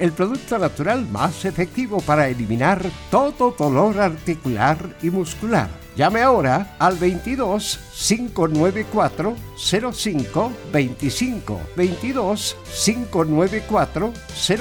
el 0.00 0.10
producto 0.10 0.58
natural 0.58 1.06
más 1.06 1.44
efectivo 1.44 2.00
para 2.00 2.26
eliminar 2.28 2.84
todo 3.08 3.54
dolor 3.56 4.00
articular 4.00 4.96
y 5.00 5.10
muscular. 5.10 5.68
Llame 5.94 6.22
ahora 6.22 6.74
al 6.80 6.98
22 6.98 7.78
594 7.94 9.36
05 9.56 10.52
25 10.72 11.60
22 11.76 12.56
594 12.84 14.12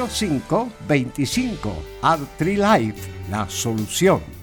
05 0.07 0.69
25 0.87 1.73
Artrilife, 2.03 3.09
la 3.31 3.49
solución. 3.49 4.42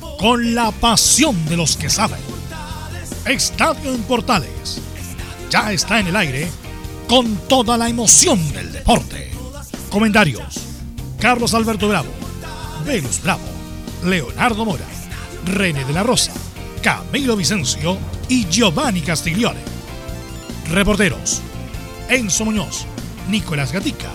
con 0.21 0.53
la 0.53 0.69
pasión 0.69 1.45
de 1.45 1.57
los 1.57 1.75
que 1.75 1.89
saben. 1.89 2.19
Estadio 3.25 3.91
en 3.95 4.03
Portales 4.03 4.79
ya 5.49 5.73
está 5.73 5.99
en 5.99 6.07
el 6.07 6.15
aire 6.15 6.47
con 7.09 7.35
toda 7.47 7.75
la 7.75 7.89
emoción 7.89 8.39
del 8.53 8.71
deporte. 8.71 9.31
Comentarios: 9.89 10.59
Carlos 11.19 11.55
Alberto 11.55 11.87
Bravo, 11.87 12.11
Venus 12.85 13.19
Bravo, 13.23 13.41
Leonardo 14.05 14.63
Mora, 14.63 14.85
René 15.43 15.83
de 15.85 15.93
la 15.93 16.03
Rosa, 16.03 16.33
Camilo 16.83 17.35
Vicencio 17.35 17.97
y 18.29 18.45
Giovanni 18.47 19.01
Castiglione. 19.01 19.61
Reporteros: 20.69 21.41
Enzo 22.09 22.45
Muñoz, 22.45 22.85
Nicolás 23.27 23.71
Gatica, 23.71 24.11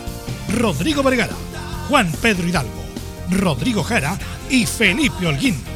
Rodrigo 0.54 1.02
Vergara, 1.02 1.34
Juan 1.88 2.12
Pedro 2.22 2.46
Hidalgo, 2.46 2.84
Rodrigo 3.28 3.82
Jara 3.82 4.16
y 4.48 4.66
Felipe 4.66 5.26
Holguín. 5.26 5.75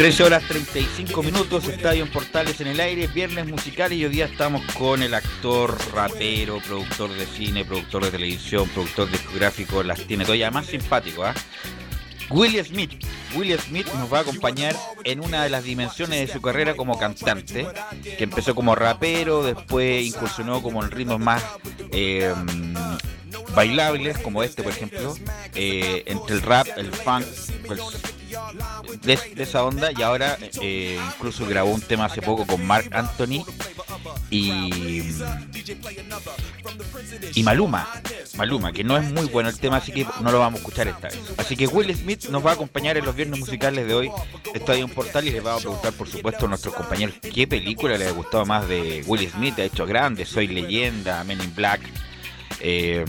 13 0.00 0.22
horas 0.22 0.42
35 0.48 1.22
minutos, 1.22 1.68
Estadio 1.68 2.04
en 2.04 2.10
Portales 2.10 2.58
en 2.62 2.68
el 2.68 2.80
aire, 2.80 3.06
viernes 3.06 3.46
musical 3.46 3.92
y 3.92 4.02
hoy 4.02 4.10
día 4.10 4.24
estamos 4.24 4.62
con 4.72 5.02
el 5.02 5.12
actor, 5.12 5.76
rapero, 5.92 6.58
productor 6.66 7.10
de 7.10 7.26
cine, 7.26 7.66
productor 7.66 8.04
de 8.04 8.10
televisión, 8.10 8.66
productor 8.70 9.10
discográfico, 9.10 9.82
las 9.82 10.00
tiene 10.06 10.24
todas 10.24 10.52
más 10.54 10.64
simpático, 10.64 11.22
¿ah? 11.22 11.34
William 12.30 12.64
Smith. 12.64 12.92
William 13.36 13.58
Smith 13.58 13.92
nos 13.92 14.10
va 14.10 14.20
a 14.20 14.20
acompañar 14.22 14.74
en 15.04 15.20
una 15.20 15.42
de 15.42 15.50
las 15.50 15.64
dimensiones 15.64 16.18
de 16.18 16.32
su 16.32 16.40
carrera 16.40 16.76
como 16.76 16.98
cantante, 16.98 17.68
que 18.02 18.24
empezó 18.24 18.54
como 18.54 18.74
rapero, 18.74 19.42
después 19.42 20.02
incursionó 20.02 20.62
como 20.62 20.82
en 20.82 20.92
ritmos 20.92 21.20
más 21.20 21.44
eh, 21.92 22.32
bailables, 23.54 24.16
como 24.16 24.42
este 24.42 24.62
por 24.62 24.72
ejemplo, 24.72 25.14
eh, 25.54 26.04
entre 26.06 26.36
el 26.36 26.40
rap, 26.40 26.68
el 26.78 26.90
funk, 26.90 27.26
pues, 27.66 27.80
de, 29.02 29.18
esa 29.36 29.64
onda, 29.64 29.90
y 29.96 30.02
ahora 30.02 30.38
eh, 30.60 30.98
incluso 31.14 31.46
grabó 31.46 31.70
un 31.70 31.80
tema 31.80 32.06
hace 32.06 32.22
poco 32.22 32.46
con 32.46 32.64
Mark 32.66 32.88
Anthony 32.92 33.44
y 34.30 35.12
y 37.34 37.42
Maluma. 37.42 37.88
Maluma, 38.36 38.72
que 38.72 38.84
no 38.84 38.96
es 38.96 39.10
muy 39.12 39.26
bueno 39.26 39.48
el 39.48 39.58
tema, 39.58 39.76
así 39.76 39.92
que 39.92 40.06
no 40.20 40.30
lo 40.30 40.38
vamos 40.38 40.58
a 40.58 40.62
escuchar 40.62 40.88
esta 40.88 41.08
vez. 41.08 41.18
Así 41.36 41.56
que 41.56 41.66
Will 41.66 41.94
Smith 41.94 42.28
nos 42.28 42.44
va 42.44 42.50
a 42.50 42.54
acompañar 42.54 42.96
en 42.96 43.04
los 43.04 43.14
viernes 43.14 43.38
musicales 43.38 43.86
de 43.86 43.94
hoy 43.94 44.10
de 44.52 44.58
Estadio 44.58 44.88
Portal 44.88 45.26
y 45.26 45.30
les 45.30 45.44
va 45.44 45.54
a 45.54 45.58
preguntar, 45.58 45.92
por 45.92 46.08
supuesto, 46.08 46.46
a 46.46 46.48
nuestros 46.48 46.74
compañeros 46.74 47.16
qué 47.34 47.46
película 47.46 47.96
les 47.96 48.08
ha 48.08 48.12
gustado 48.12 48.46
más 48.46 48.68
de 48.68 49.04
Will 49.06 49.28
Smith. 49.30 49.58
Ha 49.58 49.64
hecho 49.64 49.86
grandes, 49.86 50.28
Soy 50.28 50.46
Leyenda, 50.46 51.22
Men 51.24 51.40
in 51.40 51.54
Black. 51.54 51.80
eh, 52.60 53.04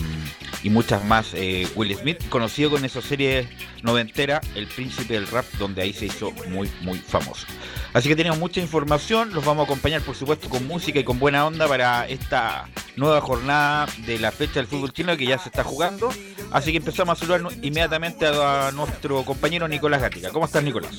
y 0.63 0.69
muchas 0.69 1.03
más. 1.05 1.33
eh, 1.33 1.67
Will 1.75 1.95
Smith, 1.95 2.17
conocido 2.29 2.71
con 2.71 2.85
esa 2.85 3.01
serie 3.01 3.47
noventera, 3.83 4.41
El 4.55 4.67
Príncipe 4.67 5.13
del 5.13 5.27
Rap, 5.27 5.45
donde 5.57 5.81
ahí 5.81 5.93
se 5.93 6.05
hizo 6.05 6.31
muy, 6.49 6.69
muy 6.81 6.99
famoso. 6.99 7.47
Así 7.93 8.07
que 8.07 8.15
tenemos 8.15 8.39
mucha 8.39 8.61
información, 8.61 9.33
los 9.33 9.43
vamos 9.43 9.63
a 9.63 9.65
acompañar 9.65 10.01
por 10.01 10.15
supuesto 10.15 10.47
con 10.49 10.65
música 10.65 10.99
y 10.99 11.03
con 11.03 11.19
buena 11.19 11.45
onda 11.45 11.67
para 11.67 12.07
esta 12.07 12.69
nueva 12.95 13.19
jornada 13.21 13.87
de 14.05 14.17
la 14.17 14.31
fecha 14.31 14.55
del 14.55 14.67
fútbol 14.67 14.93
chino 14.93 15.17
que 15.17 15.25
ya 15.25 15.37
se 15.37 15.49
está 15.49 15.63
jugando. 15.63 16.09
Así 16.51 16.71
que 16.71 16.77
empezamos 16.77 17.17
a 17.17 17.25
saludar 17.25 17.51
inmediatamente 17.61 18.27
a, 18.27 18.71
nuestro 18.73 19.23
compañero 19.23 19.67
Nicolás 19.67 20.01
Gatica. 20.01 20.29
¿Cómo 20.29 20.45
estás 20.45 20.63
Nicolás? 20.63 20.97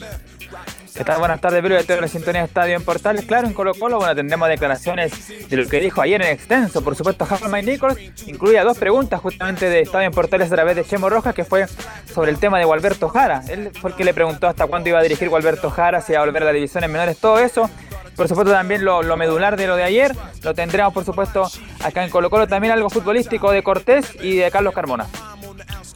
¿Qué 0.94 1.05
tal? 1.05 1.19
Buenas 1.19 1.40
tardes, 1.40 1.62
Pedro, 1.62 1.82
de 1.82 2.00
la 2.00 2.08
sintonía 2.08 2.43
de 2.43 2.46
Estadio 2.48 2.76
en 2.76 2.84
Portales. 2.84 3.25
Claro, 3.25 3.46
en 3.46 3.55
Colo 3.55 3.72
Colo, 3.75 3.96
bueno, 3.96 4.14
tendremos 4.14 4.48
declaraciones 4.48 5.48
de 5.48 5.56
lo 5.56 5.66
que 5.66 5.81
dijo 5.81 6.02
ayer 6.02 6.20
en 6.20 6.28
extenso. 6.28 6.84
Por 6.84 6.94
supuesto, 6.94 7.25
Jaime 7.25 7.62
Nichols 7.62 7.98
incluía 8.26 8.62
dos 8.62 8.76
preguntas 8.76 9.20
justamente 9.20 9.42
de 9.43 9.81
Estadio 9.81 10.06
en 10.06 10.12
Portales 10.12 10.53
a 10.53 10.55
través 10.55 10.77
de 10.77 10.85
Chemo 10.85 11.11
Rojas, 11.11 11.35
que 11.35 11.44
fue 11.44 11.67
sobre 12.15 12.31
el 12.31 12.39
tema 12.39 12.59
de 12.59 12.65
Gualberto 12.65 13.09
Jara. 13.09 13.43
Él 13.49 13.71
fue 13.81 13.91
el 13.91 13.97
que 13.97 14.05
le 14.05 14.15
preguntó 14.15 14.47
hasta 14.47 14.67
cuándo 14.69 14.89
iba 14.89 15.00
a 15.00 15.03
dirigir 15.03 15.29
Gualberto 15.29 15.69
Jara, 15.69 16.00
si 16.00 16.12
iba 16.12 16.23
a 16.23 16.25
volver 16.25 16.43
a 16.43 16.47
las 16.47 16.55
divisiones 16.55 16.89
menores, 16.89 17.19
todo 17.19 17.39
eso. 17.41 17.69
Por 18.15 18.29
supuesto, 18.29 18.53
también 18.53 18.85
lo, 18.85 19.03
lo 19.03 19.17
medular 19.17 19.56
de 19.56 19.67
lo 19.67 19.75
de 19.75 19.83
ayer. 19.83 20.15
Lo 20.43 20.55
tendremos, 20.55 20.94
por 20.94 21.05
supuesto, 21.05 21.50
acá 21.83 22.05
en 22.05 22.11
Colo 22.11 22.31
Colo. 22.31 22.47
También 22.47 22.73
algo 22.73 22.89
futbolístico 22.89 23.50
de 23.50 23.65
Cortés 23.65 24.17
y 24.23 24.37
de 24.37 24.50
Carlos 24.50 24.75
Carmona. 24.75 25.06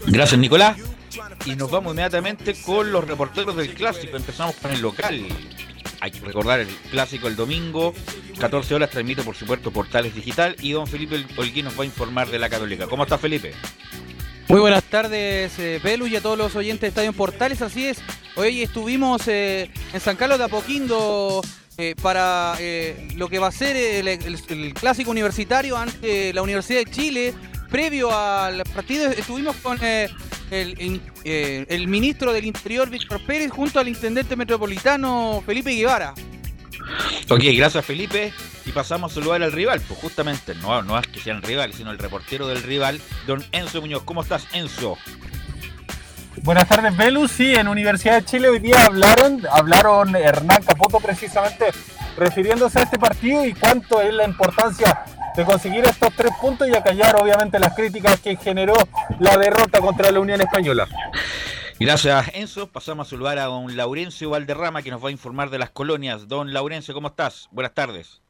Gracias 0.07 0.41
Nicolás. 0.41 0.77
Y 1.45 1.55
nos 1.55 1.71
vamos 1.71 1.93
inmediatamente 1.93 2.55
con 2.63 2.91
los 2.91 3.07
reporteros 3.07 3.57
del 3.57 3.73
clásico. 3.75 4.17
Empezamos 4.17 4.57
con 4.57 4.73
el 4.73 4.83
local. 4.83 5.25
Hay 6.01 6.11
que 6.11 6.21
recordar 6.21 6.61
el 6.61 6.69
clásico 6.91 7.29
el 7.29 7.37
domingo, 7.37 7.95
14 8.39 8.75
horas, 8.75 8.91
transmite 8.91 9.23
por 9.23 9.35
supuesto 9.35 9.71
Portales 9.71 10.15
Digital 10.15 10.57
y 10.61 10.73
don 10.73 10.87
Felipe 10.87 11.25
Holguín 11.37 11.65
nos 11.65 11.79
va 11.79 11.83
a 11.83 11.87
informar 11.87 12.29
de 12.29 12.39
la 12.39 12.49
Católica. 12.49 12.87
¿Cómo 12.87 13.05
está 13.05 13.19
Felipe? 13.19 13.53
Muy 14.49 14.61
buenas 14.61 14.85
tardes, 14.85 15.59
eh, 15.59 15.81
Belu, 15.83 16.07
y 16.07 16.17
a 16.17 16.21
todos 16.21 16.39
los 16.39 16.55
oyentes 16.55 16.83
de 16.83 16.89
Estadio 16.89 17.13
Portales. 17.13 17.63
Así 17.63 17.87
es, 17.87 17.99
hoy 18.37 18.63
estuvimos 18.63 19.27
eh, 19.27 19.71
en 19.93 20.01
San 20.01 20.17
Carlos 20.17 20.39
de 20.39 20.45
Apoquindo 20.45 21.43
eh, 21.79 21.95
para 22.01 22.55
eh, 22.59 23.09
lo 23.17 23.29
que 23.29 23.39
va 23.39 23.49
a 23.49 23.53
ser 23.53 23.77
el, 23.77 24.73
clásico 24.73 25.11
universitario 25.11 25.77
ante 25.77 26.33
la 26.33 26.41
Universidad 26.41 26.79
de 26.79 26.91
Chile. 26.91 27.35
Previo 27.71 28.17
al 28.17 28.63
partido 28.75 29.11
estuvimos 29.11 29.57
con 29.57 29.79
el, 30.51 31.01
eh, 31.25 31.67
el 31.69 31.89
ministro 31.89 32.33
del 32.33 32.45
Interior, 32.45 32.89
Víctor 32.89 33.25
Pérez, 33.27 33.51
junto 33.51 33.81
al 33.81 33.89
intendente 33.89 34.37
metropolitano, 34.37 35.43
Felipe 35.45 35.75
Guevara. 35.75 36.15
Ok, 37.29 37.43
gracias 37.57 37.85
Felipe. 37.85 38.33
Y 38.65 38.73
pasamos 38.73 39.13
a 39.13 39.15
saludar 39.15 39.43
al 39.43 39.53
rival, 39.53 39.81
pues 39.87 40.01
justamente, 40.01 40.55
no, 40.57 40.83
no 40.83 40.99
es 40.99 41.07
que 41.07 41.21
sean 41.21 41.41
rivales, 41.41 41.77
sino 41.77 41.93
el 41.93 41.99
reportero 41.99 42.49
del 42.49 42.63
rival, 42.63 43.01
don 43.27 43.45
Enzo 43.53 43.81
Muñoz. 43.81 44.03
¿Cómo 44.03 44.23
estás, 44.23 44.47
Enzo? 44.53 44.99
Buenas 46.43 46.69
tardes, 46.69 46.97
Velus. 46.97 47.31
Sí, 47.31 47.55
en 47.55 47.69
Universidad 47.69 48.17
de 48.17 48.25
Chile 48.25 48.49
hoy 48.49 48.59
día 48.59 48.87
hablaron, 48.87 49.43
hablaron 49.51 50.15
Hernán 50.17 50.63
Caputo 50.63 50.99
precisamente 50.99 51.67
refiriéndose 52.17 52.81
a 52.81 52.83
este 52.83 52.99
partido 52.99 53.45
y 53.45 53.53
cuánto 53.53 54.01
es 54.01 54.13
la 54.13 54.25
importancia 54.25 55.05
de 55.37 55.45
conseguir 55.45 55.85
estos 55.85 56.15
tres 56.15 56.33
puntos 56.41 56.67
y 56.67 56.75
acallar 56.75 57.15
obviamente 57.21 57.59
las 57.59 57.75
críticas 57.75 58.21
que 58.21 58.37
generó 58.37 58.75
la 59.21 59.37
derrota 59.37 59.81
contra 59.81 60.11
la 60.11 60.21
Unión 60.21 60.41
Española. 60.41 60.89
Gracias, 61.79 62.31
Enzo. 62.33 62.69
Pasamos 62.69 63.07
a 63.07 63.11
saludar 63.11 63.39
a 63.39 63.45
don 63.45 63.77
Laurencio 63.77 64.31
Valderrama, 64.31 64.83
que 64.83 64.91
nos 64.91 65.05
va 65.05 65.09
a 65.09 65.13
informar 65.13 65.51
de 65.51 65.59
las 65.59 65.71
colonias. 65.71 66.27
Don 66.27 66.55
Laurencio, 66.55 66.95
¿cómo 66.95 67.09
estás? 67.09 67.49
Buenas 67.51 67.75
tardes. 67.75 68.23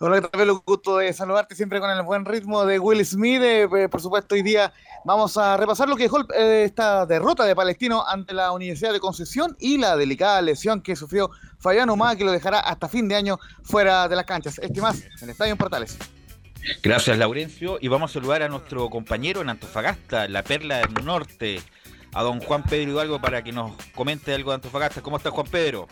Hola, 0.00 0.20
¿qué 0.20 0.28
tal? 0.28 0.38
Velo? 0.38 0.62
Gusto 0.64 0.98
de 0.98 1.12
saludarte 1.12 1.56
siempre 1.56 1.80
con 1.80 1.90
el 1.90 2.00
buen 2.02 2.24
ritmo 2.24 2.64
de 2.64 2.78
Will 2.78 3.04
Smith. 3.04 3.42
Eh, 3.42 3.62
eh, 3.62 3.88
por 3.88 4.00
supuesto, 4.00 4.36
hoy 4.36 4.42
día 4.42 4.72
vamos 5.04 5.36
a 5.36 5.56
repasar 5.56 5.88
lo 5.88 5.96
que 5.96 6.04
dejó 6.04 6.20
eh, 6.34 6.62
esta 6.64 7.04
derrota 7.04 7.44
de 7.44 7.56
Palestino 7.56 8.06
ante 8.06 8.32
la 8.32 8.52
Universidad 8.52 8.92
de 8.92 9.00
Concepción 9.00 9.56
y 9.58 9.76
la 9.76 9.96
delicada 9.96 10.40
lesión 10.40 10.82
que 10.82 10.94
sufrió 10.94 11.32
Fabián 11.58 11.90
Humada, 11.90 12.14
que 12.14 12.22
lo 12.22 12.30
dejará 12.30 12.60
hasta 12.60 12.88
fin 12.88 13.08
de 13.08 13.16
año 13.16 13.40
fuera 13.64 14.06
de 14.06 14.14
las 14.14 14.24
canchas. 14.24 14.60
Este 14.60 14.80
más, 14.80 15.02
en 15.02 15.24
el 15.24 15.30
Estadio 15.30 15.50
en 15.50 15.58
Portales. 15.58 15.98
Gracias, 16.80 17.18
Laurencio. 17.18 17.78
Y 17.80 17.88
vamos 17.88 18.12
a 18.12 18.14
saludar 18.14 18.44
a 18.44 18.48
nuestro 18.48 18.88
compañero 18.90 19.40
en 19.40 19.48
Antofagasta, 19.48 20.28
la 20.28 20.44
perla 20.44 20.76
del 20.78 21.04
norte, 21.04 21.60
a 22.14 22.22
don 22.22 22.38
Juan 22.38 22.62
Pedro 22.62 22.92
Hidalgo, 22.92 23.20
para 23.20 23.42
que 23.42 23.50
nos 23.50 23.72
comente 23.96 24.32
algo 24.32 24.52
de 24.52 24.56
Antofagasta. 24.56 25.02
¿Cómo 25.02 25.16
está 25.16 25.32
Juan 25.32 25.48
Pedro? 25.48 25.88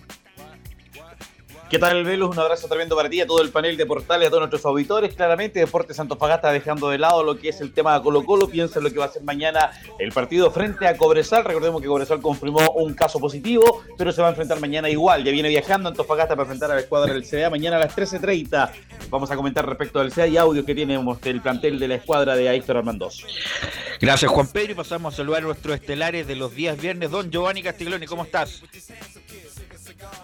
¿Qué 1.68 1.80
tal, 1.80 2.04
Velus? 2.04 2.30
Un 2.30 2.38
abrazo 2.38 2.68
tremendo 2.68 2.94
para 2.94 3.10
ti, 3.10 3.20
a 3.20 3.26
todo 3.26 3.42
el 3.42 3.50
panel 3.50 3.76
de 3.76 3.84
portales, 3.86 4.28
a 4.28 4.30
todos 4.30 4.42
nuestros 4.42 4.64
auditores. 4.64 5.14
Claramente, 5.14 5.58
Deportes 5.58 5.98
Antofagasta 5.98 6.52
dejando 6.52 6.90
de 6.90 6.98
lado 6.98 7.24
lo 7.24 7.36
que 7.36 7.48
es 7.48 7.60
el 7.60 7.72
tema 7.72 7.94
de 7.94 8.04
Colo 8.04 8.24
Colo. 8.24 8.48
Piensa 8.48 8.78
en 8.78 8.84
lo 8.84 8.92
que 8.92 8.98
va 9.00 9.06
a 9.06 9.10
ser 9.10 9.24
mañana 9.24 9.72
el 9.98 10.12
partido 10.12 10.52
frente 10.52 10.86
a 10.86 10.96
Cobresal. 10.96 11.44
Recordemos 11.44 11.82
que 11.82 11.88
Cobresal 11.88 12.22
confirmó 12.22 12.70
un 12.76 12.94
caso 12.94 13.18
positivo, 13.18 13.82
pero 13.98 14.12
se 14.12 14.22
va 14.22 14.28
a 14.28 14.30
enfrentar 14.30 14.60
mañana 14.60 14.88
igual. 14.88 15.24
Ya 15.24 15.32
viene 15.32 15.48
viajando 15.48 15.88
Antofagasta 15.88 16.36
para 16.36 16.44
enfrentar 16.44 16.70
a 16.70 16.74
la 16.74 16.80
escuadra 16.82 17.12
del 17.12 17.24
CDA 17.24 17.50
mañana 17.50 17.78
a 17.78 17.80
las 17.80 17.96
13.30. 17.96 18.70
Vamos 19.10 19.32
a 19.32 19.36
comentar 19.36 19.66
respecto 19.66 19.98
del 19.98 20.12
CDA 20.12 20.28
y 20.28 20.36
audios 20.36 20.64
que 20.64 20.74
tenemos 20.74 21.20
del 21.20 21.42
plantel 21.42 21.80
de 21.80 21.88
la 21.88 21.96
escuadra 21.96 22.36
de 22.36 22.48
Héctor 22.54 22.76
Armandoz. 22.76 23.24
Gracias, 24.00 24.30
Juan 24.30 24.46
Pedro. 24.46 24.70
Y 24.70 24.74
pasamos 24.76 25.14
a 25.14 25.16
saludar 25.16 25.42
a 25.42 25.46
nuestros 25.46 25.74
estelares 25.74 26.28
de 26.28 26.36
los 26.36 26.54
días 26.54 26.80
viernes. 26.80 27.10
Don 27.10 27.28
Giovanni 27.28 27.64
Castiglione, 27.64 28.06
¿cómo 28.06 28.22
estás? 28.22 28.62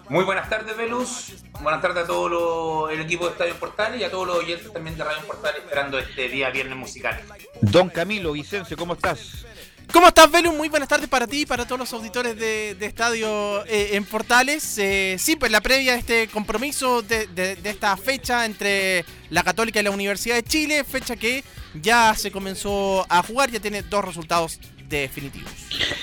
Muy 0.08 0.24
buenas 0.24 0.48
tardes, 0.48 0.76
Velus. 0.76 1.32
Buenas 1.60 1.80
tardes 1.80 2.04
a 2.04 2.06
todo 2.06 2.28
lo- 2.28 2.90
el 2.90 3.00
equipo 3.00 3.26
de 3.26 3.32
Estadio 3.32 3.54
Portales 3.56 4.00
y 4.00 4.04
a 4.04 4.10
todos 4.10 4.26
los 4.26 4.36
oyentes 4.36 4.72
también 4.72 4.96
de 4.96 5.04
Radio 5.04 5.22
Portales 5.26 5.60
esperando 5.62 5.98
este 5.98 6.28
día 6.28 6.50
viernes 6.50 6.76
musical. 6.76 7.20
Don 7.60 7.88
Camilo 7.88 8.32
Vicencio, 8.32 8.76
¿cómo 8.76 8.94
estás? 8.94 9.46
¿Cómo 9.92 10.08
estás, 10.08 10.30
Velu? 10.30 10.52
Muy 10.52 10.69
buenas 10.69 10.88
tardes 10.88 11.08
para 11.08 11.26
ti 11.26 11.42
y 11.42 11.46
para 11.46 11.66
todos 11.66 11.78
los 11.78 11.92
auditores 11.92 12.36
de, 12.38 12.74
de 12.74 12.86
Estadio 12.86 13.64
eh, 13.66 13.90
en 13.92 14.04
Portales. 14.04 14.78
Eh, 14.78 15.16
sí, 15.19 15.36
pues 15.36 15.50
la 15.52 15.60
previa 15.60 15.92
de 15.92 15.98
este 15.98 16.28
compromiso 16.28 17.02
de, 17.02 17.26
de- 17.26 17.56
de 17.56 17.70
esta 17.70 17.96
fecha 17.96 18.46
entre 18.46 19.04
la 19.30 19.42
Católica 19.42 19.80
y 19.80 19.82
la 19.82 19.90
Universidad 19.90 20.36
de 20.36 20.44
Chile, 20.44 20.84
fecha 20.84 21.16
que 21.16 21.44
ya 21.74 22.14
se 22.14 22.30
comenzó 22.30 23.04
a 23.08 23.22
jugar, 23.22 23.50
ya 23.50 23.60
tiene 23.60 23.82
dos 23.82 24.04
resultados 24.04 24.58
definitivos. 24.96 25.52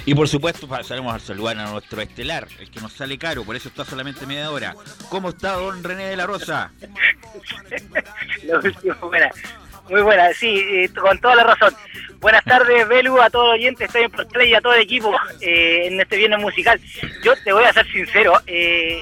Y 0.06 0.14
por 0.14 0.28
supuesto 0.28 0.68
pasaremos 0.68 1.14
a 1.14 1.20
saludar 1.20 1.58
a 1.58 1.72
nuestro 1.72 2.02
estelar, 2.02 2.48
el 2.60 2.70
que 2.70 2.82
nos 2.82 2.94
sale 2.94 3.18
caro, 3.18 3.44
por 3.44 3.56
eso 3.56 3.70
está 3.70 3.86
solamente 3.86 4.26
media 4.26 4.52
hora. 4.52 4.76
¿Cómo 5.10 5.30
está 5.30 5.54
don 5.54 5.84
René 5.84 6.06
de 6.06 6.18
la 6.18 6.26
Rosa? 6.26 6.72
Buena. 9.02 9.30
Muy 9.90 10.04
buena, 10.04 10.32
sí, 10.34 10.60
eh, 10.60 10.90
con 10.94 11.20
toda 11.20 11.36
la 11.36 11.44
razón. 11.46 11.74
Buenas 12.20 12.44
tardes, 12.44 12.88
Belu, 12.88 13.20
a 13.20 13.30
todos 13.32 13.48
los 13.48 13.54
oyentes, 13.56 13.88
estoy 13.88 14.04
en 14.04 14.12
Portales 14.12 14.48
y 14.48 14.54
a 14.54 14.62
todo 14.62 14.74
el 14.74 14.82
equipo 14.82 15.12
eh, 15.42 15.88
en 15.88 16.00
este 16.00 16.18
viernes 16.18 16.40
musical. 16.40 16.80
Yo 17.24 17.34
te 17.44 17.52
voy 17.52 17.64
a 17.64 17.74
ser 17.74 17.92
sincero, 17.92 18.34
eh, 18.46 19.02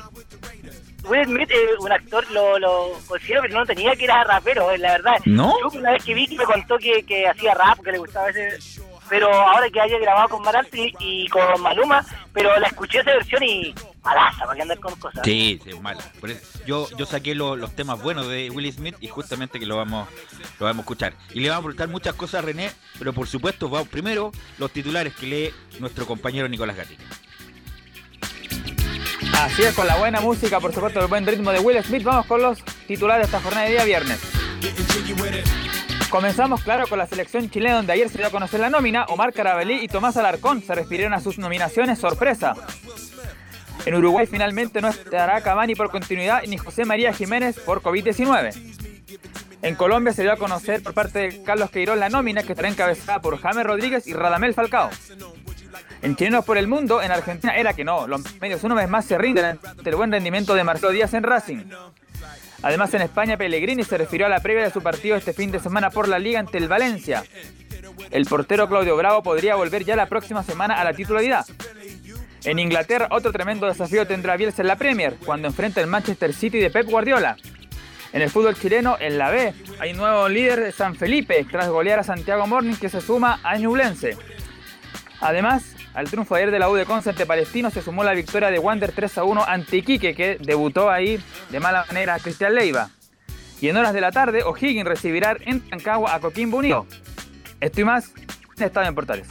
Will 1.08 1.26
Smith, 1.26 1.50
eh, 1.52 1.70
un 1.80 1.92
actor, 1.92 2.30
lo, 2.32 2.60
lo 2.60 2.94
considero 3.08 3.42
que 3.42 3.50
no 3.50 3.66
tenía 3.66 3.96
que 3.96 4.06
era 4.06 4.24
rapero, 4.24 4.72
eh, 4.72 4.78
la 4.78 4.94
verdad. 4.94 5.18
¿No? 5.26 5.54
Yo 5.62 5.80
una 5.80 5.92
vez 5.92 6.04
que 6.04 6.14
vi 6.14 6.28
que 6.28 6.38
me 6.38 6.44
contó 6.44 6.78
que, 6.78 7.04
que 7.04 7.28
hacía 7.28 7.54
rap, 7.54 7.80
que 7.84 7.92
le 7.92 7.98
gustaba 7.98 8.30
ese... 8.30 8.58
Pero 9.10 9.32
ahora 9.34 9.70
que 9.70 9.80
haya 9.80 9.98
grabado 10.00 10.30
con 10.30 10.42
Maralti 10.44 10.94
y 11.00 11.28
con 11.30 11.62
Maluma, 11.62 12.06
pero 12.34 12.60
la 12.60 12.68
escuché 12.68 13.00
esa 13.00 13.12
versión 13.12 13.42
y 13.44 13.74
malaza, 14.04 14.40
para 14.46 14.56
que 14.56 14.62
andar 14.64 14.80
con 14.80 14.96
cosas. 15.00 15.22
Sí, 15.24 15.60
sí, 15.64 15.70
es 15.70 15.82
mala. 15.82 16.04
Por 16.20 16.30
eso, 16.30 16.42
yo, 16.66 16.88
yo 16.98 17.06
saqué 17.06 17.34
lo- 17.34 17.56
los 17.56 17.74
temas 17.76 18.02
buenos 18.02 18.28
de 18.28 18.50
Will 18.50 18.72
Smith 18.74 18.96
y 19.00 19.08
justamente 19.08 19.60
que 19.60 19.66
lo 19.66 19.78
vamos, 19.78 20.10
lo 20.60 20.66
vamos 20.66 20.80
a 20.80 20.82
escuchar. 20.82 21.14
Y 21.34 21.40
le 21.40 21.50
vamos 21.50 21.62
a 21.62 21.66
preguntar 21.68 21.88
muchas 21.88 22.16
cosas 22.16 22.44
a 22.44 22.46
René, 22.46 22.72
pero 23.00 23.14
por 23.14 23.28
supuesto, 23.28 23.70
vamos 23.70 23.88
primero 23.88 24.32
los 24.58 24.72
titulares 24.72 25.14
que 25.16 25.26
lee 25.28 25.54
nuestro 25.80 26.06
compañero 26.06 26.48
Nicolás 26.50 26.76
Gatica. 26.76 27.04
Así 29.34 29.64
es, 29.64 29.74
con 29.74 29.88
la 29.88 29.96
buena 29.98 30.20
música, 30.20 30.60
por 30.60 30.74
supuesto, 30.74 31.00
el 31.00 31.08
buen 31.08 31.26
ritmo 31.26 31.52
de 31.52 31.60
Will 31.60 31.82
Smith, 31.84 32.04
vamos 32.04 32.26
con 32.26 32.42
los 32.42 32.64
titulares 32.88 33.22
de 33.30 33.38
esta 33.38 33.42
jornada 33.42 33.66
de 33.68 33.72
día 33.72 33.84
viernes. 33.86 34.20
Comenzamos, 36.10 36.62
claro, 36.64 36.88
con 36.88 36.98
la 36.98 37.06
selección 37.06 37.50
chilena, 37.50 37.76
donde 37.76 37.94
ayer 37.94 38.10
se 38.10 38.18
dio 38.18 38.28
a 38.28 38.32
conocer 38.32 38.60
la 38.62 38.70
nómina. 38.70 39.06
Omar 39.06 39.34
Carabelí 39.34 39.84
y 39.84 39.88
Tomás 39.88 40.16
Alarcón 40.16 40.62
se 40.62 40.74
refirieron 40.74 41.14
a 41.14 41.20
sus 41.20 41.38
nominaciones 41.38 42.00
sorpresa. 42.00 42.54
En 43.86 43.96
Uruguay 43.96 44.26
finalmente 44.26 44.82
no 44.82 44.88
estará 44.88 45.42
Cavani 45.42 45.76
por 45.76 45.92
continuidad 45.92 46.44
ni 46.48 46.58
José 46.58 46.86
María 46.86 47.14
Jiménez 47.14 47.60
por 47.60 47.82
COVID-19. 47.82 48.78
En 49.62 49.76
Colombia 49.76 50.14
se 50.14 50.22
dio 50.22 50.32
a 50.32 50.38
conocer 50.38 50.82
por 50.82 50.94
parte 50.94 51.20
de 51.20 51.44
Carlos 51.44 51.72
Queiroz 51.72 51.98
la 51.98 52.10
nómina 52.10 52.44
que 52.44 52.54
estará 52.54 52.70
encabezada 52.70 53.20
por 53.22 53.38
James 53.40 53.66
Rodríguez 53.66 54.08
y 54.08 54.14
Radamel 54.14 54.54
Falcao. 54.54 54.90
En 56.02 56.16
Chilenos 56.16 56.46
por 56.46 56.58
el 56.58 56.68
Mundo, 56.68 57.02
en 57.02 57.12
Argentina 57.12 57.56
era 57.56 57.74
que 57.74 57.84
no, 57.84 58.08
los 58.08 58.22
medios 58.40 58.64
una 58.64 58.76
vez 58.76 58.88
más 58.88 59.06
se 59.06 59.18
rinden 59.18 59.46
ante 59.46 59.90
el 59.90 59.96
buen 59.96 60.12
rendimiento 60.12 60.54
de 60.54 60.64
Marcelo 60.64 60.92
Díaz 60.92 61.14
en 61.14 61.24
Racing. 61.24 61.66
Además, 62.64 62.94
en 62.94 63.02
España, 63.02 63.38
Pellegrini 63.38 63.84
se 63.84 63.98
refirió 63.98 64.26
a 64.26 64.30
la 64.30 64.40
previa 64.40 64.64
de 64.64 64.72
su 64.72 64.82
partido 64.82 65.16
este 65.16 65.34
fin 65.34 65.52
de 65.52 65.60
semana 65.60 65.90
por 65.90 66.08
la 66.08 66.20
Liga 66.20 66.40
ante 66.40 66.58
el 66.58 66.68
Valencia. 66.68 67.24
El 68.12 68.26
portero 68.26 68.68
Claudio 68.68 68.96
Bravo 68.96 69.22
podría 69.24 69.56
volver 69.56 69.84
ya 69.84 69.96
la 69.96 70.08
próxima 70.08 70.44
semana 70.44 70.80
a 70.80 70.84
la 70.84 70.94
titularidad. 70.94 71.46
En 72.44 72.60
Inglaterra, 72.60 73.08
otro 73.12 73.32
tremendo 73.32 73.68
desafío 73.68 74.08
tendrá 74.08 74.38
Bielsa 74.38 74.62
en 74.62 74.70
la 74.70 74.76
Premier, 74.76 75.18
cuando 75.26 75.48
enfrenta 75.48 75.82
el 75.82 75.88
Manchester 75.88 76.34
City 76.34 76.60
de 76.60 76.70
Pep 76.70 76.88
Guardiola. 76.88 77.38
En 78.14 78.22
el 78.22 78.30
fútbol 78.30 78.56
chileno, 78.56 78.98
en 79.00 79.18
la 79.18 79.30
B, 79.30 79.54
hay 79.80 79.94
nuevo 79.94 80.30
líder 80.30 80.62
de 80.62 80.72
San 80.72 80.96
Felipe, 80.96 81.46
tras 81.52 81.68
golear 81.68 82.00
a 82.00 82.04
Santiago 82.04 82.48
Morning, 82.48 82.76
que 82.76 82.90
se 82.90 83.02
suma 83.02 83.40
a 83.44 83.58
Ñublense. 83.58 84.18
Además, 85.20 85.76
al 85.98 86.08
triunfo 86.12 86.36
ayer 86.36 86.52
de 86.52 86.60
la 86.60 86.70
U 86.70 86.76
de 86.76 86.86
Conce 86.86 87.12
Palestino 87.26 87.72
se 87.72 87.82
sumó 87.82 88.04
la 88.04 88.14
victoria 88.14 88.52
de 88.52 88.60
Wander 88.60 88.92
3 88.92 89.18
a 89.18 89.24
1 89.24 89.44
ante 89.48 89.78
Iquique, 89.78 90.14
que 90.14 90.38
debutó 90.40 90.92
ahí 90.92 91.20
de 91.50 91.60
mala 91.60 91.86
manera 91.88 92.14
a 92.14 92.20
Cristian 92.20 92.54
Leiva. 92.54 92.92
Y 93.62 93.70
en 93.70 93.78
horas 93.78 93.96
de 93.96 94.02
la 94.02 94.12
tarde, 94.12 94.44
O'Higgins 94.44 94.88
recibirá 94.88 95.36
en 95.40 95.60
Tancagua 95.60 96.14
a 96.14 96.20
Coquimbo 96.20 96.60
Unido. 96.60 96.86
Esto 97.60 97.82
y 97.82 97.84
más 97.84 98.12
en 98.58 98.64
Estadio 98.64 98.90
en 98.90 98.94
Portales. 98.94 99.28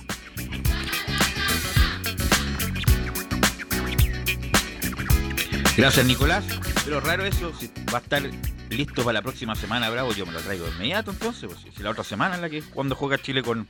Gracias, 5.76 6.04
Nicolás. 6.04 6.44
Pero 6.84 6.98
raro 6.98 7.24
eso, 7.24 7.54
si 7.54 7.70
va 7.94 7.98
a 7.98 8.02
estar 8.02 8.22
listo 8.70 9.04
para 9.04 9.12
la 9.12 9.22
próxima 9.22 9.54
semana, 9.54 9.88
Bravo, 9.88 10.12
yo 10.14 10.26
me 10.26 10.32
lo 10.32 10.40
traigo 10.40 10.64
de 10.64 10.72
inmediato 10.72 11.12
entonces, 11.12 11.48
pues, 11.48 11.76
si 11.76 11.82
la 11.84 11.90
otra 11.90 12.02
semana 12.02 12.34
es 12.34 12.40
la 12.40 12.50
que 12.50 12.60
cuando 12.62 12.96
juega 12.96 13.18
Chile 13.18 13.44
con, 13.44 13.68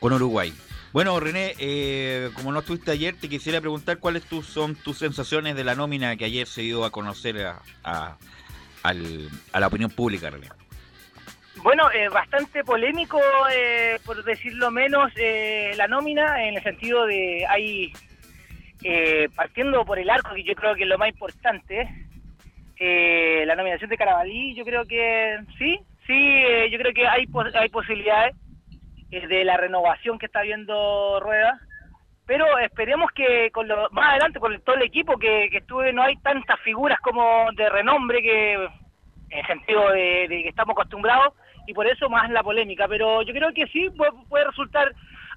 con 0.00 0.12
Uruguay. 0.12 0.52
Bueno, 0.96 1.20
René, 1.20 1.52
eh, 1.58 2.30
como 2.32 2.52
no 2.52 2.60
estuviste 2.60 2.90
ayer, 2.90 3.14
te 3.20 3.28
quisiera 3.28 3.60
preguntar 3.60 3.98
cuáles 3.98 4.24
son 4.44 4.74
tus 4.76 4.96
sensaciones 4.96 5.54
de 5.54 5.62
la 5.62 5.74
nómina 5.74 6.16
que 6.16 6.24
ayer 6.24 6.46
se 6.46 6.62
dio 6.62 6.86
a 6.86 6.90
conocer 6.90 7.36
a, 7.44 7.60
a, 7.84 8.16
al- 8.82 9.28
a 9.52 9.60
la 9.60 9.66
opinión 9.66 9.90
pública, 9.90 10.30
René. 10.30 10.48
Bueno, 11.56 11.90
eh, 11.92 12.08
bastante 12.08 12.64
polémico, 12.64 13.20
eh, 13.54 13.98
por 14.06 14.24
decirlo 14.24 14.70
menos, 14.70 15.12
eh, 15.16 15.72
la 15.76 15.86
nómina, 15.86 16.42
en 16.48 16.56
el 16.56 16.62
sentido 16.62 17.04
de 17.04 17.44
hay, 17.46 17.92
eh, 18.82 19.28
partiendo 19.36 19.84
por 19.84 19.98
el 19.98 20.08
arco, 20.08 20.34
que 20.34 20.44
yo 20.44 20.54
creo 20.54 20.74
que 20.76 20.84
es 20.84 20.88
lo 20.88 20.96
más 20.96 21.10
importante, 21.10 21.90
eh, 22.80 23.44
la 23.44 23.54
nominación 23.54 23.90
de 23.90 23.98
Carabalí, 23.98 24.54
yo 24.54 24.64
creo 24.64 24.86
que 24.86 25.40
sí, 25.58 25.78
sí, 26.06 26.40
yo 26.72 26.78
creo 26.78 26.94
que 26.94 27.06
hay, 27.06 27.26
hay 27.52 27.68
posibilidades 27.68 28.34
eh, 29.10 29.26
de 29.26 29.44
la 29.44 29.56
renovación 29.56 30.18
que 30.18 30.26
está 30.26 30.42
viendo 30.42 31.20
Rueda, 31.20 31.60
pero 32.26 32.58
esperemos 32.58 33.10
que 33.12 33.50
con 33.52 33.68
lo, 33.68 33.88
más 33.90 34.10
adelante 34.10 34.40
con 34.40 34.60
todo 34.62 34.76
el 34.76 34.82
equipo 34.82 35.18
que, 35.18 35.48
que 35.50 35.58
estuve 35.58 35.92
no 35.92 36.02
hay 36.02 36.16
tantas 36.16 36.58
figuras 36.60 36.98
como 37.00 37.46
de 37.56 37.68
renombre 37.68 38.20
que 38.20 38.68
en 39.30 39.38
el 39.38 39.46
sentido 39.46 39.90
de, 39.90 40.26
que 40.28 40.48
estamos 40.48 40.74
acostumbrados 40.74 41.34
y 41.66 41.74
por 41.74 41.86
eso 41.86 42.08
más 42.08 42.30
la 42.30 42.42
polémica, 42.42 42.86
pero 42.88 43.22
yo 43.22 43.32
creo 43.32 43.52
que 43.52 43.66
sí 43.68 43.88
puede, 43.90 44.44
resultar 44.44 44.92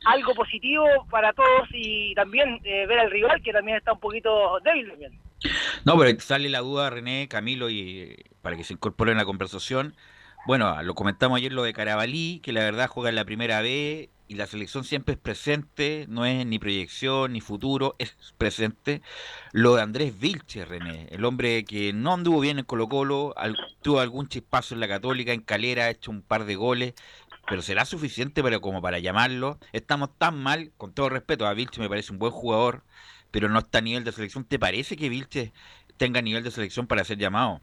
algo 0.05 0.33
positivo 0.33 0.85
para 1.09 1.33
todos 1.33 1.67
y 1.73 2.13
también 2.13 2.59
eh, 2.63 2.85
ver 2.87 2.99
al 2.99 3.11
rival 3.11 3.41
que 3.41 3.51
también 3.51 3.77
está 3.77 3.93
un 3.93 3.99
poquito 3.99 4.59
débil 4.63 4.89
también. 4.89 5.19
No, 5.85 5.97
pero 5.97 6.19
sale 6.19 6.49
la 6.49 6.59
duda, 6.59 6.89
René, 6.89 7.27
Camilo, 7.27 7.69
y 7.69 7.99
eh, 7.99 8.15
para 8.41 8.55
que 8.55 8.63
se 8.63 8.73
incorpore 8.73 9.11
en 9.11 9.17
la 9.17 9.25
conversación. 9.25 9.95
Bueno, 10.43 10.81
lo 10.81 10.95
comentamos 10.95 11.37
ayer 11.37 11.51
lo 11.53 11.63
de 11.63 11.73
Carabalí, 11.73 12.39
que 12.41 12.53
la 12.53 12.61
verdad 12.63 12.87
juega 12.89 13.09
en 13.09 13.15
la 13.15 13.25
primera 13.25 13.61
B 13.61 14.09
y 14.27 14.35
la 14.35 14.47
selección 14.47 14.83
siempre 14.83 15.13
es 15.13 15.19
presente, 15.19 16.05
no 16.09 16.25
es 16.25 16.45
ni 16.45 16.57
proyección 16.59 17.33
ni 17.33 17.41
futuro, 17.41 17.95
es 17.99 18.15
presente. 18.37 19.01
Lo 19.51 19.75
de 19.75 19.81
Andrés 19.83 20.17
Vilche, 20.19 20.65
René, 20.65 21.07
el 21.11 21.25
hombre 21.25 21.65
que 21.65 21.93
no 21.93 22.13
anduvo 22.13 22.39
bien 22.39 22.57
en 22.59 22.65
Colo 22.65 22.89
Colo, 22.89 23.33
al- 23.37 23.59
tuvo 23.81 23.99
algún 23.99 24.27
chispazo 24.27 24.73
en 24.73 24.79
la 24.79 24.87
Católica, 24.87 25.33
en 25.33 25.41
Calera, 25.41 25.85
ha 25.85 25.89
hecho 25.91 26.09
un 26.11 26.21
par 26.23 26.45
de 26.45 26.55
goles, 26.55 26.93
pero 27.47 27.61
será 27.61 27.85
suficiente 27.85 28.41
para, 28.43 28.59
como 28.59 28.81
para 28.81 28.99
llamarlo. 28.99 29.59
Estamos 29.71 30.09
tan 30.17 30.41
mal, 30.41 30.71
con 30.77 30.93
todo 30.93 31.09
respeto, 31.09 31.45
a 31.47 31.53
Vilche 31.53 31.79
me 31.81 31.89
parece 31.89 32.11
un 32.11 32.19
buen 32.19 32.31
jugador, 32.31 32.83
pero 33.31 33.49
no 33.49 33.59
está 33.59 33.79
a 33.79 33.81
nivel 33.81 34.03
de 34.03 34.11
selección. 34.11 34.45
¿Te 34.45 34.57
parece 34.59 34.95
que 34.97 35.09
Vilche 35.09 35.53
tenga 35.97 36.21
nivel 36.21 36.43
de 36.43 36.51
selección 36.51 36.87
para 36.87 37.03
ser 37.03 37.17
llamado? 37.17 37.61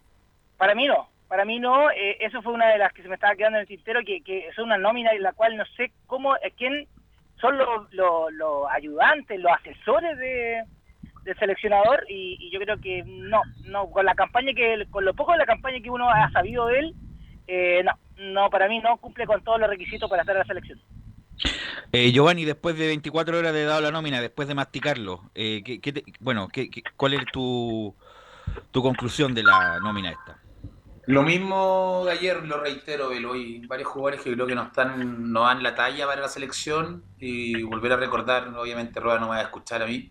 Para 0.56 0.75
mí 0.75 0.87
no, 0.87 1.09
para 1.28 1.45
mí 1.45 1.59
no, 1.59 1.90
eh, 1.90 2.16
eso 2.21 2.42
fue 2.42 2.52
una 2.52 2.68
de 2.68 2.78
las 2.78 2.92
que 2.92 3.02
se 3.02 3.09
me 3.09 3.14
estaba 3.14 3.35
quedando 3.35 3.59
en 3.59 3.62
el 3.62 3.68
tintero, 3.68 4.00
que, 4.04 4.21
que 4.23 4.49
es 4.49 4.59
una 4.59 4.78
nómina 4.78 5.11
en 5.12 5.23
la 5.23 5.33
cual 5.33 5.56
no 5.56 5.64
sé 5.76 5.92
cómo, 6.06 6.37
eh, 6.37 6.52
quién 6.56 6.87
son 7.40 7.59
los, 7.59 7.92
los, 7.92 8.33
los 8.33 8.64
ayudantes, 8.71 9.40
los 9.40 9.52
asesores 9.52 10.16
de, 10.18 10.62
del 11.25 11.38
seleccionador 11.38 12.04
y, 12.09 12.50
yo 12.50 12.61
creo 12.61 12.78
que 12.80 13.02
no, 13.06 13.42
no, 13.64 13.90
con 13.90 14.06
la 14.06 14.14
campaña 14.14 14.52
que, 14.54 14.87
con 14.90 15.04
lo 15.04 15.14
poco 15.14 15.33
de 15.33 15.38
la 15.38 15.47
campaña 15.47 15.80
que 15.83 15.90
uno 15.90 16.09
ha 16.09 16.30
sabido 16.30 16.66
de 16.68 16.78
él, 16.78 16.95
eh, 17.49 17.83
no, 17.85 17.92
no, 18.16 18.50
para 18.50 18.68
mí 18.68 18.78
no 18.80 18.97
cumple 18.99 19.26
con 19.26 19.42
todos 19.42 19.61
los 19.61 19.68
requisitos 19.68 20.09
para 20.09 20.23
estar 20.23 20.35
en 20.37 20.40
la 20.40 20.47
selección. 20.47 20.80
Eh, 21.92 22.11
Giovanni, 22.12 22.45
después 22.45 22.76
de 22.78 22.87
24 22.87 23.38
horas 23.38 23.52
de 23.52 23.64
dado 23.64 23.80
la 23.80 23.90
nómina, 23.90 24.21
después 24.21 24.49
de 24.49 24.54
masticarlo, 24.54 25.21
eh, 25.35 25.62
¿qué- 25.64 25.80
qué 25.80 25.92
te- 25.92 26.04
bueno, 26.21 26.49
¿qué, 26.49 26.71
qué- 26.71 26.83
cuál 26.97 27.14
es 27.14 27.25
tu, 27.33 27.95
tu 28.71 28.83
conclusión 28.83 29.35
de 29.35 29.42
la 29.42 29.78
nómina 29.80 30.11
esta? 30.11 30.38
Lo 31.07 31.23
mismo 31.23 32.03
de 32.05 32.11
ayer, 32.11 32.45
lo 32.45 32.61
reitero, 32.61 33.11
Belo, 33.11 33.35
hay 33.35 33.65
varios 33.65 33.89
jugadores 33.89 34.21
que 34.23 34.33
creo 34.33 34.45
que 34.45 34.57
no 34.57 34.65
están, 34.65 35.33
no 35.33 35.43
dan 35.43 35.63
la 35.63 35.77
talla 35.77 36.05
para 36.05 36.21
la 36.21 36.29
selección 36.29 37.05
y 37.21 37.63
volver 37.63 37.93
a 37.93 37.97
recordar, 37.97 38.49
obviamente 38.57 38.99
Rueda 38.99 39.21
no 39.21 39.29
me 39.29 39.37
va 39.37 39.39
a 39.39 39.43
escuchar 39.43 39.85
a 39.85 39.87
mí, 39.87 40.11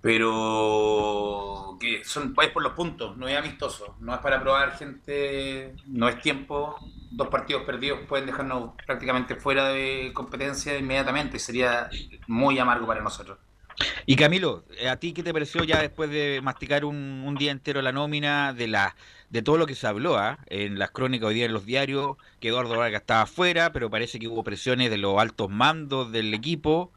pero 0.00 1.76
que 1.78 2.04
son 2.04 2.34
es 2.40 2.48
por 2.48 2.62
los 2.62 2.72
puntos, 2.72 3.18
no 3.18 3.28
es 3.28 3.36
amistoso, 3.36 3.96
no 4.00 4.14
es 4.14 4.20
para 4.20 4.40
probar 4.40 4.78
gente, 4.78 5.74
no 5.86 6.08
es 6.08 6.18
tiempo, 6.22 6.74
dos 7.10 7.28
partidos 7.28 7.64
perdidos 7.64 8.00
pueden 8.08 8.24
dejarnos 8.24 8.70
prácticamente 8.86 9.34
fuera 9.34 9.68
de 9.68 10.10
competencia 10.14 10.78
inmediatamente, 10.78 11.38
sería 11.38 11.90
muy 12.26 12.58
amargo 12.58 12.86
para 12.86 13.02
nosotros. 13.02 13.36
Y 14.06 14.16
Camilo, 14.16 14.64
¿a 14.88 14.96
ti 14.96 15.12
qué 15.12 15.22
te 15.22 15.32
pareció 15.32 15.64
ya 15.64 15.80
después 15.80 16.08
de 16.08 16.40
masticar 16.42 16.84
un 16.84 17.34
día 17.38 17.52
entero 17.52 17.82
la 17.82 17.92
nómina 17.92 18.52
de 18.52 18.68
la 18.68 18.94
de 19.32 19.42
todo 19.42 19.58
lo 19.58 19.66
que 19.66 19.74
se 19.74 19.86
habló 19.86 20.16
ah? 20.18 20.38
en 20.46 20.78
las 20.78 20.90
crónicas 20.92 21.28
hoy 21.28 21.34
día 21.36 21.46
en 21.46 21.52
los 21.54 21.66
diarios? 21.66 22.16
Que 22.40 22.48
Eduardo 22.48 22.76
Vargas 22.76 23.02
estaba 23.02 23.22
afuera, 23.22 23.72
pero 23.72 23.90
parece 23.90 24.18
que 24.18 24.28
hubo 24.28 24.44
presiones 24.44 24.90
de 24.90 24.98
los 24.98 25.18
altos 25.18 25.50
mandos 25.50 26.12
del 26.12 26.32
equipo. 26.34 26.92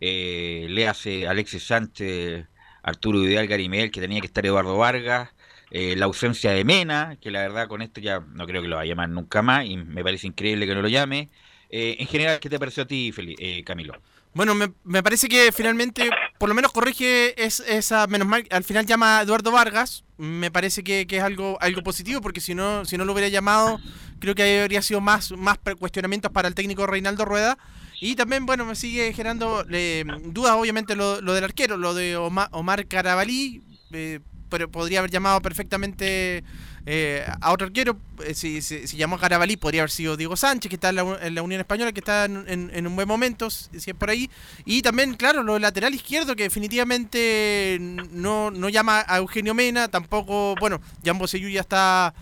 Eh, 0.00 0.66
le 0.70 0.88
hace 0.88 1.26
Alexis 1.26 1.64
Sánchez, 1.66 2.46
Arturo 2.82 3.20
Vidal, 3.20 3.46
Gary 3.48 3.68
Medel, 3.68 3.90
que 3.90 4.00
tenía 4.00 4.20
que 4.20 4.26
estar 4.26 4.44
Eduardo 4.46 4.76
Vargas. 4.78 5.30
eh, 5.70 5.96
la 5.96 6.06
ausencia 6.06 6.52
de 6.52 6.64
Mena, 6.64 7.18
que 7.20 7.30
la 7.30 7.40
verdad 7.42 7.68
con 7.68 7.82
esto 7.82 8.00
ya 8.00 8.20
no 8.20 8.46
creo 8.46 8.62
que 8.62 8.68
lo 8.68 8.76
va 8.76 8.82
a 8.82 8.84
llamar 8.86 9.08
nunca 9.10 9.42
más 9.42 9.66
y 9.66 9.76
me 9.76 10.02
parece 10.02 10.26
increíble 10.26 10.66
que 10.66 10.74
no 10.74 10.82
lo 10.82 10.88
llame. 10.88 11.30
Eh, 11.70 11.96
en 11.98 12.06
general, 12.06 12.40
¿qué 12.40 12.48
te 12.48 12.58
pareció 12.58 12.84
a 12.84 12.86
ti, 12.86 13.12
Feli- 13.12 13.36
eh, 13.38 13.64
Camilo? 13.64 14.00
Bueno, 14.38 14.54
me, 14.54 14.72
me 14.84 15.02
parece 15.02 15.26
que 15.28 15.50
finalmente, 15.50 16.08
por 16.38 16.48
lo 16.48 16.54
menos 16.54 16.70
corrige 16.70 17.34
es, 17.44 17.58
esa, 17.58 18.06
menos 18.06 18.28
mal, 18.28 18.46
al 18.50 18.62
final 18.62 18.86
llama 18.86 19.18
a 19.18 19.22
Eduardo 19.22 19.50
Vargas, 19.50 20.04
me 20.16 20.52
parece 20.52 20.84
que, 20.84 21.08
que 21.08 21.16
es 21.16 21.24
algo 21.24 21.58
algo 21.60 21.82
positivo, 21.82 22.20
porque 22.20 22.40
si 22.40 22.54
no 22.54 22.84
si 22.84 22.96
no 22.96 23.04
lo 23.04 23.14
hubiera 23.14 23.26
llamado, 23.26 23.80
creo 24.20 24.36
que 24.36 24.60
habría 24.62 24.80
sido 24.80 25.00
más, 25.00 25.32
más 25.32 25.58
cuestionamientos 25.76 26.30
para 26.30 26.46
el 26.46 26.54
técnico 26.54 26.86
Reinaldo 26.86 27.24
Rueda. 27.24 27.58
Y 28.00 28.14
también, 28.14 28.46
bueno, 28.46 28.64
me 28.64 28.76
sigue 28.76 29.12
generando 29.12 29.66
eh, 29.72 30.04
dudas, 30.26 30.52
obviamente, 30.52 30.94
lo, 30.94 31.20
lo 31.20 31.34
del 31.34 31.42
arquero, 31.42 31.76
lo 31.76 31.92
de 31.94 32.16
Omar, 32.16 32.48
Omar 32.52 32.86
Carabalí, 32.86 33.60
eh, 33.90 34.20
pero 34.48 34.68
podría 34.70 34.98
haber 35.00 35.10
llamado 35.10 35.40
perfectamente 35.40 36.42
eh, 36.86 37.26
a 37.40 37.52
otro 37.52 37.66
arquero. 37.66 37.96
eh, 38.24 38.34
si, 38.34 38.62
si, 38.62 38.86
si 38.86 38.96
llamó 38.96 39.16
a 39.16 39.20
Carabalí, 39.20 39.56
podría 39.56 39.82
haber 39.82 39.90
sido 39.90 40.16
Diego 40.16 40.36
Sánchez, 40.36 40.68
que 40.70 40.76
está 40.76 40.88
en 40.88 40.96
la, 40.96 41.18
en 41.22 41.34
la 41.34 41.42
Unión 41.42 41.60
Española, 41.60 41.92
que 41.92 42.00
está 42.00 42.24
en, 42.24 42.44
en- 42.48 42.70
en 42.72 42.86
un 42.86 42.96
buen 42.96 43.06
momento, 43.06 43.50
si 43.50 43.68
es 43.90 43.94
por 43.96 44.10
ahí. 44.10 44.30
Y 44.64 44.82
también, 44.82 45.14
claro, 45.14 45.42
lo 45.42 45.54
del 45.54 45.62
lateral 45.62 45.94
izquierdo, 45.94 46.34
que 46.36 46.44
definitivamente 46.44 47.78
no, 47.80 48.50
no 48.50 48.68
llama 48.68 49.04
a 49.06 49.18
Eugenio 49.18 49.54
Mena, 49.54 49.88
tampoco, 49.88 50.54
bueno, 50.60 50.80
Jan 51.04 51.18
Bosellú 51.18 51.48
ya 51.48 51.60
está, 51.60 52.14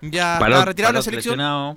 ya 0.00 0.34
está 0.34 0.46
Palot- 0.46 0.64
retirado 0.64 0.92
de 0.92 0.98
la 0.98 1.02
selección. 1.02 1.32
lesionado. 1.36 1.76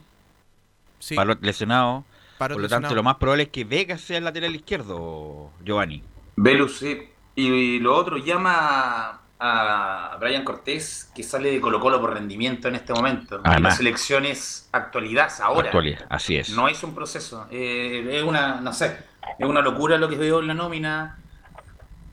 Sí. 1.00 1.16
Palot 1.16 1.42
lesionado. 1.44 2.06
Palot 2.38 2.56
Por 2.56 2.62
lo 2.64 2.70
tanto, 2.70 2.94
lo 2.96 3.04
más 3.04 3.16
probable 3.18 3.44
es 3.44 3.50
que 3.50 3.64
Vega 3.64 3.98
sea 3.98 4.20
el 4.20 4.24
lateral 4.24 4.56
izquierdo, 4.56 5.52
Giovanni. 5.66 6.04
Velus, 6.36 6.78
sí. 6.80 6.98
Y 7.36 7.80
lo 7.80 7.96
otro, 7.96 8.18
llama 8.18 9.22
a 9.40 10.18
Brian 10.20 10.44
Cortés, 10.44 11.12
que 11.16 11.22
sale 11.24 11.52
de 11.52 11.62
Colo 11.62 11.80
Colo 11.80 12.02
por 12.02 12.14
rendimiento 12.14 12.68
en 12.68 12.76
este 12.76 12.94
momento. 12.94 13.40
Además. 13.44 13.74
la 13.74 13.78
selección 13.78 14.26
es 14.26 14.68
actualidad, 14.72 15.32
ahora. 15.42 15.68
Actualidad, 15.68 16.06
así 16.10 16.38
es. 16.38 16.50
No 16.50 16.68
es 16.68 16.82
un 16.84 16.96
proceso. 16.96 17.48
Eh, 17.52 18.08
es 18.18 18.24
una, 18.24 18.60
no 18.62 18.74
sé, 18.74 18.98
es 19.38 19.48
una 19.48 19.62
locura 19.62 19.98
lo 19.98 20.10
que 20.10 20.16
veo 20.16 20.40
en 20.40 20.48
la 20.48 20.54
nómina. 20.54 21.20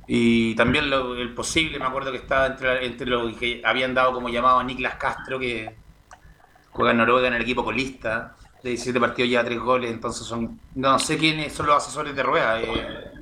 Y 0.06 0.54
también 0.54 0.90
lo, 0.90 1.16
el 1.16 1.32
posible, 1.32 1.78
me 1.78 1.86
acuerdo 1.86 2.10
que 2.12 2.18
estaba 2.18 2.46
entre, 2.46 2.84
entre 2.84 3.06
los 3.06 3.34
que 3.38 3.62
habían 3.64 3.94
dado 3.94 4.12
como 4.12 4.28
llamado 4.28 4.58
a 4.58 4.64
Niklas 4.64 4.96
Castro, 4.96 5.38
que 5.38 5.74
juega 6.72 6.90
en 6.90 6.98
Noruega 6.98 7.28
en 7.28 7.34
el 7.34 7.42
equipo 7.42 7.64
colista. 7.64 8.36
De 8.62 8.70
17 8.70 9.00
partidos 9.00 9.30
lleva 9.30 9.44
3 9.44 9.58
goles, 9.58 9.90
entonces 9.90 10.26
son. 10.26 10.60
No 10.74 10.98
sé 10.98 11.16
quiénes 11.16 11.54
son 11.54 11.66
los 11.66 11.76
asesores 11.76 12.14
de 12.14 12.22
Rueda. 12.22 12.60
eh, 12.60 13.13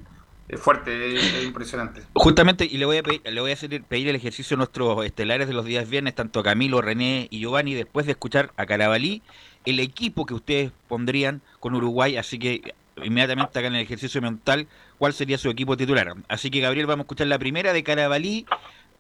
es 0.52 0.60
fuerte, 0.60 1.16
es, 1.16 1.34
es 1.34 1.44
impresionante. 1.44 2.02
Justamente, 2.12 2.66
y 2.70 2.76
le 2.76 2.84
voy 2.84 2.98
a 2.98 3.02
pedir, 3.02 3.22
le 3.24 3.40
voy 3.40 3.52
a 3.52 3.54
hacer, 3.54 3.82
pedir 3.84 4.08
el 4.08 4.16
ejercicio 4.16 4.54
a 4.54 4.58
nuestros 4.58 5.04
estelares 5.06 5.48
de 5.48 5.54
los 5.54 5.64
días 5.64 5.88
viernes, 5.88 6.14
tanto 6.14 6.40
a 6.40 6.42
Camilo, 6.42 6.82
René 6.82 7.26
y 7.30 7.40
Giovanni, 7.40 7.72
después 7.74 8.04
de 8.04 8.12
escuchar 8.12 8.52
a 8.58 8.66
Carabalí, 8.66 9.22
el 9.64 9.80
equipo 9.80 10.26
que 10.26 10.34
ustedes 10.34 10.70
pondrían 10.88 11.40
con 11.58 11.74
Uruguay, 11.74 12.18
así 12.18 12.38
que 12.38 12.74
inmediatamente 13.02 13.58
hagan 13.58 13.74
el 13.74 13.80
ejercicio 13.80 14.20
mental, 14.20 14.68
cuál 14.98 15.14
sería 15.14 15.38
su 15.38 15.48
equipo 15.48 15.78
titular. 15.78 16.12
Así 16.28 16.50
que 16.50 16.60
Gabriel, 16.60 16.86
vamos 16.86 17.04
a 17.04 17.06
escuchar 17.06 17.28
la 17.28 17.38
primera 17.38 17.72
de 17.72 17.82
Carabalí, 17.82 18.44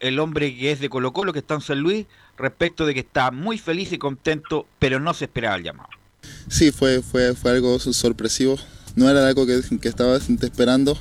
el 0.00 0.18
hombre 0.20 0.56
que 0.56 0.72
es 0.72 0.80
de 0.80 0.88
Colo 0.88 1.12
Colo, 1.12 1.34
que 1.34 1.40
está 1.40 1.54
en 1.54 1.60
San 1.60 1.80
Luis, 1.80 2.06
respecto 2.38 2.86
de 2.86 2.94
que 2.94 3.00
está 3.00 3.30
muy 3.30 3.58
feliz 3.58 3.92
y 3.92 3.98
contento, 3.98 4.66
pero 4.78 5.00
no 5.00 5.12
se 5.12 5.26
esperaba 5.26 5.56
el 5.56 5.64
llamado. 5.64 5.90
Sí, 6.48 6.72
fue, 6.72 7.02
fue, 7.02 7.34
fue 7.34 7.50
algo 7.50 7.78
sorpresivo. 7.78 8.56
No 8.96 9.08
era 9.10 9.26
algo 9.28 9.46
que, 9.46 9.60
que 9.80 9.88
estaba 9.88 10.16
esperando. 10.16 10.98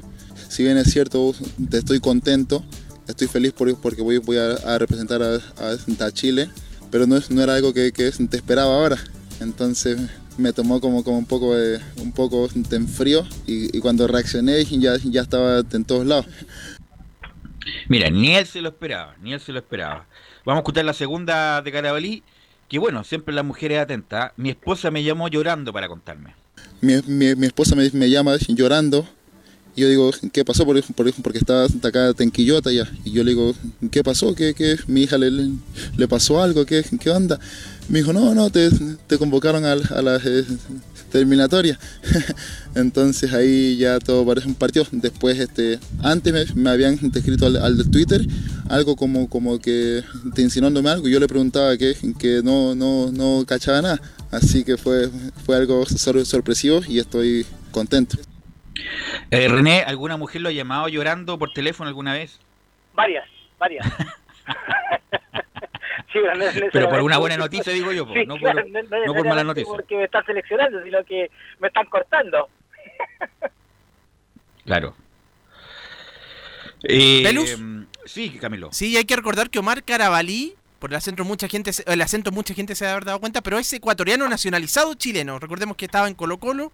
Si 0.52 0.64
bien 0.64 0.76
es 0.78 0.92
cierto, 0.92 1.34
estoy 1.72 2.02
contento, 2.02 2.62
estoy 3.08 3.30
feliz 3.30 3.54
por- 3.54 3.74
porque 3.80 4.02
voy, 4.02 4.18
voy 4.18 4.36
a, 4.36 4.52
a 4.52 4.78
representar 4.78 5.24
a, 5.24 5.36
a- 5.36 6.06
a 6.06 6.12
Chile, 6.12 6.50
pero 6.92 7.08
no, 7.08 7.16
es- 7.16 7.32
no 7.32 7.42
era 7.42 7.56
algo 7.56 7.74
que, 7.74 7.94
que 7.94 8.12
te 8.12 8.36
esperaba 8.36 8.76
ahora. 8.76 8.98
Entonces 9.40 9.98
me 10.38 10.52
tomó 10.52 10.82
como, 10.82 11.06
como 11.06 11.18
un 11.20 11.26
poco 11.26 11.56
de, 11.56 11.80
un 12.02 12.12
poco 12.12 12.50
en 12.54 12.88
frío 12.90 13.26
y, 13.48 13.76
y 13.78 13.80
cuando 13.80 14.08
reaccioné 14.08 14.66
ya, 14.66 14.98
ya 14.98 15.22
estaba 15.22 15.64
en 15.72 15.86
todos 15.86 16.06
lados. 16.06 16.26
Mira, 17.88 18.10
ni 18.10 18.36
él 18.36 18.46
se 18.46 18.60
lo 18.60 18.68
esperaba, 18.70 19.16
ni 19.22 19.32
él 19.32 19.40
se 19.40 19.54
lo 19.54 19.60
esperaba. 19.60 20.06
Vamos 20.44 20.58
a 20.58 20.62
escuchar 20.64 20.84
la 20.84 20.94
segunda 20.94 21.62
de 21.62 21.72
Carabalí, 21.72 22.24
que 22.68 22.78
bueno, 22.78 23.06
siempre 23.06 23.34
la 23.34 23.44
mujer 23.44 23.72
es 23.72 23.80
atenta. 23.80 24.34
Mi 24.36 24.50
esposa 24.50 24.92
me 24.92 25.02
llamó 25.02 25.30
llorando 25.30 25.72
para 25.72 25.88
contarme. 25.88 26.36
Mi, 26.82 26.96
mi- 27.08 27.36
mi 27.36 27.46
esposa 27.48 27.74
me, 27.74 27.90
me 27.94 28.10
llama 28.10 28.36
llorando 28.50 29.08
yo 29.76 29.88
digo, 29.90 30.12
¿qué 30.34 30.44
pasó? 30.44 30.66
Por, 30.66 30.82
por- 30.94 31.14
porque 31.22 31.40
estaba 31.40 31.66
acá 31.84 32.14
en 32.20 32.32
Quillota 32.32 32.72
ya. 32.72 32.90
Y 33.06 33.12
yo 33.12 33.24
le 33.24 33.32
digo, 33.32 33.54
¿qué 33.92 34.04
pasó? 34.04 34.36
¿Qué, 34.36 34.54
qué? 34.54 34.78
¿Mi 34.88 35.04
hija 35.04 35.18
le, 35.18 35.32
le, 35.32 36.08
pasó 36.08 36.42
algo? 36.42 36.66
¿Qué, 36.66 36.84
¿Qué 37.00 37.10
onda? 37.10 37.40
Me 37.90 38.00
dijo, 38.00 38.14
no, 38.14 38.34
no, 38.36 38.50
te, 38.50 38.70
te 39.08 39.18
convocaron 39.18 39.66
al- 39.66 39.88
a, 39.94 40.02
la 40.02 40.18
eh. 40.24 40.46
Entonces 42.76 43.34
ahí 43.34 43.76
ya 43.78 44.00
todo 44.00 44.26
parece 44.26 44.48
un 44.48 44.56
partido. 44.56 44.86
Después, 44.92 45.38
este, 45.40 45.80
antes 46.02 46.56
me, 46.56 46.70
habían 46.70 46.94
escrito 47.14 47.46
al, 47.48 47.58
al 47.58 47.90
Twitter 47.92 48.26
algo 48.70 48.96
como, 48.96 49.28
como 49.30 49.60
que 49.60 50.04
te 50.34 50.42
insinuándome 50.42 50.90
algo. 50.90 51.08
y 51.08 51.12
Yo 51.12 51.20
le 51.20 51.28
preguntaba 51.28 51.76
que, 51.78 51.96
que 52.18 52.42
no, 52.44 52.76
no, 52.76 53.12
no 53.12 53.44
cachaba 53.46 53.82
nada. 53.82 54.02
Así 54.32 54.64
que 54.64 54.78
fue, 54.78 55.10
fue 55.46 55.58
algo 55.58 55.86
sor- 55.86 56.26
sorpresivo 56.26 56.82
y 56.88 57.00
estoy 57.00 57.46
contento. 57.72 58.18
Eh, 59.32 59.48
René, 59.48 59.84
¿alguna 59.84 60.18
mujer 60.18 60.42
lo 60.42 60.50
ha 60.50 60.52
llamado 60.52 60.88
llorando 60.88 61.38
por 61.38 61.52
teléfono 61.54 61.88
alguna 61.88 62.14
vez? 62.14 62.40
Varias, 62.94 63.28
varias. 63.60 63.86
Sí, 66.14 66.20
pero, 66.22 66.36
no- 66.36 66.46
no- 66.46 66.68
Pero 66.74 66.90
por 66.90 66.98
no- 67.00 67.06
una 67.06 67.18
buena 67.20 67.38
noticia, 67.38 67.72
digo 67.72 67.94
yo, 67.94 68.06
Sí, 68.14 68.26
no 68.26 68.36
por- 68.38 68.54
no 68.54 68.62
por 68.64 68.72
necesariamente 68.74 69.30
mala 69.30 69.44
noticia. 69.46 69.72
Porque 69.72 69.96
me 69.96 70.04
están 70.04 70.26
seleccionando, 70.26 70.84
sino 70.84 71.04
que 71.06 71.32
me 71.60 71.68
están 71.70 71.86
cortando. 71.86 72.50
Claro. 74.66 74.94
Eh, 76.84 77.22
¿Velus? 77.24 77.58
Sí, 78.06 78.30
Camilo. 78.40 78.70
Sí, 78.72 78.96
hay 78.98 79.06
que 79.06 79.16
recordar 79.16 79.50
que 79.50 79.60
Omar 79.60 79.84
Carabalí, 79.84 80.56
por 80.80 80.90
el 80.92 80.96
acento 80.98 81.24
mucha 81.24 81.48
gente, 81.48 81.72
se- 81.74 81.84
el 81.92 82.02
acento 82.02 82.32
mucha 82.32 82.54
gente 82.54 82.76
se 82.76 82.86
ha 82.86 82.92
haber 82.92 83.06
dado 83.06 83.20
cuenta, 83.20 83.42
pero 83.42 83.58
es 83.58 83.72
ecuatoriano 83.74 84.28
nacionalizado 84.28 84.94
chileno. 84.96 85.40
Recordemos 85.40 85.78
que 85.78 85.86
estaba 85.86 86.08
en 86.08 86.14
Colo 86.14 86.40
Colo 86.40 86.72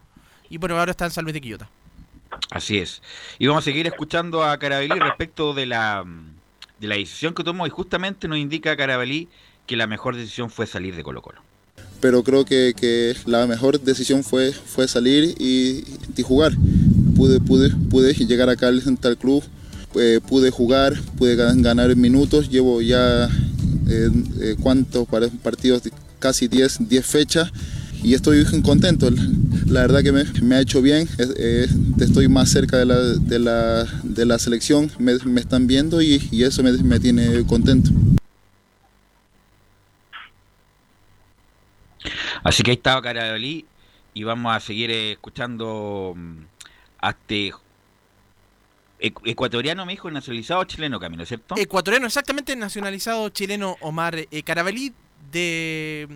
y 0.49 0.57
bueno, 0.57 0.77
ahora 0.79 0.91
está 0.91 1.05
en 1.05 1.11
San 1.11 1.23
Luis 1.25 1.33
de 1.35 1.41
Quillota. 1.41 1.69
Así 2.51 2.77
es. 2.77 3.01
Y 3.39 3.47
vamos 3.47 3.63
a 3.63 3.65
seguir 3.65 3.87
escuchando 3.87 4.43
a 4.43 4.57
Carabalí 4.57 4.99
respecto 4.99 5.53
de 5.53 5.65
la, 5.65 6.03
de 6.79 6.87
la 6.87 6.95
decisión 6.95 7.33
que 7.33 7.43
tomó 7.43 7.67
y 7.67 7.69
justamente 7.69 8.27
nos 8.27 8.37
indica 8.37 8.75
Carabalí 8.77 9.27
que 9.65 9.75
la 9.75 9.87
mejor 9.87 10.15
decisión 10.15 10.49
fue 10.49 10.65
salir 10.67 10.95
de 10.95 11.03
Colo 11.03 11.21
Colo. 11.21 11.41
pero 11.99 12.23
creo 12.23 12.45
que, 12.45 12.73
que 12.79 13.15
la 13.25 13.45
mejor 13.47 13.79
decisión 13.81 14.23
fue, 14.23 14.51
fue 14.53 14.87
salir 14.87 15.35
y, 15.39 15.83
y 16.15 16.23
jugar. 16.23 16.53
Pude, 17.15 17.39
pude, 17.39 17.71
pude 17.89 18.13
llegar 18.13 18.49
acá 18.49 18.67
al 18.67 18.81
al 19.03 19.17
club, 19.17 19.43
eh, 19.95 20.19
pude 20.27 20.51
jugar, 20.51 20.93
pude 21.17 21.35
gan- 21.35 21.61
ganar 21.63 21.95
minutos, 21.95 22.49
llevo 22.49 22.81
ya 22.81 23.25
eh, 23.89 24.09
eh, 24.41 24.55
cuántos 24.61 25.07
par- 25.07 25.29
partidos, 25.41 25.81
casi 26.19 26.47
10, 26.47 26.87
10 26.87 27.05
fechas 27.05 27.51
y 28.07 28.13
estoy 28.13 28.45
contento. 28.61 29.09
La 29.65 29.81
verdad 29.81 30.01
que 30.01 30.13
me, 30.13 30.23
me 30.41 30.55
ha 30.55 30.61
hecho 30.61 30.81
bien, 30.81 31.09
eh, 31.37 31.67
estoy 31.99 32.29
más 32.29 32.49
cerca 32.49 32.77
de 32.77 32.85
la, 32.85 32.95
de 32.95 33.37
la, 33.37 33.83
de 34.03 34.25
la 34.25 34.39
selección, 34.39 34.89
me, 34.97 35.17
me 35.25 35.41
están 35.41 35.67
viendo 35.67 36.01
y, 36.01 36.25
y 36.31 36.43
eso 36.43 36.63
me, 36.63 36.71
me 36.71 37.01
tiene 37.01 37.45
contento. 37.45 37.89
Así 42.45 42.63
que 42.63 42.71
ahí 42.71 42.77
estaba 42.77 43.01
Carabalí 43.01 43.65
y 44.13 44.23
vamos 44.23 44.55
a 44.55 44.61
seguir 44.61 44.89
eh, 44.89 45.11
escuchando 45.11 46.13
mm, 46.15 46.37
a 46.99 47.09
este 47.09 47.51
ecu- 49.01 49.21
ecuatoriano, 49.25 49.85
me 49.85 49.91
dijo, 49.93 50.09
nacionalizado 50.09 50.63
chileno, 50.63 50.97
Camilo, 50.97 51.25
¿cierto? 51.25 51.55
Ecuatoriano, 51.57 52.05
exactamente 52.07 52.55
nacionalizado 52.55 53.27
chileno 53.29 53.75
Omar 53.81 54.15
eh, 54.15 54.43
Carabalí 54.43 54.93
de 55.29 56.07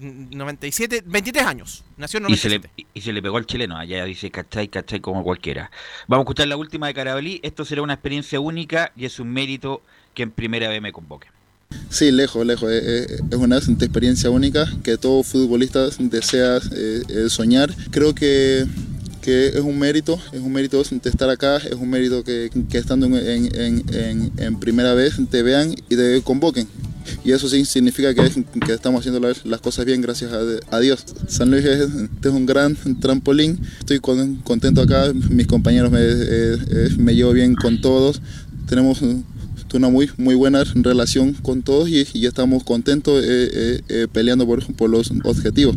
97, 0.00 1.02
23 1.06 1.44
años. 1.44 1.84
Nació 1.96 2.18
en 2.18 2.30
Y 2.30 2.36
se, 2.36 2.48
97. 2.48 2.70
le, 2.76 2.86
y 2.94 3.00
se 3.00 3.12
le 3.12 3.22
pegó 3.22 3.36
al 3.36 3.46
chileno, 3.46 3.76
allá 3.76 4.04
dice 4.04 4.30
cachai, 4.30 4.68
cachai, 4.68 5.00
como 5.00 5.22
cualquiera. 5.22 5.70
Vamos 6.06 6.22
a 6.22 6.24
escuchar 6.24 6.48
la 6.48 6.56
última 6.56 6.86
de 6.86 6.94
Carabalí. 6.94 7.40
Esto 7.42 7.64
será 7.64 7.82
una 7.82 7.94
experiencia 7.94 8.40
única 8.40 8.92
y 8.96 9.04
es 9.04 9.18
un 9.20 9.32
mérito 9.32 9.82
que 10.14 10.22
en 10.22 10.30
primera 10.30 10.68
vez 10.68 10.80
me 10.82 10.92
convoque. 10.92 11.28
Sí, 11.90 12.10
lejos, 12.10 12.46
lejos. 12.46 12.70
Eh, 12.70 13.06
eh, 13.08 13.20
Es 13.30 13.36
una 13.36 13.58
experiencia 13.58 14.30
única 14.30 14.66
que 14.82 14.96
todo 14.96 15.22
futbolista 15.22 15.88
desea 15.98 16.58
eh, 16.72 17.26
soñar. 17.28 17.74
Creo 17.90 18.14
que, 18.14 18.66
es 19.30 19.60
un 19.60 19.78
mérito, 19.78 20.18
es 20.32 20.40
un 20.40 20.52
mérito 20.52 20.82
de 20.82 21.10
estar 21.10 21.30
acá, 21.30 21.56
es 21.58 21.74
un 21.74 21.90
mérito 21.90 22.24
que, 22.24 22.50
estando 22.72 23.06
en, 23.06 24.56
primera 24.60 24.94
vez 24.94 25.14
te 25.30 25.42
vean 25.42 25.74
y 25.88 25.96
te 25.96 26.20
convoquen. 26.22 26.66
Y 27.24 27.32
eso 27.32 27.48
sí 27.48 27.64
significa 27.64 28.14
que, 28.14 28.22
estamos 28.72 29.00
haciendo 29.00 29.20
las, 29.44 29.60
cosas 29.60 29.84
bien, 29.84 30.00
gracias 30.00 30.30
a, 30.70 30.80
Dios. 30.80 31.04
San 31.28 31.50
Luis 31.50 31.64
es, 31.64 31.88
es 32.22 32.30
un 32.30 32.46
gran 32.46 32.76
trampolín. 33.00 33.58
Estoy 33.78 33.98
con- 33.98 34.36
contento 34.36 34.82
acá, 34.82 35.12
mis 35.12 35.46
compañeros 35.46 35.90
me, 35.90 36.00
eh, 36.00 36.58
eh, 36.70 37.14
llevo 37.14 37.32
bien 37.32 37.54
con 37.54 37.80
todos. 37.80 38.20
Tenemos 38.68 39.00
una 39.74 39.88
muy, 39.88 40.34
buena 40.34 40.64
relación 40.74 41.34
con 41.34 41.62
todos 41.62 41.88
y, 41.88 42.06
y 42.14 42.26
estamos 42.26 42.64
contentos 42.64 43.22
eh, 43.24 43.80
eh, 43.88 44.06
peleando 44.10 44.46
por 44.46 44.90
los 44.90 45.10
objetivos. 45.24 45.76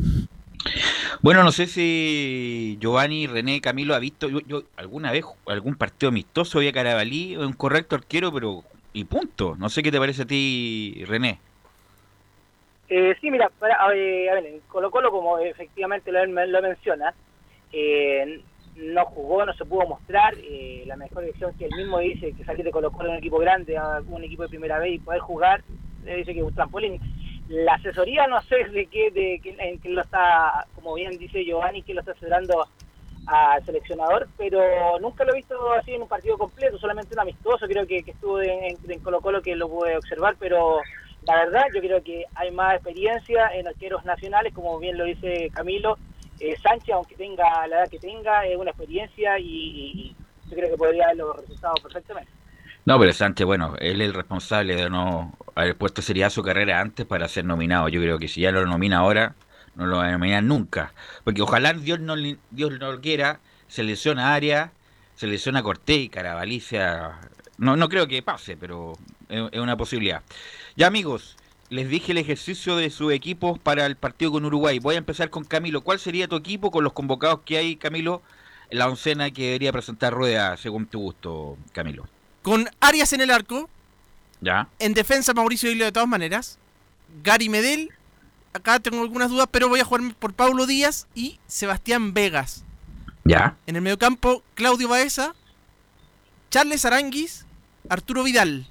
Bueno, 1.21 1.43
no 1.43 1.51
sé 1.51 1.67
si 1.67 2.77
Giovanni, 2.79 3.27
René, 3.27 3.61
Camilo 3.61 3.95
ha 3.95 3.99
visto 3.99 4.29
yo, 4.29 4.39
yo 4.41 4.63
alguna 4.77 5.11
vez 5.11 5.25
algún 5.47 5.75
partido 5.75 6.09
amistoso 6.09 6.59
de 6.59 6.71
Carabalí, 6.73 7.37
un 7.37 7.53
correcto 7.53 7.95
arquero, 7.95 8.31
pero 8.31 8.63
y 8.93 9.05
punto. 9.05 9.55
No 9.57 9.69
sé 9.69 9.83
qué 9.83 9.91
te 9.91 9.99
parece 9.99 10.23
a 10.23 10.25
ti, 10.27 11.03
René. 11.07 11.39
Eh, 12.89 13.15
sí, 13.21 13.31
mira, 13.31 13.49
para- 13.59 13.75
a 13.75 13.89
ver, 13.89 14.29
a 14.29 14.41
Colo 14.67 14.91
Colo, 14.91 15.11
como 15.11 15.39
efectivamente 15.39 16.11
lo, 16.11 16.25
lo 16.25 16.61
menciona, 16.61 17.13
eh, 17.71 18.41
no 18.75 19.05
jugó, 19.05 19.45
no 19.45 19.53
se 19.53 19.65
pudo 19.65 19.87
mostrar. 19.87 20.33
eh, 20.37 20.83
la 20.87 20.97
mejor 20.97 21.23
decisión 21.23 21.53
que 21.57 21.65
él 21.65 21.75
mismo 21.77 21.99
dice 21.99 22.33
que 22.33 22.43
salir 22.43 22.65
de 22.65 22.71
Colo 22.71 22.91
Colo 22.91 23.07
en 23.09 23.13
un 23.13 23.19
equipo 23.19 23.39
grande, 23.39 23.77
a 23.77 24.01
un 24.05 24.23
equipo 24.23 24.43
de 24.43 24.49
primera 24.49 24.79
vez 24.79 24.95
y 24.95 24.99
poder 24.99 25.21
jugar, 25.21 25.63
dice 26.03 26.33
que 26.33 26.39
es 26.39 26.45
un. 26.45 26.53
La 27.51 27.73
asesoría 27.73 28.27
no 28.27 28.41
sé 28.43 28.63
de 28.69 28.87
qué, 28.87 29.11
de 29.11 29.41
qué- 29.43 29.57
en 29.59 29.77
qué 29.79 29.89
lo 29.89 30.01
está, 30.01 30.65
como 30.73 30.93
bien 30.93 31.17
dice 31.17 31.43
Giovanni, 31.43 31.83
que 31.83 31.93
lo 31.93 31.99
está 31.99 32.13
asesorando 32.13 32.65
al 33.25 33.63
seleccionador, 33.65 34.29
pero 34.37 34.97
nunca 35.01 35.25
lo 35.25 35.33
he 35.33 35.37
visto 35.37 35.73
así 35.73 35.93
en 35.93 36.01
un 36.01 36.07
partido 36.07 36.37
completo, 36.37 36.77
solamente 36.77 37.13
un 37.13 37.19
amistoso, 37.19 37.67
creo 37.67 37.85
que, 37.85 38.03
que 38.03 38.11
estuvo 38.11 38.41
en, 38.41 38.79
en 38.87 38.99
Colo 38.99 39.19
Colo 39.19 39.41
que 39.41 39.53
lo 39.57 39.67
pude 39.67 39.97
observar, 39.97 40.37
pero 40.39 40.81
la 41.23 41.43
verdad 41.43 41.65
yo 41.73 41.81
creo 41.81 42.01
que 42.01 42.25
hay 42.35 42.51
más 42.51 42.75
experiencia 42.75 43.49
en 43.53 43.67
arqueros 43.67 44.05
nacionales, 44.05 44.53
como 44.53 44.79
bien 44.79 44.97
lo 44.97 45.03
dice 45.03 45.49
Camilo, 45.53 45.97
eh, 46.39 46.55
Sánchez, 46.63 46.95
aunque 46.95 47.15
tenga 47.15 47.67
la 47.67 47.79
edad 47.81 47.89
que 47.89 47.99
tenga, 47.99 48.45
es 48.45 48.55
una 48.55 48.71
experiencia 48.71 49.37
y, 49.39 50.15
yo 50.49 50.55
creo 50.55 50.69
que 50.69 50.77
podría 50.77 51.07
dar 51.07 51.17
los 51.17 51.35
resultados 51.35 51.81
perfectamente. 51.81 52.31
No, 52.85 52.99
pero 52.99 53.13
Sánchez, 53.13 53.45
bueno, 53.45 53.75
él 53.79 54.01
es 54.01 54.07
el 54.07 54.13
responsable 54.13 54.75
de 54.75 54.89
no 54.89 55.37
haber 55.55 55.77
puesto 55.77 56.01
seriedad 56.01 56.31
su 56.31 56.41
carrera 56.41 56.79
antes 56.79 57.05
para 57.05 57.27
ser 57.27 57.45
nominado. 57.45 57.87
Yo 57.89 58.01
creo 58.01 58.17
que 58.17 58.27
si 58.27 58.41
ya 58.41 58.51
lo 58.51 58.65
nomina 58.65 58.97
ahora, 58.99 59.35
no 59.75 59.85
lo 59.85 60.03
nominar 60.03 60.43
nunca. 60.43 60.93
Porque 61.23 61.41
ojalá 61.41 61.73
Dios 61.73 61.99
no, 61.99 62.15
Dios 62.15 62.79
no 62.79 62.91
lo 62.91 63.01
quiera, 63.01 63.39
se 63.67 63.83
lesiona 63.83 64.29
a 64.29 64.35
Arias, 64.35 64.71
se 65.15 65.27
lesiona 65.27 65.63
Cortés 65.63 65.99
y 65.99 66.09
Carabalí 66.09 66.59
sea... 66.59 67.19
No, 67.57 67.75
no 67.75 67.89
creo 67.89 68.07
que 68.07 68.23
pase, 68.23 68.57
pero 68.57 68.93
es, 69.29 69.43
es 69.51 69.59
una 69.59 69.77
posibilidad. 69.77 70.23
Ya 70.75 70.87
amigos, 70.87 71.37
les 71.69 71.87
dije 71.89 72.13
el 72.13 72.17
ejercicio 72.17 72.75
de 72.75 72.89
sus 72.89 73.13
equipos 73.13 73.59
para 73.59 73.85
el 73.85 73.95
partido 73.95 74.31
con 74.31 74.45
Uruguay. 74.45 74.79
Voy 74.79 74.95
a 74.95 74.97
empezar 74.97 75.29
con 75.29 75.43
Camilo. 75.45 75.81
¿Cuál 75.81 75.99
sería 75.99 76.27
tu 76.27 76.35
equipo 76.35 76.71
con 76.71 76.83
los 76.83 76.93
convocados 76.93 77.41
que 77.45 77.57
hay, 77.57 77.75
Camilo, 77.75 78.23
la 78.71 78.87
oncena 78.89 79.31
que 79.31 79.43
debería 79.43 79.71
presentar 79.71 80.13
Rueda 80.13 80.57
según 80.57 80.87
tu 80.87 80.99
gusto, 80.99 81.57
Camilo. 81.71 82.07
Con 82.41 82.69
Arias 82.79 83.13
en 83.13 83.21
el 83.21 83.31
arco, 83.31 83.69
¿Ya? 84.39 84.67
en 84.79 84.93
defensa 84.93 85.33
Mauricio 85.33 85.71
Isla 85.71 85.85
de 85.85 85.91
todas 85.91 86.09
maneras, 86.09 86.57
Gary 87.23 87.49
Medel, 87.49 87.91
acá 88.53 88.79
tengo 88.79 89.01
algunas 89.01 89.29
dudas, 89.29 89.47
pero 89.51 89.69
voy 89.69 89.79
a 89.79 89.85
jugar 89.85 90.15
por 90.15 90.33
Paulo 90.33 90.65
Díaz 90.65 91.07
y 91.13 91.39
Sebastián 91.47 92.13
Vegas. 92.13 92.63
¿Ya? 93.23 93.55
En 93.67 93.75
el 93.75 93.81
mediocampo, 93.81 94.43
Claudio 94.55 94.87
Baeza, 94.87 95.35
Charles 96.49 96.85
Aranguis, 96.85 97.45
Arturo 97.89 98.23
Vidal. 98.23 98.67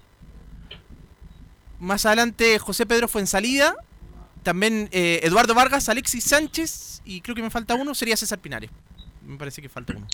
Más 1.78 2.04
adelante, 2.04 2.58
José 2.58 2.84
Pedro 2.84 3.08
Fuensalida. 3.08 3.74
También 4.42 4.88
eh, 4.92 5.20
Eduardo 5.22 5.54
Vargas, 5.54 5.88
Alexis 5.88 6.24
Sánchez. 6.24 7.02
Y 7.04 7.20
creo 7.20 7.34
que 7.34 7.42
me 7.42 7.50
falta 7.50 7.74
uno, 7.74 7.94
sería 7.94 8.16
César 8.16 8.38
Pinares. 8.38 8.70
Me 9.26 9.36
parece 9.38 9.62
que 9.62 9.68
falta 9.68 9.94
uno. 9.96 10.06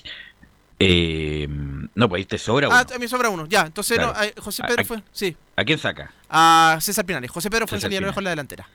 Eh, 0.79 1.47
no, 1.95 2.09
pues 2.09 2.21
ahí 2.21 2.25
te 2.27 2.39
sobra 2.39 2.69
uno. 2.69 2.77
Ah, 2.77 2.85
me 2.99 3.09
sobra 3.09 3.31
uno, 3.31 3.47
ya. 3.47 3.63
Entonces, 3.67 3.97
Claro. 3.99 4.13
no, 4.15 4.23
eh, 4.23 4.35
José 4.41 4.63
¿A- 4.63 4.67
Pedro 4.67 4.83
a- 4.83 4.85
fue. 4.85 5.03
Sí. 5.13 5.37
¿A 5.57 5.65
quién 5.65 5.79
saca? 5.79 6.13
A 6.29 6.77
César 6.81 7.05
Pinares. 7.07 7.31
José 7.31 7.49
Pedro 7.51 7.67
César 7.67 7.85
lo 7.85 7.89
Pinares. 7.89 8.09
dejó 8.09 8.21
en 8.21 8.25
la 8.25 8.31
delantera. 8.31 8.69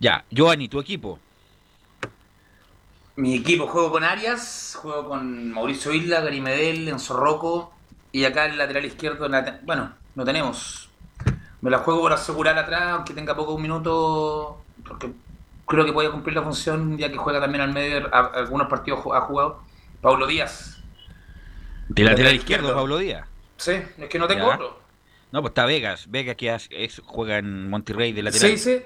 Ya, 0.00 0.24
Giovanni, 0.30 0.68
tu 0.68 0.80
equipo. 0.80 1.18
Mi 3.16 3.34
equipo 3.36 3.66
juego 3.66 3.90
con 3.92 4.04
Arias, 4.04 4.76
juego 4.80 5.08
con 5.10 5.52
Mauricio 5.52 5.92
Isla, 5.92 6.20
Gary 6.22 6.40
Medel, 6.40 6.88
Enzo 6.88 7.14
Rocco 7.14 7.74
y 8.10 8.24
acá 8.24 8.46
el 8.46 8.56
lateral 8.56 8.84
izquierdo, 8.86 9.28
la 9.28 9.60
bueno, 9.64 9.92
no 10.14 10.24
tenemos. 10.24 10.88
Me 11.60 11.70
la 11.70 11.78
juego 11.78 12.00
por 12.00 12.12
asegurar 12.14 12.58
atrás, 12.58 12.94
aunque 12.94 13.12
tenga 13.12 13.36
poco 13.36 13.58
minuto, 13.58 14.62
porque 14.88 15.12
creo 15.66 15.84
que 15.84 15.92
puede 15.92 16.10
cumplir 16.10 16.34
la 16.34 16.42
función 16.42 16.96
ya 16.96 17.10
que 17.10 17.18
juega 17.18 17.38
también 17.40 17.60
al 17.62 17.72
medio, 17.72 18.08
a- 18.12 18.32
algunos 18.34 18.68
partidos 18.68 19.00
ha 19.14 19.20
jugado. 19.20 19.60
Paulo 20.00 20.26
Díaz. 20.26 20.81
De 21.88 22.04
lateral 22.04 22.34
izquierdo, 22.34 22.66
izquierdo. 22.66 22.74
Pablo 22.74 22.98
Díaz. 22.98 23.26
Sí, 23.56 23.72
es 23.98 24.08
que 24.08 24.18
no 24.18 24.26
tengo 24.26 24.46
Ya. 24.48 24.54
otro. 24.54 24.80
No, 25.30 25.40
pues 25.40 25.50
está 25.52 25.64
Vegas. 25.66 26.06
Vegas 26.10 26.36
que 26.36 26.54
es- 26.70 27.00
juega 27.04 27.38
en 27.38 27.68
Monterrey 27.70 28.12
de 28.12 28.22
lateral. 28.22 28.50
Sí, 28.50 28.58
sí. 28.58 28.82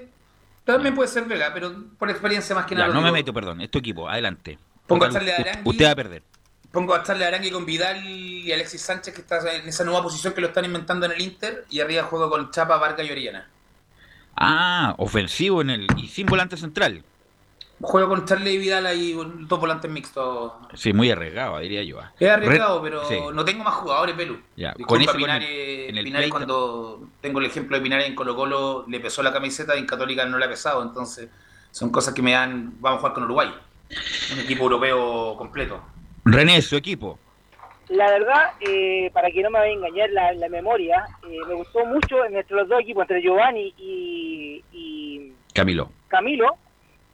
También 0.63 0.95
puede 0.95 1.07
ser 1.07 1.23
Vega, 1.25 1.51
pero 1.53 1.73
por 1.97 2.09
experiencia 2.09 2.53
más 2.55 2.65
que 2.65 2.75
Ya, 2.75 2.81
nada. 2.81 2.93
no 2.93 3.01
me 3.01 3.11
meto, 3.11 3.33
perdón. 3.33 3.61
Es 3.61 3.71
tu 3.71 3.79
equipo. 3.79 4.09
Adelante. 4.09 4.59
Pongo 4.85 5.05
a 5.05 5.07
Arangui. 5.07 5.33
Usted 5.63 5.85
va 5.85 5.91
a 5.91 5.95
perder. 5.95 6.23
Pongo 6.71 6.93
a 6.93 7.03
Charles 7.03 7.25
Arangui 7.27 7.49
con 7.51 7.65
Vidal 7.65 8.05
y 8.05 8.51
Alexis 8.51 8.81
Sánchez, 8.81 9.13
que 9.13 9.21
está 9.21 9.39
en 9.55 9.67
esa 9.67 9.83
nueva 9.85 10.03
posición 10.03 10.33
que 10.33 10.41
lo 10.41 10.47
están 10.47 10.65
inventando 10.65 11.05
en 11.05 11.13
el 11.13 11.21
Inter. 11.21 11.65
Y 11.69 11.79
arriba 11.79 12.03
juego 12.03 12.29
con 12.29 12.51
Chapa, 12.51 12.77
Vargas 12.77 13.05
y 13.07 13.11
Orellana. 13.11 13.49
Ah, 14.35 14.93
ofensivo 14.97 15.61
en 15.61 15.69
el 15.71 15.87
y 15.97 16.07
sin 16.09 16.25
volante 16.27 16.57
central. 16.57 17.03
Juego 17.79 18.09
con 18.09 18.25
Charlie 18.25 18.53
y 18.53 18.57
Vidal 18.57 18.87
ahí, 18.87 19.13
dos 19.13 19.59
volantes 19.59 19.89
mixtos. 19.91 20.51
Sí, 20.73 20.93
muy 20.93 21.11
arriesgado, 21.11 21.59
diría 21.59 21.83
yo. 21.83 21.99
ah. 21.99 22.11
Es 22.19 22.27
arriesgado, 22.29 22.81
Red- 22.81 22.89
pero 22.89 23.05
sí. 23.05 23.15
no 23.33 23.45
tengo 23.45 23.63
más 23.63 23.75
jugadores, 23.75 24.15
Pelu. 24.15 24.39
Ya, 24.55 24.69
Disculpa, 24.75 24.87
con 24.87 25.01
ese, 25.01 25.11
con 25.11 25.17
Pinares, 25.21 25.49
el- 25.49 25.89
en 25.89 25.97
el 25.97 26.03
Pinares 26.03 26.29
cuando 26.31 27.01
tengo 27.21 27.39
el 27.39 27.45
ejemplo 27.45 27.77
de 27.77 27.83
Pinares 27.83 28.07
en 28.07 28.15
Colo 28.15 28.35
Colo, 28.35 28.85
le 28.87 28.99
pesó 28.99 29.21
la 29.21 29.31
camiseta 29.31 29.75
y 29.75 29.79
en 29.79 29.85
Católica 29.85 30.25
no 30.25 30.39
le 30.39 30.45
ha 30.45 30.49
pesado. 30.49 30.81
Entonces, 30.81 31.29
son 31.69 31.91
cosas 31.91 32.13
que 32.15 32.23
me 32.23 32.31
dan. 32.31 32.73
Vamos 32.79 32.97
a 32.97 32.99
jugar 33.01 33.13
con 33.13 33.23
Uruguay. 33.25 33.53
Un 34.33 34.39
equipo 34.39 34.63
europeo 34.63 35.35
completo. 35.37 35.79
René, 36.25 36.61
su 36.63 36.75
equipo. 36.75 37.19
La 37.89 38.09
verdad, 38.09 38.51
eh, 38.59 39.09
para 39.13 39.29
que 39.31 39.41
no 39.43 39.49
me 39.51 39.59
vaya 39.59 39.71
a 39.71 39.75
engañar 39.75 40.09
la, 40.09 40.33
la 40.33 40.49
memoria, 40.49 41.05
eh, 41.29 41.37
me 41.47 41.53
gustó 41.53 41.85
mucho 41.85 42.25
entre 42.25 42.55
los 42.55 42.67
dos 42.67 42.81
equipos, 42.81 43.03
entre 43.03 43.21
Giovanni 43.21 43.73
y, 43.77 44.63
y 44.73 45.33
Camilo. 45.53 45.89
Camilo. 46.09 46.47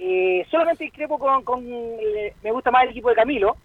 Eh, 0.05 0.45
solamente 0.51 0.83
discrepo 0.83 1.17
con, 1.17 1.43
con 1.45 1.63
eh, 1.65 2.33
me 2.43 2.51
gusta 2.51 2.71
más 2.71 2.83
el 2.83 2.89
equipo 2.89 3.07
de 3.07 3.15
Camilo, 3.15 3.55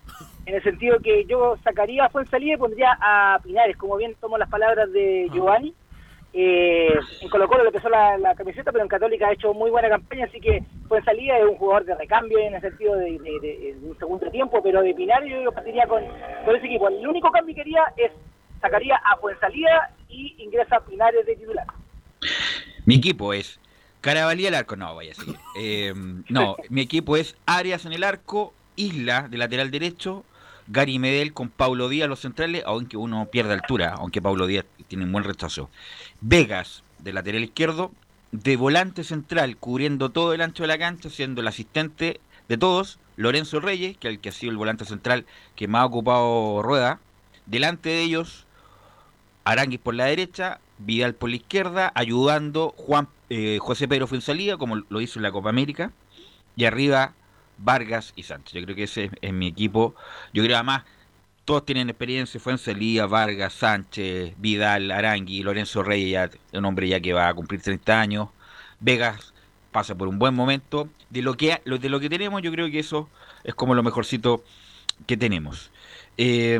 en 0.46 0.54
el 0.54 0.62
sentido 0.62 0.98
que 1.00 1.24
yo 1.24 1.56
sacaría 1.64 2.04
a 2.04 2.10
Fuensalida 2.10 2.54
y 2.54 2.56
pondría 2.58 2.96
a 3.00 3.40
Pinares, 3.42 3.76
como 3.76 3.96
bien 3.96 4.14
tomo 4.20 4.38
las 4.38 4.48
palabras 4.48 4.92
de 4.92 5.28
Giovanni. 5.32 5.74
Eh, 6.32 6.94
en 7.22 7.28
Colo 7.30 7.48
Colo 7.48 7.64
le 7.64 7.72
pesó 7.72 7.88
la, 7.88 8.16
la 8.18 8.34
camiseta, 8.36 8.70
pero 8.70 8.84
en 8.84 8.88
Católica 8.88 9.26
ha 9.26 9.32
hecho 9.32 9.52
muy 9.52 9.70
buena 9.70 9.88
campaña, 9.88 10.26
así 10.26 10.38
que 10.40 10.62
Fuensalida 10.86 11.38
es 11.38 11.44
un 11.44 11.56
jugador 11.56 11.84
de 11.86 11.94
recambio 11.96 12.38
en 12.38 12.54
el 12.54 12.60
sentido 12.60 12.94
de, 12.96 13.18
de- 13.18 13.40
de- 13.40 13.74
de 13.74 13.88
un 13.88 13.98
segundo 13.98 14.30
tiempo, 14.30 14.62
pero 14.62 14.80
de 14.82 14.94
Pinares 14.94 15.32
yo 15.42 15.50
partiría 15.50 15.86
con, 15.88 16.04
con 16.44 16.54
ese 16.54 16.66
equipo. 16.66 16.86
El 16.88 17.04
único 17.04 17.30
cambio 17.32 17.52
que 17.54 17.62
haría 17.62 17.82
es 17.96 18.12
sacaría 18.60 18.94
a 18.96 19.16
Fuensalida 19.16 19.90
y 20.08 20.36
ingresa 20.38 20.76
a 20.76 20.80
Pinares 20.80 21.26
de 21.26 21.34
titular. 21.34 21.66
Mi 22.86 22.94
equipo 22.96 23.32
es 23.32 23.58
Carabalí 24.00 24.46
al 24.46 24.54
arco. 24.54 24.76
No, 24.76 24.94
vaya 24.94 25.12
a 25.12 25.14
seguir. 25.14 25.38
Eh, 25.58 25.92
no, 26.28 26.56
mi 26.68 26.80
equipo 26.80 27.16
es 27.16 27.36
Arias 27.46 27.84
en 27.84 27.92
el 27.92 28.04
arco, 28.04 28.54
Isla 28.76 29.28
de 29.28 29.38
lateral 29.38 29.70
derecho, 29.70 30.24
Gary 30.68 30.98
Medel 30.98 31.32
con 31.32 31.48
Paulo 31.48 31.88
Díaz 31.88 32.08
los 32.08 32.20
centrales, 32.20 32.62
aunque 32.66 32.96
uno 32.96 33.26
pierde 33.26 33.54
altura, 33.54 33.94
aunque 33.98 34.22
Paulo 34.22 34.46
Díaz 34.46 34.66
tiene 34.86 35.04
un 35.04 35.12
buen 35.12 35.24
rechazo. 35.24 35.70
Vegas 36.20 36.84
de 36.98 37.12
lateral 37.12 37.42
izquierdo, 37.42 37.92
de 38.32 38.56
volante 38.56 39.04
central, 39.04 39.56
cubriendo 39.56 40.10
todo 40.10 40.34
el 40.34 40.42
ancho 40.42 40.62
de 40.62 40.68
la 40.68 40.78
cancha, 40.78 41.08
siendo 41.08 41.40
el 41.40 41.48
asistente 41.48 42.20
de 42.48 42.58
todos, 42.58 42.98
Lorenzo 43.16 43.60
Reyes, 43.60 43.96
que 43.96 44.08
es 44.08 44.14
el 44.14 44.20
que 44.20 44.28
ha 44.28 44.32
sido 44.32 44.52
el 44.52 44.58
volante 44.58 44.84
central 44.84 45.26
que 45.56 45.68
más 45.68 45.82
ha 45.82 45.86
ocupado 45.86 46.62
Rueda. 46.62 47.00
Delante 47.46 47.88
de 47.88 48.02
ellos, 48.02 48.46
Aranguis 49.44 49.80
por 49.80 49.94
la 49.94 50.04
derecha, 50.04 50.60
Vidal 50.78 51.14
por 51.14 51.30
la 51.30 51.36
izquierda, 51.36 51.92
ayudando 51.94 52.74
Juan 52.76 53.08
eh, 53.30 53.58
José 53.60 53.88
Pedro 53.88 54.06
Fuensalida, 54.06 54.56
como 54.56 54.76
lo 54.76 55.00
hizo 55.00 55.18
en 55.18 55.22
la 55.22 55.32
Copa 55.32 55.50
América, 55.50 55.92
y 56.56 56.64
arriba 56.64 57.14
Vargas 57.58 58.12
y 58.16 58.22
Sánchez. 58.22 58.54
Yo 58.54 58.64
creo 58.64 58.76
que 58.76 58.84
ese 58.84 59.10
es, 59.20 59.32
mi 59.32 59.48
equipo. 59.48 59.94
Yo 60.32 60.42
creo 60.42 60.56
además, 60.56 60.84
todos 61.44 61.64
tienen 61.64 61.90
experiencia, 61.90 62.40
Fuensalida, 62.40 63.06
Vargas, 63.06 63.52
Sánchez, 63.54 64.34
Vidal, 64.38 64.90
Arangui, 64.90 65.42
Lorenzo 65.42 65.82
Reyes, 65.82 66.10
ya, 66.52 66.58
un 66.58 66.64
hombre 66.64 66.88
ya 66.88 67.00
que 67.00 67.12
va 67.12 67.28
a 67.28 67.34
cumplir 67.34 67.60
30 67.60 68.00
años. 68.00 68.28
Vegas 68.80 69.34
pasa 69.72 69.94
por 69.94 70.08
un 70.08 70.18
buen 70.18 70.34
momento. 70.34 70.88
De 71.10 71.22
lo 71.22 71.36
que, 71.36 71.60
de 71.64 71.88
lo 71.88 72.00
que 72.00 72.08
tenemos, 72.08 72.42
yo 72.42 72.52
creo 72.52 72.70
que 72.70 72.78
eso 72.78 73.08
es 73.44 73.54
como 73.54 73.74
lo 73.74 73.82
mejorcito 73.82 74.44
que 75.06 75.16
tenemos. 75.16 75.70
Eh, 76.20 76.58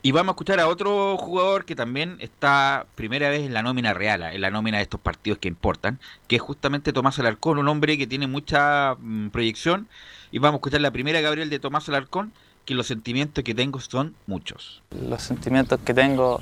y 0.00 0.12
vamos 0.12 0.32
a 0.32 0.32
escuchar 0.32 0.60
a 0.60 0.66
otro 0.66 1.18
jugador 1.18 1.66
que 1.66 1.76
también 1.76 2.16
está 2.20 2.86
primera 2.94 3.28
vez 3.28 3.42
en 3.42 3.52
la 3.52 3.62
nómina 3.62 3.92
real, 3.92 4.22
en 4.22 4.40
la 4.40 4.50
nómina 4.50 4.78
de 4.78 4.84
estos 4.84 4.98
partidos 4.98 5.38
que 5.38 5.48
importan, 5.48 6.00
que 6.26 6.36
es 6.36 6.42
justamente 6.42 6.94
Tomás 6.94 7.18
Alarcón, 7.18 7.58
un 7.58 7.68
hombre 7.68 7.98
que 7.98 8.06
tiene 8.06 8.26
mucha 8.26 8.96
mm, 8.98 9.28
proyección. 9.28 9.88
Y 10.32 10.38
vamos 10.38 10.54
a 10.54 10.56
escuchar 10.56 10.80
la 10.80 10.90
primera, 10.90 11.20
Gabriel, 11.20 11.50
de 11.50 11.58
Tomás 11.58 11.86
Alarcón, 11.90 12.32
que 12.64 12.74
los 12.74 12.86
sentimientos 12.86 13.44
que 13.44 13.54
tengo 13.54 13.78
son 13.78 14.14
muchos. 14.26 14.82
Los 14.90 15.22
sentimientos 15.22 15.78
que 15.84 15.92
tengo 15.92 16.40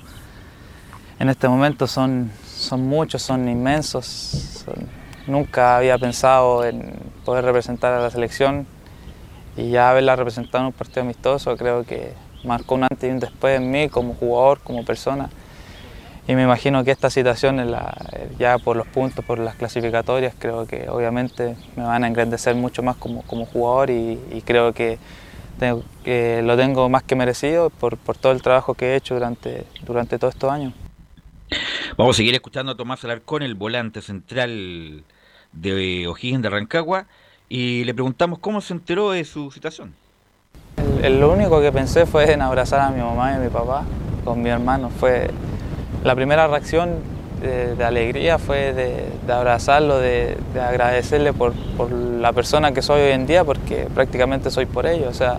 en 1.18 1.28
este 1.28 1.48
momento 1.48 1.88
son, 1.88 2.30
son 2.44 2.87
muchos, 2.87 3.22
son 3.22 3.48
inmensos. 3.48 4.64
nunca 5.26 5.78
había 5.78 5.98
pensado 5.98 6.64
en 6.64 6.94
poder 7.24 7.44
representar 7.44 7.92
a 7.92 8.00
la 8.00 8.11
selección 8.11 8.68
y 9.56 9.70
ya 9.70 9.90
haberla 9.90 10.14
representado 10.14 10.62
en 10.62 10.66
un 10.66 10.72
partido 10.72 11.02
amistoso 11.02 11.56
creo 11.56 11.85
que 11.85 12.12
marcó 12.44 12.75
un 12.75 12.85
antes 12.85 13.09
y 13.09 13.12
un 13.12 13.20
después 13.20 13.57
en 13.57 13.70
mí 13.70 13.88
como 13.88 14.14
jugador, 14.14 14.61
como 14.61 14.85
persona. 14.85 15.29
Y 16.29 16.35
me 16.35 16.42
imagino 16.42 16.83
que 16.83 16.90
esta 16.90 17.09
situación, 17.09 17.61
en 17.61 17.70
la- 17.70 17.96
ya 18.38 18.59
por 18.59 18.77
los 18.77 18.87
puntos, 18.87 19.25
por 19.25 19.38
las 19.38 19.55
clasificatorias, 19.55 20.35
creo 20.38 20.66
que 20.66 20.88
obviamente 20.88 21.57
me 21.77 21.85
van 21.85 22.03
a 22.03 22.09
engrandecer 22.09 22.55
mucho 22.57 22.83
más 22.83 22.96
como, 22.96 23.22
como 23.22 23.46
jugador 23.46 23.90
y, 23.90 24.18
y 24.33 24.42
creo 24.44 24.72
que, 24.72 24.99
tengo- 25.61 25.85
que 26.05 26.42
lo 26.42 26.57
tengo 26.57 26.88
más 26.88 27.05
que 27.05 27.14
merecido 27.14 27.70
por, 27.70 27.96
por 27.96 28.16
todo 28.16 28.33
el 28.33 28.42
trabajo 28.42 28.75
que 28.75 28.87
he 28.92 28.96
hecho 28.96 29.14
durante, 29.14 29.64
durante 29.85 30.18
todos 30.18 30.35
estos 30.35 30.51
años. 30.51 30.75
Vamos 31.96 32.16
a 32.16 32.18
seguir 32.18 32.35
escuchando 32.35 32.72
a 32.72 32.77
Tomás 32.77 33.05
Alarcón, 33.05 33.42
el 33.42 33.55
volante 33.55 34.03
central 34.03 35.05
de 35.53 36.09
O'Higgins 36.09 36.42
de 36.42 36.51
Rancagua, 36.51 37.07
y 37.49 37.85
le 37.85 37.94
preguntamos 37.94 38.40
cómo 38.40 38.61
se 38.61 38.75
enteró 38.75 39.12
de 39.12 39.25
su 39.25 39.53
situación. 39.53 39.94
Lo 41.09 41.33
único 41.33 41.61
que 41.61 41.73
pensé 41.73 42.07
fue 42.07 42.33
en 42.33 42.43
abrazar 42.43 42.81
a 42.81 42.91
mi 42.91 43.01
mamá 43.01 43.33
y 43.33 43.35
a 43.37 43.39
mi 43.39 43.49
papá 43.49 43.85
con 44.25 44.43
mi 44.43 44.51
hermano. 44.51 44.91
Fue 44.91 45.31
la 46.05 46.15
primera 46.15 46.47
reacción 46.47 46.91
de, 47.41 47.75
de 47.77 47.85
alegría 47.85 48.39
fue 48.39 48.73
de, 48.73 49.33
abrazarlo, 49.33 49.99
de, 49.99 50.37
de 50.55 50.61
agradecerle 50.61 51.33
por, 51.33 51.53
por 51.77 51.93
la 51.93 52.33
persona 52.33 52.73
que 52.73 52.83
soy 52.83 53.03
hoy 53.03 53.12
en 53.12 53.27
día, 53.27 53.45
porque 53.45 53.87
prácticamente 53.95 54.51
soy 54.51 54.67
por 54.67 54.87
ellos. 54.87 55.09
O 55.09 55.15
sea, 55.15 55.37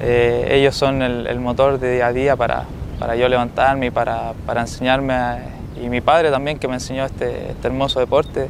eh, 0.00 0.48
ellos 0.52 0.74
son 0.74 1.02
el, 1.02 1.26
el 1.26 1.38
motor 1.40 1.78
de 1.78 1.94
día 1.94 2.06
a 2.06 2.12
día 2.12 2.36
para, 2.36 2.64
para 2.98 3.14
yo 3.16 3.28
levantarme 3.28 3.86
y 3.86 3.90
para, 3.90 4.32
para 4.46 4.62
enseñarme. 4.62 5.12
a- 5.14 5.38
y 5.82 5.88
mi 5.88 6.00
padre 6.00 6.30
también 6.30 6.58
que 6.58 6.68
me 6.68 6.74
enseñó 6.74 7.04
este, 7.04 7.50
este 7.50 7.66
hermoso 7.66 7.98
deporte. 7.98 8.48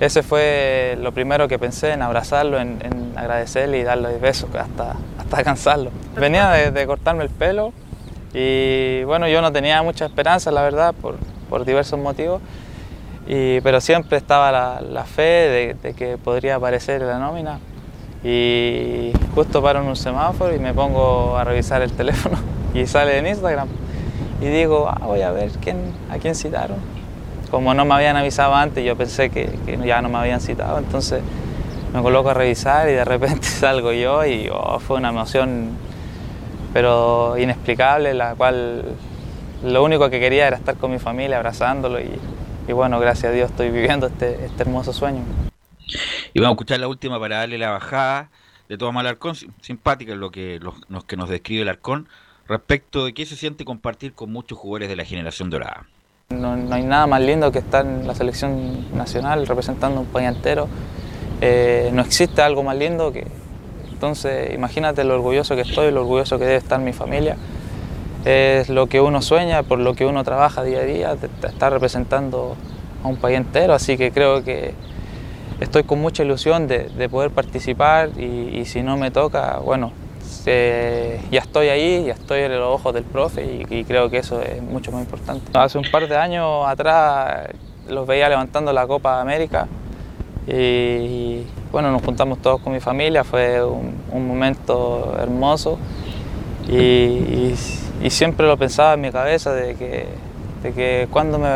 Ese 0.00 0.22
fue 0.22 0.98
lo 1.00 1.12
primero 1.12 1.46
que 1.46 1.58
pensé, 1.58 1.92
en 1.92 2.02
abrazarlo, 2.02 2.58
en, 2.58 2.78
agradecerle 3.16 3.78
y 3.78 3.84
darle 3.84 4.18
besos 4.18 4.50
hasta, 4.54 4.96
hasta 5.18 5.44
cansarlo. 5.44 5.90
Venía 6.16 6.50
de, 6.50 6.86
cortarme 6.86 7.22
el 7.24 7.30
pelo 7.30 7.72
y 8.32 9.04
bueno, 9.04 9.28
yo 9.28 9.40
no 9.40 9.52
tenía 9.52 9.82
mucha 9.82 10.06
esperanza, 10.06 10.50
la 10.50 10.62
verdad, 10.62 10.94
por, 11.00 11.16
por 11.48 11.64
diversos 11.64 11.98
motivos, 12.00 12.42
pero 13.26 13.80
siempre 13.80 14.18
estaba 14.18 14.50
la, 14.50 14.80
la 14.80 15.04
fe 15.04 15.76
de, 15.82 15.94
que 15.94 16.18
podría 16.18 16.56
aparecer 16.56 17.00
la 17.02 17.18
nómina. 17.18 17.60
y 18.24 19.12
justo 19.34 19.62
paro 19.62 19.80
en 19.80 19.86
un 19.86 19.96
semáforo 19.96 20.54
y 20.54 20.58
me 20.58 20.74
pongo 20.74 21.36
a 21.36 21.44
revisar 21.44 21.82
el 21.82 21.92
teléfono 21.92 22.38
y 22.74 22.86
sale 22.86 23.18
en 23.18 23.28
Instagram. 23.28 23.68
Y 24.40 24.46
digo, 24.46 24.88
ah, 24.88 24.98
voy 25.06 25.22
a 25.22 25.30
ver 25.30 25.50
quién, 25.62 25.76
a 26.10 26.18
quién 26.18 26.34
citaron. 26.34 26.93
Como 27.54 27.72
no 27.72 27.84
me 27.84 27.94
habían 27.94 28.16
avisado 28.16 28.52
antes, 28.52 28.84
yo 28.84 28.96
pensé 28.96 29.30
que, 29.30 29.48
ya 29.86 30.02
no 30.02 30.08
me 30.08 30.18
habían 30.18 30.40
citado, 30.40 30.76
entonces 30.76 31.22
me 31.92 32.02
coloco 32.02 32.30
a 32.30 32.34
revisar 32.34 32.88
y 32.88 32.94
de 32.94 33.04
repente 33.04 33.44
salgo 33.46 33.92
yo 33.92 34.24
y 34.24 34.48
oh, 34.52 34.80
fue 34.80 34.96
una 34.96 35.10
emoción 35.10 35.70
pero 36.72 37.38
inexplicable, 37.38 38.12
la 38.12 38.34
cual 38.34 38.96
lo 39.62 39.84
único 39.84 40.10
que 40.10 40.18
quería 40.18 40.48
era 40.48 40.56
estar 40.56 40.76
con 40.76 40.90
mi 40.90 40.98
familia 40.98 41.36
abrazándolo 41.36 42.00
y, 42.00 42.72
bueno, 42.72 42.98
gracias 42.98 43.30
a 43.30 43.32
Dios 43.32 43.50
estoy 43.52 43.70
viviendo 43.70 44.08
este, 44.08 44.46
este 44.46 44.62
hermoso 44.64 44.92
sueño. 44.92 45.22
Y 46.32 46.40
vamos 46.40 46.54
a 46.54 46.54
escuchar 46.54 46.80
la 46.80 46.88
última 46.88 47.20
para 47.20 47.36
darle 47.36 47.56
la 47.56 47.70
bajada 47.70 48.30
de 48.68 48.76
Tomás 48.76 49.02
Alarcón, 49.02 49.36
sim- 49.36 49.52
simpática 49.60 50.16
lo 50.16 50.32
que, 50.32 50.58
los 50.58 51.04
que 51.04 51.16
nos 51.16 51.28
describe 51.28 51.62
el 51.62 51.68
Arcón, 51.68 52.08
respecto 52.48 53.04
de 53.04 53.14
qué 53.14 53.24
se 53.24 53.36
siente 53.36 53.64
compartir 53.64 54.12
con 54.12 54.32
muchos 54.32 54.58
jugadores 54.58 54.88
de 54.88 54.96
la 54.96 55.04
generación 55.04 55.50
dorada. 55.50 55.86
No, 56.40 56.56
no 56.56 56.74
hay 56.74 56.82
nada 56.82 57.06
más 57.06 57.20
lindo 57.20 57.50
que 57.52 57.58
estar 57.58 57.84
en 57.84 58.06
la 58.06 58.14
selección 58.14 58.94
nacional 58.96 59.46
representando 59.46 60.00
un 60.00 60.06
país 60.06 60.28
entero. 60.28 60.68
Eh, 61.40 61.90
no 61.92 62.02
existe 62.02 62.42
algo 62.42 62.62
más 62.62 62.76
lindo 62.76 63.12
que... 63.12 63.26
Entonces, 63.92 64.52
imagínate 64.54 65.04
lo 65.04 65.14
orgulloso 65.14 65.54
que 65.54 65.62
estoy, 65.62 65.90
lo 65.90 66.00
orgulloso 66.02 66.38
que 66.38 66.44
debe 66.44 66.56
estar 66.56 66.78
mi 66.80 66.92
familia. 66.92 67.36
Es 68.24 68.68
lo 68.68 68.86
que 68.86 69.00
uno 69.00 69.22
sueña, 69.22 69.62
por 69.62 69.78
lo 69.78 69.94
que 69.94 70.04
uno 70.04 70.24
trabaja 70.24 70.62
día 70.62 70.80
a 70.80 70.84
día, 70.84 71.16
estar 71.42 71.72
representando 71.72 72.56
a 73.02 73.08
un 73.08 73.16
país 73.16 73.38
entero. 73.38 73.74
Así 73.74 73.96
que 73.96 74.10
creo 74.10 74.44
que 74.44 74.74
estoy 75.60 75.84
con 75.84 76.00
mucha 76.00 76.22
ilusión 76.22 76.66
de, 76.66 76.88
de 76.88 77.08
poder 77.08 77.30
participar 77.30 78.10
y 78.18 78.64
si 78.66 78.82
no 78.82 78.96
me 78.96 79.10
toca, 79.10 79.58
bueno, 79.58 79.92
eh, 80.46 81.20
ya 81.30 81.40
estoy 81.40 81.68
ahí, 81.68 82.04
ya 82.06 82.12
estoy 82.14 82.40
en 82.40 82.52
los 82.58 82.68
ojos 82.74 82.92
del 82.94 83.04
profe 83.04 83.44
y, 83.44 83.66
y 83.80 83.84
creo 83.84 84.10
que 84.10 84.18
eso 84.18 84.40
es 84.42 84.62
mucho 84.62 84.92
más 84.92 85.02
importante. 85.02 85.42
Hace 85.58 85.78
un 85.78 85.90
par 85.90 86.06
de 86.08 86.16
años 86.16 86.66
atrás 86.66 87.48
los 87.88 88.06
veía 88.06 88.28
levantando 88.28 88.72
la 88.72 88.86
Copa 88.86 89.20
América 89.20 89.66
y, 90.46 90.52
y, 90.52 91.46
bueno, 91.72 91.90
nos 91.90 92.02
juntamos 92.02 92.38
todos 92.40 92.60
con 92.60 92.72
mi 92.72 92.80
familia, 92.80 93.24
fue 93.24 93.62
un, 93.64 93.94
un 94.12 94.28
momento 94.28 95.16
hermoso 95.20 95.78
y, 96.68 96.74
y- 98.02 98.10
siempre 98.10 98.46
lo 98.46 98.56
pensaba 98.58 98.94
en 98.94 99.00
mi 99.00 99.10
cabeza 99.10 99.52
de 99.54 99.74
que, 99.76 100.06
de 100.62 100.72
que 100.72 101.08
cuando 101.10 101.38
me, 101.38 101.48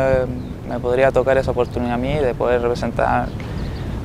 me 0.67 0.79
podría 0.79 1.11
tocar 1.11 1.37
esa 1.37 1.51
oportunidad 1.51 1.93
a 1.93 1.97
mí 1.97 2.13
de 2.15 2.33
poder 2.33 2.61
representar 2.61 3.27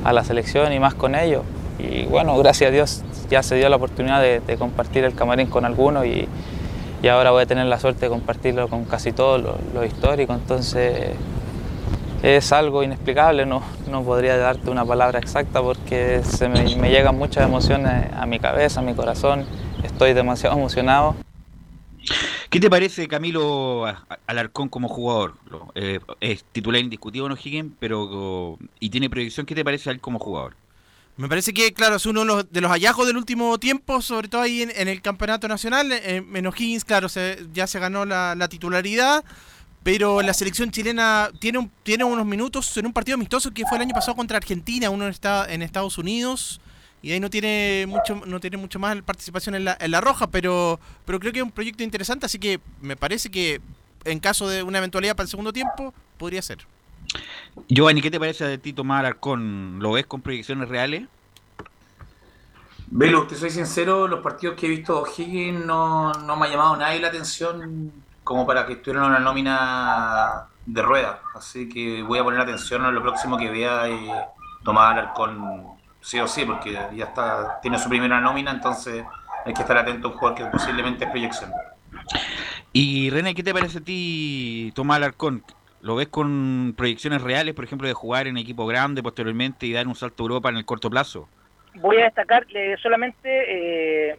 a 0.03 0.13
la 0.13 0.23
selección 0.23 0.71
y 0.71 0.79
más 0.79 0.93
con 0.93 1.15
ellos. 1.15 1.41
Y 1.79 2.05
bueno, 2.05 2.37
gracias 2.37 2.69
a 2.69 2.71
Dios 2.71 3.03
ya 3.29 3.43
se 3.43 3.55
dio 3.55 3.69
la 3.69 3.75
oportunidad 3.75 4.21
de, 4.21 4.57
compartir 4.57 5.03
el 5.03 5.13
camarín 5.15 5.47
con 5.47 5.65
algunos 5.65 6.05
y, 6.05 6.27
ahora 7.09 7.29
voy 7.29 7.43
a 7.43 7.45
tener 7.45 7.67
la 7.67 7.79
suerte 7.79 8.07
de 8.07 8.09
compartirlo 8.09 8.67
con 8.67 8.85
casi 8.85 9.11
todos 9.11 9.41
los, 9.73 9.85
históricos. 9.85 10.37
Entonces 10.37 11.11
es 12.23 12.51
algo 12.51 12.81
inexplicable, 12.81 13.45
no, 13.45 13.61
no 13.89 14.03
podría 14.03 14.37
darte 14.37 14.71
una 14.71 14.83
palabra 14.83 15.19
exacta 15.19 15.61
porque 15.61 16.23
se 16.23 16.49
me, 16.49 16.65
llegan 16.89 17.15
muchas 17.15 17.45
emociones 17.45 18.11
a 18.13 18.25
mi 18.25 18.39
cabeza, 18.39 18.79
a 18.79 18.83
mi 18.83 18.95
corazón. 18.95 19.45
Estoy 19.83 20.13
demasiado 20.13 20.55
emocionado. 20.57 21.15
¿Qué 22.49 22.59
te 22.59 22.69
parece 22.69 23.07
Camilo 23.07 23.85
Alarcón 24.27 24.69
como 24.69 24.87
jugador? 24.87 25.33
Eh, 25.75 25.99
es 26.21 26.43
titular 26.45 26.81
indiscutivo 26.81 27.25
en 27.25 27.33
O'Higgins, 27.33 27.73
pero 27.79 28.57
y 28.79 28.89
tiene 28.89 29.09
proyección. 29.09 29.45
¿Qué 29.45 29.55
te 29.55 29.63
parece 29.63 29.89
a 29.89 29.93
él 29.93 29.99
como 29.99 30.19
jugador? 30.19 30.55
Me 31.17 31.29
parece 31.29 31.53
que, 31.53 31.73
claro, 31.73 31.95
es 31.95 32.05
uno 32.05 32.43
de 32.43 32.61
los, 32.61 32.71
hallazgos 32.71 33.07
del 33.07 33.15
último 33.15 33.57
tiempo, 33.57 34.01
sobre 34.01 34.27
todo 34.27 34.41
ahí 34.41 34.63
en, 34.63 34.71
en 34.75 34.89
el 34.89 35.01
campeonato 35.01 35.47
nacional. 35.47 35.91
Eh, 35.93 36.17
en 36.33 36.47
O'Higgins, 36.47 36.83
claro, 36.83 37.07
se- 37.07 37.39
ya 37.53 37.67
se 37.67 37.79
ganó 37.79 38.03
la, 38.05 38.35
la 38.35 38.49
titularidad, 38.49 39.23
pero 39.83 40.21
la 40.21 40.33
selección 40.33 40.71
chilena 40.71 41.29
tiene, 41.39 41.59
un- 41.59 41.71
tiene 41.83 42.03
unos 42.03 42.25
minutos 42.25 42.75
en 42.77 42.85
un 42.87 42.91
partido 42.93 43.15
amistoso 43.15 43.51
que 43.51 43.65
fue 43.65 43.77
el 43.77 43.83
año 43.83 43.93
pasado 43.93 44.15
contra 44.15 44.35
Argentina, 44.37 44.89
uno 44.89 45.07
está 45.07 45.51
en 45.53 45.61
Estados 45.61 45.97
Unidos, 45.97 46.59
y 47.01 47.11
ahí 47.11 47.19
no 47.21 47.29
tiene 47.29 47.85
mucho 47.87 48.15
no 48.25 48.39
tiene 48.41 48.57
mucho 48.57 48.79
más 48.79 49.01
participación 49.03 49.55
en 49.55 49.65
la, 49.65 49.77
en 49.79 49.91
la 49.91 50.01
roja, 50.01 50.27
pero, 50.27 50.79
pero 51.05 51.19
creo 51.19 51.31
que 51.31 51.39
es 51.39 51.45
un 51.45 51.51
proyecto 51.51 51.83
interesante, 51.83 52.25
así 52.25 52.39
que 52.39 52.59
me 52.81 52.97
parece 52.97 53.29
que 53.29 53.61
en 54.03 54.19
caso 54.19 54.49
de 54.49 54.63
una 54.63 54.79
eventualidad 54.79 55.15
para 55.15 55.25
el 55.25 55.29
segundo 55.29 55.53
tiempo, 55.53 55.93
podría 56.17 56.41
ser. 56.41 56.59
Giovanni, 57.67 58.01
¿qué 58.01 58.11
te 58.11 58.19
parece 58.19 58.45
de 58.45 58.57
ti 58.57 58.73
Tomás 58.73 58.99
Alarcón? 58.99 59.79
¿Lo 59.79 59.93
ves 59.93 60.05
con 60.05 60.21
proyecciones 60.21 60.69
reales? 60.69 61.07
Velo, 62.87 63.25
te 63.25 63.35
soy 63.35 63.49
sincero, 63.49 64.07
los 64.07 64.21
partidos 64.21 64.55
que 64.55 64.67
he 64.67 64.69
visto 64.69 64.93
de 64.93 65.09
O'Higgins 65.09 65.65
no, 65.65 66.13
no 66.13 66.35
me 66.35 66.45
ha 66.45 66.49
llamado 66.49 66.77
nadie 66.77 66.99
la 66.99 67.07
atención 67.07 67.91
como 68.23 68.45
para 68.45 68.65
que 68.65 68.73
estuvieran 68.73 69.05
en 69.05 69.11
una 69.11 69.19
nómina 69.19 70.45
de 70.65 70.81
rueda. 70.81 71.21
Así 71.33 71.69
que 71.69 72.03
voy 72.03 72.19
a 72.19 72.23
poner 72.23 72.39
atención 72.39 72.83
a 72.83 72.91
lo 72.91 73.01
próximo 73.01 73.37
que 73.37 73.49
vea 73.49 73.89
y 73.89 74.11
Tomás 74.63 74.91
Alarcón 74.91 75.75
sí 76.01 76.19
o 76.19 76.27
sí, 76.27 76.45
porque 76.45 76.73
ya 76.73 77.05
está, 77.05 77.59
tiene 77.61 77.79
su 77.79 77.89
primera 77.89 78.21
nómina, 78.21 78.51
entonces 78.51 79.03
hay 79.45 79.53
que 79.53 79.61
estar 79.61 79.77
atento 79.77 80.07
a 80.07 80.11
un 80.11 80.17
jugador 80.17 80.37
que 80.37 80.45
posiblemente 80.45 81.05
es 81.05 81.11
proyección. 81.11 81.51
Y 82.71 83.09
René, 83.09 83.33
¿qué 83.33 83.41
te 83.41 83.53
parece 83.53 83.79
a 83.79 83.81
ti 83.81 84.71
Tomás 84.75 84.97
Alarcón? 84.97 85.43
¿Lo 85.85 85.95
ves 85.95 86.07
con 86.07 86.73
proyecciones 86.75 87.21
reales, 87.21 87.53
por 87.53 87.63
ejemplo, 87.63 87.87
de 87.87 87.93
jugar 87.93 88.25
en 88.25 88.37
equipo 88.37 88.65
grande 88.65 89.03
posteriormente 89.03 89.67
y 89.67 89.73
dar 89.73 89.85
un 89.87 89.93
salto 89.93 90.23
a 90.23 90.25
Europa 90.25 90.49
en 90.49 90.57
el 90.57 90.65
corto 90.65 90.89
plazo? 90.89 91.29
Voy 91.75 91.97
a 91.97 92.05
destacar 92.05 92.47
solamente 92.81 94.09
eh, 94.09 94.17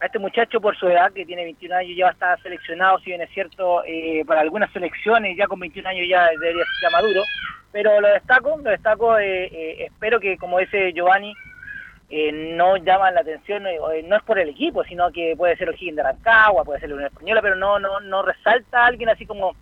a 0.00 0.06
este 0.06 0.18
muchacho 0.18 0.60
por 0.60 0.76
su 0.76 0.88
edad, 0.88 1.12
que 1.12 1.24
tiene 1.24 1.44
21 1.44 1.76
años, 1.76 1.96
ya 1.96 2.08
está 2.08 2.36
seleccionado, 2.38 2.98
si 2.98 3.10
bien 3.10 3.20
es 3.20 3.30
cierto, 3.30 3.84
eh, 3.86 4.24
para 4.26 4.40
algunas 4.40 4.72
selecciones, 4.72 5.36
ya 5.36 5.46
con 5.46 5.60
21 5.60 5.88
años 5.88 6.08
ya 6.10 6.30
debería 6.30 6.64
ser 6.64 6.90
ya 6.90 6.90
maduro, 6.90 7.22
pero 7.70 8.00
lo 8.00 8.08
destaco, 8.08 8.58
lo 8.60 8.70
destaco, 8.70 9.18
eh, 9.20 9.44
eh, 9.44 9.84
espero 9.84 10.18
que, 10.18 10.36
como 10.36 10.58
dice 10.58 10.92
Giovanni, 10.92 11.32
eh, 12.10 12.32
no 12.56 12.76
llaman 12.76 13.14
la 13.14 13.20
atención, 13.20 13.62
no 13.62 14.16
es 14.16 14.22
por 14.24 14.40
el 14.40 14.48
equipo, 14.48 14.82
sino 14.82 15.12
que 15.12 15.36
puede 15.36 15.56
ser 15.58 15.68
O'Higgins 15.68 15.94
de 15.94 16.02
Rancagua, 16.02 16.64
puede 16.64 16.80
ser 16.80 16.88
la 16.88 16.96
Unión 16.96 17.12
Española, 17.12 17.40
pero 17.40 17.54
no, 17.54 17.78
no, 17.78 18.00
no 18.00 18.22
resalta 18.22 18.82
a 18.82 18.86
alguien 18.86 19.10
así 19.10 19.24
como, 19.24 19.54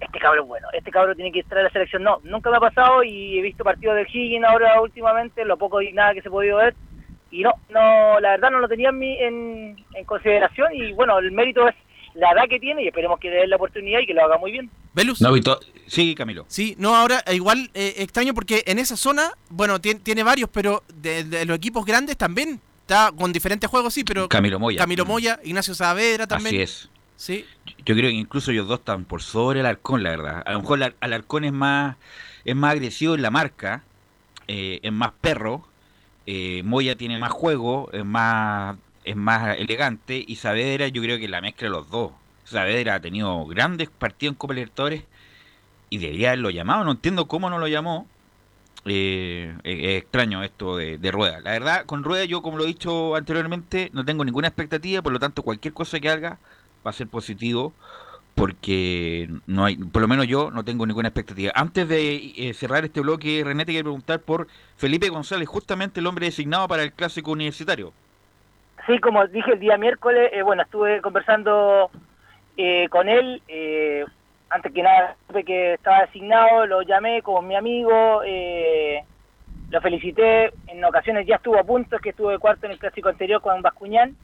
este 0.00 0.18
cabro 0.18 0.42
es 0.42 0.48
bueno, 0.48 0.68
este 0.72 0.90
cabro 0.90 1.14
tiene 1.14 1.32
que 1.32 1.40
estar 1.40 1.58
en 1.58 1.64
la 1.64 1.70
selección. 1.70 2.02
No, 2.02 2.20
nunca 2.24 2.50
me 2.50 2.56
ha 2.56 2.60
pasado 2.60 3.02
y 3.02 3.38
he 3.38 3.42
visto 3.42 3.64
partidos 3.64 3.96
del 3.96 4.06
Higgins 4.06 4.44
ahora 4.46 4.80
últimamente, 4.80 5.44
lo 5.44 5.56
poco 5.56 5.80
y 5.82 5.92
nada 5.92 6.14
que 6.14 6.22
se 6.22 6.28
ha 6.28 6.30
podido 6.32 6.58
ver. 6.58 6.74
Y 7.30 7.42
no, 7.42 7.52
no, 7.70 8.20
la 8.20 8.30
verdad 8.30 8.50
no 8.50 8.60
lo 8.60 8.68
tenía 8.68 8.90
en, 8.90 8.98
mi- 8.98 9.18
en, 9.18 9.76
en 9.94 10.04
consideración 10.04 10.72
y 10.74 10.92
bueno, 10.92 11.18
el 11.18 11.32
mérito 11.32 11.66
es 11.68 11.74
la 12.14 12.30
edad 12.30 12.44
que 12.48 12.60
tiene 12.60 12.84
y 12.84 12.86
esperemos 12.86 13.18
que 13.18 13.28
le 13.28 13.36
den 13.38 13.50
la 13.50 13.56
oportunidad 13.56 13.98
y 14.00 14.06
que 14.06 14.14
lo 14.14 14.22
haga 14.24 14.38
muy 14.38 14.52
bien. 14.52 14.70
¿Velus? 14.92 15.20
No, 15.20 15.32
Vito- 15.32 15.58
sí, 15.88 16.14
Camilo. 16.14 16.44
Sí, 16.48 16.76
no, 16.78 16.94
ahora 16.94 17.24
eh, 17.26 17.34
igual 17.34 17.70
eh, 17.74 17.94
extraño 17.98 18.34
porque 18.34 18.62
en 18.66 18.78
esa 18.78 18.96
zona, 18.96 19.32
bueno, 19.50 19.80
tien- 19.80 20.00
tiene 20.00 20.22
varios, 20.22 20.48
pero 20.50 20.84
de, 20.94 21.24
de 21.24 21.44
los 21.44 21.56
equipos 21.56 21.84
grandes 21.84 22.16
también 22.16 22.60
está 22.82 23.10
con 23.18 23.32
diferentes 23.32 23.68
juegos, 23.68 23.92
sí, 23.94 24.04
pero 24.04 24.28
Camilo 24.28 24.60
Moya. 24.60 24.78
Camilo 24.78 25.04
Moya, 25.04 25.40
Ignacio 25.42 25.74
Saavedra 25.74 26.28
también. 26.28 26.54
Así 26.54 26.62
es. 26.62 26.90
Sí. 27.16 27.46
Yo 27.84 27.94
creo 27.94 28.10
que 28.10 28.16
incluso 28.16 28.50
ellos 28.50 28.66
dos 28.68 28.80
están 28.80 29.04
por 29.04 29.22
sobre 29.22 29.60
el 29.60 29.66
Alarcón, 29.66 30.02
la 30.02 30.10
verdad. 30.10 30.42
A 30.46 30.52
lo 30.52 30.60
mejor 30.60 30.94
Alarcón 31.00 31.44
es 31.44 31.52
más, 31.52 31.96
es 32.44 32.56
más 32.56 32.72
agresivo 32.72 33.14
en 33.14 33.22
la 33.22 33.30
marca, 33.30 33.82
eh, 34.48 34.80
es 34.82 34.92
más 34.92 35.12
perro. 35.20 35.66
eh, 36.26 36.62
Moya 36.64 36.96
tiene 36.96 37.18
más 37.18 37.32
juego, 37.32 37.90
es 37.92 38.04
más, 38.04 38.76
es 39.04 39.16
más 39.16 39.58
elegante. 39.58 40.22
Y 40.26 40.36
Saavedra, 40.36 40.88
yo 40.88 41.02
creo 41.02 41.18
que 41.18 41.28
la 41.28 41.40
mezcla 41.40 41.68
de 41.68 41.72
los 41.72 41.90
dos. 41.90 42.12
Saavedra 42.44 42.96
ha 42.96 43.00
tenido 43.00 43.44
grandes 43.46 43.90
partidos 43.90 44.32
en 44.32 44.38
Copa 44.38 44.54
Libertadores 44.54 45.04
y 45.90 45.98
debería 45.98 46.28
haberlo 46.30 46.50
llamado. 46.50 46.84
No 46.84 46.92
entiendo 46.92 47.26
cómo 47.28 47.50
no 47.50 47.58
lo 47.58 47.68
llamó. 47.68 48.06
Eh, 48.86 49.54
es 49.64 50.02
extraño 50.02 50.42
esto 50.42 50.76
de, 50.76 50.98
de 50.98 51.10
Rueda. 51.10 51.40
La 51.40 51.52
verdad, 51.52 51.86
con 51.86 52.04
Rueda 52.04 52.24
yo, 52.26 52.42
como 52.42 52.58
lo 52.58 52.64
he 52.64 52.66
dicho 52.68 53.16
anteriormente, 53.16 53.90
no 53.94 54.04
tengo 54.04 54.24
ninguna 54.24 54.48
expectativa, 54.48 55.00
por 55.02 55.12
lo 55.12 55.18
tanto, 55.20 55.42
cualquier 55.42 55.72
cosa 55.74 56.00
que 56.00 56.10
haga 56.10 56.38
va 56.84 56.90
a 56.90 56.92
ser 56.92 57.08
positivo, 57.08 57.72
porque 58.34 59.28
no 59.46 59.64
hay, 59.64 59.76
por 59.76 60.02
lo 60.02 60.08
menos 60.08 60.26
yo 60.26 60.50
no 60.50 60.64
tengo 60.64 60.86
ninguna 60.86 61.08
expectativa. 61.08 61.52
Antes 61.54 61.88
de 61.88 62.32
eh, 62.36 62.54
cerrar 62.54 62.84
este 62.84 63.00
bloque, 63.00 63.42
René, 63.44 63.64
te 63.64 63.72
quiero 63.72 63.86
preguntar 63.86 64.20
por 64.20 64.48
Felipe 64.76 65.08
González, 65.08 65.48
justamente 65.48 66.00
el 66.00 66.06
hombre 66.06 66.26
designado 66.26 66.66
para 66.66 66.82
el 66.82 66.92
clásico 66.92 67.32
universitario. 67.32 67.92
Sí, 68.86 68.98
como 68.98 69.26
dije 69.26 69.52
el 69.52 69.60
día 69.60 69.78
miércoles, 69.78 70.30
eh, 70.32 70.42
bueno, 70.42 70.62
estuve 70.62 71.00
conversando 71.00 71.90
eh, 72.56 72.88
con 72.90 73.08
él. 73.08 73.40
eh, 73.48 74.04
antes 74.50 74.72
que 74.72 74.82
nada, 74.82 75.16
supe 75.26 75.44
que 75.44 75.74
estaba 75.74 76.02
designado, 76.02 76.66
lo 76.66 76.82
llamé 76.82 77.22
como 77.22 77.42
mi 77.42 77.56
amigo, 77.56 78.22
eh, 78.24 79.02
lo 79.70 79.80
felicité. 79.80 80.52
En 80.68 80.84
ocasiones 80.84 81.26
ya 81.26 81.36
estuvo 81.36 81.58
a 81.58 81.64
punto, 81.64 81.96
es 81.96 82.02
que 82.02 82.10
estuve 82.10 82.38
cuarto 82.38 82.66
en 82.66 82.72
el 82.72 82.78
clásico 82.78 83.08
anterior 83.08 83.40
con 83.40 83.62
Bascuñán. 83.62 84.16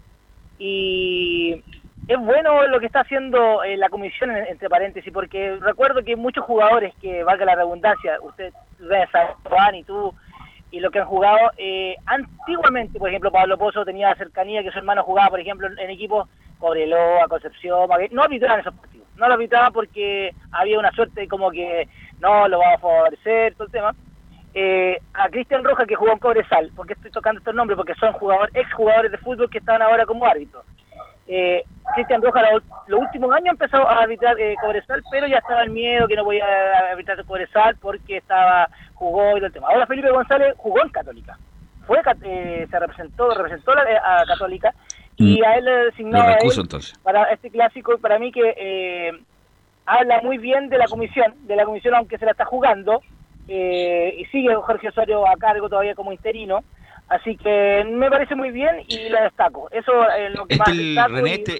Y 0.58 1.62
es 2.10 2.18
bueno 2.18 2.66
lo 2.66 2.80
que 2.80 2.86
está 2.86 3.00
haciendo 3.00 3.62
eh, 3.62 3.76
la 3.76 3.88
comisión, 3.88 4.30
en- 4.36 4.46
entre 4.46 4.68
paréntesis, 4.68 5.12
porque 5.12 5.56
recuerdo 5.60 6.02
que 6.02 6.16
muchos 6.16 6.44
jugadores 6.44 6.92
que, 7.00 7.22
valga 7.22 7.44
la 7.44 7.54
redundancia, 7.54 8.18
usted, 8.22 8.52
Juan 9.44 9.74
y 9.76 9.84
tú, 9.84 10.12
y 10.72 10.80
lo 10.80 10.90
que 10.90 10.98
han 11.00 11.06
jugado 11.06 11.52
eh, 11.56 11.94
antiguamente, 12.06 12.98
por 12.98 13.08
ejemplo, 13.08 13.30
Pablo 13.30 13.56
Pozo 13.58 13.84
tenía 13.84 14.14
cercanía 14.16 14.62
que 14.62 14.70
su 14.72 14.78
hermano 14.78 15.02
jugaba, 15.04 15.30
por 15.30 15.40
ejemplo, 15.40 15.68
en 15.68 15.90
equipos 15.90 16.28
Cobreloa, 16.58 17.28
Concepción, 17.28 17.88
no 18.10 18.22
arbitraban 18.22 18.60
esos 18.60 18.74
partidos, 18.74 19.06
no 19.16 19.28
lo 19.28 19.34
arbitraban 19.34 19.72
porque 19.72 20.34
había 20.52 20.78
una 20.78 20.90
suerte 20.92 21.26
como 21.28 21.50
que 21.50 21.88
no 22.20 22.48
lo 22.48 22.58
va 22.58 22.74
a 22.74 22.78
favorecer, 22.78 23.54
todo 23.54 23.66
el 23.66 23.72
tema. 23.72 23.94
Eh, 24.52 24.98
a 25.14 25.28
Cristian 25.28 25.62
Roja 25.62 25.86
que 25.86 25.94
jugó 25.94 26.10
en 26.12 26.18
Cobresal, 26.18 26.70
porque 26.74 26.94
estoy 26.94 27.12
tocando 27.12 27.38
estos 27.38 27.54
nombres, 27.54 27.76
porque 27.76 27.94
son 27.94 28.12
jugadores, 28.14 28.54
ex 28.56 28.72
jugadores 28.72 29.12
de 29.12 29.18
fútbol 29.18 29.48
que 29.48 29.58
están 29.58 29.80
ahora 29.80 30.04
como 30.06 30.26
árbitros. 30.26 30.64
Eh, 31.32 31.62
Cristian 31.94 32.20
Roja 32.22 32.42
lo- 32.50 32.60
los 32.88 33.00
últimos 33.02 33.32
años 33.32 33.50
empezó 33.52 33.88
a 33.88 34.00
arbitrar 34.02 34.34
eh, 34.40 34.56
Cobresal, 34.60 35.00
pero 35.12 35.28
ya 35.28 35.38
estaba 35.38 35.62
el 35.62 35.70
miedo 35.70 36.08
que 36.08 36.16
no 36.16 36.24
podía 36.24 36.44
arbitrar 36.90 37.24
Cobresal 37.24 37.76
porque 37.80 38.16
estaba 38.16 38.68
jugó 38.94 39.30
y 39.30 39.34
todo 39.36 39.46
el 39.46 39.52
tema. 39.52 39.68
Ahora 39.68 39.86
Felipe 39.86 40.10
González 40.10 40.54
jugó 40.56 40.82
en 40.82 40.88
Católica. 40.88 41.38
Fue 41.86 41.98
eh, 42.24 42.66
se 42.68 42.78
representó 42.80 43.30
representó 43.32 43.72
la- 43.74 43.84
eh, 43.92 43.96
a 44.04 44.24
Católica 44.26 44.74
y 45.16 45.44
a 45.44 45.54
él 45.56 45.64
le 45.66 45.70
designó 45.86 46.18
a 46.20 46.26
él 46.32 46.38
entonces. 46.62 46.98
para 47.04 47.22
este 47.32 47.50
clásico 47.50 47.96
para 47.98 48.18
mí 48.18 48.32
que 48.32 48.54
eh, 48.56 49.12
habla 49.86 50.20
muy 50.22 50.38
bien 50.38 50.68
de 50.68 50.78
la 50.78 50.86
comisión, 50.86 51.34
de 51.46 51.54
la 51.56 51.64
comisión 51.64 51.94
aunque 51.94 52.18
se 52.18 52.24
la 52.24 52.32
está 52.32 52.44
jugando 52.44 53.02
eh, 53.48 54.14
y 54.18 54.24
sigue 54.26 54.54
Jorge 54.54 54.88
Osorio 54.88 55.26
a 55.28 55.36
cargo 55.36 55.68
todavía 55.68 55.94
como 55.94 56.12
interino. 56.12 56.64
Así 57.10 57.36
que 57.36 57.84
me 57.90 58.08
parece 58.08 58.34
muy 58.36 58.50
bien 58.52 58.76
y 58.86 59.08
la 59.08 59.22
destaco. 59.24 59.68
Eso 59.72 59.92
es 60.16 60.32
lo 60.34 60.46
que 60.46 60.56
más 60.56 60.68
Este, 60.68 60.80
el, 60.80 60.94
destaco. 60.94 61.14
René, 61.16 61.30
y- 61.30 61.32
este, 61.34 61.52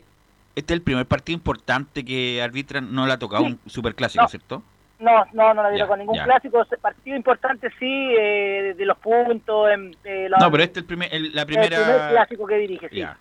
este 0.55 0.75
es 0.75 0.79
el 0.79 0.83
primer 0.83 1.07
partido 1.07 1.37
importante 1.37 2.05
que 2.05 2.41
arbitran, 2.41 2.95
no 2.95 3.07
le 3.07 3.13
ha 3.13 3.19
tocado 3.19 3.45
Sí. 3.45 3.59
un 3.65 3.71
superclásico, 3.71 4.23
No. 4.23 4.29
¿cierto? 4.29 4.63
No, 5.01 5.25
no, 5.33 5.53
no 5.55 5.63
la 5.63 5.71
dieron 5.71 5.87
Ya, 5.87 5.89
con 5.89 5.99
ningún 5.99 6.15
ya. 6.17 6.25
clásico. 6.25 6.65
Partido 6.81 7.17
importante 7.17 7.69
sí, 7.81 8.15
eh, 8.19 8.75
de, 8.77 8.85
los 8.87 8.97
puntos. 8.99 9.71
en- 9.73 9.97
eh, 10.05 10.29
la- 10.29 10.39
No, 10.39 10.51
pero 10.51 10.63
este 10.63 10.79
es 10.81 10.83
el 10.85 10.87
primer, 10.87 11.09
el- 11.13 11.35
la 11.35 11.41
el 11.43 11.47
primer 11.47 11.69
primera... 11.69 12.09
clásico 12.11 12.47
que 12.47 12.57
dirige, 12.57 12.89
sí. 12.89 12.97
Ya. 12.97 13.17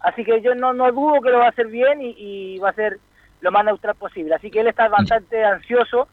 Así 0.00 0.22
que 0.24 0.40
yo 0.42 0.54
no, 0.54 0.72
no 0.74 0.92
dudo 0.92 1.20
que 1.20 1.30
lo 1.30 1.38
va 1.38 1.46
a 1.46 1.50
hacer 1.50 1.66
bien 1.66 2.00
y, 2.02 2.14
y 2.18 2.58
va 2.58 2.70
a 2.70 2.74
ser 2.74 2.98
lo 3.40 3.50
más 3.50 3.64
neutral 3.64 3.96
posible. 3.96 4.34
Así 4.34 4.50
que 4.50 4.60
él 4.60 4.68
está 4.68 4.86
bastante 4.88 5.44
ansioso, 5.44 6.06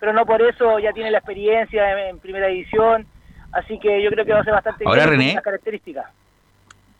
pero 0.00 0.12
no 0.12 0.26
por 0.26 0.42
eso 0.42 0.78
ya 0.80 0.92
tiene 0.92 1.10
la 1.12 1.18
experiencia 1.18 1.92
en, 1.92 1.98
en 2.08 2.18
primera 2.18 2.48
división. 2.48 3.06
Así 3.52 3.78
que 3.78 4.02
yo 4.02 4.10
creo 4.10 4.24
que 4.24 4.32
va 4.32 4.40
a 4.40 4.44
ser 4.44 4.52
bastante 4.52 4.84
Ahora, 4.86 5.06
René. 5.06 5.40
características. 5.42 6.06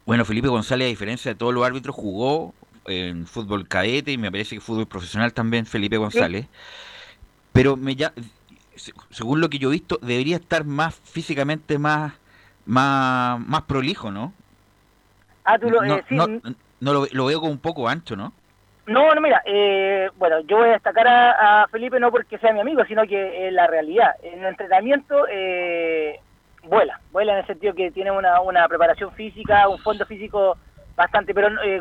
Bueno, 0.06 0.24
Felipe 0.24 0.48
González, 0.48 0.86
a 0.86 0.88
diferencia 0.88 1.30
de 1.30 1.34
todos 1.38 1.52
los 1.52 1.64
árbitros, 1.66 1.94
jugó 1.94 2.54
en 2.86 3.26
fútbol 3.26 3.68
cadete 3.68 4.12
y 4.12 4.18
me 4.18 4.30
parece 4.30 4.54
que 4.56 4.60
fútbol 4.60 4.86
profesional 4.86 5.32
también 5.34 5.66
Felipe 5.66 5.98
González. 5.98 6.46
Pero 7.52 7.76
me 7.76 7.94
ya, 7.94 8.12
se- 8.76 8.92
según 9.10 9.40
lo 9.40 9.50
que 9.50 9.58
yo 9.58 9.68
he 9.68 9.72
visto, 9.72 9.98
debería 10.00 10.36
estar 10.36 10.64
más 10.64 10.94
físicamente 10.94 11.78
más 11.78 12.12
más, 12.64 13.40
más 13.40 13.62
prolijo, 13.62 14.10
¿no? 14.10 14.32
Ah, 15.44 15.58
tú 15.58 15.70
lo, 15.70 15.82
no, 15.82 15.96
eh, 15.96 16.04
sí, 16.08 16.14
no, 16.14 16.26
no 16.80 16.92
lo, 16.92 17.06
lo 17.10 17.24
veo 17.26 17.40
como 17.40 17.52
un 17.52 17.58
poco 17.58 17.88
ancho, 17.88 18.14
¿no? 18.14 18.32
No, 18.86 19.14
no, 19.14 19.20
mira, 19.20 19.42
eh, 19.46 20.08
bueno, 20.18 20.40
yo 20.40 20.58
voy 20.58 20.68
a 20.68 20.72
destacar 20.72 21.06
a, 21.08 21.62
a 21.62 21.68
Felipe 21.68 21.98
no 22.00 22.10
porque 22.10 22.38
sea 22.38 22.52
mi 22.52 22.60
amigo, 22.60 22.84
sino 22.86 23.06
que 23.06 23.48
es 23.48 23.52
la 23.52 23.66
realidad. 23.66 24.14
En 24.22 24.40
el 24.40 24.46
entrenamiento 24.46 25.26
eh, 25.30 26.20
vuela, 26.68 27.00
vuela 27.10 27.32
en 27.32 27.38
el 27.38 27.46
sentido 27.46 27.74
que 27.74 27.90
tiene 27.90 28.10
una, 28.10 28.40
una 28.40 28.66
preparación 28.68 29.12
física, 29.12 29.68
un 29.68 29.78
fondo 29.78 30.06
físico 30.06 30.56
bastante, 30.96 31.32
pero 31.32 31.48
eh, 31.62 31.80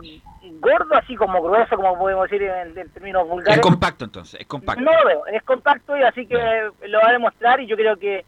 gordo, 0.59 0.95
así 0.95 1.15
como 1.15 1.41
grueso, 1.41 1.75
como 1.75 1.97
podemos 1.97 2.29
decir 2.29 2.43
en, 2.47 2.77
en 2.77 2.89
términos 2.91 3.27
vulgares. 3.27 3.57
Es 3.57 3.61
compacto 3.61 4.05
entonces, 4.05 4.39
es 4.39 4.47
compacto. 4.47 4.81
No 4.81 4.91
lo 4.91 5.05
veo, 5.05 5.25
es 5.27 5.43
compacto 5.43 5.97
y 5.97 6.03
así 6.03 6.27
que 6.27 6.69
lo 6.87 6.99
va 6.99 7.09
a 7.09 7.13
demostrar 7.13 7.59
y 7.59 7.67
yo 7.67 7.75
creo 7.75 7.97
que 7.97 8.25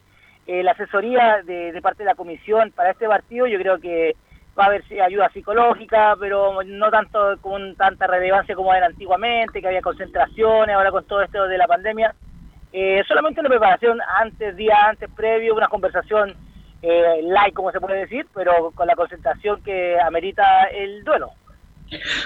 eh, 0.47 0.63
la 0.63 0.71
asesoría 0.71 1.41
de, 1.43 1.71
de 1.71 1.81
parte 1.81 2.03
de 2.03 2.09
la 2.09 2.15
comisión 2.15 2.71
para 2.71 2.91
este 2.91 3.07
partido 3.07 3.45
yo 3.45 3.59
creo 3.59 3.79
que 3.79 4.15
va 4.59 4.65
a 4.65 4.67
haber 4.67 4.83
ayuda 5.01 5.29
psicológica, 5.29 6.15
pero 6.19 6.63
no 6.65 6.91
tanto 6.91 7.37
con 7.39 7.75
tanta 7.75 8.07
relevancia 8.07 8.55
como 8.55 8.73
era 8.73 8.87
antiguamente, 8.87 9.61
que 9.61 9.67
había 9.67 9.81
concentraciones, 9.81 10.75
ahora 10.75 10.91
con 10.91 11.05
todo 11.05 11.21
esto 11.21 11.47
de 11.47 11.57
la 11.57 11.67
pandemia. 11.67 12.13
Eh, 12.73 13.03
solamente 13.07 13.39
una 13.39 13.49
preparación 13.49 13.99
antes, 14.19 14.55
día 14.55 14.75
antes, 14.87 15.09
previo, 15.15 15.55
una 15.55 15.67
conversación 15.67 16.35
eh, 16.81 17.21
light, 17.23 17.53
como 17.53 17.71
se 17.71 17.79
puede 17.79 17.99
decir, 17.99 18.27
pero 18.33 18.71
con 18.71 18.87
la 18.87 18.95
concentración 18.95 19.61
que 19.63 19.99
amerita 19.99 20.63
el 20.65 21.03
duelo. 21.03 21.31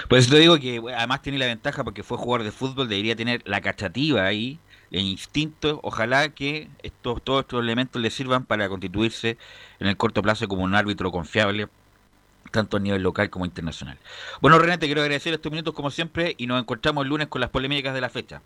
Por 0.08 0.18
eso 0.18 0.30
te 0.30 0.38
digo 0.38 0.58
que 0.58 0.80
además 0.94 1.22
tiene 1.22 1.38
la 1.38 1.46
ventaja 1.46 1.84
porque 1.84 2.02
fue 2.02 2.18
jugador 2.18 2.44
de 2.44 2.52
fútbol, 2.52 2.88
debería 2.88 3.16
tener 3.16 3.42
la 3.46 3.60
cachativa 3.60 4.24
ahí, 4.24 4.58
el 4.90 5.02
instinto. 5.02 5.80
Ojalá 5.82 6.28
que 6.28 6.68
estos, 6.82 7.22
todos 7.22 7.40
estos 7.40 7.62
elementos 7.62 8.00
le 8.00 8.10
sirvan 8.10 8.44
para 8.44 8.68
constituirse 8.68 9.38
en 9.80 9.86
el 9.86 9.96
corto 9.96 10.22
plazo 10.22 10.46
como 10.48 10.62
un 10.62 10.74
árbitro 10.74 11.10
confiable, 11.10 11.68
tanto 12.50 12.76
a 12.76 12.80
nivel 12.80 13.02
local 13.02 13.30
como 13.30 13.46
internacional. 13.46 13.98
Bueno, 14.40 14.58
René, 14.58 14.78
te 14.78 14.86
quiero 14.86 15.00
agradecer 15.00 15.34
estos 15.34 15.50
minutos 15.50 15.74
como 15.74 15.90
siempre 15.90 16.34
y 16.36 16.46
nos 16.46 16.60
encontramos 16.60 17.02
el 17.02 17.08
lunes 17.08 17.28
con 17.28 17.40
las 17.40 17.50
polémicas 17.50 17.94
de 17.94 18.00
la 18.00 18.10
fecha. 18.10 18.42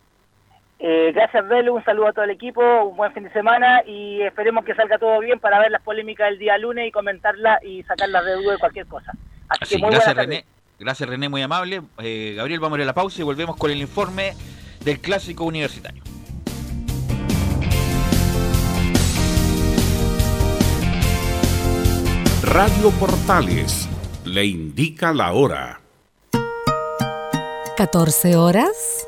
Eh, 0.81 1.13
gracias, 1.13 1.49
Belu. 1.49 1.75
Un 1.75 1.85
saludo 1.85 2.09
a 2.09 2.13
todo 2.13 2.25
el 2.25 2.31
equipo. 2.31 2.63
Un 2.85 2.97
buen 2.97 3.13
fin 3.13 3.25
de 3.25 3.33
semana 3.33 3.83
y 3.87 4.23
esperemos 4.23 4.65
que 4.65 4.75
salga 4.75 4.99
todo 4.99 5.19
bien 5.21 5.41
para 5.41 5.59
ver 5.59 5.71
las 5.71 5.83
polémicas 5.83 6.31
del 6.31 6.39
día 6.39 6.57
lunes 6.59 6.87
y 6.87 6.93
comentarlas 6.93 7.63
y 7.65 7.83
sacarlas 7.83 8.25
de 8.25 8.35
duda 8.35 8.53
de 8.53 8.59
cualquier 8.59 8.87
cosa. 8.87 9.13
Así, 9.49 9.65
Así, 9.65 9.77
que 9.77 9.83
muy 9.83 9.91
gracias. 9.91 10.17
René, 10.17 10.45
gracias 10.79 11.09
René, 11.09 11.29
muy 11.29 11.43
amable. 11.43 11.83
Eh, 11.99 12.35
Gabriel, 12.37 12.61
vamos 12.61 12.77
a 12.77 12.81
ir 12.81 12.83
a 12.85 12.87
la 12.87 12.95
pausa 12.95 13.21
y 13.21 13.25
volvemos 13.25 13.57
con 13.57 13.71
el 13.71 13.81
informe 13.81 14.35
del 14.85 15.01
clásico 15.01 15.45
universitario. 15.45 16.03
Radio 22.43 22.91
Portales 22.99 23.89
le 24.25 24.47
indica 24.47 25.13
la 25.13 25.33
hora. 25.33 25.81
14 27.77 28.37
horas, 28.37 29.08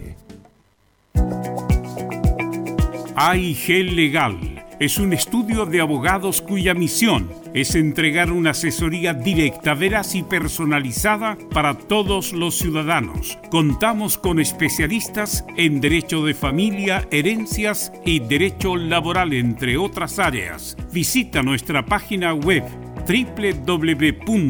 AIG 3.15 3.91
Legal 3.93 4.37
es 4.79 4.97
un 4.97 5.13
estudio 5.13 5.67
de 5.67 5.79
abogados 5.79 6.41
cuya 6.41 6.73
misión 6.73 7.29
es 7.53 7.75
entregar 7.75 8.31
una 8.31 8.49
asesoría 8.49 9.13
directa, 9.13 9.75
veraz 9.75 10.15
y 10.15 10.23
personalizada 10.23 11.37
para 11.53 11.77
todos 11.77 12.33
los 12.33 12.57
ciudadanos. 12.57 13.37
Contamos 13.51 14.17
con 14.17 14.39
especialistas 14.39 15.45
en 15.55 15.81
derecho 15.81 16.25
de 16.25 16.33
familia, 16.33 17.07
herencias 17.11 17.93
y 18.05 18.21
derecho 18.21 18.75
laboral, 18.75 19.33
entre 19.33 19.77
otras 19.77 20.17
áreas. 20.17 20.75
Visita 20.91 21.43
nuestra 21.43 21.85
página 21.85 22.33
web 22.33 22.63
www.aiglegal.cl 23.01 24.41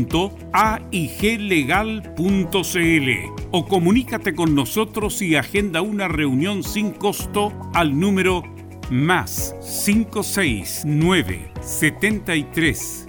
o 3.52 3.66
comunícate 3.66 4.34
con 4.34 4.56
nosotros 4.56 5.22
y 5.22 5.36
agenda 5.36 5.82
una 5.82 6.08
reunión 6.08 6.64
sin 6.64 6.92
costo 6.92 7.52
al 7.74 8.00
número 8.00 8.44
más 8.90 9.56
569 9.86 11.52
73 11.62 13.08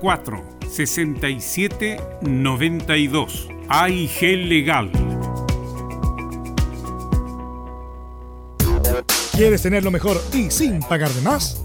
04 0.00 0.54
67 0.68 1.96
92 2.22 3.48
AIG 3.68 4.20
Legal. 4.46 4.90
¿Quieres 9.32 9.62
tener 9.62 9.82
lo 9.82 9.90
mejor 9.90 10.20
y 10.32 10.50
sin 10.50 10.80
pagar 10.80 11.10
de 11.10 11.22
más? 11.22 11.64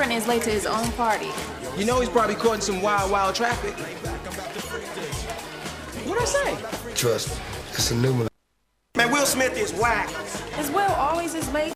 Believe 0.00 0.12
your 0.12 0.22
friend 0.22 0.22
is 0.22 0.26
late 0.26 0.42
to 0.42 0.50
his 0.50 0.66
own 0.66 0.90
party. 0.92 1.30
You 1.76 1.84
know 1.84 2.00
he's 2.00 2.08
probably 2.08 2.34
caught 2.34 2.56
in 2.56 2.60
some 2.60 2.82
wild, 2.82 3.10
wild 3.10 3.34
traffic. 3.34 3.74
What'd 6.06 6.22
I 6.22 6.26
say? 6.26 6.94
Trust 6.94 7.28
me, 7.28 7.36
it's 7.72 7.90
a 7.90 7.94
new 7.94 8.12
one. 8.14 8.28
Man, 8.96 9.10
Will 9.10 9.26
Smith 9.26 9.56
is 9.56 9.72
whack. 9.72 10.08
Is 10.58 10.70
Will 10.70 10.92
always 10.92 11.34
is 11.34 11.50
late? 11.52 11.72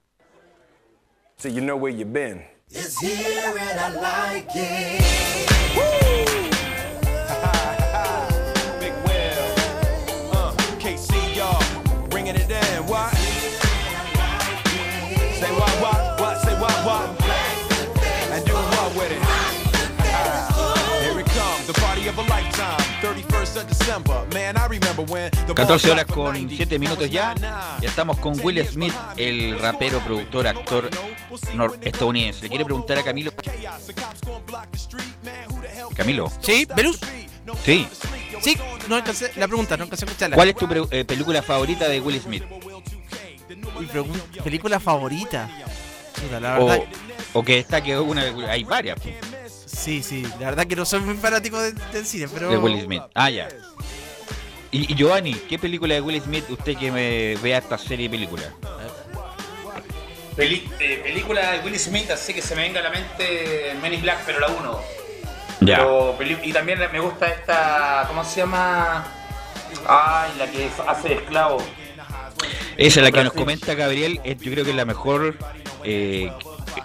So 1.36 1.48
you 1.48 1.60
know 1.60 1.76
where 1.76 1.92
you've 1.92 2.12
been. 2.12 2.42
It's 2.70 2.98
here 2.98 3.54
and 3.56 3.80
I 3.80 4.34
like 4.34 4.48
it. 4.54 5.53
14 25.54 25.90
horas 25.90 26.04
con 26.06 26.48
7 26.48 26.78
minutos 26.78 27.10
ya. 27.10 27.34
Ya 27.80 27.88
estamos 27.88 28.18
con 28.18 28.38
Will 28.40 28.64
Smith, 28.66 28.92
el 29.16 29.58
rapero, 29.58 30.00
productor, 30.00 30.46
actor 30.46 30.90
estadounidense. 31.82 32.42
Le 32.42 32.48
quiere 32.48 32.64
preguntar 32.64 32.98
a 32.98 33.02
Camilo. 33.02 33.32
Camilo. 35.96 36.30
Sí, 36.40 36.66
Velus. 36.74 36.98
Sí. 37.64 37.86
Sí, 38.40 38.56
no 38.88 38.96
alcancé, 38.96 39.32
la 39.36 39.46
pregunta, 39.46 39.76
no 39.76 39.84
alcancé 39.84 40.04
a 40.04 40.08
escucharla. 40.08 40.36
¿Cuál 40.36 40.48
es 40.50 40.56
tu 40.56 40.68
eh, 40.90 41.04
película 41.04 41.42
favorita 41.42 41.88
de 41.88 42.00
Will 42.00 42.20
Smith? 42.20 42.44
Pregun- 43.92 44.42
película 44.42 44.80
favorita? 44.80 45.48
La 46.40 46.58
O, 46.58 46.66
verdad. 46.66 46.84
o 47.34 47.42
que 47.42 47.56
destaque 47.56 47.98
una. 47.98 48.22
Hay 48.50 48.64
varias 48.64 48.98
pues, 49.00 49.14
Sí, 49.76 50.02
sí, 50.02 50.22
la 50.38 50.46
verdad 50.50 50.66
que 50.66 50.76
no 50.76 50.84
soy 50.84 51.00
muy 51.00 51.14
fanático 51.16 51.60
de- 51.60 51.72
del 51.92 52.06
cine, 52.06 52.28
pero. 52.32 52.48
de 52.50 52.56
Will 52.58 52.80
Smith. 52.84 53.02
Ah, 53.14 53.28
ya. 53.30 53.48
Y, 54.70 54.92
y 54.92 54.96
Giovanni, 54.96 55.34
¿qué 55.34 55.58
película 55.58 55.94
de 55.94 56.00
Will 56.00 56.20
Smith 56.22 56.44
usted 56.48 56.76
que 56.76 56.90
me 56.90 57.36
vea 57.42 57.58
esta 57.58 57.78
serie 57.78 58.08
de 58.08 58.10
películas? 58.16 58.46
Peli- 60.36 60.68
eh, 60.80 61.00
película 61.04 61.52
de 61.52 61.60
Will 61.60 61.78
Smith, 61.78 62.10
así 62.10 62.34
que 62.34 62.42
se 62.42 62.56
me 62.56 62.62
venga 62.62 62.80
a 62.80 62.82
la 62.82 62.90
mente 62.90 63.74
Men 63.80 63.94
in 63.94 64.02
Black, 64.02 64.18
pero 64.26 64.40
la 64.40 64.48
1. 64.48 64.80
Ya. 65.60 65.76
Pero 66.18 66.38
y 66.42 66.52
también 66.52 66.78
me 66.92 66.98
gusta 67.00 67.28
esta, 67.28 68.04
¿cómo 68.08 68.24
se 68.24 68.40
llama? 68.40 69.06
Ay, 69.86 70.32
la 70.38 70.50
que 70.50 70.68
hace 70.88 71.08
de 71.10 71.14
esclavo. 71.16 71.58
Esa 72.76 73.00
es 73.00 73.04
la 73.04 73.12
que 73.12 73.22
nos 73.22 73.32
comenta 73.32 73.74
Gabriel, 73.74 74.20
es- 74.24 74.38
yo 74.40 74.50
creo 74.50 74.64
que 74.64 74.70
es 74.70 74.76
la 74.76 74.84
mejor 74.84 75.36
eh, 75.84 76.32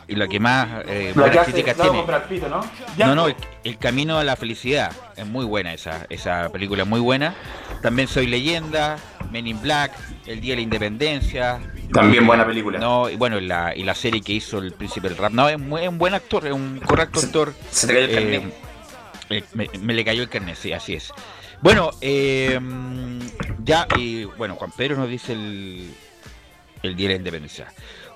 y 0.07 0.15
la 0.15 0.27
que 0.27 0.39
más 0.39 0.83
eh, 0.87 1.13
que 1.15 1.39
hace 1.39 1.51
críticas 1.51 1.77
tiene. 1.77 2.03
Pitt, 2.27 2.43
¿no? 2.43 2.61
No, 2.97 3.15
no, 3.15 3.27
el, 3.27 3.35
el 3.63 3.77
camino 3.77 4.17
a 4.17 4.23
la 4.23 4.35
felicidad. 4.35 4.91
Es 5.15 5.25
muy 5.25 5.45
buena 5.45 5.73
esa, 5.73 6.05
esa 6.09 6.49
película, 6.49 6.85
muy 6.85 6.99
buena. 6.99 7.35
También 7.81 8.07
Soy 8.07 8.27
Leyenda, 8.27 8.97
Men 9.31 9.47
in 9.47 9.61
Black, 9.61 9.91
El 10.25 10.41
Día 10.41 10.51
de 10.53 10.57
la 10.57 10.61
Independencia. 10.63 11.59
También 11.93 12.23
Eh, 12.23 12.27
buena 12.27 12.45
película. 12.45 12.79
No, 12.79 13.09
y 13.09 13.15
bueno, 13.15 13.37
y 13.39 13.45
la, 13.47 13.75
y 13.75 13.83
la 13.83 13.95
serie 13.95 14.21
que 14.21 14.33
hizo 14.33 14.59
el 14.59 14.73
príncipe 14.73 15.07
del 15.09 15.17
rap. 15.17 15.31
No, 15.31 15.47
es, 15.49 15.57
muy- 15.59 15.81
es 15.81 15.87
un 15.89 15.97
buen 15.97 16.13
actor, 16.13 16.45
es 16.45 16.53
un 16.53 16.79
correcto 16.79 17.19
actor. 17.19 17.53
se 17.71 17.87
te 17.87 17.93
cayó 17.93 18.05
el 18.05 18.13
carnet. 18.13 18.53
eh, 19.29 19.43
me, 19.53 19.69
me 19.79 19.93
le 19.93 20.03
cayó 20.05 20.21
el 20.23 20.29
carnet, 20.29 20.55
sí, 20.55 20.73
así 20.73 20.93
es. 20.95 21.11
Bueno, 21.61 21.91
eh, 22.01 22.59
ya, 23.63 23.85
y 23.97 24.23
bueno, 24.23 24.55
Juan 24.55 24.71
Pedro 24.71 24.95
nos 24.97 25.09
dice 25.09 25.33
el, 25.33 25.93
el 26.83 26.95
Día 26.95 27.07
de 27.09 27.13
la 27.15 27.17
Independencia. 27.17 27.67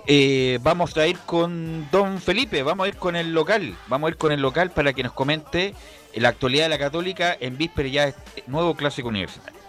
Eh, 0.06 0.60
vamos 0.62 0.98
a 0.98 1.08
ir 1.08 1.18
con 1.26 1.90
Don 1.90 2.20
Felipe, 2.20 2.62
vamos 2.62 2.86
a 2.86 2.90
ir 2.90 2.98
con 2.98 3.16
el 3.16 3.34
local, 3.34 3.74
vamos 3.88 4.10
a 4.10 4.12
ir 4.12 4.18
con 4.18 4.34
el 4.34 4.42
local 4.42 4.70
para 4.72 4.92
que 4.92 5.02
nos 5.02 5.14
comente 5.14 5.74
la 6.14 6.28
actualidad 6.30 6.66
de 6.66 6.70
la 6.70 6.78
Católica 6.78 7.36
en 7.40 7.58
víspera 7.58 7.88
ya 7.88 8.04
este 8.10 8.44
nuevo 8.48 8.76
clásico 8.76 9.08
universitario. 9.08 9.60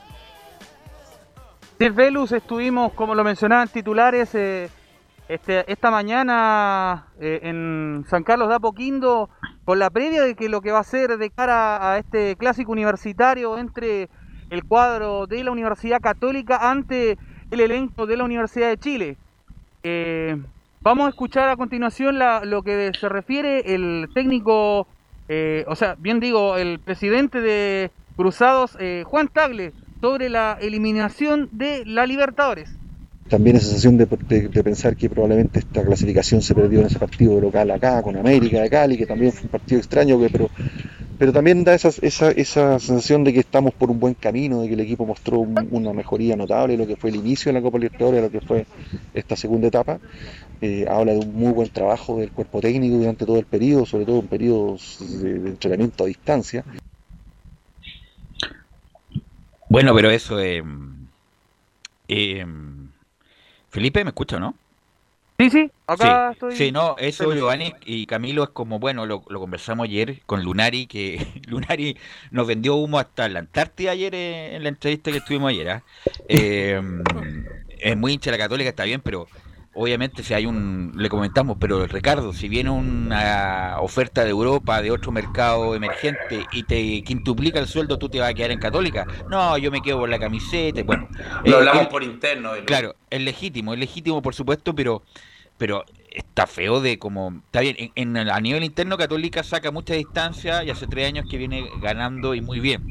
Velus, 1.78 2.32
estuvimos, 2.32 2.92
como 2.94 3.14
lo 3.14 3.22
mencionaban 3.22 3.68
titulares, 3.68 4.34
eh, 4.34 4.70
este, 5.28 5.70
esta 5.70 5.90
mañana 5.90 7.06
eh, 7.20 7.40
en 7.42 8.04
San 8.08 8.24
Carlos 8.24 8.48
de 8.48 8.54
Apoquindo, 8.56 9.30
con 9.64 9.78
la 9.78 9.90
previa 9.90 10.22
de 10.22 10.34
que 10.34 10.48
lo 10.48 10.62
que 10.62 10.72
va 10.72 10.80
a 10.80 10.84
ser 10.84 11.16
de 11.16 11.30
cara 11.30 11.92
a 11.92 11.98
este 11.98 12.36
clásico 12.36 12.72
universitario 12.72 13.56
entre 13.58 14.08
el 14.50 14.64
cuadro 14.64 15.26
de 15.26 15.44
la 15.44 15.52
Universidad 15.52 16.00
Católica 16.00 16.70
ante 16.70 17.18
el 17.50 17.60
elenco 17.60 18.06
de 18.06 18.16
la 18.16 18.24
Universidad 18.24 18.68
de 18.68 18.78
Chile. 18.78 19.18
Eh, 19.86 20.36
vamos 20.80 21.06
a 21.06 21.10
escuchar 21.10 21.50
a 21.50 21.56
continuación 21.56 22.18
la- 22.18 22.42
lo 22.44 22.62
que 22.62 22.90
se 22.98 23.08
refiere 23.10 23.74
el 23.74 24.08
técnico, 24.14 24.86
eh, 25.28 25.64
o 25.68 25.76
sea, 25.76 25.94
bien 25.98 26.20
digo, 26.20 26.56
el 26.56 26.80
presidente 26.80 27.40
de 27.42 27.90
Cruzados, 28.16 28.76
eh, 28.80 29.04
Juan 29.06 29.28
Tagle, 29.28 29.72
sobre 30.00 30.30
la 30.30 30.56
eliminación 30.60 31.48
de 31.52 31.84
la 31.84 32.06
Libertadores. 32.06 32.74
También 33.28 33.56
esa 33.56 33.66
sensación 33.66 33.96
de, 33.96 34.06
de- 34.28 34.48
de 34.48 34.62
pensar 34.62 34.96
que 34.96 35.08
probablemente 35.08 35.58
esta 35.60 35.82
clasificación 35.84 36.42
se 36.42 36.54
perdió 36.54 36.80
en 36.80 36.86
ese 36.86 36.98
partido 36.98 37.40
local 37.40 37.70
acá, 37.70 38.02
con 38.02 38.16
América 38.16 38.60
de 38.60 38.70
Cali, 38.70 38.96
que 38.98 39.06
también 39.06 39.32
fue 39.32 39.44
un 39.44 39.50
partido 39.50 39.80
extraño, 39.80 40.18
pero, 40.30 40.50
pero 41.18 41.32
también 41.32 41.64
da 41.64 41.74
esa, 41.74 41.90
esa, 42.02 42.30
esa 42.30 42.78
sensación 42.78 43.24
de 43.24 43.32
que 43.32 43.40
estamos 43.40 43.72
por 43.74 43.90
un 43.90 43.98
buen 43.98 44.14
camino, 44.14 44.60
de 44.60 44.68
que 44.68 44.74
el 44.74 44.80
equipo 44.80 45.06
mostró 45.06 45.38
un- 45.38 45.68
una 45.70 45.92
mejoría 45.92 46.36
notable, 46.36 46.76
lo 46.76 46.86
que 46.86 46.96
fue 46.96 47.10
el 47.10 47.16
inicio 47.16 47.50
de 47.50 47.58
la 47.58 47.62
Copa 47.62 47.78
Libertadores, 47.78 48.22
lo 48.22 48.30
que 48.30 48.40
fue 48.40 48.66
esta 49.14 49.36
segunda 49.36 49.68
etapa. 49.68 49.98
Eh, 50.60 50.84
habla 50.88 51.12
de 51.12 51.18
un 51.18 51.34
muy 51.34 51.52
buen 51.52 51.68
trabajo 51.70 52.18
del 52.18 52.30
cuerpo 52.30 52.60
técnico 52.60 52.96
durante 52.96 53.26
todo 53.26 53.38
el 53.38 53.46
periodo, 53.46 53.86
sobre 53.86 54.04
todo 54.04 54.20
en 54.20 54.28
periodos 54.28 54.98
de, 55.22 55.34
de 55.40 55.48
entrenamiento 55.50 56.04
a 56.04 56.06
distancia. 56.06 56.64
Bueno, 59.68 59.94
pero 59.94 60.10
eso 60.10 60.38
eh, 60.40 60.62
eh, 62.08 62.44
Felipe, 63.74 64.04
¿me 64.04 64.10
escucha 64.10 64.38
no? 64.38 64.54
Sí, 65.36 65.50
sí, 65.50 65.70
acá 65.88 66.28
sí, 66.28 66.32
estoy. 66.34 66.56
Sí, 66.56 66.70
no, 66.70 66.94
eso 66.96 67.34
Giovanni 67.34 67.74
y 67.84 68.06
Camilo 68.06 68.44
es 68.44 68.50
como, 68.50 68.78
bueno, 68.78 69.04
lo, 69.04 69.24
lo 69.28 69.40
conversamos 69.40 69.86
ayer 69.86 70.22
con 70.26 70.44
Lunari, 70.44 70.86
que 70.86 71.26
Lunari 71.48 71.98
nos 72.30 72.46
vendió 72.46 72.76
humo 72.76 73.00
hasta 73.00 73.28
la 73.28 73.40
Antártida 73.40 73.90
ayer 73.90 74.14
eh, 74.14 74.54
en 74.54 74.62
la 74.62 74.68
entrevista 74.68 75.10
que 75.10 75.16
estuvimos 75.16 75.50
ayer. 75.50 75.70
¿ah? 75.70 75.82
Eh, 76.28 76.80
es 77.80 77.96
muy 77.96 78.12
hincha 78.12 78.30
de 78.30 78.38
la 78.38 78.44
católica, 78.44 78.70
está 78.70 78.84
bien, 78.84 79.00
pero 79.00 79.26
obviamente 79.74 80.22
si 80.22 80.34
hay 80.34 80.46
un, 80.46 80.92
le 80.96 81.08
comentamos, 81.08 81.56
pero 81.60 81.86
Ricardo, 81.86 82.32
si 82.32 82.48
viene 82.48 82.70
una 82.70 83.76
oferta 83.80 84.24
de 84.24 84.30
Europa, 84.30 84.82
de 84.82 84.90
otro 84.90 85.12
mercado 85.12 85.74
emergente 85.74 86.46
y 86.50 86.64
te 86.64 87.02
quintuplica 87.04 87.58
el 87.60 87.66
sueldo, 87.68 87.98
tú 87.98 88.08
te 88.08 88.20
vas 88.20 88.30
a 88.30 88.34
quedar 88.34 88.50
en 88.52 88.58
católica. 88.58 89.06
No, 89.28 89.58
yo 89.58 89.70
me 89.70 89.82
quedo 89.82 89.98
por 89.98 90.08
la 90.08 90.18
camiseta. 90.18 90.82
Bueno, 90.84 91.10
Lo 91.44 91.56
eh, 91.56 91.58
hablamos 91.58 91.86
por 91.88 92.02
interno. 92.02 92.56
lo- 92.56 92.62
Claro, 92.64 92.96
es 93.10 93.20
legítimo, 93.20 93.74
es 93.74 93.78
legítimo 93.80 94.22
por 94.22 94.34
supuesto, 94.34 94.74
pero 94.74 95.04
pero 95.58 95.84
está 96.10 96.46
feo 96.46 96.80
de 96.80 96.98
como 96.98 97.42
está 97.46 97.60
bien 97.60 97.76
en, 97.78 98.16
en- 98.16 98.28
a 98.30 98.40
nivel 98.40 98.64
interno 98.64 98.96
Católica 98.98 99.42
saca 99.42 99.70
mucha 99.70 99.94
distancia 99.94 100.64
y 100.64 100.70
hace 100.70 100.88
tres 100.88 101.06
años 101.08 101.26
que 101.26 101.36
viene 101.38 101.78
ganando 101.78 102.34
y 102.34 102.40
muy 102.40 102.60
bien. 102.60 102.86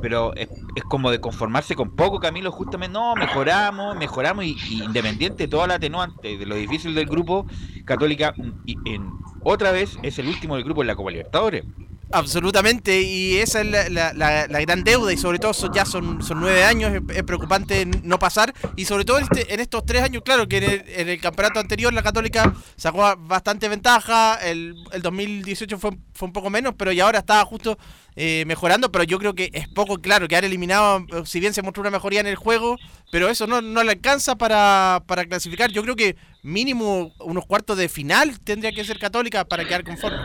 Pero 0.00 0.34
es, 0.36 0.48
como 0.88 1.10
de 1.10 1.20
conformarse 1.20 1.74
con 1.74 1.90
poco, 1.96 2.20
Camilo, 2.20 2.52
justamente, 2.52 2.92
no, 2.92 3.14
mejoramos, 3.16 3.96
mejoramos 3.96 4.44
y, 4.44 4.56
independiente 4.84 5.44
de 5.44 5.48
toda 5.48 5.66
la 5.66 5.74
atenuante 5.74 6.38
de 6.38 6.46
lo 6.46 6.54
difícil 6.54 6.94
del 6.94 7.06
grupo, 7.06 7.46
Católica 7.84 8.34
y 8.64 8.76
en, 8.84 9.10
otra 9.42 9.72
vez 9.72 9.98
es 10.02 10.18
el 10.18 10.28
último 10.28 10.54
del 10.56 10.64
grupo 10.64 10.82
en 10.82 10.86
la 10.88 10.96
Copa 10.96 11.10
Libertadores. 11.10 11.64
Absolutamente, 12.10 13.02
y 13.02 13.36
esa 13.36 13.60
es 13.60 13.66
la, 13.66 13.88
la- 13.90 14.12
la- 14.14 14.46
la 14.46 14.60
gran 14.62 14.82
deuda, 14.82 15.12
y 15.12 15.18
sobre 15.18 15.38
todo 15.38 15.52
son- 15.52 15.74
ya 15.74 15.84
son, 15.84 16.22
son 16.22 16.40
nueve 16.40 16.64
años, 16.64 16.90
es, 17.10 17.22
preocupante 17.22 17.84
no 17.84 18.18
pasar, 18.18 18.54
y 18.76 18.86
sobre 18.86 19.04
todo 19.04 19.18
este- 19.18 19.52
en 19.52 19.60
estos 19.60 19.84
tres 19.84 20.02
años, 20.02 20.22
claro, 20.24 20.48
que 20.48 20.56
en 20.56 20.64
el, 20.64 20.84
en 20.88 21.08
el 21.10 21.20
campeonato 21.20 21.60
anterior 21.60 21.92
la 21.92 22.02
Católica 22.02 22.54
sacó 22.76 23.14
bastante 23.18 23.68
ventaja, 23.68 24.36
el, 24.36 24.74
el 24.92 25.02
2018 25.02 25.78
fue, 25.78 25.90
fue 26.14 26.26
un 26.28 26.32
poco 26.32 26.48
menos, 26.48 26.72
pero 26.78 26.92
y 26.92 27.00
ahora 27.00 27.18
está 27.18 27.44
justo 27.44 27.76
eh, 28.20 28.42
mejorando, 28.46 28.90
pero 28.90 29.04
yo 29.04 29.16
creo 29.20 29.36
que 29.36 29.48
es 29.52 29.68
poco 29.68 29.98
claro, 29.98 30.26
quedar 30.26 30.44
eliminado, 30.44 31.06
si 31.24 31.38
bien 31.38 31.54
se 31.54 31.62
mostró 31.62 31.82
una 31.82 31.90
mejoría 31.92 32.18
en 32.18 32.26
el 32.26 32.34
juego, 32.34 32.76
pero 33.12 33.28
eso 33.28 33.46
no, 33.46 33.62
no 33.62 33.84
le 33.84 33.92
alcanza 33.92 34.34
para, 34.34 35.04
para 35.06 35.24
clasificar, 35.24 35.70
yo 35.70 35.84
creo 35.84 35.94
que 35.94 36.16
mínimo 36.42 37.12
unos 37.20 37.46
cuartos 37.46 37.78
de 37.78 37.88
final 37.88 38.40
tendría 38.40 38.72
que 38.72 38.82
ser 38.82 38.98
Católica 38.98 39.44
para 39.44 39.64
quedar 39.64 39.84
conforme. 39.84 40.18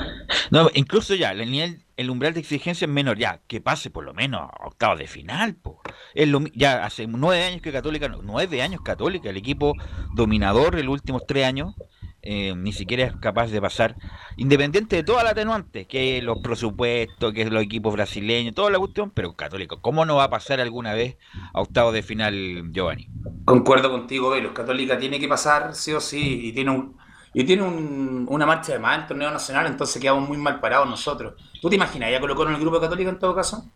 No, 0.50 0.72
incluso 0.74 1.14
ya, 1.14 1.34
el 1.34 1.52
nivel, 1.52 1.86
el 1.96 2.10
umbral 2.10 2.34
de 2.34 2.40
exigencia 2.40 2.86
es 2.86 2.92
menor, 2.92 3.20
ya, 3.20 3.42
que 3.48 3.62
pase 3.62 3.92
por 3.92 4.04
lo 4.04 4.16
menos 4.16 4.42
a 4.42 4.66
octavos 4.66 4.98
de 4.98 5.06
final, 5.06 5.54
po. 5.54 5.80
Es 6.16 6.28
lo 6.28 6.44
ya 6.56 6.84
hace 6.86 7.06
nueve 7.06 7.44
años 7.44 7.62
que 7.62 7.72
Católica, 7.72 8.10
nueve 8.24 8.64
años 8.64 8.82
Católica, 8.82 9.30
el 9.30 9.38
equipo 9.38 9.76
dominador 10.16 10.80
en 10.80 10.88
los 10.88 10.94
últimos 10.94 11.28
tres 11.28 11.46
años, 11.46 11.76
eh, 12.24 12.56
ni 12.56 12.74
siquiera 12.74 13.06
es 13.06 13.16
capaz 13.18 13.48
de 13.52 13.62
pasar, 13.62 13.98
independiente 14.38 14.98
de 14.98 15.04
toda 15.04 15.24
la 15.24 15.32
atenuante, 15.32 15.88
que 15.88 16.22
los 16.24 16.40
presupuestos, 16.40 17.34
que 17.34 17.46
los 17.50 17.64
equipos 17.64 17.94
brasileños, 17.94 18.56
toda 18.56 18.72
la 18.72 18.80
cuestión, 18.80 19.12
pero 19.12 19.36
Católico, 19.36 19.82
¿cómo 19.82 20.06
no 20.06 20.18
va 20.18 20.26
a 20.26 20.30
pasar 20.32 20.60
alguna 20.62 20.94
vez 20.94 21.18
a 21.54 21.62
octavos 21.62 21.94
de 21.94 22.04
final, 22.04 22.72
Giovanni? 22.74 23.12
Concuerdo 23.46 23.90
contigo, 23.92 24.30
Velos. 24.30 24.54
Católica 24.54 24.98
tiene 24.98 25.20
que 25.20 25.28
pasar, 25.28 25.76
sí 25.76 25.92
o 25.94 26.00
sí, 26.02 26.48
y 26.48 26.54
tiene 26.54 26.72
un 26.72 26.98
y 27.36 27.44
tiene 27.46 27.64
un- 27.64 28.28
una 28.30 28.46
marcha 28.46 28.74
de 28.74 28.80
más 28.80 29.00
en 29.02 29.08
torneo 29.08 29.32
nacional, 29.32 29.66
entonces 29.66 30.00
quedamos 30.02 30.28
muy 30.30 30.38
mal 30.38 30.60
parados 30.60 30.88
nosotros. 30.88 31.34
¿Tú 31.60 31.68
te 31.70 31.76
imaginas? 31.76 32.12
¿Ya 32.12 32.20
colocó 32.22 32.44
en 32.48 32.54
el 32.54 32.60
grupo 32.62 32.80
Católica 32.80 33.10
en 33.10 33.18
todo 33.20 33.34
caso? 33.36 33.72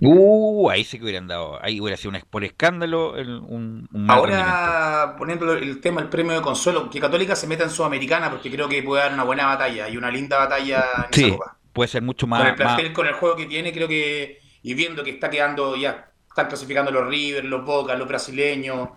Uh, 0.00 0.68
ahí 0.70 0.84
sí 0.84 0.98
que 0.98 1.04
hubieran 1.04 1.26
dado, 1.26 1.58
ahí 1.62 1.80
hubiera 1.80 1.96
sido 1.96 2.10
un, 2.14 2.20
por 2.30 2.44
escándalo 2.44 3.16
el- 3.16 3.38
un, 3.40 3.88
un 3.92 4.06
mal 4.06 4.22
rendimiento. 4.22 4.68
Ahora, 4.68 5.16
poniendo 5.18 5.52
el 5.52 5.80
tema, 5.80 6.00
el 6.00 6.08
premio 6.08 6.32
de 6.34 6.42
consuelo, 6.42 6.88
que 6.88 7.00
Católica 7.00 7.34
se 7.34 7.48
meta 7.48 7.64
en 7.64 7.70
Sudamericana, 7.70 8.30
porque 8.30 8.50
creo 8.50 8.68
que 8.68 8.82
puede 8.82 9.02
dar 9.02 9.12
una 9.12 9.24
buena 9.24 9.46
batalla 9.46 9.88
y 9.88 9.96
una 9.96 10.10
linda 10.12 10.38
batalla 10.38 10.84
en 11.08 11.14
esa 11.14 11.28
Sí, 11.28 11.28
copa. 11.28 11.58
puede 11.72 11.88
ser 11.88 12.02
mucho 12.02 12.26
Con 12.34 12.46
el 12.46 12.54
más, 12.54 12.58
más, 12.60 12.84
plantel, 12.84 12.92
con 12.92 13.06
el 13.06 13.14
juego 13.14 13.34
que 13.36 13.46
tiene, 13.46 13.72
creo 13.72 13.88
que, 13.88 14.40
y 14.62 14.74
viendo 14.74 15.02
que 15.02 15.10
está 15.10 15.28
quedando, 15.30 15.74
ya 15.76 16.12
están 16.28 16.46
clasificando 16.48 16.90
los 16.92 17.08
River, 17.08 17.44
los 17.46 17.64
Boca, 17.64 17.96
los 17.96 18.06
brasileños, 18.08 18.90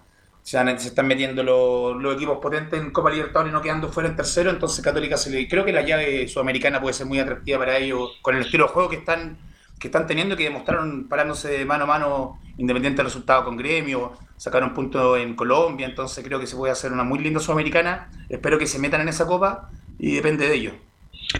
se, 0.43 0.57
han- 0.59 0.79
se 0.79 0.89
están 0.89 1.07
metiendo 1.07 1.43
los, 1.43 2.01
los 2.01 2.15
equipos 2.15 2.37
potentes 2.39 2.79
en 2.79 2.91
Copa 2.91 3.09
Libertadores 3.11 3.51
y 3.51 3.53
no 3.53 3.61
quedando 3.61 3.89
fuera 3.91 4.09
en 4.09 4.15
tercero, 4.15 4.49
entonces 4.51 4.83
Católica 4.83 5.17
se 5.17 5.29
le... 5.31 5.47
Creo 5.47 5.65
que 5.65 5.73
la 5.73 5.81
llave 5.81 6.27
sudamericana 6.27 6.81
puede 6.81 6.93
ser 6.93 7.07
muy 7.07 7.19
atractiva 7.19 7.59
para 7.59 7.77
ellos, 7.77 8.19
con 8.21 8.35
el 8.35 8.41
estilo 8.43 8.65
de 8.67 8.71
juego 8.73 8.89
que 8.89 8.97
están 8.97 9.39
que 9.79 9.87
están 9.87 10.05
teniendo, 10.07 10.35
que 10.35 10.43
demostraron 10.43 11.07
parándose 11.07 11.49
de 11.49 11.65
mano 11.65 11.85
a 11.85 11.87
mano, 11.87 12.39
independiente 12.57 12.97
del 12.97 13.05
resultado 13.05 13.45
con 13.45 13.57
Gremio, 13.57 14.13
sacaron 14.37 14.73
puntos 14.73 15.17
en 15.19 15.35
Colombia, 15.35 15.87
entonces 15.87 16.23
creo 16.23 16.39
que 16.39 16.47
se 16.47 16.55
puede 16.55 16.71
hacer 16.71 16.91
una 16.91 17.03
muy 17.03 17.19
linda 17.19 17.39
sudamericana, 17.39 18.11
espero 18.29 18.59
que 18.59 18.67
se 18.67 18.79
metan 18.79 19.01
en 19.01 19.09
esa 19.09 19.25
copa 19.25 19.69
y 19.97 20.15
depende 20.15 20.47
de 20.47 20.55
ellos. 20.55 20.73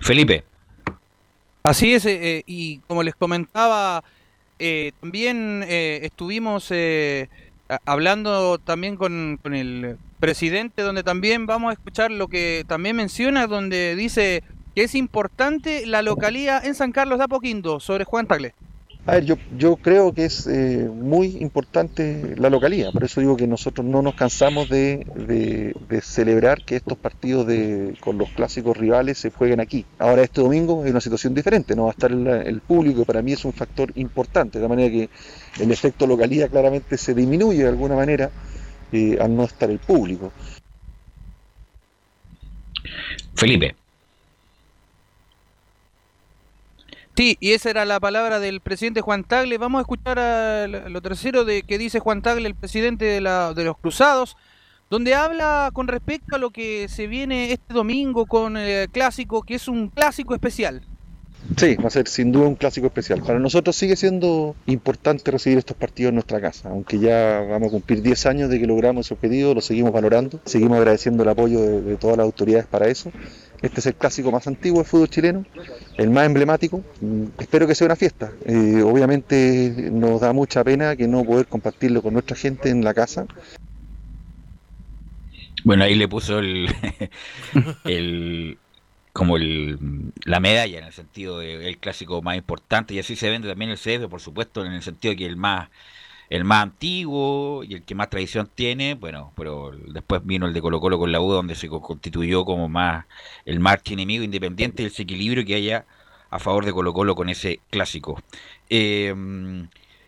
Felipe. 0.02 0.44
Así 1.64 1.94
es, 1.94 2.06
eh, 2.06 2.38
eh, 2.38 2.44
y 2.46 2.80
como 2.88 3.04
les 3.04 3.16
comentaba, 3.16 4.04
eh, 4.60 4.92
también 5.00 5.64
eh, 5.68 6.02
estuvimos 6.04 6.68
eh, 6.72 7.30
hablando 7.86 8.58
también 8.58 8.98
con, 8.98 9.40
con 9.42 9.54
el 9.54 9.98
presidente, 10.20 10.82
donde 10.82 11.02
también 11.02 11.46
vamos 11.46 11.70
a 11.70 11.74
escuchar 11.74 12.12
lo 12.12 12.28
que 12.28 12.66
también 12.68 12.98
menciona, 12.98 13.48
donde 13.48 13.96
dice 13.96 14.44
que 14.80 14.86
es 14.86 14.96
importante 14.96 15.86
la 15.86 16.02
localía 16.02 16.62
en 16.64 16.74
San 16.74 16.94
Carlos 16.94 17.18
de 17.18 17.26
Apoquindo 17.26 17.82
sobre 17.82 18.06
Juan 18.06 18.28
Tagle. 18.28 18.54
A 19.06 19.16
ver, 19.16 19.26
yo, 19.26 19.36
yo 19.58 19.76
creo 19.76 20.14
que 20.14 20.24
es 20.24 20.48
eh, 20.48 20.88
muy 20.90 21.36
importante 21.42 22.34
la 22.38 22.50
localía, 22.50 22.90
por 22.94 23.04
eso 23.04 23.20
digo 23.20 23.36
que 23.36 23.46
nosotros 23.46 23.86
no 23.86 24.02
nos 24.02 24.16
cansamos 24.16 24.70
de, 24.70 25.06
de- 25.16 25.76
de 25.90 26.00
celebrar 26.02 26.64
que 26.64 26.78
estos 26.78 26.98
partidos 26.98 27.46
de, 27.46 27.98
con 28.00 28.18
los 28.18 28.30
clásicos 28.30 28.78
rivales 28.78 29.18
se 29.18 29.32
jueguen 29.32 29.60
aquí. 29.60 29.84
Ahora 29.98 30.22
este 30.22 30.40
domingo 30.40 30.86
es 30.86 30.92
una 30.92 31.02
situación 31.02 31.34
diferente, 31.34 31.76
no 31.76 31.84
va 31.84 31.90
a 31.90 31.92
estar 31.92 32.10
el, 32.14 32.26
el 32.26 32.62
público, 32.62 33.04
para 33.04 33.22
mí 33.22 33.34
es 33.34 33.44
un 33.44 33.52
factor 33.52 33.92
importante, 33.96 34.60
de 34.60 34.68
manera 34.70 34.90
que 34.90 35.10
el 35.62 35.72
efecto 35.74 36.08
localía 36.08 36.48
claramente 36.48 36.98
se 36.98 37.14
disminuye 37.14 37.64
de 37.64 37.68
alguna 37.68 37.96
manera 37.98 38.30
eh, 38.94 39.18
al 39.20 39.36
no 39.36 39.44
estar 39.44 39.70
el 39.70 39.80
público. 39.80 40.32
Felipe. 43.36 43.76
Sí, 47.20 47.36
y 47.42 47.52
esa 47.52 47.70
era 47.70 47.84
la 47.84 48.00
palabra 48.00 48.40
del 48.40 48.62
presidente 48.62 49.02
Juan 49.02 49.26
Tagle. 49.26 49.58
Vamos 49.58 49.80
a 49.80 49.82
escuchar 49.82 50.18
a 50.20 50.68
lo 50.68 51.02
tercero 51.02 51.44
de 51.44 51.64
que 51.64 51.78
dice 51.78 52.00
Juan 52.00 52.22
Tagle, 52.22 52.48
el 52.48 52.56
presidente 52.56 53.04
de, 53.04 53.20
la- 53.20 53.54
de 53.54 53.66
los 53.66 53.78
Cruzados, 53.78 54.38
donde 54.90 55.16
habla 55.16 55.70
con 55.74 55.90
respecto 55.90 56.38
a 56.38 56.40
lo 56.40 56.52
que 56.52 56.88
se 56.88 57.08
viene 57.08 57.52
este 57.52 57.74
domingo 57.74 58.26
con 58.26 58.56
el 58.56 58.88
clásico, 58.90 59.42
que 59.42 59.56
es 59.56 59.68
un 59.68 59.90
clásico 59.90 60.34
especial. 60.34 60.82
Sí, 61.58 61.76
va 61.76 61.88
a 61.88 61.90
ser 61.90 62.08
sin 62.08 62.32
duda 62.32 62.48
un 62.48 62.56
clásico 62.56 62.88
especial. 62.88 63.22
Para 63.22 63.38
nosotros 63.40 63.76
sigue 63.76 63.98
siendo 63.98 64.56
importante 64.66 65.30
recibir 65.30 65.58
estos 65.58 65.76
partidos 65.76 66.10
en 66.12 66.16
nuestra 66.16 66.40
casa, 66.40 66.70
aunque 66.70 67.00
ya 67.00 67.42
vamos 67.50 67.68
a 67.68 67.72
cumplir 67.72 68.02
10 68.02 68.26
años 68.28 68.50
de 68.50 68.62
que 68.62 68.66
logramos 68.68 69.08
ese 69.08 69.14
objetivo, 69.16 69.54
lo 69.54 69.60
seguimos 69.60 69.92
valorando, 69.92 70.40
seguimos 70.46 70.78
agradeciendo 70.78 71.24
el 71.24 71.30
apoyo 71.30 71.60
de, 71.60 71.82
de 71.82 71.98
todas 71.98 72.16
las 72.16 72.24
autoridades 72.24 72.66
para 72.66 72.88
eso. 72.88 73.12
Este 73.62 73.80
es 73.82 73.86
el 73.88 73.96
clásico 73.96 74.32
más 74.32 74.48
antiguo 74.48 74.80
del 74.80 74.88
fútbol 74.88 75.10
chileno, 75.10 75.46
el 75.98 76.10
más 76.10 76.26
emblemático. 76.26 76.84
Mm, 77.02 77.26
Espero 77.38 77.68
que 77.68 77.76
sea 77.76 77.86
una 77.86 77.96
fiesta. 77.96 78.32
Eh, 78.46 78.82
obviamente 78.84 79.90
nos 79.92 80.22
da 80.22 80.34
mucha 80.34 80.64
pena 80.64 80.96
que 80.96 81.08
no 81.08 81.24
poder 81.26 81.48
compartirlo 81.48 82.02
con 82.02 82.14
nuestra 82.14 82.36
gente 82.38 82.70
en 82.70 82.84
la 82.84 82.94
casa, 82.94 83.28
Bueno, 85.64 85.84
ahí 85.84 85.96
le 85.96 86.08
puso 86.08 86.40
el, 86.40 86.68
el 87.84 88.58
como 89.12 89.36
el, 89.38 89.78
la 90.26 90.40
medalla 90.40 90.80
en 90.80 90.86
el 90.86 90.94
sentido 90.94 91.40
del 91.40 91.78
clásico 91.80 92.22
más 92.22 92.38
importante 92.38 92.94
y 92.94 93.00
así 93.00 93.16
se 93.16 93.30
vende 93.30 93.50
también 93.50 93.72
el 93.72 93.78
CF, 93.78 94.08
por 94.10 94.22
supuesto, 94.22 94.66
en 94.66 94.72
el 94.74 94.82
sentido 94.84 95.16
que 95.16 95.26
el 95.26 95.36
más 95.36 95.70
el 96.30 96.44
más 96.46 96.64
antiguo 96.64 97.64
y 97.64 97.74
el 97.76 97.84
que 97.84 97.96
más 97.96 98.10
tradición 98.10 98.50
tiene, 98.54 98.94
bueno, 98.96 99.34
pero 99.36 99.72
después 99.88 100.22
vino 100.26 100.46
el 100.48 100.54
de 100.54 100.62
Colo 100.62 100.80
Colo 100.80 101.00
con 101.00 101.12
la 101.12 101.22
U 101.22 101.32
donde 101.32 101.56
se 101.56 101.68
co- 101.70 101.82
constituyó 101.82 102.46
como 102.46 102.70
más 102.70 103.06
el 103.46 103.60
más 103.60 103.80
enemigo 103.86 104.24
independiente 104.24 104.84
y 104.84 104.86
el 104.88 104.94
equilibrio 104.98 105.46
que 105.46 105.56
haya 105.56 105.86
a 106.30 106.40
favor 106.40 106.66
de 106.66 106.74
Colo 106.74 106.94
Colo 106.94 107.16
con 107.16 107.30
ese 107.30 107.60
clásico. 107.72 108.22
Eh, 108.70 109.14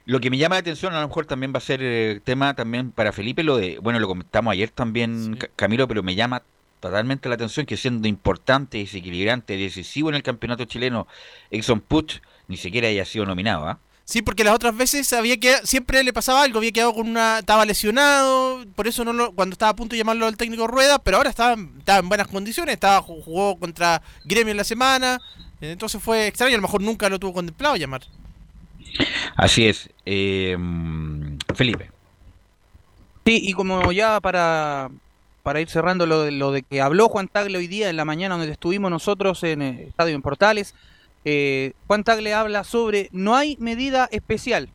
lo 0.05 0.19
que 0.19 0.29
me 0.29 0.37
llama 0.37 0.55
la 0.55 0.59
atención, 0.59 0.93
a 0.93 1.01
lo 1.01 1.07
mejor 1.07 1.25
también 1.25 1.53
va 1.53 1.57
a 1.57 1.61
ser 1.61 1.79
eh, 1.83 2.21
tema 2.23 2.53
también 2.55 2.91
para 2.91 3.11
Felipe, 3.11 3.43
lo 3.43 3.57
de, 3.57 3.77
bueno, 3.79 3.99
lo 3.99 4.07
comentamos 4.07 4.51
ayer 4.51 4.69
también, 4.69 5.35
Ca- 5.37 5.49
Camilo, 5.55 5.87
pero 5.87 6.03
me 6.03 6.15
llama 6.15 6.43
totalmente 6.79 7.29
la 7.29 7.35
atención 7.35 7.65
que 7.65 7.77
siendo 7.77 8.07
importante, 8.07 8.79
desequilibrante, 8.79 9.55
decisivo 9.57 10.09
en 10.09 10.15
el 10.15 10.23
campeonato 10.23 10.65
chileno, 10.65 11.07
Exxon 11.51 11.81
Puch 11.81 12.19
ni 12.47 12.57
siquiera 12.57 12.87
haya 12.87 13.05
sido 13.05 13.25
nominado, 13.25 13.67
¿ah? 13.67 13.79
Sí, 14.11 14.21
porque 14.21 14.43
las 14.43 14.53
otras 14.53 14.75
veces 14.75 15.13
había 15.13 15.37
que 15.37 15.55
siempre 15.63 16.03
le 16.03 16.11
pasaba 16.11 16.43
algo, 16.43 16.57
había 16.57 16.73
quedado 16.73 16.93
con 16.93 17.07
una 17.07 17.39
estaba 17.39 17.65
lesionado, 17.65 18.65
por 18.75 18.85
eso 18.85 19.05
no 19.05 19.13
lo, 19.13 19.31
cuando 19.31 19.53
estaba 19.53 19.69
a 19.69 19.75
punto 19.77 19.93
de 19.93 19.99
llamarlo 19.99 20.27
al 20.27 20.35
técnico 20.35 20.67
Rueda, 20.67 20.99
pero 20.99 21.15
ahora 21.15 21.29
estaba, 21.29 21.55
estaba 21.77 21.99
en 21.99 22.09
buenas 22.09 22.27
condiciones, 22.27 22.73
estaba 22.73 23.01
ju- 23.01 23.23
jugó 23.23 23.57
contra 23.57 24.01
Gremio 24.25 24.51
en 24.51 24.57
la 24.57 24.65
semana, 24.65 25.17
entonces 25.61 26.03
fue 26.03 26.27
extraño, 26.27 26.55
a 26.55 26.57
lo 26.57 26.61
mejor 26.63 26.81
nunca 26.81 27.07
lo 27.07 27.19
tuvo 27.19 27.31
contemplado 27.35 27.77
llamar. 27.77 28.01
Así 29.37 29.65
es. 29.65 29.89
eh, 30.05 30.57
Felipe. 31.55 31.89
Sí, 33.25 33.39
y 33.43 33.53
como 33.53 33.93
ya 33.93 34.19
para, 34.19 34.89
para 35.41 35.61
ir 35.61 35.69
cerrando 35.69 36.05
lo 36.05 36.23
de, 36.23 36.31
lo 36.31 36.51
de 36.51 36.63
que 36.63 36.81
habló 36.81 37.07
Juan 37.07 37.29
Tagle 37.29 37.57
hoy 37.57 37.67
día 37.67 37.89
en 37.89 37.95
la 37.95 38.03
mañana 38.03 38.35
donde 38.35 38.51
estuvimos 38.51 38.91
nosotros 38.91 39.41
en 39.43 39.61
el 39.61 39.79
Estadio 39.87 40.15
en 40.15 40.21
Portales, 40.21 40.75
eh, 41.25 41.73
Juan 41.87 42.03
Tagle 42.03 42.33
habla 42.33 42.63
sobre 42.63 43.09
no 43.11 43.35
hay 43.35 43.57
medida 43.59 44.07
especial. 44.11 44.69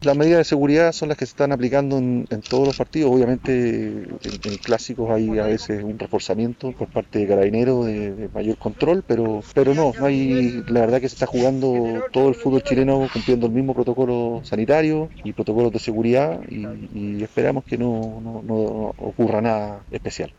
Las 0.00 0.16
medidas 0.16 0.38
de 0.38 0.44
seguridad 0.44 0.90
son 0.90 1.10
las 1.10 1.16
que 1.18 1.26
se 1.26 1.30
están 1.30 1.52
aplicando 1.52 1.96
en, 1.98 2.26
todos 2.50 2.66
los 2.66 2.76
partidos. 2.76 3.12
Obviamente 3.12 3.68
en, 3.68 4.18
en 4.42 4.56
clásicos 4.58 5.08
hay 5.10 5.38
a 5.38 5.44
veces 5.44 5.84
un 5.84 5.96
reforzamiento 5.96 6.72
por 6.72 6.88
parte 6.88 7.20
de 7.20 7.28
carabineros 7.28 7.86
de, 7.86 8.12
de 8.12 8.28
mayor 8.34 8.58
control, 8.58 9.04
pero, 9.06 9.42
pero 9.54 9.74
no, 9.74 9.92
no 9.96 10.06
hay, 10.06 10.64
la 10.66 10.80
verdad 10.80 11.00
que 11.00 11.08
se 11.08 11.14
está 11.14 11.26
jugando 11.26 12.02
todo 12.12 12.28
el 12.30 12.34
fútbol 12.34 12.64
chileno 12.64 13.08
cumpliendo 13.12 13.46
el 13.46 13.52
mismo 13.52 13.74
protocolo 13.74 14.40
sanitario 14.44 15.08
y 15.22 15.32
protocolos 15.34 15.70
de 15.72 15.78
seguridad 15.78 16.40
y, 16.48 16.66
y 16.92 17.22
esperamos 17.22 17.62
que 17.64 17.78
no, 17.78 18.20
no- 18.20 18.42
no 18.42 18.56
ocurra 18.98 19.40
nada 19.40 19.84
especial. 19.92 20.32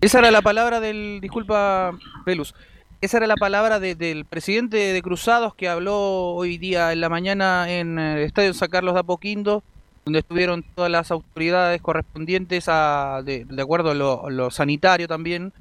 Esa 0.00 0.18
era 0.18 0.30
la 0.30 0.42
palabra 0.42 0.80
del, 0.80 1.18
disculpa, 1.20 1.92
Velus, 2.24 2.54
esa 3.00 3.16
era 3.18 3.26
la 3.26 3.36
palabra 3.36 3.80
de- 3.80 3.94
del 3.94 4.24
presidente 4.24 4.76
de 4.76 5.02
Cruzados 5.02 5.54
que 5.54 5.68
habló 5.68 6.32
hoy 6.34 6.58
día 6.58 6.92
en 6.92 7.00
la 7.00 7.08
mañana 7.08 7.70
en 7.70 7.98
el 7.98 8.22
Estadio 8.22 8.52
San 8.54 8.68
Carlos 8.70 8.94
de 8.94 9.00
Apoquindo, 9.00 9.62
donde 10.04 10.20
estuvieron 10.20 10.62
todas 10.74 10.90
las 10.90 11.10
autoridades 11.10 11.80
correspondientes 11.82 12.66
a, 12.68 13.22
de, 13.24 13.46
acuerdo 13.60 13.90
a 13.90 13.94
lo, 13.94 14.30
lo 14.30 14.50
sanitario 14.50 15.08
también, 15.08 15.52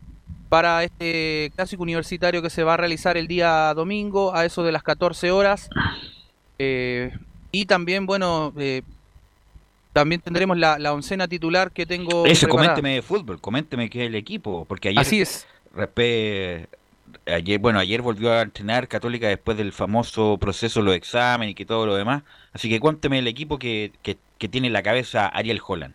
para 0.49 0.83
este 0.83 1.51
clásico 1.55 1.81
universitario 1.83 2.41
que 2.41 2.49
se 2.51 2.63
va 2.63 2.75
a 2.75 2.77
realizar 2.77 3.17
el 3.17 3.27
día 3.27 3.73
domingo 3.73 4.36
a 4.36 4.45
eso 4.45 4.63
de 4.63 4.71
las 4.71 4.83
14 4.83 5.31
horas. 5.31 5.69
Eh, 6.59 7.11
y 7.51 7.65
también, 7.65 8.05
bueno, 8.05 8.53
eh, 8.57 8.83
también 9.95 10.19
tendremos 10.19 10.57
la, 10.57 10.77
la 10.77 10.91
oncena 10.93 11.25
titular 11.25 11.71
que 11.71 11.85
tengo. 11.85 12.25
Eso, 12.25 12.47
preparada. 12.47 12.73
coménteme 12.73 12.95
de 12.95 13.01
fútbol, 13.01 13.39
coménteme 13.39 13.89
qué 13.89 14.03
es 14.03 14.07
el 14.09 14.15
equipo, 14.15 14.65
porque 14.65 14.89
ayer... 14.89 14.99
Así 14.99 15.21
es. 15.21 15.47
respe- 15.73 16.67
ayer, 17.25 17.59
bueno, 17.59 17.79
ayer 17.79 18.01
volvió 18.01 18.33
a 18.33 18.41
entrenar 18.41 18.89
Católica 18.89 19.29
después 19.29 19.55
del 19.57 19.71
famoso 19.71 20.37
proceso, 20.37 20.81
los 20.81 20.95
exámenes 20.95 21.53
y 21.53 21.55
que 21.55 21.65
todo 21.65 21.85
lo 21.85 21.95
demás. 21.95 22.23
Así 22.51 22.67
que 22.69 22.81
cuénteme 22.81 23.19
el 23.19 23.27
equipo 23.27 23.57
que, 23.57 23.93
que, 24.03 24.17
que 24.37 24.49
tiene 24.49 24.67
en 24.67 24.73
la 24.73 24.83
cabeza 24.83 25.27
Ariel 25.27 25.61
Holland. 25.65 25.93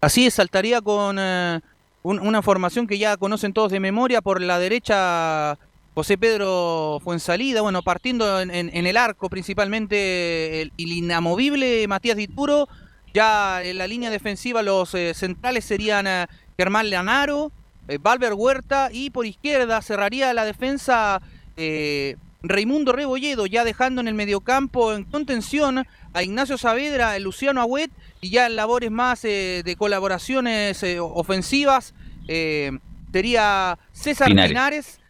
Así 0.00 0.26
es, 0.26 0.34
saltaría 0.34 0.80
con 0.80 1.16
eh, 1.20 1.60
un- 2.02 2.18
una 2.18 2.42
formación 2.42 2.88
que 2.88 2.98
ya 2.98 3.16
conocen 3.16 3.52
todos 3.52 3.70
de 3.70 3.78
memoria. 3.78 4.22
Por 4.22 4.42
la 4.42 4.58
derecha, 4.58 5.56
José 5.94 6.18
Pedro 6.18 7.00
Fuensalida, 7.04 7.60
bueno, 7.62 7.82
partiendo 7.82 8.40
en, 8.40 8.50
en- 8.50 8.70
en 8.74 8.86
el 8.88 8.96
arco 8.96 9.30
principalmente 9.30 10.62
el, 10.62 10.72
el 10.76 10.92
inamovible 10.92 11.86
Matías 11.86 12.16
Dituro. 12.16 12.68
Ya 13.16 13.62
en 13.62 13.78
la 13.78 13.86
línea 13.86 14.10
defensiva 14.10 14.62
los 14.62 14.94
eh, 14.94 15.14
centrales 15.14 15.64
serían 15.64 16.06
eh, 16.06 16.26
Germán 16.58 16.90
Lanaro, 16.90 17.50
eh, 17.88 17.96
Valver 17.96 18.34
Huerta 18.34 18.90
y 18.92 19.08
por 19.08 19.24
izquierda 19.24 19.80
cerraría 19.80 20.34
la 20.34 20.44
defensa 20.44 21.22
eh, 21.56 22.16
Raimundo 22.42 22.92
Rebolledo, 22.92 23.46
ya 23.46 23.64
dejando 23.64 24.02
en 24.02 24.08
el 24.08 24.12
mediocampo 24.12 24.92
en 24.92 25.04
contención 25.04 25.86
a 26.12 26.22
Ignacio 26.22 26.58
Saavedra, 26.58 27.18
Luciano 27.18 27.62
Agüet 27.62 27.90
y 28.20 28.28
ya 28.28 28.44
en 28.44 28.56
labores 28.56 28.90
más 28.90 29.22
de 29.22 29.76
colaboraciones 29.78 30.84
ofensivas 31.00 31.94
sería 32.26 33.78
César 33.92 34.28
Pinares. 34.28 34.50
Pinares. 34.50 35.00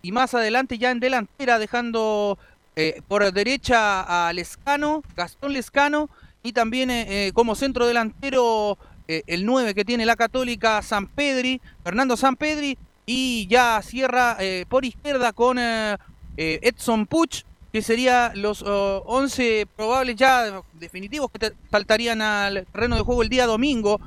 y 0.00 0.12
más 0.12 0.32
adelante 0.32 0.78
ya 0.78 0.92
en 0.92 1.00
delantera 1.00 1.58
dejando 1.58 2.38
por 3.06 3.30
derecha 3.34 4.28
a 4.28 4.32
Lescano, 4.32 5.02
Gastón 5.14 5.52
Lescano 5.52 6.08
y 6.42 6.52
también 6.52 6.90
eh, 6.90 7.26
eh, 7.28 7.32
como 7.32 7.54
centro 7.54 7.86
delantero 7.86 8.78
eh, 9.08 9.22
el 9.26 9.44
9 9.44 9.74
que 9.74 9.84
tiene 9.84 10.06
la 10.06 10.16
Católica 10.16 10.80
San 10.82 11.06
Pedri, 11.06 11.60
Fernando 11.84 12.16
San 12.16 12.36
Pedri 12.36 12.78
y 13.06 13.46
ya 13.48 13.80
cierra 13.82 14.36
eh, 14.40 14.64
por 14.68 14.84
izquierda 14.84 15.32
con 15.32 15.58
eh, 15.58 15.96
Edson 16.36 17.06
Puch 17.06 17.42
que 17.72 17.82
sería 17.82 18.32
los 18.34 18.62
oh, 18.62 19.02
11 19.06 19.66
probables 19.76 20.16
ya 20.16 20.62
definitivos 20.74 21.30
que 21.30 21.38
te- 21.38 21.52
saltarían 21.70 22.20
al 22.22 22.66
terreno 22.72 22.96
de 22.96 23.02
juego 23.02 23.22
el 23.22 23.28
día 23.28 23.46
domingo 23.46 24.00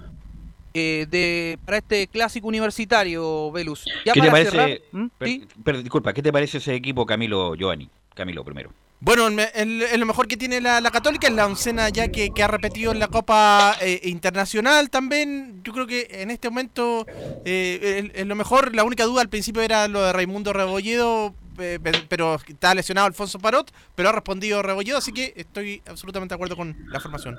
eh, 0.73 1.05
de, 1.09 1.59
para 1.65 1.77
este 1.77 2.07
clásico 2.07 2.47
universitario, 2.47 3.51
Velus. 3.51 3.85
¿Qué 4.03 4.19
te 4.19 4.31
parece? 4.31 4.51
cerrar- 4.51 4.81
¿Mm? 4.91 5.05
per- 5.17 5.27
¿Sí? 5.27 5.47
per- 5.63 5.77
disculpa, 5.83 6.13
¿qué 6.13 6.21
te 6.23 6.31
parece 6.33 6.57
ese 6.57 6.73
equipo, 6.73 7.05
Camilo 7.05 7.53
Giovanni? 7.55 7.89
Camilo 8.15 8.43
primero. 8.43 8.71
Bueno, 8.99 9.27
el, 9.27 9.83
lo 9.99 10.05
mejor 10.05 10.29
que 10.29 10.37
tiene 10.37 10.61
la, 10.61 10.79
la 10.79 10.89
Católica 10.89 11.27
es 11.27 11.33
la 11.33 11.45
oncena 11.45 11.89
ya 11.89 12.07
que, 12.07 12.29
que 12.29 12.41
ha 12.41 12.47
repetido 12.47 12.93
en 12.93 12.99
la 12.99 13.09
Copa 13.09 13.75
eh, 13.81 13.99
Internacional 14.03 14.89
también. 14.89 15.59
Yo 15.65 15.73
creo 15.73 15.85
que 15.85 16.07
en 16.09 16.31
este 16.31 16.49
momento 16.49 17.05
eh, 17.43 18.09
el- 18.13 18.27
lo 18.29 18.35
mejor, 18.35 18.73
la 18.73 18.85
única 18.85 19.03
duda 19.03 19.21
al 19.21 19.27
principio 19.27 19.61
era 19.61 19.89
lo 19.89 20.01
de 20.03 20.13
Raimundo 20.13 20.53
Rebolledo, 20.53 21.35
eh, 21.59 21.79
pe- 21.83 22.05
pero 22.07 22.35
está 22.47 22.73
lesionado 22.73 23.05
Alfonso 23.07 23.39
Parot, 23.39 23.73
pero 23.93 24.07
ha 24.07 24.13
respondido 24.13 24.61
Rebolledo, 24.61 24.99
así 24.99 25.11
que 25.11 25.33
estoy 25.35 25.81
absolutamente 25.85 26.31
de 26.31 26.35
acuerdo 26.35 26.55
con 26.55 26.73
la 26.87 27.01
formación. 27.01 27.37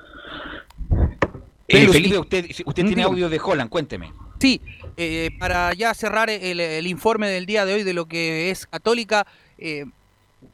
Eh, 1.66 1.88
Felipe, 1.88 2.18
usted, 2.18 2.44
usted 2.66 2.84
tiene 2.84 3.04
audio 3.04 3.30
de 3.30 3.40
Holland, 3.42 3.70
cuénteme. 3.70 4.12
Sí, 4.38 4.60
eh, 4.98 5.30
para 5.38 5.72
ya 5.72 5.94
cerrar 5.94 6.28
el, 6.28 6.60
el 6.60 6.86
informe 6.86 7.30
del 7.30 7.46
día 7.46 7.64
de 7.64 7.72
hoy 7.72 7.84
de 7.84 7.94
lo 7.94 8.04
que 8.06 8.50
es 8.50 8.66
Católica, 8.66 9.26
eh, 9.56 9.86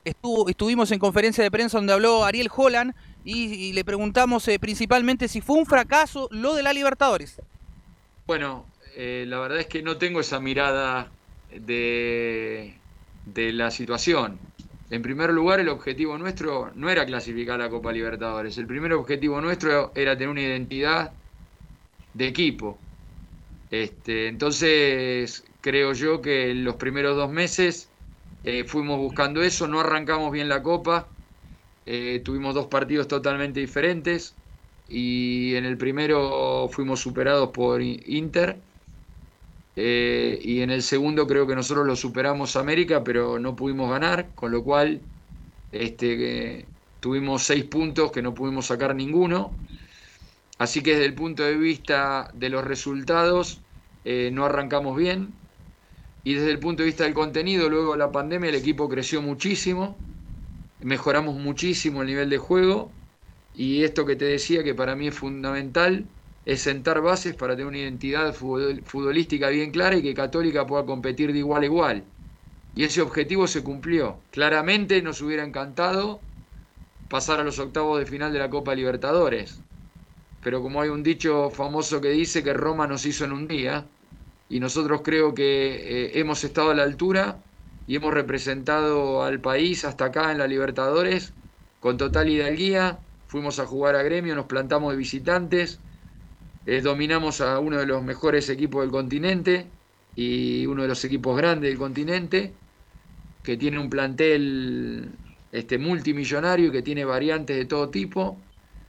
estuvimos 0.05 0.91
en 0.91 0.99
conferencia 0.99 1.45
de 1.45 1.51
prensa 1.51 1.79
donde 1.79 1.93
habló 1.93 2.25
Ariel 2.25 2.49
Holland 2.55 2.95
y, 3.25 3.55
y 3.55 3.73
le 3.73 3.85
preguntamos 3.85 4.47
eh, 4.49 4.59
principalmente 4.59 5.29
si 5.29 5.41
fue 5.41 5.57
un 5.57 5.67
fracaso 5.67 6.29
lo 6.31 6.55
de 6.55 6.63
la 6.63 6.73
Libertadores. 6.73 7.41
Bueno, 8.27 8.65
eh, 8.97 9.25
la 9.27 9.39
verdad 9.39 9.59
es 9.59 9.67
que 9.67 9.83
no 9.83 9.97
tengo 9.97 10.21
esa 10.21 10.41
mirada 10.41 11.11
de, 11.51 12.75
de 13.27 13.53
la 13.53 13.71
situación. 13.71 14.39
En 14.91 15.03
primer 15.03 15.31
lugar, 15.31 15.61
el 15.61 15.69
objetivo 15.69 16.19
nuestro 16.19 16.73
no 16.75 16.91
era 16.91 17.07
clasificar 17.07 17.61
a 17.61 17.65
la 17.65 17.71
Copa 17.71 17.93
Libertadores. 17.93 18.59
El 18.59 18.67
primer 18.67 18.93
objetivo 18.93 19.41
nuestro 19.41 19.93
era 19.95 20.15
tener 20.15 20.29
una 20.29 20.41
identidad 20.41 21.13
de 22.15 22.27
equipo. 22.27 22.79
Este, 23.71 24.27
entonces, 24.27 25.45
creo 25.61 25.93
yo 25.93 26.21
que 26.21 26.51
en 26.51 26.65
los 26.65 26.75
primeros 26.77 27.17
dos 27.17 27.31
meses 27.31 27.90
eh, 28.43 28.65
fuimos 28.65 28.99
buscando 28.99 29.43
eso, 29.43 29.67
no 29.69 29.81
arrancamos 29.81 30.33
bien 30.33 30.49
la 30.49 30.63
Copa, 30.63 31.09
eh, 31.87 32.21
tuvimos 32.25 32.55
dos 32.55 32.67
partidos 32.67 33.09
totalmente 33.09 33.61
diferentes. 33.61 34.37
Y 34.89 35.55
en 35.55 35.65
el 35.67 35.77
primero 35.79 36.69
fuimos 36.73 37.01
superados 37.01 37.51
por 37.51 37.81
Inter. 37.83 38.61
Eh, 39.77 40.39
y 40.43 40.61
en 40.63 40.71
el 40.71 40.83
segundo 40.83 41.27
creo 41.27 41.47
que 41.47 41.55
nosotros 41.55 41.87
lo 41.87 41.95
superamos 41.97 42.57
América 42.57 43.05
pero 43.05 43.39
no 43.39 43.55
pudimos 43.55 43.91
ganar. 43.91 44.35
Con 44.35 44.51
lo 44.53 44.65
cual 44.65 45.01
este, 45.71 46.67
tuvimos 47.01 47.45
seis 47.45 47.65
puntos 47.65 48.11
que 48.11 48.23
no 48.23 48.35
pudimos 48.35 48.67
sacar 48.67 48.95
ninguno. 48.97 49.53
Así 50.59 50.83
que 50.83 50.93
desde 50.93 51.07
el 51.07 51.15
punto 51.15 51.45
de 51.45 51.57
vista 51.57 52.31
de 52.35 52.51
los 52.51 52.65
resultados 52.65 53.63
no 54.05 54.45
arrancamos 54.45 54.97
bien 54.97 55.40
y 56.23 56.35
desde 56.35 56.51
el 56.51 56.59
punto 56.61 56.83
de 56.83 56.87
vista 56.89 57.05
del 57.05 57.15
contenido 57.15 57.69
luego 57.69 57.93
de 57.93 57.99
la 57.99 58.13
pandemia 58.13 58.51
el 58.51 58.57
equipo 58.57 58.89
creció 58.89 59.23
muchísimo 59.23 60.03
mejoramos 60.81 61.37
muchísimo 61.37 62.03
el 62.03 62.09
nivel 62.09 62.31
de 62.31 62.39
juego 62.39 62.95
y 63.53 63.85
esto 63.85 64.07
que 64.07 64.17
te 64.17 64.25
decía 64.27 64.65
que 64.65 64.75
para 64.75 64.97
mí 64.97 65.09
es 65.09 65.15
fundamental 65.15 66.09
es 66.45 66.63
sentar 66.63 67.01
bases 67.03 67.35
para 67.37 67.55
tener 67.55 67.67
una 67.69 67.79
identidad 67.79 68.35
futbol- 68.35 68.83
futbolística 68.85 69.49
bien 69.51 69.71
clara 69.73 69.97
y 69.97 70.03
que 70.03 70.15
Católica 70.15 70.67
pueda 70.67 70.87
competir 70.87 71.33
de 71.33 71.39
igual 71.41 71.63
a 71.63 71.67
igual. 71.67 72.05
Y 72.75 72.85
ese 72.85 73.03
objetivo 73.03 73.47
se 73.47 73.63
cumplió. 73.65 74.25
Claramente 74.31 75.03
nos 75.03 75.23
hubiera 75.23 75.45
encantado 75.45 76.25
pasar 77.09 77.41
a 77.41 77.45
los 77.45 77.59
octavos 77.59 77.99
de 77.99 78.07
final 78.07 78.33
de 78.33 78.39
la 78.39 78.51
Copa 78.51 78.75
Libertadores. 78.75 79.65
Pero 80.41 80.63
como 80.63 80.81
hay 80.83 80.89
un 80.91 81.03
dicho 81.03 81.51
famoso 81.51 82.01
que 82.01 82.11
dice 82.11 82.43
que 82.45 82.53
Roma 82.55 82.87
nos 82.87 83.07
hizo 83.07 83.25
en 83.25 83.33
un 83.33 83.49
día, 83.49 83.91
y 84.51 84.59
nosotros 84.59 85.03
creo 85.03 85.33
que 85.33 85.45
eh, 85.47 86.19
hemos 86.19 86.43
estado 86.43 86.71
a 86.71 86.75
la 86.75 86.83
altura 86.83 87.39
y 87.87 87.95
hemos 87.95 88.13
representado 88.13 89.23
al 89.23 89.41
país 89.41 89.85
hasta 89.85 90.07
acá 90.07 90.33
en 90.33 90.39
la 90.39 90.49
Libertadores 90.49 91.33
con 91.79 91.97
total 91.97 92.29
hidalguía. 92.29 92.99
Fuimos 93.29 93.61
a 93.61 93.67
jugar 93.67 93.95
a 93.95 94.03
gremio, 94.03 94.35
nos 94.35 94.47
plantamos 94.47 94.91
de 94.93 94.99
visitantes, 94.99 95.79
eh, 96.67 96.81
dominamos 96.81 97.41
a 97.41 97.61
uno 97.61 97.79
de 97.79 97.87
los 97.87 98.03
mejores 98.03 98.49
equipos 98.51 98.83
del 98.83 98.91
continente 98.91 99.67
y 100.17 100.67
uno 100.67 100.83
de 100.83 100.89
los 100.89 101.05
equipos 101.05 101.37
grandes 101.37 101.71
del 101.71 101.79
continente, 101.79 102.53
que 103.45 103.57
tiene 103.57 103.79
un 103.79 103.89
plantel 103.89 105.13
este, 105.53 105.79
multimillonario 105.79 106.69
y 106.69 106.73
que 106.73 106.83
tiene 106.83 107.05
variantes 107.05 107.57
de 107.57 107.67
todo 107.67 107.89
tipo. 107.89 108.37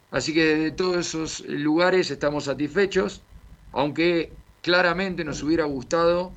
Así 0.10 0.34
que 0.34 0.44
desde 0.44 0.72
todos 0.72 0.98
esos 0.98 1.42
lugares 1.48 2.10
estamos 2.10 2.46
satisfechos, 2.46 3.22
aunque 3.72 4.41
claramente 4.62 5.24
nos 5.24 5.44
hubiera 5.44 5.66
gustado 5.66 6.34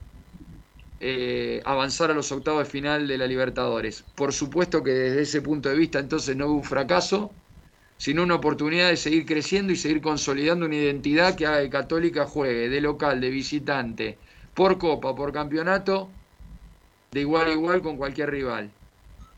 eh, 1.01 1.62
avanzar 1.64 2.11
a 2.11 2.14
los 2.14 2.33
octavos 2.33 2.64
de 2.64 2.70
final 2.70 3.07
de 3.09 3.18
la 3.18 3.27
Libertadores. 3.27 4.05
Por 4.14 4.33
supuesto 4.33 4.83
que 4.83 4.91
desde 4.93 5.22
ese 5.22 5.43
punto 5.43 5.68
de 5.68 5.77
vista 5.77 5.99
entonces 5.99 6.37
no 6.37 6.47
hubo 6.47 6.55
un 6.57 6.64
fracaso, 6.64 7.31
sino 7.97 8.22
una 8.22 8.37
oportunidad 8.37 8.89
de 8.91 8.97
seguir 8.97 9.27
creciendo 9.27 9.72
y 9.72 9.77
seguir 9.77 10.01
consolidando 10.01 10.66
una 10.66 10.77
identidad 10.77 11.37
que 11.37 11.47
haga 11.47 11.62
que 11.62 11.70
Católica 11.70 12.27
juegue 12.27 12.68
de 12.68 12.81
local, 12.81 13.20
de 13.20 13.31
visitante, 13.31 14.20
por 14.55 14.79
copa, 14.79 15.14
por 15.14 15.33
campeonato, 15.33 16.11
de 17.12 17.20
igual 17.20 17.49
a 17.49 17.53
igual 17.53 17.83
con 17.83 17.97
cualquier 17.97 18.31
rival. 18.31 18.70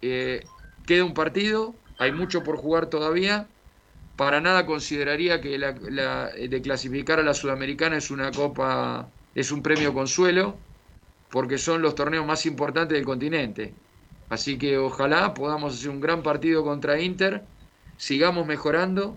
Eh, 0.03 0.41
queda 0.87 1.05
un 1.05 1.15
partido, 1.15 1.83
hay 1.99 2.13
mucho 2.13 2.43
por 2.43 2.57
jugar 2.57 2.87
todavía. 2.91 3.56
Para 4.17 4.41
nada 4.41 4.65
consideraría 4.65 5.41
que 5.41 5.59
la, 5.59 5.75
la- 5.91 6.31
de 6.31 6.63
clasificar 6.63 7.21
a 7.21 7.23
la 7.23 7.35
Sudamericana 7.35 7.99
es 7.99 8.11
una 8.11 8.31
copa, 8.31 9.09
es 9.35 9.53
un 9.53 9.63
premio 9.63 9.93
consuelo, 9.93 10.57
porque 11.31 11.59
son 11.59 11.83
los 11.83 11.95
torneos 11.95 12.27
más 12.27 12.47
importantes 12.47 12.97
del 12.97 13.05
continente. 13.05 13.75
Así 14.31 14.57
que 14.59 14.79
ojalá 14.79 15.35
podamos 15.35 15.75
hacer 15.75 15.91
un 15.91 16.01
gran 16.01 16.23
partido 16.23 16.65
contra 16.65 16.99
Inter, 17.01 17.43
sigamos 17.99 18.47
mejorando 18.47 19.17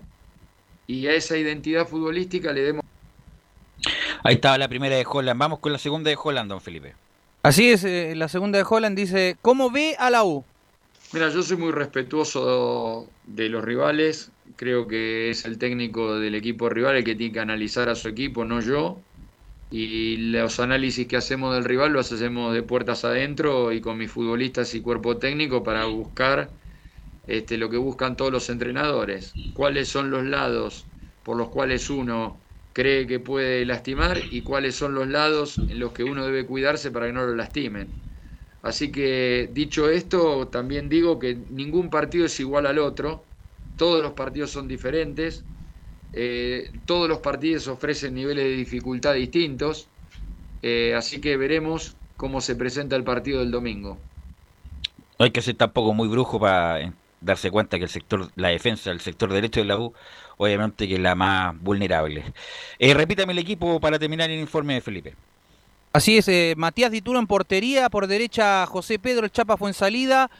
y 0.86 1.06
a 1.06 1.14
esa 1.14 1.36
identidad 1.36 1.86
futbolística 1.86 2.52
le 2.52 2.62
demos 2.62 2.84
Ahí 4.22 4.34
estaba 4.34 4.58
la 4.58 4.68
primera 4.68 4.96
de 4.96 5.06
Holland. 5.08 5.40
Vamos 5.40 5.60
con 5.60 5.72
la 5.72 5.78
segunda 5.78 6.10
de 6.10 6.18
Holland, 6.22 6.50
don 6.50 6.60
Felipe. 6.60 6.94
Así 7.42 7.70
es, 7.70 7.84
eh, 7.84 8.12
la 8.14 8.28
segunda 8.28 8.58
de 8.58 8.66
Holland 8.68 8.94
dice, 8.96 9.36
¿cómo 9.40 9.70
ve 9.70 9.96
a 9.98 10.10
la 10.10 10.24
U? 10.24 10.44
Mira, 11.12 11.30
yo 11.30 11.42
soy 11.42 11.56
muy 11.56 11.72
respetuoso 11.72 13.08
de 13.24 13.48
los 13.48 13.64
rivales. 13.64 14.30
Creo 14.56 14.86
que 14.86 15.30
es 15.30 15.44
el 15.44 15.58
técnico 15.58 16.18
del 16.18 16.34
equipo 16.34 16.68
rival 16.68 16.96
el 16.96 17.04
que 17.04 17.14
tiene 17.14 17.32
que 17.32 17.40
analizar 17.40 17.88
a 17.88 17.94
su 17.94 18.08
equipo, 18.08 18.44
no 18.44 18.60
yo. 18.60 19.04
y 19.70 20.16
los 20.18 20.60
análisis 20.60 21.08
que 21.08 21.16
hacemos 21.18 21.54
del 21.54 21.64
rival 21.64 21.92
los 21.92 22.12
hacemos 22.12 22.54
de 22.54 22.62
puertas 22.64 23.04
adentro 23.04 23.72
y 23.72 23.80
con 23.82 23.98
mis 23.98 24.12
futbolistas 24.12 24.74
y 24.74 24.82
cuerpo 24.82 25.18
técnico 25.18 25.62
para 25.64 25.86
buscar 25.86 26.56
este, 27.24 27.58
lo 27.58 27.70
que 27.70 27.78
buscan 27.78 28.16
todos 28.16 28.32
los 28.32 28.50
entrenadores, 28.50 29.40
cuáles 29.52 29.88
son 29.90 30.10
los 30.10 30.24
lados 30.26 30.90
por 31.22 31.36
los 31.38 31.50
cuales 31.50 31.90
uno 31.90 32.46
cree 32.72 33.06
que 33.06 33.20
puede 33.20 33.64
lastimar 33.66 34.18
y 34.30 34.42
cuáles 34.42 34.76
son 34.76 34.94
los 34.94 35.08
lados 35.08 35.64
en 35.68 35.78
los 35.80 35.92
que 35.92 36.04
uno 36.04 36.26
debe 36.26 36.46
cuidarse 36.46 36.90
para 36.92 37.06
que 37.08 37.12
no 37.14 37.26
lo 37.26 37.34
lastimen. 37.36 37.98
Así 38.62 38.92
que 38.92 39.48
dicho 39.52 39.88
esto, 39.90 40.48
también 40.48 40.88
digo 40.88 41.18
que 41.18 41.34
ningún 41.48 41.88
partido 41.90 42.26
es 42.26 42.38
igual 42.40 42.66
al 42.66 42.78
otro, 42.78 43.29
todos 43.80 44.02
los 44.02 44.12
partidos 44.12 44.50
son 44.50 44.68
diferentes, 44.68 45.42
eh, 46.12 46.70
todos 46.84 47.08
los 47.08 47.20
partidos 47.20 47.66
ofrecen 47.66 48.12
niveles 48.12 48.44
de 48.44 48.50
dificultad 48.50 49.14
distintos, 49.14 49.88
eh, 50.60 50.92
así 50.94 51.18
que 51.18 51.38
veremos 51.38 51.96
cómo 52.18 52.42
se 52.42 52.56
presenta 52.56 52.94
el 52.94 53.04
partido 53.04 53.40
del 53.40 53.50
domingo. 53.50 53.96
No 55.18 55.24
hay 55.24 55.30
que 55.30 55.40
ser 55.40 55.54
tampoco 55.54 55.94
muy 55.94 56.08
brujo 56.08 56.38
para 56.38 56.78
eh, 56.78 56.92
darse 57.22 57.50
cuenta 57.50 57.78
que 57.78 57.84
el 57.84 57.88
sector, 57.88 58.30
la 58.36 58.48
defensa, 58.48 58.90
el 58.90 59.00
sector 59.00 59.32
derecho 59.32 59.60
de 59.60 59.66
la 59.66 59.78
U, 59.78 59.94
obviamente 60.36 60.86
que 60.86 60.96
es 60.96 61.00
la 61.00 61.14
más 61.14 61.58
vulnerable. 61.58 62.22
Eh, 62.78 62.92
repítame 62.92 63.32
el 63.32 63.38
equipo 63.38 63.80
para 63.80 63.98
terminar 63.98 64.28
el 64.28 64.40
informe 64.40 64.74
de 64.74 64.82
Felipe. 64.82 65.14
Así 65.94 66.18
es, 66.18 66.28
eh, 66.28 66.52
Matías 66.58 66.90
Dituro 66.90 67.18
en 67.18 67.26
portería, 67.26 67.88
por 67.88 68.06
derecha 68.06 68.66
José 68.66 68.98
Pedro 68.98 69.24
El 69.24 69.32
Chapa 69.32 69.56
fue 69.56 69.70
en 69.70 69.74
salida, 69.74 70.30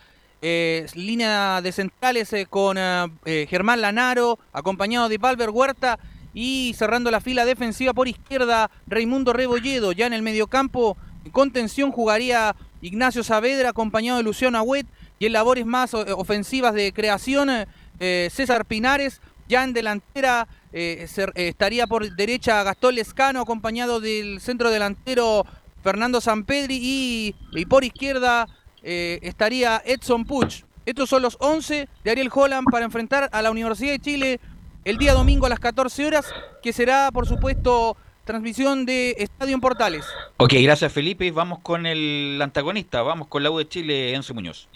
eh, 0.42 0.86
línea 0.94 1.60
de 1.60 1.70
centrales 1.70 2.32
eh, 2.32 2.46
con 2.48 2.78
eh, 2.78 3.46
Germán 3.50 3.82
Lanaro, 3.82 4.38
acompañado 4.54 5.10
de 5.10 5.18
Valver 5.18 5.50
Huerta 5.50 5.98
y 6.32 6.74
cerrando 6.78 7.10
la 7.10 7.20
fila 7.20 7.44
defensiva 7.44 7.92
por 7.92 8.08
izquierda 8.08 8.70
Raimundo 8.86 9.34
Rebolledo. 9.34 9.92
Ya 9.92 10.06
en 10.06 10.14
el 10.14 10.22
mediocampo, 10.22 10.96
en 11.26 11.30
contención 11.30 11.92
jugaría 11.92 12.56
Ignacio 12.80 13.22
Saavedra, 13.22 13.68
acompañado 13.68 14.16
de 14.16 14.24
Luciano 14.24 14.56
Agüet 14.56 14.86
y 15.18 15.26
en 15.26 15.34
labores 15.34 15.66
más 15.66 15.92
ofensivas 15.92 16.72
de 16.72 16.94
creación 16.94 17.50
César 17.98 18.64
Pinares. 18.64 19.20
Ya 19.46 19.64
en 19.64 19.74
delantera 19.74 20.48
estaría 20.72 21.86
por 21.86 22.14
derecha 22.14 22.62
Gastón 22.62 22.94
Lescano, 22.94 23.42
acompañado 23.42 24.00
del 24.00 24.40
centro 24.40 24.70
delantero 24.70 25.44
Fernando 25.82 26.22
Sampedri 26.22 27.34
y 27.52 27.64
por 27.66 27.84
izquierda 27.84 28.46
eh, 28.82 29.18
estaría 29.22 29.82
Edson 29.84 30.24
Puch. 30.24 30.64
Estos 30.86 31.08
son 31.08 31.22
los 31.22 31.36
11 31.40 31.88
de 32.02 32.10
Ariel 32.10 32.30
Holland 32.32 32.66
para 32.70 32.84
enfrentar 32.84 33.28
a 33.32 33.42
la 33.42 33.50
Universidad 33.50 33.92
de 33.92 33.98
Chile 33.98 34.40
el 34.84 34.96
día 34.96 35.12
domingo 35.12 35.46
a 35.46 35.48
las 35.48 35.60
14 35.60 36.06
horas, 36.06 36.32
que 36.62 36.72
será, 36.72 37.10
por 37.12 37.26
supuesto, 37.26 37.96
transmisión 38.24 38.86
de 38.86 39.14
Estadio 39.18 39.54
en 39.54 39.60
Portales. 39.60 40.06
Ok, 40.38 40.54
gracias 40.62 40.92
Felipe. 40.92 41.30
Vamos 41.30 41.58
con 41.60 41.86
el 41.86 42.40
antagonista, 42.42 43.02
vamos 43.02 43.28
con 43.28 43.42
la 43.42 43.50
U 43.50 43.58
de 43.58 43.68
Chile, 43.68 44.14
Enzo 44.14 44.34
Muñoz. 44.34 44.68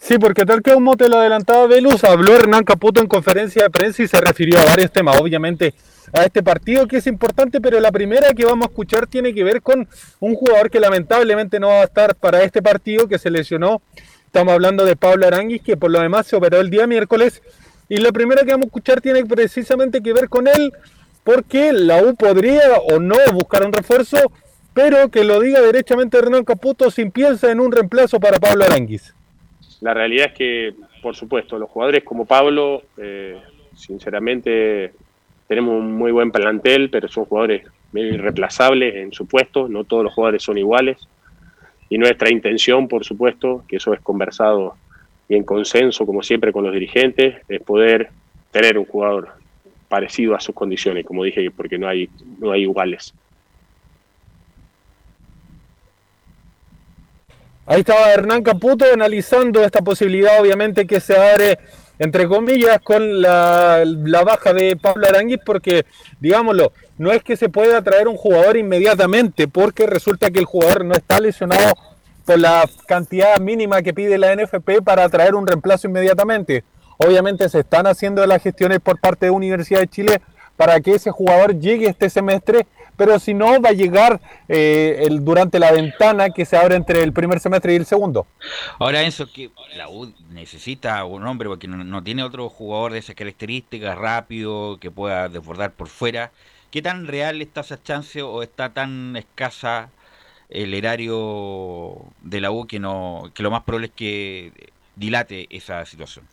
Sí, 0.00 0.18
porque 0.18 0.44
tal 0.44 0.62
que 0.62 0.72
como 0.72 0.96
te 0.96 1.08
lo 1.08 1.18
adelantaba 1.18 1.66
Velus, 1.66 2.04
habló 2.04 2.34
Hernán 2.34 2.64
Caputo 2.64 3.00
en 3.00 3.08
conferencia 3.08 3.64
de 3.64 3.70
prensa 3.70 4.02
y 4.02 4.08
se 4.08 4.20
refirió 4.20 4.58
a 4.58 4.64
varios 4.64 4.92
temas, 4.92 5.20
obviamente 5.20 5.74
a 6.12 6.24
este 6.24 6.42
partido 6.42 6.86
que 6.86 6.98
es 6.98 7.06
importante, 7.06 7.60
pero 7.60 7.80
la 7.80 7.92
primera 7.92 8.32
que 8.32 8.44
vamos 8.44 8.66
a 8.66 8.70
escuchar 8.70 9.06
tiene 9.06 9.34
que 9.34 9.44
ver 9.44 9.62
con 9.62 9.88
un 10.20 10.34
jugador 10.34 10.70
que 10.70 10.80
lamentablemente 10.80 11.60
no 11.60 11.68
va 11.68 11.82
a 11.82 11.84
estar 11.84 12.14
para 12.14 12.42
este 12.42 12.62
partido, 12.62 13.08
que 13.08 13.18
se 13.18 13.30
lesionó. 13.30 13.82
Estamos 14.26 14.54
hablando 14.54 14.84
de 14.84 14.96
Pablo 14.96 15.26
Aranguis, 15.26 15.62
que 15.62 15.76
por 15.76 15.90
lo 15.90 16.00
demás 16.00 16.26
se 16.26 16.36
operó 16.36 16.60
el 16.60 16.70
día 16.70 16.86
miércoles. 16.86 17.42
Y 17.88 17.98
la 17.98 18.12
primera 18.12 18.42
que 18.44 18.52
vamos 18.52 18.66
a 18.66 18.68
escuchar 18.68 19.00
tiene 19.00 19.24
precisamente 19.24 20.02
que 20.02 20.12
ver 20.12 20.28
con 20.28 20.46
él, 20.48 20.72
porque 21.24 21.72
la 21.72 22.02
U 22.02 22.14
podría 22.14 22.62
o 22.90 22.98
no 22.98 23.16
buscar 23.32 23.64
un 23.64 23.72
refuerzo, 23.72 24.18
pero 24.74 25.08
que 25.10 25.24
lo 25.24 25.40
diga 25.40 25.60
derechamente 25.60 26.18
Hernán 26.18 26.44
Caputo 26.44 26.90
sin 26.90 27.10
piensa 27.10 27.50
en 27.50 27.60
un 27.60 27.72
reemplazo 27.72 28.20
para 28.20 28.38
Pablo 28.38 28.64
Aranguis. 28.64 29.14
La 29.80 29.94
realidad 29.94 30.28
es 30.28 30.32
que, 30.32 30.74
por 31.02 31.14
supuesto, 31.14 31.58
los 31.58 31.70
jugadores 31.70 32.04
como 32.04 32.24
Pablo, 32.24 32.82
eh, 32.96 33.36
sinceramente, 33.74 34.92
tenemos 35.46 35.74
un 35.74 35.92
muy 35.92 36.12
buen 36.12 36.32
plantel, 36.32 36.90
pero 36.90 37.08
son 37.08 37.24
jugadores 37.24 37.66
medio 37.92 38.14
irreemplazables 38.14 38.96
en 38.96 39.12
su 39.12 39.26
puesto, 39.26 39.68
no 39.68 39.84
todos 39.84 40.04
los 40.04 40.12
jugadores 40.12 40.42
son 40.42 40.58
iguales. 40.58 40.98
Y 41.88 41.96
nuestra 41.96 42.30
intención, 42.30 42.88
por 42.88 43.04
supuesto, 43.04 43.64
que 43.66 43.76
eso 43.76 43.94
es 43.94 44.00
conversado 44.00 44.76
y 45.28 45.36
en 45.36 45.44
consenso, 45.44 46.06
como 46.06 46.22
siempre, 46.22 46.52
con 46.52 46.64
los 46.64 46.72
dirigentes, 46.72 47.36
es 47.48 47.62
poder 47.62 48.10
tener 48.50 48.78
un 48.78 48.86
jugador 48.86 49.28
parecido 49.88 50.34
a 50.34 50.40
sus 50.40 50.54
condiciones, 50.54 51.04
como 51.04 51.24
dije, 51.24 51.50
porque 51.50 51.78
no 51.78 51.88
hay, 51.88 52.08
no 52.38 52.50
hay 52.50 52.62
iguales. 52.62 53.14
Ahí 57.70 57.80
estaba 57.80 58.10
Hernán 58.14 58.42
Caputo 58.42 58.86
analizando 58.90 59.62
esta 59.62 59.82
posibilidad, 59.82 60.40
obviamente, 60.40 60.86
que 60.86 61.00
se 61.00 61.14
abre, 61.14 61.58
entre 61.98 62.26
comillas, 62.26 62.78
con 62.82 63.20
la, 63.20 63.84
baja 64.24 64.54
de 64.54 64.74
Pablo 64.74 65.06
Aranguis, 65.06 65.40
porque, 65.44 65.84
digámoslo, 66.18 66.72
no 66.96 67.12
es 67.12 67.22
que 67.22 67.36
se 67.36 67.50
pueda 67.50 67.82
traer 67.82 68.08
un 68.08 68.16
jugador 68.16 68.56
inmediatamente, 68.56 69.48
porque 69.48 69.86
resulta 69.86 70.30
que 70.30 70.38
el 70.38 70.46
jugador 70.46 70.86
no 70.86 70.94
está 70.94 71.20
lesionado 71.20 71.74
por 72.24 72.38
la 72.38 72.66
cantidad 72.86 73.38
mínima 73.38 73.82
que 73.82 73.92
pide 73.92 74.16
la 74.16 74.34
NFP 74.34 74.80
para 74.82 75.06
traer 75.10 75.34
un 75.34 75.46
reemplazo 75.46 75.88
inmediatamente. 75.88 76.64
Obviamente 76.96 77.50
se 77.50 77.60
están 77.60 77.86
haciendo 77.86 78.26
las 78.26 78.42
gestiones 78.42 78.80
por 78.80 78.98
parte 78.98 79.26
de 79.26 79.30
Universidad 79.30 79.80
de 79.80 79.88
Chile 79.88 80.22
para 80.56 80.80
que 80.80 80.94
ese 80.94 81.10
jugador 81.10 81.58
llegue 81.58 81.86
este 81.86 82.08
semestre, 82.08 82.66
pero 82.98 83.18
si 83.20 83.32
no 83.32 83.62
va 83.62 83.70
a 83.70 83.72
llegar 83.72 84.20
eh, 84.48 85.04
el, 85.06 85.24
durante 85.24 85.58
la 85.58 85.70
ventana 85.70 86.30
que 86.30 86.44
se 86.44 86.56
abre 86.56 86.74
entre 86.74 87.02
el 87.02 87.12
primer 87.12 87.38
semestre 87.38 87.72
y 87.72 87.76
el 87.76 87.86
segundo. 87.86 88.26
Ahora 88.78 89.02
Enzo, 89.02 89.32
que 89.32 89.50
la 89.76 89.88
U 89.88 90.12
necesita 90.30 91.02
un 91.04 91.24
hombre 91.26 91.48
porque 91.48 91.68
no, 91.68 91.82
no 91.84 92.02
tiene 92.02 92.24
otro 92.24 92.48
jugador 92.48 92.92
de 92.92 92.98
esas 92.98 93.14
características, 93.14 93.96
rápido, 93.96 94.78
que 94.80 94.90
pueda 94.90 95.28
desbordar 95.28 95.72
por 95.72 95.88
fuera. 95.88 96.32
¿Qué 96.72 96.82
tan 96.82 97.06
real 97.06 97.40
está 97.40 97.60
esa 97.60 97.80
chance 97.82 98.20
o 98.20 98.42
está 98.42 98.74
tan 98.74 99.16
escasa 99.16 99.90
el 100.50 100.74
erario 100.74 102.04
de 102.22 102.40
la 102.40 102.50
U 102.50 102.66
que 102.66 102.80
no 102.80 103.30
que 103.32 103.42
lo 103.42 103.50
más 103.50 103.62
probable 103.62 103.86
es 103.86 103.92
que 103.94 104.52
dilate 104.96 105.46
esa 105.50 105.86
situación? 105.86 106.26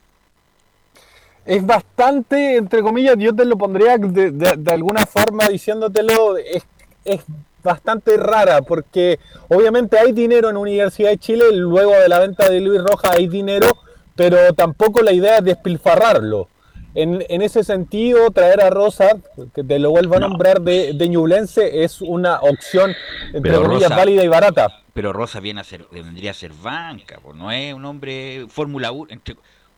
Es 1.45 1.65
bastante, 1.65 2.55
entre 2.57 2.81
comillas, 2.81 3.15
yo 3.17 3.35
te 3.35 3.45
lo 3.45 3.55
pondría 3.57 3.97
de, 3.97 4.31
de- 4.31 4.55
de 4.57 4.71
alguna 4.71 5.05
forma 5.05 5.47
diciéndotelo, 5.47 6.37
es, 6.37 6.63
es 7.03 7.21
bastante 7.63 8.17
rara, 8.17 8.61
porque 8.63 9.19
obviamente 9.49 9.97
hay 9.99 10.11
dinero 10.11 10.49
en 10.49 10.57
Universidad 10.57 11.09
de 11.11 11.17
Chile, 11.19 11.45
luego 11.53 11.91
de 11.93 12.09
la 12.09 12.19
venta 12.19 12.49
de 12.49 12.61
Luis 12.61 12.81
Rojas 12.81 13.11
hay 13.15 13.27
dinero, 13.27 13.67
pero 14.15 14.53
tampoco 14.53 15.01
la 15.01 15.11
idea 15.11 15.37
es 15.37 15.43
despilfarrarlo. 15.43 16.47
En, 16.95 17.23
en 17.27 17.41
ese 17.41 17.63
sentido, 17.63 18.31
traer 18.31 18.61
a 18.61 18.69
Rosa, 18.69 19.17
que 19.53 19.63
te 19.65 19.79
lo 19.79 19.91
vuelvo 19.91 20.15
a 20.15 20.19
nombrar, 20.19 20.61
de, 20.61 20.93
de 20.93 21.09
Ñublense, 21.09 21.83
es 21.83 22.01
una 22.01 22.39
opción, 22.39 22.95
entre 23.33 23.51
Pero 23.51 23.63
comillas, 23.63 23.89
Rosa- 23.89 23.95
válida 23.97 24.23
y 24.23 24.27
barata. 24.29 24.69
Pero 24.93 25.11
Rosa 25.11 25.41
viene 25.41 25.59
a 25.59 25.63
ser, 25.65 25.85
vendría 25.91 26.31
a 26.31 26.33
ser 26.33 26.53
banca, 26.53 27.19
no 27.35 27.51
es 27.51 27.73
un 27.73 27.83
hombre 27.83 28.45
Fórmula 28.47 28.91
1, 28.93 29.11
entre- 29.11 29.35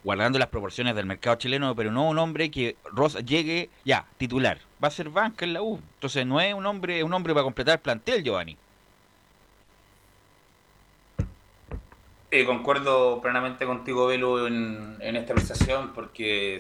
guardando 0.08 0.40
las 0.40 0.48
proporciones 0.50 0.96
del 0.96 1.06
mercado 1.06 1.36
chileno, 1.38 1.76
pero 1.76 1.92
no 1.92 2.08
un 2.10 2.18
hombre 2.18 2.50
que 2.50 2.80
Rosa 2.86 3.20
llegue 3.20 3.74
ya, 3.84 4.08
titular. 4.18 4.62
Va 4.82 4.88
a 4.88 4.92
ser 4.92 5.10
banca 5.10 5.44
en 5.46 5.54
la 5.54 5.62
U. 5.62 5.90
Entonces 5.96 6.26
no 6.26 6.40
es 6.42 6.54
un 6.54 6.66
hombre, 6.66 7.04
un 7.04 7.14
hombre 7.14 7.34
para 7.34 7.44
completar 7.44 7.76
el 7.76 7.82
plantel, 7.82 8.24
Giovanni. 8.24 8.58
Eh, 12.30 12.46
concuerdo 12.46 13.22
plenamente 13.22 13.66
contigo, 13.66 14.08
Velo, 14.08 14.48
en, 14.48 14.98
en 15.02 15.16
esta 15.16 15.32
apreciación, 15.34 15.94
porque 15.94 16.60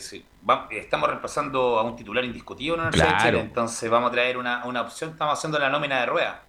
va- 0.50 0.68
estamos 0.72 1.10
reemplazando 1.10 1.78
a 1.78 1.84
un 1.84 1.96
titular 1.98 2.24
indiscutido 2.24 2.76
en 2.76 2.82
la 2.82 2.84
Universidad 2.88 3.10
de 3.12 3.18
Claro. 3.18 3.38
Chile, 3.38 3.40
entonces 3.42 3.90
vamos 3.90 4.10
a 4.10 4.14
traer 4.14 4.38
una, 4.38 4.66
una 4.66 4.82
opción, 4.82 5.12
estamos 5.12 5.34
haciendo 5.38 5.60
la 5.60 5.70
nómina 5.70 6.00
de 6.00 6.06
rueda. 6.06 6.48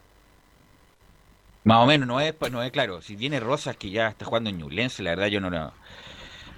Más 1.64 1.78
o 1.78 1.86
menos, 1.86 2.08
no 2.08 2.20
es, 2.20 2.32
pues, 2.34 2.50
no 2.50 2.62
es 2.62 2.72
claro. 2.72 3.02
Si 3.02 3.14
viene 3.16 3.40
Rosas 3.40 3.76
que 3.76 3.90
ya 3.90 4.08
está 4.08 4.24
jugando 4.24 4.48
en 4.50 4.58
Ñublense, 4.58 5.02
la 5.02 5.10
verdad 5.10 5.26
yo 5.26 5.40
no, 5.40 5.50
no, 5.50 5.78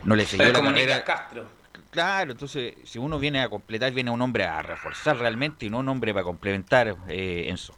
no 0.05 0.17
le 0.17 0.23
Es 0.23 0.37
la 0.37 0.53
como 0.53 0.71
carrera. 0.71 1.05
Castro. 1.05 1.45
Claro, 1.91 2.33
entonces 2.33 2.75
si 2.85 2.99
uno 2.99 3.19
viene 3.19 3.43
a 3.43 3.49
completar, 3.49 3.93
viene 3.93 4.11
un 4.11 4.23
hombre 4.23 4.45
a 4.45 4.63
reforzar 4.63 5.19
realmente 5.19 5.67
y 5.67 5.71
no 5.71 5.79
un 5.79 5.89
hombre 5.89 6.13
para 6.13 6.25
complementar 6.25 6.97
eh, 7.09 7.47
Enzo. 7.49 7.75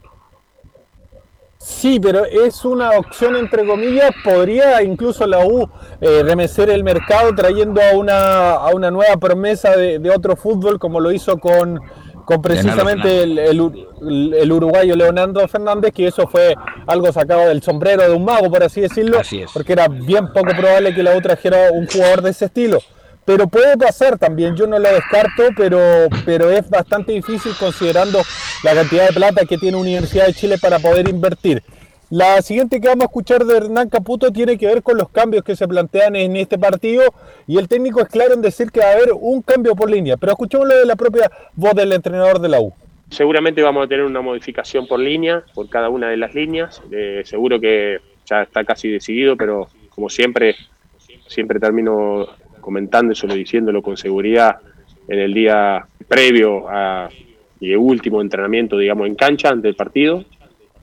Sí, 1.57 2.01
pero 2.01 2.25
es 2.25 2.64
una 2.64 2.91
opción 2.91 3.37
entre 3.37 3.64
comillas. 3.64 4.11
Podría 4.25 4.83
incluso 4.83 5.27
la 5.27 5.47
U 5.47 5.70
eh, 6.01 6.23
remecer 6.25 6.68
el 6.68 6.83
mercado 6.83 7.33
trayendo 7.35 7.81
a 7.81 7.95
una, 7.95 8.51
a 8.55 8.75
una 8.75 8.91
nueva 8.91 9.16
promesa 9.16 9.77
de, 9.77 10.01
de 10.01 10.11
otro 10.11 10.35
fútbol, 10.35 10.81
como 10.81 10.99
lo 10.99 11.12
hizo 11.12 11.39
con, 11.39 11.81
con 12.25 12.41
precisamente 12.43 13.23
el, 13.23 13.39
el 13.39 13.61
ur- 13.61 14.37
el 14.41 14.53
uruguayo 14.53 14.97
Leonardo 14.97 15.47
Fernández, 15.49 15.93
que 15.93 16.07
eso 16.07 16.27
fue 16.27 16.55
algo 16.87 17.12
sacado 17.12 17.49
del 17.49 17.62
sombrero 17.62 18.03
de 18.03 18.11
un 18.14 18.25
mago, 18.25 18.51
por 18.51 18.62
así 18.62 18.81
decirlo, 18.81 19.18
porque 19.53 19.73
era 19.75 19.89
bien 19.89 20.33
poco 20.33 20.53
probable 20.57 20.95
que 20.95 21.03
la 21.03 21.16
U 21.16 21.20
trajera 21.20 21.70
un 21.73 21.87
jugador 21.87 22.23
de 22.23 22.31
ese 22.31 22.47
estilo. 22.47 22.79
pero 23.25 23.47
puede 23.47 23.77
pasar 23.77 24.18
también, 24.18 24.57
yo 24.57 24.66
no 24.66 24.79
lo 24.81 24.89
descarto, 24.93 25.45
pero, 25.57 25.79
pero 26.25 26.51
es 26.51 26.68
bastante 26.68 27.12
difícil 27.12 27.53
considerando 27.59 28.20
la 28.64 28.75
cantidad 28.75 29.07
de 29.07 29.12
plata 29.12 29.45
que 29.45 29.59
tiene 29.59 29.77
Universidad 29.77 30.27
de 30.27 30.35
Chile 30.35 30.59
para 30.61 30.81
poder 30.81 31.09
invertir. 31.09 31.62
La 32.14 32.42
siguiente 32.42 32.78
que 32.78 32.88
vamos 32.88 33.04
a 33.04 33.06
escuchar 33.06 33.42
de 33.46 33.56
Hernán 33.56 33.88
Caputo 33.88 34.30
tiene 34.30 34.58
que 34.58 34.66
ver 34.66 34.82
con 34.82 34.98
los 34.98 35.08
cambios 35.08 35.42
que 35.42 35.56
se 35.56 35.66
plantean 35.66 36.14
en 36.14 36.36
este 36.36 36.58
partido 36.58 37.04
y 37.46 37.56
el 37.56 37.68
técnico 37.68 38.02
es 38.02 38.08
claro 38.08 38.34
en 38.34 38.42
decir 38.42 38.70
que 38.70 38.80
va 38.80 38.88
a 38.88 38.92
haber 38.92 39.12
un 39.18 39.40
cambio 39.40 39.74
por 39.74 39.90
línea, 39.90 40.18
pero 40.18 40.32
escuchémoslo 40.32 40.76
de 40.76 40.84
la 40.84 40.94
propia 40.94 41.30
voz 41.54 41.72
del 41.72 41.90
entrenador 41.90 42.38
de 42.38 42.50
la 42.50 42.60
U. 42.60 42.74
Seguramente 43.08 43.62
vamos 43.62 43.86
a 43.86 43.88
tener 43.88 44.04
una 44.04 44.20
modificación 44.20 44.86
por 44.86 45.00
línea, 45.00 45.42
por 45.54 45.70
cada 45.70 45.88
una 45.88 46.10
de 46.10 46.18
las 46.18 46.34
líneas. 46.34 46.82
Eh, 46.90 47.22
seguro 47.24 47.58
que 47.58 48.00
ya 48.26 48.42
está 48.42 48.62
casi 48.62 48.90
decidido, 48.90 49.34
pero 49.34 49.68
como 49.88 50.10
siempre, 50.10 50.54
siempre 51.28 51.58
termino 51.58 52.26
comentándolo, 52.60 53.34
diciéndolo 53.34 53.80
con 53.80 53.96
seguridad 53.96 54.56
en 55.08 55.18
el 55.18 55.32
día 55.32 55.86
previo 56.06 56.68
a, 56.68 57.08
y 57.58 57.74
último 57.74 58.20
entrenamiento, 58.20 58.76
digamos, 58.76 59.06
en 59.06 59.14
cancha 59.14 59.48
ante 59.48 59.68
el 59.68 59.76
partido. 59.76 60.26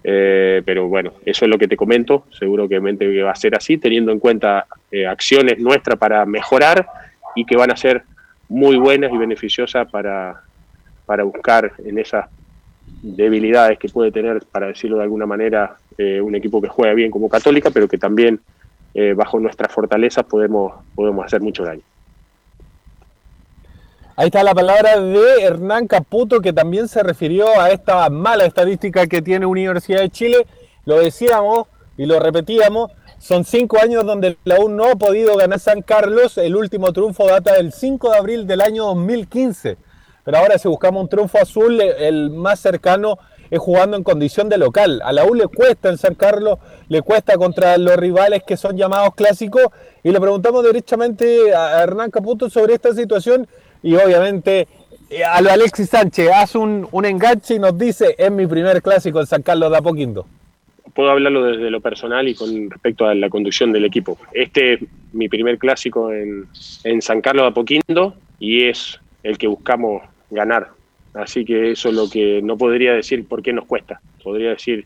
Eh, 0.03 0.61
pero 0.65 0.87
bueno, 0.87 1.13
eso 1.25 1.45
es 1.45 1.51
lo 1.51 1.57
que 1.57 1.67
te 1.67 1.75
comento, 1.75 2.25
seguro 2.31 2.69
que 2.69 2.79
va 2.79 3.31
a 3.31 3.35
ser 3.35 3.55
así, 3.55 3.77
teniendo 3.77 4.11
en 4.11 4.19
cuenta 4.19 4.65
eh, 4.91 5.05
acciones 5.05 5.59
nuestras 5.59 5.97
para 5.99 6.25
mejorar 6.25 6.87
y 7.35 7.45
que 7.45 7.57
van 7.57 7.71
a 7.71 7.77
ser 7.77 8.03
muy 8.47 8.77
buenas 8.77 9.11
y 9.11 9.17
beneficiosas 9.17 9.89
para, 9.91 10.41
para 11.05 11.23
buscar 11.23 11.73
en 11.83 11.99
esas 11.99 12.25
debilidades 13.01 13.77
que 13.77 13.89
puede 13.89 14.11
tener, 14.11 14.43
para 14.51 14.67
decirlo 14.67 14.97
de 14.97 15.03
alguna 15.03 15.25
manera, 15.25 15.75
eh, 15.97 16.21
un 16.21 16.35
equipo 16.35 16.61
que 16.61 16.69
juega 16.69 16.93
bien 16.93 17.11
como 17.11 17.29
Católica, 17.29 17.69
pero 17.69 17.87
que 17.87 17.97
también 17.97 18.39
bajo 19.15 19.39
nuestras 19.39 19.71
fortalezas 19.71 20.25
podemos, 20.25 20.73
podemos 20.93 21.25
hacer 21.25 21.39
mucho 21.39 21.63
daño. 21.63 21.83
Ahí 24.19 24.25
está 24.25 24.43
la 24.43 24.53
palabra 24.53 24.99
de 24.99 25.43
Hernán 25.43 25.87
Caputo, 25.87 26.41
que 26.41 26.51
también 26.51 26.89
se 26.89 27.01
refirió 27.03 27.57
a 27.57 27.69
esta 27.69 28.09
mala 28.09 28.43
estadística 28.43 29.07
que 29.07 29.21
tiene 29.21 29.45
Universidad 29.45 30.01
de 30.01 30.09
Chile. 30.09 30.45
Lo 30.83 30.99
decíamos 30.99 31.69
y 31.95 32.05
lo 32.05 32.19
repetíamos, 32.19 32.91
son 33.17 33.45
cinco 33.45 33.77
años 33.81 34.05
donde 34.05 34.37
la 34.43 34.59
U 34.59 34.67
no 34.67 34.89
ha 34.89 34.97
podido 34.97 35.37
ganar 35.37 35.61
San 35.61 35.81
Carlos. 35.81 36.37
El 36.37 36.57
último 36.57 36.91
triunfo 36.91 37.27
data 37.27 37.53
del 37.53 37.71
5 37.71 38.11
de 38.11 38.17
abril 38.17 38.45
del 38.45 38.59
año 38.59 38.87
2015. 38.87 39.77
Pero 40.25 40.37
ahora 40.37 40.57
si 40.57 40.67
buscamos 40.67 41.01
un 41.01 41.07
triunfo 41.07 41.37
azul, 41.37 41.79
el 41.79 42.29
más 42.29 42.59
cercano 42.59 43.19
es 43.49 43.59
jugando 43.59 43.95
en 43.95 44.03
condición 44.03 44.49
de 44.49 44.57
local. 44.57 45.01
A 45.01 45.13
la 45.13 45.23
U 45.23 45.33
le 45.33 45.47
cuesta 45.47 45.87
en 45.87 45.97
San 45.97 46.15
Carlos, 46.15 46.59
le 46.89 47.01
cuesta 47.01 47.37
contra 47.37 47.77
los 47.77 47.95
rivales 47.95 48.43
que 48.45 48.57
son 48.57 48.75
llamados 48.75 49.15
clásicos. 49.15 49.67
Y 50.03 50.11
le 50.11 50.19
preguntamos 50.19 50.65
directamente 50.65 51.55
a 51.55 51.81
Hernán 51.83 52.11
Caputo 52.11 52.49
sobre 52.49 52.73
esta 52.73 52.93
situación 52.93 53.47
y 53.83 53.95
obviamente 53.95 54.67
eh, 55.09 55.23
a 55.23 55.41
lo 55.41 55.51
Alexis 55.51 55.89
Sánchez 55.89 56.29
hace 56.33 56.57
un, 56.57 56.87
un, 56.91 57.05
enganche 57.05 57.55
y 57.55 57.59
nos 57.59 57.77
dice, 57.77 58.15
es 58.17 58.31
mi 58.31 58.45
primer 58.45 58.81
clásico 58.81 59.19
en 59.19 59.25
San 59.25 59.41
Carlos 59.41 59.71
de 59.71 59.77
Apoquindo. 59.77 60.25
Puedo 60.93 61.11
hablarlo 61.11 61.43
desde 61.45 61.69
lo 61.69 61.81
personal 61.81 62.27
y 62.27 62.35
con 62.35 62.69
respecto 62.69 63.05
a 63.05 63.15
la 63.15 63.29
conducción 63.29 63.71
del 63.71 63.85
equipo. 63.85 64.17
Este 64.33 64.73
es 64.73 64.79
mi 65.13 65.29
primer 65.29 65.57
clásico 65.57 66.11
en, 66.11 66.47
en 66.83 67.01
San 67.01 67.21
Carlos 67.21 67.43
de 67.43 67.47
Apoquindo 67.49 68.15
y 68.39 68.65
es 68.65 68.99
el 69.23 69.37
que 69.37 69.47
buscamos 69.47 70.03
ganar. 70.29 70.69
Así 71.13 71.45
que 71.45 71.71
eso 71.71 71.89
es 71.89 71.95
lo 71.95 72.09
que 72.09 72.41
no 72.41 72.57
podría 72.57 72.93
decir 72.93 73.27
por 73.27 73.41
qué 73.41 73.53
nos 73.53 73.65
cuesta. 73.65 74.01
Podría 74.23 74.49
decir, 74.49 74.85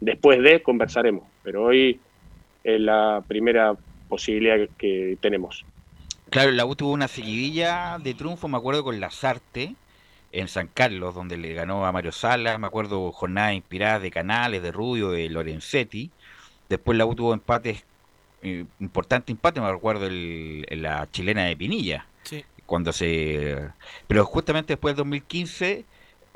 después 0.00 0.42
de 0.42 0.62
conversaremos, 0.62 1.24
pero 1.42 1.64
hoy 1.64 1.98
es 2.64 2.80
la 2.80 3.22
primera 3.26 3.74
posibilidad 4.08 4.68
que 4.76 5.16
tenemos. 5.20 5.64
Claro, 6.32 6.50
la 6.50 6.64
U 6.64 6.74
tuvo 6.74 6.92
una 6.92 7.08
seguidilla 7.08 7.98
de 8.02 8.14
triunfo, 8.14 8.48
me 8.48 8.56
acuerdo, 8.56 8.82
con 8.82 8.98
Lazarte 8.98 9.74
en 10.32 10.48
San 10.48 10.66
Carlos, 10.66 11.14
donde 11.14 11.36
le 11.36 11.52
ganó 11.52 11.84
a 11.84 11.92
Mario 11.92 12.10
Salas, 12.10 12.58
me 12.58 12.66
acuerdo 12.66 13.12
jornadas 13.12 13.52
inspiradas 13.52 14.00
de 14.00 14.10
Canales, 14.10 14.62
de 14.62 14.72
Rubio, 14.72 15.10
de 15.10 15.28
Lorenzetti. 15.28 16.10
Después 16.70 16.96
la 16.96 17.04
U 17.04 17.14
tuvo 17.14 17.34
empates, 17.34 17.84
eh, 18.40 18.64
importante 18.80 19.30
empate, 19.30 19.60
me 19.60 19.66
acuerdo, 19.66 20.06
el, 20.06 20.64
en 20.70 20.80
la 20.80 21.06
chilena 21.10 21.44
de 21.44 21.54
Pinilla. 21.54 22.06
Sí. 22.22 22.42
Cuando 22.64 22.94
se... 22.94 23.68
Pero 24.06 24.24
justamente 24.24 24.72
después 24.72 24.92
del 24.92 25.04
2015 25.04 25.84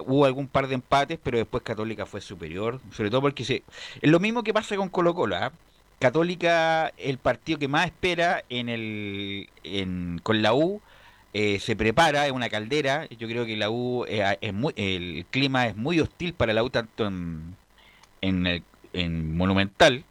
hubo 0.01 0.27
algún 0.27 0.47
par 0.47 0.67
de 0.69 0.75
empates, 0.75 1.19
pero 1.23 1.39
después 1.39 1.63
Católica 1.63 2.05
fue 2.05 2.21
superior, 2.21 2.81
sobre 2.93 3.09
todo 3.09 3.23
porque 3.23 3.47
se... 3.47 3.63
Es 4.03 4.11
lo 4.11 4.21
mismo 4.21 4.43
que 4.43 4.53
pasa 4.53 4.77
con 4.77 4.91
Colo 4.91 5.15
Colo, 5.15 5.37
¿ah? 5.37 5.53
Católica, 5.99 6.93
el 6.99 7.19
partido 7.19 7.59
que 7.59 7.69
más 7.69 7.87
espera 7.87 8.45
en 8.49 8.69
el, 8.69 9.49
en, 9.65 10.21
con 10.23 10.43
la 10.43 10.55
U, 10.55 10.83
eh, 11.33 11.59
se 11.61 11.77
prepara, 11.77 12.27
es 12.27 12.33
una 12.33 12.49
caldera. 12.49 13.07
Yo 13.19 13.29
creo 13.29 13.47
que 13.47 13.57
la 13.57 13.71
U 13.71 14.05
eh, 14.09 14.39
el 14.77 15.27
clima 15.31 15.67
es 15.67 15.77
muy 15.77 16.01
hostil 16.01 16.35
para 16.35 16.53
la 16.53 16.63
U, 16.63 16.71
tanto 16.71 17.07
en, 17.07 17.57
en 18.93 19.37
Monumental 19.37 20.05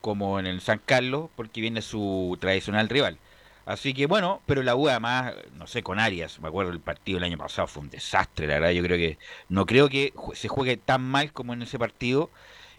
como 0.00 0.38
en 0.38 0.46
el 0.46 0.60
San 0.60 0.80
Carlos, 0.84 1.30
porque 1.36 1.60
viene 1.60 1.82
su 1.82 2.36
tradicional 2.40 2.88
rival. 2.88 3.18
Así 3.64 3.94
que 3.94 4.06
bueno, 4.06 4.42
pero 4.46 4.62
la 4.62 4.74
U 4.74 4.88
además, 4.88 5.34
no 5.56 5.66
sé, 5.68 5.82
con 5.82 6.00
Arias, 6.00 6.40
me 6.40 6.48
acuerdo 6.48 6.72
el 6.72 6.80
partido 6.80 7.18
el 7.18 7.24
año 7.24 7.38
pasado 7.38 7.68
fue 7.68 7.82
un 7.84 7.90
desastre, 7.90 8.48
la 8.48 8.54
verdad, 8.54 8.70
yo 8.70 8.82
creo 8.82 8.96
que 8.96 9.18
no 9.48 9.66
creo 9.66 9.88
que 9.88 10.12
se 10.34 10.48
juegue 10.48 10.76
tan 10.76 11.02
mal 11.02 11.32
como 11.32 11.52
en 11.52 11.62
ese 11.62 11.78
partido 11.78 12.30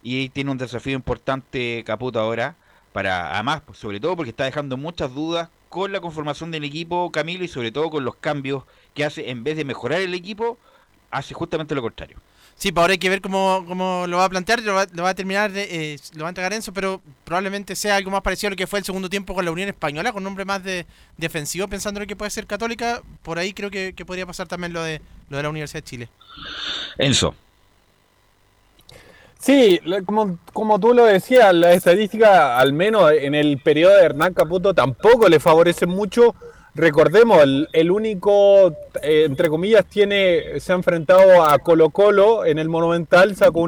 y 0.04 0.30
tiene 0.30 0.52
un 0.52 0.58
desafío 0.58 0.94
importante 0.94 1.84
Caputo 1.86 2.20
ahora, 2.20 2.56
para 2.92 3.34
además, 3.34 3.62
pues, 3.66 3.80
sobre 3.80 4.00
todo 4.00 4.16
porque 4.16 4.32
está 4.32 4.44
dejando 4.44 4.78
muchas 4.78 5.14
dudas 5.16 5.50
con 5.70 5.92
la 5.92 6.02
conformación 6.02 6.52
del 6.52 6.66
equipo 6.66 7.12
Camilo 7.12 7.44
y 7.44 7.48
sobre 7.48 7.72
todo 7.72 7.90
con 7.90 8.04
los 8.04 8.16
cambios 8.18 8.66
que 8.94 9.06
hace 9.06 9.32
en 9.32 9.44
vez 9.44 9.58
de 9.58 9.66
mejorar 9.66 10.02
el 10.02 10.14
equipo, 10.14 10.60
hace 11.10 11.34
justamente 11.34 11.74
lo 11.74 11.82
contrario. 11.82 12.18
Sí, 12.56 12.72
pues 12.72 12.82
ahora 12.82 12.92
hay 12.92 13.00
que 13.00 13.10
ver 13.10 13.22
cómo, 13.22 13.66
cómo 13.68 14.06
lo 14.08 14.18
va 14.18 14.26
a 14.26 14.30
plantear, 14.30 14.62
lo 14.62 14.76
va, 14.76 14.86
lo 14.92 15.04
va 15.04 15.10
a 15.10 15.16
terminar, 15.16 15.52
eh, 15.56 15.98
lo 16.14 16.24
va 16.24 16.28
a 16.28 16.30
entregar 16.30 16.54
Enzo, 16.54 16.72
pero 16.72 17.02
probablemente 17.24 17.76
sea 17.76 17.96
algo 17.96 18.12
más 18.12 18.22
parecido 18.22 18.50
a 18.50 18.52
lo 18.52 18.56
que 18.56 18.68
fue 18.68 18.78
el 18.78 18.86
segundo 18.86 19.10
tiempo 19.10 19.34
con 19.34 19.44
la 19.44 19.52
Unión 19.52 19.70
Española, 19.70 20.14
con 20.14 20.24
nombre 20.24 20.46
más 20.46 20.64
de 20.64 20.86
defensivo, 21.18 21.68
pensando 21.68 22.00
en 22.00 22.08
que 22.08 22.16
puede 22.16 22.30
ser 22.30 22.46
católica. 22.46 23.02
Por 23.24 23.40
ahí 23.40 23.54
creo 23.54 23.72
que, 23.72 23.94
que 23.96 24.06
podría 24.06 24.28
pasar 24.28 24.48
también 24.48 24.72
lo 24.72 24.84
de, 24.84 25.02
lo 25.30 25.38
de 25.38 25.44
la 25.44 25.50
Universidad 25.50 25.82
de 25.82 25.90
Chile. 25.90 26.10
Enzo. 27.00 27.34
Sí, 29.44 29.82
como, 30.06 30.40
como 30.54 30.80
tú 30.80 30.94
lo 30.94 31.04
decías, 31.04 31.54
la 31.54 31.74
estadística, 31.74 32.58
al 32.58 32.72
menos 32.72 33.12
en 33.12 33.36
el 33.36 33.58
periodo 33.58 33.98
de 33.98 34.06
Hernán 34.06 34.34
Caputo, 34.34 34.74
tampoco 34.74 35.28
le 35.28 35.42
favorece 35.42 35.86
mucho. 35.86 36.34
Recordemos, 36.76 37.44
el, 37.74 37.92
único, 37.92 38.70
eh, 39.02 39.26
entre 39.26 39.50
comillas, 39.50 39.86
tiene, 39.86 40.62
se 40.62 40.72
ha 40.72 40.76
enfrentado 40.76 41.44
a 41.44 41.60
Colo 41.60 41.90
Colo 41.90 42.46
en 42.46 42.58
el 42.58 42.70
Monumental, 42.70 43.36
sacó 43.36 43.68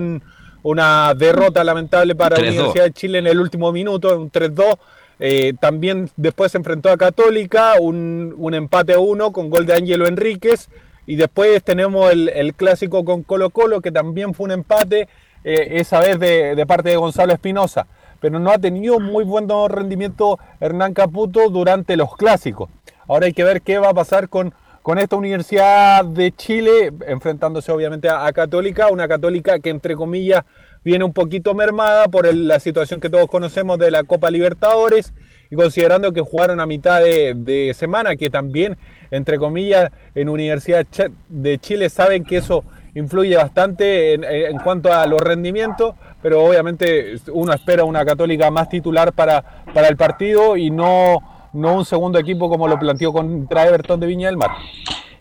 una 0.63 1.13
derrota 1.13 1.61
lamentable 1.65 2.15
para 2.15 2.37
la 2.37 2.47
Universidad 2.47 2.85
de 2.85 2.93
Chile 2.93 3.17
en 3.17 3.27
el 3.27 3.41
último 3.41 3.73
minuto, 3.73 4.17
un 4.17 4.31
3-2. 4.31 4.77
Eh, 5.19 5.55
también 5.59 6.09
después 6.15 6.53
se 6.53 6.57
enfrentó 6.57 6.89
a 6.89 6.95
Católica, 6.95 7.73
un, 7.81 8.33
un 8.37 8.53
empate 8.53 8.93
a 8.93 8.99
uno 8.99 9.33
con 9.33 9.49
gol 9.49 9.65
de 9.65 9.73
Ángelo 9.73 10.07
Enríquez. 10.07 10.69
Y 11.05 11.17
después 11.17 11.61
tenemos 11.65 12.13
el, 12.13 12.29
el 12.29 12.53
clásico 12.53 13.03
con 13.03 13.23
Colo 13.23 13.49
Colo, 13.49 13.81
que 13.81 13.91
también 13.91 14.33
fue 14.33 14.45
un 14.45 14.51
empate 14.51 15.09
eh, 15.47 15.77
esa 15.79 15.99
vez 15.99 16.19
de, 16.19 16.65
parte 16.65 16.89
de 16.89 16.95
Gonzalo 16.97 17.31
Espinosa, 17.31 17.85
pero 18.19 18.39
no 18.39 18.49
ha 18.49 18.57
tenido 18.57 18.99
muy 18.99 19.23
buen 19.23 19.47
rendimiento 19.69 20.39
Hernán 20.59 20.95
Caputo 20.95 21.51
durante 21.51 21.95
los 21.95 22.15
clásicos. 22.15 22.67
Ahora 23.07 23.27
hay 23.27 23.33
que 23.33 23.43
ver 23.43 23.61
qué 23.61 23.77
va 23.77 23.89
a 23.89 23.93
pasar 23.93 24.27
con, 24.27 24.55
con 24.81 24.97
esta 24.97 25.15
Universidad 25.15 26.03
de 26.03 26.31
Chile, 26.31 26.91
enfrentándose 27.05 27.71
obviamente 27.71 28.09
a, 28.09 28.33
Católica, 28.33 28.87
una 28.87 29.07
Católica 29.07 29.59
que 29.59 29.69
entre 29.69 29.95
comillas 29.95 30.43
viene 30.83 31.03
un 31.03 31.13
poquito 31.13 31.53
mermada 31.53 32.07
por 32.07 32.33
la 32.33 32.59
situación 32.59 32.99
que 32.99 33.11
todos 33.11 33.29
conocemos 33.29 33.77
de 33.77 33.91
la 33.91 34.03
Copa 34.03 34.31
Libertadores 34.31 35.13
y 35.51 35.55
considerando 35.55 36.11
que 36.11 36.21
jugaron 36.21 36.59
a 36.59 36.65
mitad 36.65 37.01
de, 37.01 37.35
de 37.35 37.71
semana, 37.75 38.15
que 38.15 38.31
también, 38.31 38.77
entre 39.11 39.37
comillas, 39.37 39.91
en 40.15 40.27
Universidad 40.27 40.87
de 41.29 41.59
Chile 41.59 41.91
saben 41.91 42.23
que 42.23 42.37
eso 42.37 42.63
influye 42.95 43.35
bastante 43.35 44.13
en, 44.13 44.57
cuanto 44.59 44.91
a 44.91 45.05
los 45.05 45.21
rendimientos, 45.21 45.95
pero 46.21 46.43
obviamente 46.43 47.15
uno 47.31 47.53
espera 47.53 47.83
una 47.83 48.03
católica 48.03 48.49
más 48.49 48.69
titular 48.69 49.13
para, 49.13 49.63
para 49.73 49.87
el 49.87 49.97
partido 49.97 50.57
y 50.57 50.71
no, 50.71 51.49
no 51.53 51.73
un 51.75 51.85
segundo 51.85 52.17
equipo 52.17 52.49
como 52.49 52.67
lo 52.67 52.79
planteó 52.79 53.13
contra 53.13 53.67
Everton 53.67 53.99
de 53.99 54.07
Viña 54.07 54.27
del 54.27 54.37
Mar. 54.37 54.51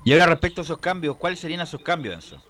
Y 0.05 0.13
ahora 0.13 0.27
respecto 0.27 0.61
a 0.61 0.65
esos 0.65 0.79
cambios, 0.79 1.17
¿cuáles 1.17 1.41
serían 1.41 1.61
esos 1.61 1.81
cambios, 1.81 2.15
Enzo? 2.15 2.41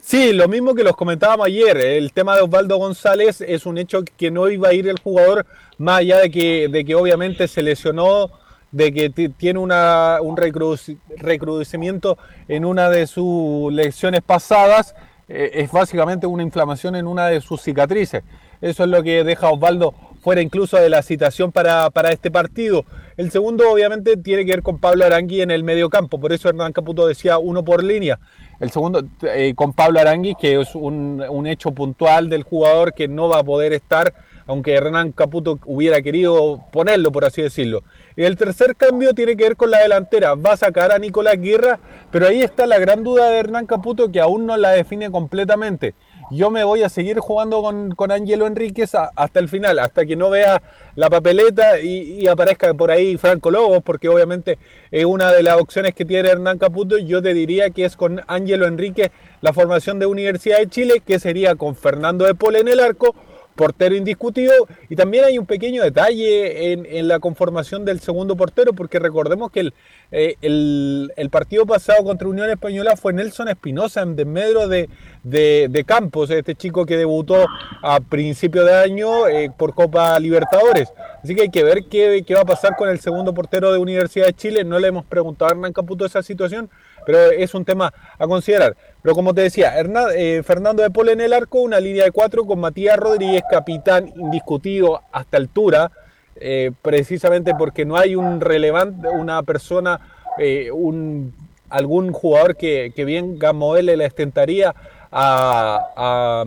Sí, 0.00 0.32
lo 0.32 0.48
mismo 0.48 0.74
que 0.74 0.82
los 0.82 0.96
comentábamos 0.96 1.46
ayer. 1.46 1.76
El 1.76 2.12
tema 2.12 2.34
de 2.34 2.42
Osvaldo 2.42 2.78
González 2.78 3.42
es 3.42 3.66
un 3.66 3.78
hecho 3.78 4.02
que 4.16 4.30
no 4.30 4.48
iba 4.48 4.68
a 4.68 4.72
ir 4.72 4.88
el 4.88 4.98
jugador, 4.98 5.46
más 5.78 5.98
allá 5.98 6.18
de 6.18 6.30
que, 6.30 6.68
de 6.68 6.84
que 6.84 6.94
obviamente 6.94 7.46
se 7.46 7.62
lesionó 7.62 8.30
de 8.72 8.92
que 8.92 9.10
tiene 9.10 9.58
una, 9.58 10.18
un 10.22 10.36
recrudecimiento 10.36 12.18
en 12.48 12.64
una 12.64 12.88
de 12.88 13.06
sus 13.06 13.72
lecciones 13.72 14.22
pasadas, 14.22 14.94
eh, 15.28 15.50
es 15.54 15.70
básicamente 15.70 16.26
una 16.26 16.42
inflamación 16.42 16.96
en 16.96 17.06
una 17.06 17.26
de 17.26 17.40
sus 17.40 17.62
cicatrices. 17.62 18.22
Eso 18.60 18.84
es 18.84 18.90
lo 18.90 19.02
que 19.02 19.24
deja 19.24 19.46
a 19.46 19.52
Osvaldo 19.52 19.94
fuera 20.20 20.42
incluso 20.42 20.76
de 20.76 20.90
la 20.90 21.02
citación 21.02 21.50
para, 21.50 21.90
para 21.90 22.12
este 22.12 22.30
partido. 22.30 22.84
El 23.16 23.30
segundo, 23.30 23.70
obviamente, 23.70 24.16
tiene 24.16 24.44
que 24.44 24.52
ver 24.52 24.62
con 24.62 24.78
Pablo 24.78 25.04
Arangui 25.04 25.40
en 25.40 25.50
el 25.50 25.64
medio 25.64 25.88
campo. 25.88 26.20
Por 26.20 26.32
eso 26.32 26.48
Hernán 26.48 26.72
Caputo 26.72 27.06
decía 27.06 27.38
uno 27.38 27.64
por 27.64 27.82
línea. 27.82 28.18
El 28.60 28.70
segundo, 28.70 29.02
eh, 29.22 29.54
con 29.54 29.72
Pablo 29.72 30.00
Arangui, 30.00 30.34
que 30.34 30.60
es 30.60 30.74
un, 30.74 31.24
un 31.28 31.46
hecho 31.46 31.72
puntual 31.72 32.28
del 32.28 32.42
jugador 32.42 32.92
que 32.92 33.08
no 33.08 33.28
va 33.28 33.38
a 33.38 33.44
poder 33.44 33.72
estar, 33.72 34.12
aunque 34.46 34.74
Hernán 34.74 35.12
Caputo 35.12 35.58
hubiera 35.64 36.02
querido 36.02 36.64
ponerlo, 36.70 37.12
por 37.12 37.24
así 37.24 37.40
decirlo. 37.40 37.82
El 38.16 38.36
tercer 38.36 38.76
cambio 38.76 39.14
tiene 39.14 39.36
que 39.36 39.44
ver 39.44 39.56
con 39.56 39.70
la 39.70 39.80
delantera. 39.80 40.34
Va 40.34 40.52
a 40.52 40.56
sacar 40.56 40.92
a 40.92 40.98
Nicolás 40.98 41.40
Guerra, 41.40 41.78
pero 42.10 42.26
ahí 42.26 42.42
está 42.42 42.66
la 42.66 42.78
gran 42.78 43.02
duda 43.04 43.28
de 43.30 43.38
Hernán 43.38 43.66
Caputo 43.66 44.10
que 44.10 44.20
aún 44.20 44.46
no 44.46 44.56
la 44.56 44.70
define 44.70 45.10
completamente. 45.10 45.94
Yo 46.32 46.48
me 46.48 46.62
voy 46.62 46.84
a 46.84 46.88
seguir 46.88 47.18
jugando 47.18 47.60
con, 47.60 47.90
con 47.96 48.12
Angelo 48.12 48.46
Enríquez 48.46 48.94
hasta 48.94 49.40
el 49.40 49.48
final, 49.48 49.80
hasta 49.80 50.06
que 50.06 50.14
no 50.14 50.30
vea 50.30 50.62
la 50.94 51.10
papeleta 51.10 51.80
y, 51.80 52.28
aparezca 52.28 52.72
por 52.72 52.92
ahí 52.92 53.16
Franco 53.16 53.50
Lobos, 53.50 53.82
porque 53.82 54.08
obviamente 54.08 54.56
es 54.92 55.04
una 55.04 55.32
de 55.32 55.42
las 55.42 55.60
opciones 55.60 55.92
que 55.92 56.04
tiene 56.04 56.28
Hernán 56.28 56.58
Caputo. 56.58 56.98
Yo 56.98 57.20
te 57.20 57.34
diría 57.34 57.70
que 57.70 57.84
es 57.84 57.96
con 57.96 58.22
Ángelo 58.28 58.66
Enríquez 58.66 59.10
la 59.40 59.52
formación 59.52 59.98
de 59.98 60.06
Universidad 60.06 60.58
de 60.58 60.68
Chile, 60.68 61.02
que 61.04 61.18
sería 61.18 61.56
con 61.56 61.74
Fernando 61.74 62.24
de 62.24 62.34
Pol 62.36 62.54
en 62.54 62.68
el 62.68 62.78
arco, 62.78 63.16
portero 63.56 63.94
indiscutido. 63.94 64.66
Y 64.88 64.96
también 64.96 65.24
hay 65.24 65.38
un 65.38 65.46
pequeño 65.46 65.82
detalle 65.82 66.72
en, 66.72 67.08
la 67.08 67.18
conformación 67.18 67.84
del 67.84 68.00
segundo 68.00 68.36
portero, 68.36 68.72
porque 68.72 68.98
recordemos 68.98 69.50
que 69.50 69.60
el, 69.60 69.74
eh, 70.12 70.36
el, 70.42 71.12
el 71.16 71.30
partido 71.30 71.66
pasado 71.66 72.04
contra 72.04 72.28
Unión 72.28 72.50
Española 72.50 72.96
fue 72.96 73.12
Nelson 73.12 73.48
Espinosa 73.48 74.02
en 74.02 74.16
desmedro 74.16 74.68
de, 74.68 74.88
de, 75.22 75.68
de 75.70 75.84
Campos, 75.84 76.30
este 76.30 76.54
chico 76.54 76.86
que 76.86 76.96
debutó 76.96 77.46
a 77.82 78.00
principio 78.00 78.64
de 78.64 78.74
año 78.74 79.28
eh, 79.28 79.50
por 79.56 79.74
Copa 79.74 80.18
Libertadores. 80.18 80.92
Así 81.22 81.34
que 81.34 81.42
hay 81.42 81.50
que 81.50 81.64
ver 81.64 81.84
qué, 81.90 82.24
qué 82.26 82.34
va 82.34 82.42
a 82.42 82.46
pasar 82.46 82.76
con 82.76 82.88
el 82.88 83.00
segundo 83.00 83.34
portero 83.34 83.72
de 83.72 83.78
Universidad 83.78 84.26
de 84.26 84.34
Chile. 84.34 84.64
No 84.64 84.78
le 84.78 84.88
hemos 84.88 85.04
preguntado 85.04 85.50
a 85.50 85.52
Hernán 85.52 85.72
Caputo 85.72 86.06
esa 86.06 86.22
situación, 86.22 86.70
pero 87.04 87.30
es 87.30 87.54
un 87.54 87.64
tema 87.64 87.92
a 88.18 88.26
considerar. 88.26 88.76
Pero 89.02 89.14
como 89.14 89.32
te 89.32 89.42
decía, 89.42 89.74
eh, 90.14 90.42
Fernando 90.44 90.82
de 90.82 90.90
Pol 90.90 91.08
en 91.08 91.20
el 91.20 91.32
arco, 91.32 91.60
una 91.60 91.80
línea 91.80 92.04
de 92.04 92.10
cuatro 92.10 92.44
con 92.44 92.60
Matías 92.60 92.98
Rodríguez, 92.98 93.42
capitán 93.50 94.12
indiscutido 94.16 95.00
hasta 95.10 95.38
altura, 95.38 95.90
eh, 96.36 96.72
precisamente 96.82 97.54
porque 97.54 97.84
no 97.84 97.96
hay 97.96 98.14
un 98.14 98.40
relevante, 98.40 99.08
una 99.08 99.42
persona, 99.42 100.00
eh, 100.38 100.70
un, 100.70 101.34
algún 101.70 102.12
jugador 102.12 102.56
que, 102.56 102.92
que 102.94 103.04
bien 103.06 103.38
Gamoele 103.38 103.96
le 103.96 104.04
estentaría 104.04 104.74
a, 105.10 105.80
a, 105.96 106.44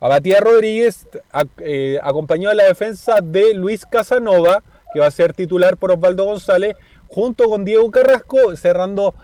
a 0.00 0.08
Matías 0.08 0.40
Rodríguez, 0.40 1.06
acompañado 2.02 2.50
de 2.50 2.56
la 2.56 2.64
defensa 2.64 3.20
de 3.22 3.54
Luis 3.54 3.86
Casanova, 3.86 4.62
que 4.92 4.98
va 5.00 5.06
a 5.06 5.10
ser 5.12 5.32
titular 5.32 5.76
por 5.76 5.92
Osvaldo 5.92 6.24
González, 6.24 6.76
junto 7.08 7.48
con 7.48 7.64
Diego 7.64 7.90
Carrasco, 7.90 8.56
cerrando 8.56 9.14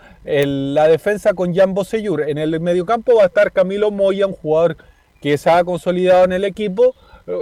la 0.46 0.88
defensa 0.88 1.32
con 1.32 1.54
Jan 1.54 1.74
Bosellur. 1.74 2.28
En 2.28 2.38
el 2.38 2.60
mediocampo 2.60 3.16
va 3.16 3.24
a 3.24 3.26
estar 3.26 3.50
Camilo 3.52 3.90
Moya, 3.90 4.26
un 4.26 4.34
jugador 4.34 4.76
que 5.22 5.38
se 5.38 5.50
ha 5.50 5.64
consolidado 5.64 6.24
en 6.24 6.32
el 6.32 6.44
equipo, 6.44 6.94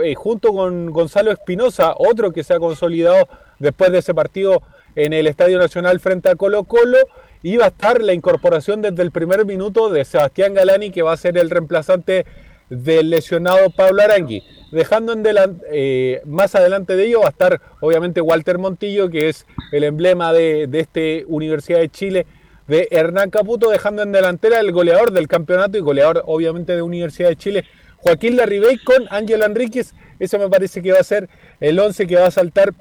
eh, 0.05 0.15
junto 0.15 0.53
con 0.53 0.91
Gonzalo 0.91 1.33
Espinosa, 1.33 1.95
otro 1.99 2.33
que 2.33 2.45
se 2.45 2.55
ha 2.55 2.59
consolidado 2.59 3.29
después 3.59 3.91
de 3.91 3.99
ese 3.99 4.15
partido 4.15 4.63
en 4.95 5.13
el 5.13 5.27
Estadio 5.27 5.59
Nacional 5.59 6.01
frente 6.01 6.29
a 6.29 6.37
Colo 6.37 6.65
Colo. 6.65 6.99
Y 7.43 7.59
va 7.59 7.67
a 7.67 7.69
estar 7.69 8.01
la 8.01 8.13
incorporación 8.13 8.83
desde 8.83 9.03
el 9.03 9.11
primer 9.13 9.45
minuto 9.45 9.91
de 9.91 10.05
Sebastián 10.05 10.55
Galani, 10.55 10.91
que 10.91 11.03
va 11.03 11.13
a 11.13 11.17
ser 11.17 11.37
el 11.39 11.51
reemplazante 11.51 12.25
del 12.71 13.11
lesionado 13.11 13.71
Pablo 13.71 14.03
Arangui. 14.03 14.43
Dejando 14.73 15.13
en 15.13 15.23
delan- 15.23 15.63
eh, 15.71 16.23
más 16.25 16.57
adelante 16.57 16.97
de 16.97 17.07
ello 17.07 17.21
va 17.21 17.27
a 17.27 17.31
estar 17.31 17.61
obviamente 17.81 18.21
Walter 18.21 18.59
Montillo, 18.59 19.11
que 19.11 19.29
es 19.29 19.47
el 19.71 19.85
emblema 19.85 20.33
de, 20.33 20.67
de 20.67 20.81
este 20.81 21.25
Universidad 21.29 21.79
de 21.79 21.89
Chile 21.89 22.27
de 22.67 22.89
Hernán 22.91 23.31
Caputo, 23.31 23.71
dejando 23.71 24.03
en 24.03 24.13
delantera 24.13 24.61
el 24.61 24.73
goleador 24.73 25.13
del 25.13 25.29
campeonato 25.29 25.77
y 25.79 25.81
goleador 25.81 26.23
obviamente 26.27 26.75
de 26.75 26.83
Universidad 26.83 27.29
de 27.29 27.37
Chile, 27.37 27.65
Joaquín 27.99 28.37
Larribey 28.37 28.79
con 28.79 29.07
Ángelo 29.11 29.45
Enríquez. 29.45 29.95
Ese 30.19 30.39
me 30.39 30.49
parece 30.49 30.83
que 30.83 30.93
va 30.93 30.99
a 31.01 31.05
ser 31.05 31.29
el 31.61 31.79
11 31.79 32.07
que 32.07 32.17
va 32.17 32.27
a 32.27 32.31
saltar 32.31 32.73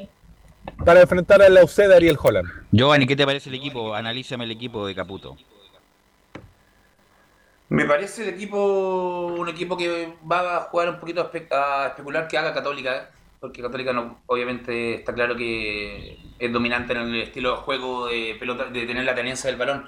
para 0.86 1.02
enfrentar 1.02 1.42
a 1.42 1.50
la 1.50 1.64
UCD 1.64 1.92
Ariel 1.94 2.18
Holland. 2.22 2.48
Giovanni, 2.72 3.06
¿qué 3.06 3.16
te 3.16 3.26
parece 3.26 3.50
el 3.50 3.56
equipo? 3.56 3.94
Analízame 3.94 4.46
el 4.46 4.52
equipo 4.52 4.88
de 4.88 4.96
Caputo. 4.96 5.38
Me 7.70 7.86
parece 7.86 8.24
el 8.24 8.30
equipo 8.30 9.28
un 9.38 9.50
equipo 9.50 9.76
que 9.76 10.14
va 10.30 10.58
a 10.58 10.62
jugar 10.62 10.90
un 10.90 11.00
poquito 11.00 11.22
a, 11.22 11.32
espe- 11.32 11.52
a 11.52 11.88
especular 11.88 12.28
que 12.28 12.38
haga 12.38 12.54
Católica, 12.54 13.10
porque 13.46 13.62
Católica 13.62 13.93
no, 13.93 14.22
obviamente 14.28 14.96
está 14.96 15.14
claro 15.14 15.36
que 15.36 16.20
es 16.39 16.54
dominante 16.54 16.93
en 16.93 17.00
el 17.00 17.22
estilo 17.22 17.52
de 17.52 17.58
juego 17.58 18.08
de 18.08 18.36
pelota, 18.39 18.66
de 18.66 18.86
tener 18.86 19.06
la 19.06 19.16
tenencia 19.16 19.50
del 19.50 19.60
balón. 19.60 19.86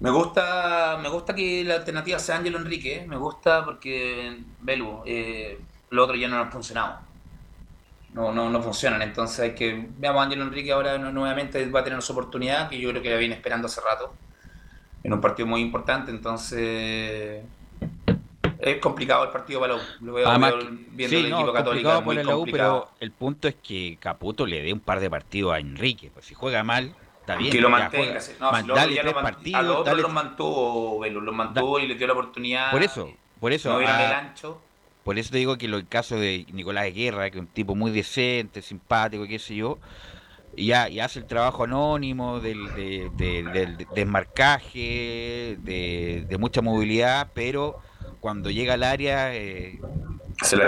Me 0.00 0.10
gusta, 0.10 0.98
me 1.02 1.08
gusta 1.08 1.34
que 1.34 1.64
la 1.64 1.76
alternativa 1.76 2.18
sea 2.18 2.36
Ángelo 2.38 2.58
Enrique, 2.58 2.96
¿eh? 2.98 3.06
me 3.06 3.16
gusta 3.16 3.64
porque 3.64 4.42
Belu, 4.60 5.02
eh, 5.06 5.58
lo 5.90 6.04
otro 6.04 6.16
ya 6.16 6.28
no 6.28 6.38
ha 6.38 6.50
funcionado. 6.50 7.00
No, 8.14 8.32
no, 8.32 8.48
no 8.50 8.62
funcionan, 8.62 9.02
entonces 9.02 9.40
hay 9.40 9.54
que 9.54 9.88
veamos 9.98 10.20
a 10.22 10.24
Ángelo 10.24 10.44
Enrique 10.44 10.72
ahora 10.72 10.96
nu- 10.96 11.12
nuevamente 11.12 11.68
va 11.70 11.80
a 11.80 11.84
tener 11.84 12.00
su 12.02 12.12
oportunidad, 12.12 12.68
que 12.70 12.78
yo 12.80 12.88
creo 12.90 13.02
que 13.02 13.10
la 13.10 13.16
viene 13.16 13.34
esperando 13.34 13.66
hace 13.66 13.80
rato 13.82 14.14
en 15.02 15.12
un 15.12 15.20
partido 15.20 15.46
muy 15.48 15.60
importante, 15.62 16.10
entonces 16.12 17.44
es 18.60 18.78
complicado 18.78 19.24
el 19.24 19.30
partido 19.30 19.60
para 19.60 19.74
la 19.74 19.80
U. 19.80 19.84
Lo 20.00 20.12
veo, 20.14 20.28
Además, 20.28 20.54
veo 20.54 20.68
viendo 20.90 21.16
sí, 21.18 21.24
el 21.24 21.30
no, 21.30 21.36
equipo 21.38 21.52
católico 21.52 22.02
muy 22.02 22.14
la 22.16 22.22
U, 22.22 22.38
complicado. 22.38 22.84
pero 22.88 22.96
el 23.00 23.10
punto 23.12 23.48
es 23.48 23.54
que 23.56 23.96
Caputo 24.00 24.46
le 24.46 24.62
dé 24.62 24.72
un 24.72 24.80
par 24.80 25.00
de 25.00 25.10
partidos 25.10 25.52
a 25.54 25.58
Enrique. 25.58 26.10
Pues 26.12 26.26
si 26.26 26.34
juega 26.34 26.62
mal, 26.64 26.94
está 27.20 27.36
bien. 27.36 27.52
que 27.52 27.60
lo 27.60 27.70
mantenga. 27.70 28.18
No, 28.40 28.52
Man- 28.52 28.64
si 28.64 28.70
dale 28.72 28.94
ya 28.94 29.02
tres 29.02 29.14
lo 29.14 29.22
partidos, 29.22 29.60
a 29.60 29.62
los 29.62 29.76
otros 29.78 30.00
los 30.00 30.12
mantuvo, 30.12 30.98
Velo, 31.00 31.20
los 31.20 31.34
mantuvo 31.34 31.78
y 31.78 31.86
le 31.86 31.94
dio 31.94 32.06
la 32.06 32.12
oportunidad. 32.14 32.70
Por 32.70 32.82
eso, 32.82 33.10
por 33.40 33.52
eso. 33.52 33.78
No 33.80 33.86
ah, 33.86 34.04
el 34.06 34.12
ancho. 34.12 34.60
Por 35.04 35.18
eso 35.18 35.30
te 35.30 35.38
digo 35.38 35.56
que 35.56 35.68
lo- 35.68 35.76
el 35.76 35.86
caso 35.86 36.16
de 36.18 36.46
Nicolás 36.52 36.92
Guerra, 36.92 37.30
que 37.30 37.38
es 37.38 37.40
un 37.42 37.46
tipo 37.48 37.74
muy 37.76 37.92
decente, 37.92 38.60
simpático, 38.62 39.24
qué 39.26 39.38
sé 39.38 39.54
yo, 39.54 39.78
y 40.56 40.72
hace 40.72 41.18
el 41.20 41.26
trabajo 41.26 41.62
anónimo 41.64 42.40
del, 42.40 42.74
de- 42.74 43.10
de- 43.14 43.42
del 43.44 43.76
desmarcaje, 43.94 45.56
de, 45.60 46.24
de 46.28 46.38
mucha 46.38 46.62
movilidad, 46.62 47.28
pero 47.34 47.78
cuando 48.26 48.50
llega 48.50 48.74
al 48.74 48.82
área 48.82 49.32
eh, 49.36 49.78
Se 50.42 50.56
la 50.56 50.66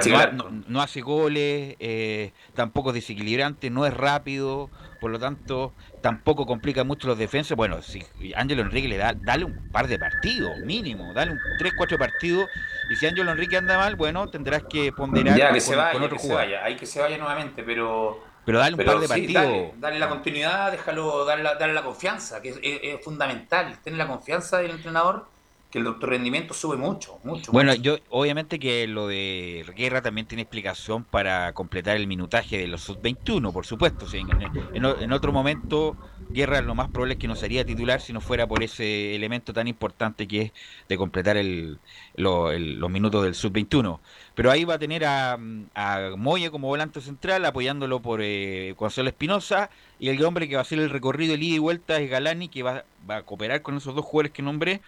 no, 0.68 0.80
hace 0.80 1.00
goles, 1.00 1.74
eh, 1.80 2.30
tampoco 2.54 2.90
es 2.90 2.94
desequilibrante, 2.94 3.68
no 3.68 3.84
es 3.84 3.92
rápido, 3.92 4.70
por 5.00 5.10
lo 5.10 5.18
tanto 5.18 5.74
tampoco 6.00 6.46
complica 6.46 6.84
mucho 6.84 7.08
los 7.08 7.18
defensas. 7.18 7.56
Bueno, 7.56 7.82
si 7.82 8.00
Ángelo 8.36 8.62
Enrique 8.62 8.86
le 8.86 8.96
da, 8.96 9.12
dale 9.12 9.44
un 9.44 9.56
par 9.72 9.88
de 9.88 9.98
partidos, 9.98 10.56
mínimo, 10.60 11.12
dale 11.14 11.32
un 11.32 11.40
3, 11.58 11.72
4 11.74 11.98
partidos, 11.98 12.48
y 12.88 12.94
si 12.94 13.06
Ángelo 13.06 13.32
Enrique 13.32 13.56
anda 13.56 13.76
mal, 13.76 13.96
bueno, 13.96 14.28
tendrás 14.28 14.62
que 14.70 14.92
ponderar 14.92 15.36
Ya 15.36 15.46
que 15.52 15.54
con, 15.54 15.60
se 15.60 15.74
vaya, 15.74 15.92
con 15.94 16.02
otro 16.04 16.16
que 16.16 16.22
se 16.22 16.28
jugador. 16.28 16.46
vaya, 16.46 16.64
hay 16.64 16.76
que 16.76 16.86
se 16.86 17.00
vaya 17.00 17.18
nuevamente, 17.18 17.64
pero. 17.64 18.24
Pero 18.44 18.60
dale 18.60 18.74
un 18.74 18.76
pero 18.78 18.92
par 18.92 19.00
de 19.00 19.06
sí, 19.08 19.12
partidos. 19.12 19.42
Dale, 19.42 19.72
dale 19.78 19.98
la 19.98 20.08
continuidad, 20.08 20.70
déjalo, 20.70 21.24
dale 21.24 21.42
la, 21.42 21.56
dale 21.56 21.74
la 21.74 21.82
confianza, 21.82 22.40
que 22.40 22.50
es, 22.50 22.56
es- 22.62 22.80
es 22.82 23.04
fundamental. 23.04 23.78
Tener 23.82 23.98
la 23.98 24.06
confianza 24.06 24.58
del 24.58 24.70
entrenador, 24.70 25.26
que 25.70 25.78
el 25.78 25.84
tu 25.98 26.06
rendimiento 26.06 26.54
sube 26.54 26.76
mucho, 26.76 27.20
mucho. 27.24 27.52
Bueno, 27.52 27.72
mucho. 27.72 27.82
yo 27.82 27.96
obviamente 28.10 28.58
que 28.58 28.86
lo 28.86 29.06
de 29.08 29.64
Guerra 29.74 30.02
también 30.02 30.26
tiene 30.26 30.42
explicación 30.42 31.04
para 31.04 31.52
completar 31.54 31.96
el 31.96 32.06
minutaje 32.06 32.58
de 32.58 32.66
los 32.68 32.82
sub-21, 32.82 33.52
por 33.52 33.64
supuesto. 33.64 34.06
Si 34.06 34.18
en, 34.18 34.28
en- 34.72 34.84
en 34.84 35.12
otro 35.12 35.32
momento 35.32 35.96
Guerra 36.30 36.60
lo 36.60 36.74
más 36.74 36.90
probable 36.90 37.14
es 37.14 37.18
que 37.18 37.26
no 37.28 37.36
sería 37.36 37.64
titular 37.64 38.02
si 38.02 38.12
no 38.12 38.20
fuera 38.20 38.46
por 38.46 38.62
ese 38.62 39.14
elemento 39.14 39.54
tan 39.54 39.66
importante 39.66 40.28
que 40.28 40.42
es 40.42 40.52
de 40.88 40.98
completar 40.98 41.38
el, 41.38 41.80
lo- 42.14 42.52
el- 42.52 42.74
los 42.78 42.90
minutos 42.90 43.24
del 43.24 43.34
sub-21. 43.34 44.02
Pero 44.34 44.50
ahí 44.50 44.64
va 44.64 44.74
a 44.74 44.78
tener 44.78 45.04
a, 45.06 45.38
a 45.74 46.10
Moya 46.18 46.50
como 46.50 46.68
volante 46.68 47.00
central, 47.00 47.44
apoyándolo 47.46 48.02
por 48.02 48.20
eh, 48.22 48.74
Gonzalo 48.76 49.08
Espinosa, 49.08 49.70
y 49.98 50.10
el 50.10 50.22
hombre 50.22 50.48
que 50.48 50.54
va 50.56 50.60
a 50.60 50.62
hacer 50.62 50.78
el 50.80 50.90
recorrido 50.90 51.34
de 51.36 51.42
ida 51.44 51.56
y 51.56 51.58
vuelta 51.58 51.98
es 51.98 52.10
Galani, 52.10 52.48
que 52.50 52.62
va, 52.62 52.84
va 53.08 53.16
a 53.18 53.22
cooperar 53.24 53.62
con 53.62 53.76
esos 53.78 53.94
dos 53.94 54.04
jugadores 54.04 54.32
que 54.32 54.42
nombré. 54.42 54.82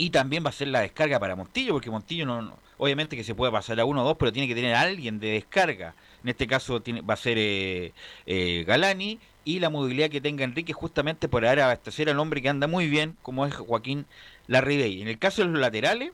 Y 0.00 0.08
también 0.08 0.42
va 0.42 0.48
a 0.48 0.52
ser 0.52 0.68
la 0.68 0.80
descarga 0.80 1.20
para 1.20 1.36
Montillo, 1.36 1.74
porque 1.74 1.90
Montillo 1.90 2.24
no, 2.24 2.56
obviamente 2.78 3.18
que 3.18 3.22
se 3.22 3.34
puede 3.34 3.52
pasar 3.52 3.78
a 3.80 3.84
uno 3.84 4.00
o 4.00 4.04
dos, 4.06 4.16
pero 4.18 4.32
tiene 4.32 4.48
que 4.48 4.54
tener 4.54 4.74
a 4.74 4.80
alguien 4.80 5.20
de 5.20 5.32
descarga. 5.32 5.94
En 6.22 6.30
este 6.30 6.46
caso 6.46 6.80
tiene, 6.80 7.02
va 7.02 7.12
a 7.12 7.16
ser 7.18 7.36
eh, 7.36 7.92
eh, 8.24 8.64
Galani 8.66 9.18
y 9.44 9.58
la 9.58 9.68
movilidad 9.68 10.08
que 10.08 10.22
tenga 10.22 10.42
Enrique 10.42 10.72
justamente 10.72 11.28
por 11.28 11.44
ahora 11.44 11.66
abastecer 11.66 12.08
al 12.08 12.18
hombre 12.18 12.40
que 12.40 12.48
anda 12.48 12.66
muy 12.66 12.88
bien, 12.88 13.18
como 13.20 13.44
es 13.44 13.54
Joaquín 13.54 14.06
Larribey. 14.46 15.02
En 15.02 15.08
el 15.08 15.18
caso 15.18 15.42
de 15.42 15.48
los 15.48 15.60
laterales, 15.60 16.12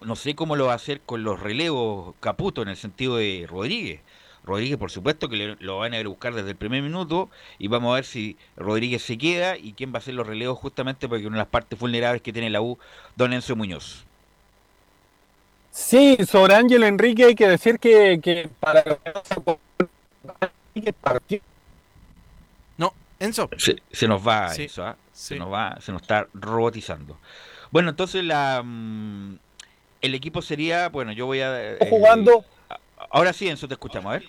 no 0.00 0.14
sé 0.14 0.36
cómo 0.36 0.54
lo 0.54 0.66
va 0.66 0.74
a 0.74 0.76
hacer 0.76 1.00
con 1.00 1.24
los 1.24 1.40
relevos 1.40 2.14
Caputo 2.20 2.62
en 2.62 2.68
el 2.68 2.76
sentido 2.76 3.16
de 3.16 3.44
Rodríguez. 3.50 4.02
Rodríguez, 4.44 4.78
por 4.78 4.90
supuesto, 4.90 5.28
que 5.28 5.36
le- 5.36 5.56
lo 5.60 5.78
van 5.78 5.92
a 5.94 6.00
ir 6.00 6.06
a 6.06 6.08
buscar 6.08 6.34
desde 6.34 6.50
el 6.50 6.56
primer 6.56 6.82
minuto 6.82 7.28
y 7.58 7.68
vamos 7.68 7.92
a 7.92 7.96
ver 7.96 8.04
si 8.04 8.36
Rodríguez 8.56 9.02
se 9.02 9.18
queda 9.18 9.56
y 9.56 9.72
quién 9.72 9.92
va 9.92 9.96
a 9.96 9.98
hacer 9.98 10.14
los 10.14 10.26
relevos 10.26 10.58
justamente 10.58 11.08
porque 11.08 11.26
una 11.26 11.36
de 11.36 11.42
las 11.42 11.48
partes 11.48 11.78
vulnerables 11.78 12.22
que 12.22 12.32
tiene 12.32 12.50
la 12.50 12.60
U, 12.62 12.78
don 13.16 13.32
Enzo 13.32 13.54
Muñoz. 13.56 14.04
Sí, 15.72 16.18
sobre 16.28 16.54
Ángelo 16.54 16.86
Enrique 16.86 17.26
hay 17.26 17.34
que 17.34 17.48
decir 17.48 17.78
que, 17.78 18.18
que 18.22 18.48
para 18.58 18.82
no 22.78 22.92
Enzo. 23.18 23.48
Se, 23.58 23.76
se 23.92 24.08
nos 24.08 24.26
va 24.26 24.48
Sí, 24.48 24.64
eso, 24.64 24.84
¿ah? 24.84 24.96
sí. 25.12 25.34
se 25.34 25.36
nos 25.36 25.52
va, 25.52 25.78
se 25.80 25.92
nos 25.92 26.02
está 26.02 26.26
robotizando. 26.34 27.16
Bueno, 27.70 27.90
entonces 27.90 28.24
la 28.24 28.62
mm, 28.64 29.38
el 30.00 30.14
equipo 30.14 30.42
sería, 30.42 30.88
bueno, 30.88 31.12
yo 31.12 31.26
voy 31.26 31.40
a 31.40 31.72
eh, 31.74 31.78
jugando. 31.90 32.44
Ahora 33.10 33.32
sí, 33.32 33.48
Enzo, 33.48 33.68
te 33.68 33.74
escuchamos, 33.74 34.10
a 34.10 34.18
ver. 34.18 34.24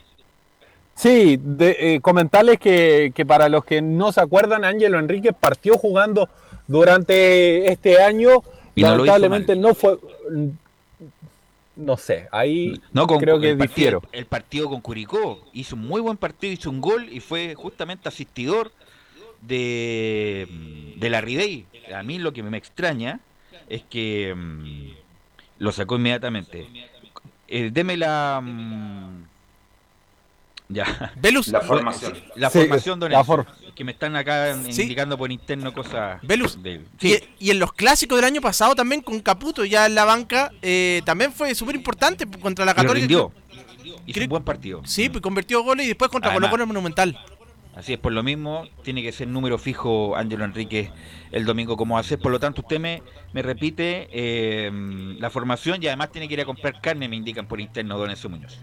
Sí, 0.96 1.40
de, 1.42 1.78
eh, 1.80 2.02
comentarles 2.02 2.60
que, 2.60 3.12
que 3.16 3.26
para 3.26 3.48
los 3.50 3.64
que 3.64 3.82
no 3.82 4.12
se 4.12 4.22
acuerdan, 4.22 4.66
Ángelo 4.66 5.00
Enrique 5.00 5.34
partió 5.34 5.78
jugando 5.78 6.30
durante 6.68 7.72
este 7.72 8.02
año. 8.02 8.44
Y 8.76 8.82
no 8.82 8.90
Lamentablemente 8.92 9.56
no 9.56 9.74
fue. 9.74 9.98
No 11.76 11.98
sé, 11.98 12.28
ahí 12.32 12.80
No, 12.92 13.08
con, 13.08 13.20
creo 13.20 13.40
que 13.40 13.52
el 13.52 13.58
partido, 13.58 13.76
difiero. 13.76 14.02
el 14.12 14.26
partido 14.26 14.70
con 14.70 14.82
Curicó 14.82 15.40
hizo 15.54 15.76
un 15.76 15.88
muy 15.88 16.02
buen 16.02 16.18
partido, 16.18 16.54
hizo 16.54 16.70
un 16.70 16.82
gol 16.82 17.08
y 17.12 17.22
fue 17.22 17.56
justamente 17.56 18.10
asistidor 18.10 18.72
de, 19.42 20.48
de 20.98 21.10
la 21.10 21.22
Ridey. 21.22 21.66
A 21.96 22.04
mí 22.04 22.20
lo 22.20 22.34
que 22.34 22.44
me 22.44 22.58
extraña 22.58 23.20
es 23.70 23.84
que 23.84 24.34
mm, 24.36 24.92
lo 25.60 25.72
sacó 25.72 25.96
inmediatamente. 25.96 26.68
Eh, 27.54 27.70
deme 27.72 27.98
la. 27.98 28.40
mm, 28.42 29.26
ya. 30.70 31.12
Velus. 31.18 31.50
La 31.50 31.60
formación. 31.62 32.14
La 32.36 32.50
Sí, 32.50 32.60
formación, 32.60 33.00
don 33.00 33.12
la 33.12 33.24
for- 33.26 33.46
Que 33.76 33.84
me 33.84 33.92
están 33.92 34.16
acá 34.16 34.56
Sí. 34.70 34.84
indicando 34.84 35.18
por 35.18 35.32
interno 35.32 35.74
cosas. 35.74 36.20
Velus. 36.24 36.62
de- 36.64 36.76
Y, 37.02 37.08
Sí, 37.10 37.20
y 37.40 37.52
en 37.52 37.60
los 37.60 37.74
clásicos 37.74 38.18
del 38.18 38.26
año 38.26 38.40
pasado 38.42 38.74
también 38.76 39.02
con 39.02 39.20
Caputo 39.20 39.66
ya 39.66 39.86
en 39.86 39.96
la 39.96 40.06
banca 40.06 40.52
eh, 40.62 41.02
también 41.06 41.32
fue 41.34 41.54
súper 41.56 41.76
importante 41.76 42.26
contra 42.40 42.64
la 42.66 42.72
y 42.72 42.76
Católica. 42.76 43.00
rindió. 43.00 43.32
Hizo 44.06 44.22
un 44.22 44.28
buen 44.30 44.44
partido. 44.44 44.82
Sí, 44.86 45.10
pues 45.10 45.22
convirtió 45.22 45.62
goles 45.64 45.86
y 45.86 45.90
después 45.90 46.10
contra 46.10 46.32
Además. 46.32 46.50
Colo 46.50 46.52
Colo 46.52 46.64
en 46.64 46.70
el 46.70 46.74
Monumental. 46.74 47.20
Así 47.76 47.94
es, 47.94 48.00
por 48.00 48.12
lo 48.12 48.22
mismo, 48.22 48.66
tiene 48.84 49.02
que 49.02 49.12
ser 49.14 49.30
número 49.30 49.58
fijo 49.58 50.16
Ángelo 50.18 50.44
Enrique 50.44 50.92
el 51.32 51.46
domingo 51.46 51.78
como 51.78 51.98
hace. 51.98 52.18
Por 52.18 52.32
lo 52.32 52.40
tanto, 52.40 52.62
usted 52.62 52.80
me, 52.80 53.02
me 53.32 53.42
repite 53.42 54.10
eh, 54.12 54.70
la 55.20 55.30
formación 55.30 55.82
y 55.82 55.88
además 55.88 56.12
tiene 56.12 56.28
que 56.28 56.34
ir 56.34 56.42
a 56.42 56.46
comprar 56.46 56.82
carne, 56.82 57.08
me 57.08 57.16
indican 57.16 57.48
por 57.48 57.62
interno, 57.62 57.98
don 57.98 58.10
Enzo 58.10 58.28
Muñoz. 58.28 58.60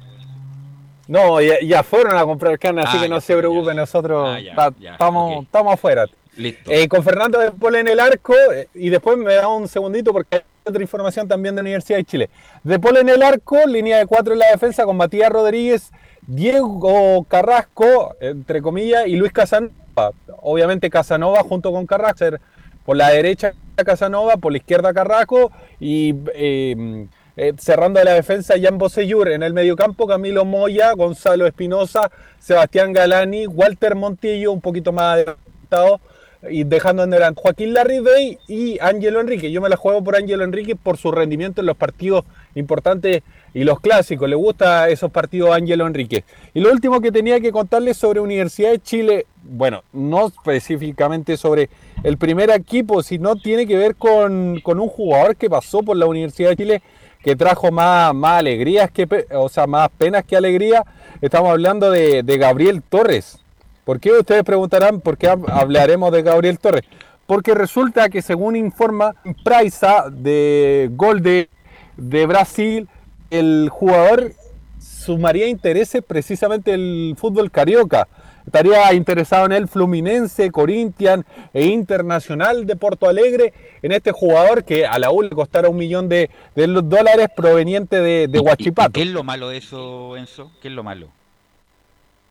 No, 1.06 1.40
ya, 1.40 1.54
ya 1.62 1.82
fueron 1.82 2.16
a 2.18 2.24
comprar 2.24 2.58
carne, 2.58 2.82
así 2.82 2.98
Ah, 2.98 3.02
que 3.02 3.08
no 3.08 3.18
se 3.22 3.34
preocupen, 3.34 3.76
nosotros 3.76 4.28
Ah, 4.28 4.40
ya, 4.40 4.54
ta- 4.54 4.74
ya, 4.78 4.92
estamos, 4.92 5.46
afuera. 5.72 6.04
Listo. 6.36 6.70
Eh, 6.70 6.86
con 6.86 7.02
Fernando 7.02 7.38
de 7.40 7.50
Paul 7.50 7.76
en 7.76 7.88
el 7.88 7.98
arco, 7.98 8.34
eh, 8.54 8.68
y 8.74 8.90
después 8.90 9.16
me 9.16 9.32
da 9.34 9.48
un 9.48 9.66
segundito 9.66 10.12
porque 10.12 10.36
hay 10.36 10.42
otra 10.66 10.82
información 10.82 11.26
también 11.26 11.54
de 11.56 11.62
la 11.62 11.66
Universidad 11.66 11.96
de 11.98 12.04
Chile. 12.04 12.30
De 12.62 12.78
Paul 12.78 12.98
en 12.98 13.08
el 13.08 13.22
arco, 13.22 13.56
línea 13.66 13.96
de 13.98 14.06
cuatro 14.06 14.34
en 14.34 14.38
la 14.40 14.50
defensa 14.52 14.84
con 14.84 14.98
Matías 14.98 15.30
Rodríguez, 15.30 15.90
Diego 16.28 17.24
Carrasco, 17.24 18.14
entre 18.20 18.60
comillas, 18.60 19.06
y 19.06 19.16
Luis 19.16 19.32
Casanova. 19.32 20.12
Obviamente 20.42 20.90
Casanova 20.90 21.42
junto 21.42 21.72
con 21.72 21.86
Carrasco, 21.86 22.36
por 22.84 22.98
la 22.98 23.08
derecha 23.08 23.54
Casanova, 23.76 24.36
por 24.36 24.52
la 24.52 24.58
izquierda 24.58 24.92
Carrasco, 24.92 25.50
y 25.80 26.14
eh, 26.34 27.06
eh, 27.38 27.54
cerrando 27.56 27.98
de 27.98 28.04
la 28.04 28.12
defensa 28.12 28.56
Jan 28.60 28.76
Bosellur. 28.76 29.30
En 29.30 29.42
el 29.42 29.54
mediocampo 29.54 30.06
Camilo 30.06 30.44
Moya, 30.44 30.92
Gonzalo 30.92 31.46
Espinosa, 31.46 32.10
Sebastián 32.38 32.92
Galani, 32.92 33.46
Walter 33.46 33.94
Montillo, 33.94 34.52
un 34.52 34.60
poquito 34.60 34.92
más 34.92 35.14
adelantado, 35.14 35.98
y 36.50 36.64
dejando 36.64 37.04
en 37.04 37.10
delante 37.10 37.40
Joaquín 37.40 37.72
Larribey 37.72 38.38
y 38.46 38.78
Ángelo 38.80 39.20
Enrique. 39.20 39.50
Yo 39.50 39.62
me 39.62 39.70
la 39.70 39.76
juego 39.76 40.04
por 40.04 40.14
Ángelo 40.14 40.44
Enrique 40.44 40.76
por 40.76 40.98
su 40.98 41.10
rendimiento 41.10 41.62
en 41.62 41.66
los 41.66 41.76
partidos 41.76 42.26
importantes 42.54 43.22
y 43.54 43.64
los 43.64 43.80
clásicos. 43.80 44.28
Le 44.28 44.36
gusta 44.36 44.88
esos 44.88 45.10
partidos 45.10 45.50
Ángelo 45.52 45.86
Enrique. 45.86 46.24
Y 46.54 46.60
lo 46.60 46.70
último 46.72 47.00
que 47.00 47.12
tenía 47.12 47.40
que 47.40 47.52
contarles 47.52 47.96
sobre 47.96 48.20
Universidad 48.20 48.70
de 48.70 48.80
Chile, 48.80 49.26
bueno, 49.42 49.82
no 49.92 50.28
específicamente 50.28 51.36
sobre 51.36 51.70
el 52.02 52.18
primer 52.18 52.50
equipo, 52.50 53.02
sino 53.02 53.36
tiene 53.36 53.66
que 53.66 53.76
ver 53.76 53.96
con, 53.96 54.60
con 54.60 54.78
un 54.80 54.88
jugador 54.88 55.36
que 55.36 55.48
pasó 55.50 55.82
por 55.82 55.96
la 55.96 56.06
Universidad 56.06 56.50
de 56.50 56.56
Chile 56.56 56.82
que 57.22 57.34
trajo 57.34 57.72
más, 57.72 58.14
más 58.14 58.38
alegrías 58.38 58.90
que, 58.90 59.06
o 59.32 59.48
sea, 59.48 59.66
más 59.66 59.88
penas 59.98 60.24
que 60.24 60.36
alegría. 60.36 60.84
Estamos 61.20 61.50
hablando 61.50 61.90
de, 61.90 62.22
Gabriel 62.22 62.82
Torres. 62.82 63.38
¿Por 63.84 63.98
qué 63.98 64.12
ustedes 64.12 64.44
preguntarán 64.44 65.00
por 65.00 65.16
qué 65.16 65.28
hab- 65.28 65.50
hablaremos 65.50 66.12
de 66.12 66.22
Gabriel 66.22 66.58
Torres? 66.58 66.82
Porque 67.26 67.54
resulta 67.54 68.08
que 68.08 68.22
según 68.22 68.54
informa 68.54 69.14
Praisa 69.42 70.04
de 70.10 70.88
Gol 70.92 71.20
de, 71.22 71.48
de 71.96 72.26
Brasil, 72.26 72.88
el 73.30 73.68
jugador 73.70 74.32
sumaría 74.80 75.46
intereses 75.46 76.02
precisamente 76.06 76.72
el 76.74 77.14
fútbol 77.18 77.50
carioca. 77.50 78.08
Estaría 78.46 78.94
interesado 78.94 79.44
en 79.44 79.52
el 79.52 79.68
Fluminense, 79.68 80.50
Corinthians 80.50 81.26
e 81.52 81.66
Internacional 81.66 82.66
de 82.66 82.76
Porto 82.76 83.06
Alegre, 83.06 83.52
en 83.82 83.92
este 83.92 84.10
jugador 84.10 84.64
que 84.64 84.86
a 84.86 84.98
la 84.98 85.10
U 85.10 85.20
le 85.22 85.28
costara 85.30 85.68
un 85.68 85.76
millón 85.76 86.08
de, 86.08 86.30
dólares 86.56 87.28
proveniente 87.36 88.00
de, 88.00 88.26
de 88.26 88.38
Huachipato. 88.40 88.92
¿Qué 88.92 89.02
es 89.02 89.08
lo 89.08 89.22
malo 89.22 89.50
de 89.50 89.58
eso, 89.58 90.16
Enzo? 90.16 90.50
¿Qué 90.62 90.68
es 90.68 90.74
lo 90.74 90.82
malo? 90.82 91.08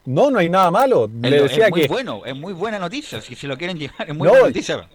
No, 0.06 0.32
no 0.32 0.39
hay 0.39 0.50
nada 0.50 0.72
malo. 0.72 1.06
Es, 1.22 1.30
Le 1.30 1.38
lo- 1.38 1.43
decía 1.43 1.66
es 1.66 1.72
muy 1.72 1.82
que 1.82 1.88
bueno, 1.88 2.26
es 2.26 2.36
muy 2.36 2.54
buena 2.54 2.80
noticia. 2.80 3.22
Si 3.22 3.36
se 3.36 3.45
lo 3.45 3.56
quieren 3.58 3.78
llevar, 3.78 4.10
es 4.10 4.16
muy 4.16 4.26
No, 4.26 4.32
buena 4.32 4.48
noticia. 4.48 4.88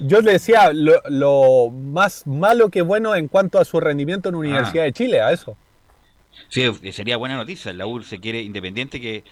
Yo 0.00 0.20
le 0.20 0.32
decía 0.32 0.72
lo, 0.72 1.00
lo 1.08 1.70
más 1.70 2.26
malo 2.26 2.70
que 2.70 2.82
bueno 2.82 3.14
en 3.14 3.28
cuanto 3.28 3.58
a 3.58 3.64
su 3.64 3.80
rendimiento 3.80 4.28
en 4.28 4.34
Universidad 4.36 4.82
Ah. 4.82 4.86
de 4.86 4.92
Chile, 4.92 5.20
a 5.20 5.32
eso. 5.32 5.56
Sí, 6.48 6.70
sería 6.92 7.16
buena 7.16 7.36
noticia. 7.36 7.72
La 7.72 7.86
U 7.86 8.02
se 8.02 8.18
quiere 8.18 8.40
independiente 8.42 9.00
que 9.00 9.24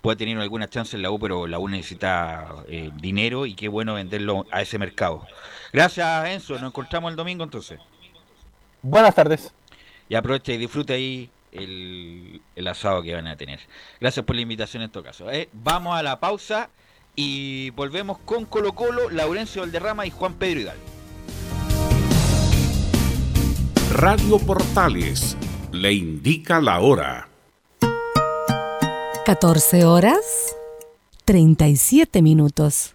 pueda 0.00 0.16
tener 0.16 0.36
alguna 0.38 0.68
chance 0.68 0.96
en 0.96 1.02
la 1.02 1.10
U, 1.10 1.18
pero 1.18 1.46
la 1.46 1.58
U 1.58 1.68
necesita 1.68 2.46
eh, 2.68 2.90
dinero 3.00 3.46
y 3.46 3.54
qué 3.54 3.68
bueno 3.68 3.94
venderlo 3.94 4.46
a 4.50 4.60
ese 4.62 4.78
mercado. 4.78 5.26
Gracias, 5.72 6.28
Enzo. 6.28 6.54
Nos 6.54 6.64
encontramos 6.64 7.10
el 7.10 7.16
domingo 7.16 7.44
entonces. 7.44 7.78
Buenas 8.82 9.14
tardes. 9.14 9.52
Y 10.08 10.14
aprovecha 10.14 10.52
y 10.52 10.58
disfruta 10.58 10.92
ahí 10.92 11.30
el, 11.52 12.42
el 12.54 12.68
asado 12.68 13.02
que 13.02 13.14
van 13.14 13.26
a 13.26 13.36
tener. 13.36 13.60
Gracias 14.00 14.24
por 14.26 14.36
la 14.36 14.42
invitación 14.42 14.82
en 14.82 14.90
todo 14.90 15.02
caso. 15.02 15.30
¿eh? 15.30 15.48
Vamos 15.52 15.96
a 15.96 16.02
la 16.02 16.20
pausa 16.20 16.68
y 17.16 17.70
volvemos 17.70 18.18
con 18.18 18.44
Colo 18.44 18.74
Colo, 18.74 19.10
Laurencio 19.10 19.62
Valderrama 19.62 20.06
y 20.06 20.10
Juan 20.10 20.34
Pedro 20.34 20.60
Hidalgo. 20.60 20.82
Radio 23.92 24.38
Portales 24.38 25.36
le 25.72 25.92
indica 25.92 26.60
la 26.60 26.80
hora. 26.80 27.28
14 29.24 29.84
horas 29.84 30.54
37 31.24 32.20
minutos. 32.20 32.94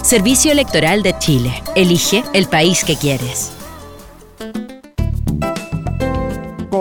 Servicio 0.04 0.52
Electoral 0.52 1.02
de 1.02 1.18
Chile. 1.18 1.64
Elige 1.76 2.24
el 2.36 2.48
país 2.48 2.84
que 2.84 2.98
quieres. 2.98 3.52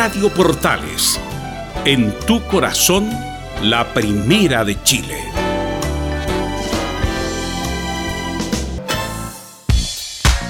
Radio 0.00 0.30
Portales, 0.32 1.18
en 1.84 2.16
tu 2.20 2.40
corazón, 2.46 3.10
la 3.62 3.92
primera 3.92 4.64
de 4.64 4.80
Chile. 4.84 5.24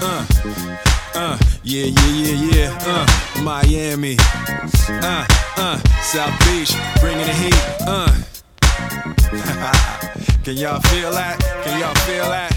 Uh, 0.03 0.23
uh, 1.15 1.39
yeah, 1.63 1.87
yeah, 1.87 2.35
yeah. 2.53 2.79
Uh, 2.87 3.07
Miami. 3.41 4.19
Uh, 4.91 5.25
uh, 5.57 5.79
South 6.03 6.39
Beach, 6.45 6.77
bringing 7.01 7.25
the 7.25 7.33
heat. 7.33 7.57
Uh. 7.87 8.13
Can 10.45 10.59
y'all 10.59 10.81
feel 10.91 11.11
that? 11.13 11.39
Can 11.65 11.81
y'all 11.81 11.95
feel 12.05 12.29
that? 12.29 12.53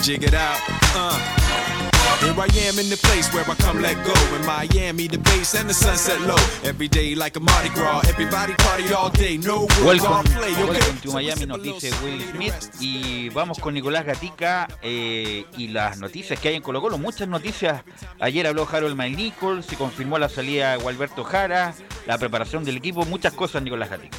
Jig 0.00 0.22
it 0.22 0.34
out. 0.34 1.90
Here 2.22 2.34
I 2.38 2.48
am 2.68 2.78
in 2.78 2.88
the 2.88 2.96
place 2.96 3.32
where 3.34 3.44
I 3.44 3.54
come 3.56 3.82
let 3.82 3.96
go. 4.04 4.14
In 4.36 4.46
Miami, 4.46 5.08
the 5.08 5.18
base 5.18 5.54
and 5.54 5.68
the 5.68 5.74
sunset 5.74 6.20
low. 6.22 6.36
Every 6.62 6.88
day 6.88 7.14
like 7.14 7.36
a 7.36 7.40
Mardi 7.40 7.68
Gras. 7.70 8.08
Everybody 8.08 8.54
party 8.54 8.92
all 8.94 9.10
day. 9.10 9.36
No 9.38 9.66
rules, 9.82 10.04
all 10.04 10.22
Welcome, 10.22 10.32
play. 10.32 10.52
Okay. 10.52 10.64
welcome 10.64 10.98
to 11.02 11.12
Miami, 11.12 11.46
nos 11.46 11.62
dice 11.62 11.90
Will 12.02 12.20
Smith. 12.30 12.54
Y 12.80 13.28
vamos 13.30 13.58
con 13.58 13.74
Nicolás 13.74 14.04
Gatica 14.04 14.68
eh, 14.82 15.44
y 15.56 15.68
las 15.68 15.98
noticias 15.98 16.38
que 16.38 16.48
hay 16.48 16.54
en 16.54 16.62
Colo 16.62 16.80
Colo. 16.80 16.98
Muchas 16.98 17.28
noticias. 17.28 17.82
Ayer 18.20 18.46
habló 18.46 18.68
Harold 18.70 18.96
McNichol, 18.96 19.62
se 19.64 19.76
confirmó 19.76 20.18
la 20.18 20.28
salida 20.28 20.72
de 20.72 20.76
Gualberto 20.78 21.24
Jara, 21.24 21.74
la 22.06 22.18
preparación 22.18 22.64
del 22.64 22.76
equipo, 22.76 23.04
muchas 23.04 23.32
cosas, 23.32 23.62
Nicolás 23.62 23.90
Gatica. 23.90 24.16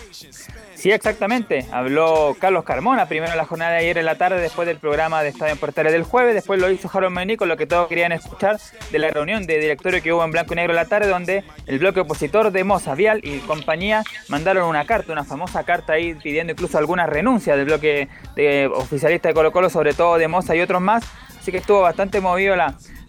Sí, 0.76 0.92
exactamente. 0.92 1.66
Habló 1.72 2.36
Carlos 2.38 2.66
Carmona 2.66 3.06
primero 3.06 3.32
en 3.32 3.38
la 3.38 3.46
jornada 3.46 3.72
de 3.72 3.78
ayer 3.78 3.98
en 3.98 4.06
la 4.06 4.18
tarde, 4.18 4.42
después 4.42 4.68
del 4.68 4.80
programa 4.80 5.24
de 5.24 5.30
Estadio 5.30 5.54
en 5.54 5.58
Portales 5.58 5.94
del 5.94 6.04
jueves. 6.04 6.34
Después 6.34 6.60
lo 6.60 6.70
hizo 6.70 6.90
Harold 6.94 7.16
Menico, 7.16 7.46
lo 7.46 7.56
que 7.56 7.66
querían 7.88 8.12
escuchar 8.12 8.60
de 8.92 9.00
la 9.00 9.10
reunión 9.10 9.46
de 9.46 9.60
directorio 9.60 10.02
que 10.02 10.14
hubo 10.14 10.24
en 10.24 10.32
blanco 10.32 10.54
y 10.54 10.56
negro 10.58 10.74
la 10.74 10.86
tarde, 10.86 11.08
donde 11.08 11.44
el 11.66 11.80
bloque 11.80 12.00
opositor 12.00 12.52
de 12.52 12.64
Moza, 12.64 12.96
Vial 12.96 13.20
y 13.24 13.40
compañía 13.40 14.04
mandaron 14.30 14.68
una 14.68 14.86
carta, 14.86 15.12
una 15.12 15.24
famosa 15.24 15.64
carta 15.64 15.94
ahí 15.94 16.16
pidiendo 16.16 16.54
incluso 16.54 16.78
algunas 16.78 17.10
renuncias 17.10 17.58
del 17.58 17.66
bloque 17.66 18.08
de 18.36 18.68
oficialista 18.68 19.30
de 19.30 19.34
Colo 19.34 19.52
Colo, 19.52 19.70
sobre 19.70 19.94
todo 19.94 20.18
de 20.18 20.28
Moza 20.28 20.56
y 20.56 20.62
otros 20.62 20.82
más. 20.82 21.04
Así 21.38 21.52
que 21.52 21.58
estuvo 21.58 21.82
bastante 21.82 22.22
movido 22.22 22.56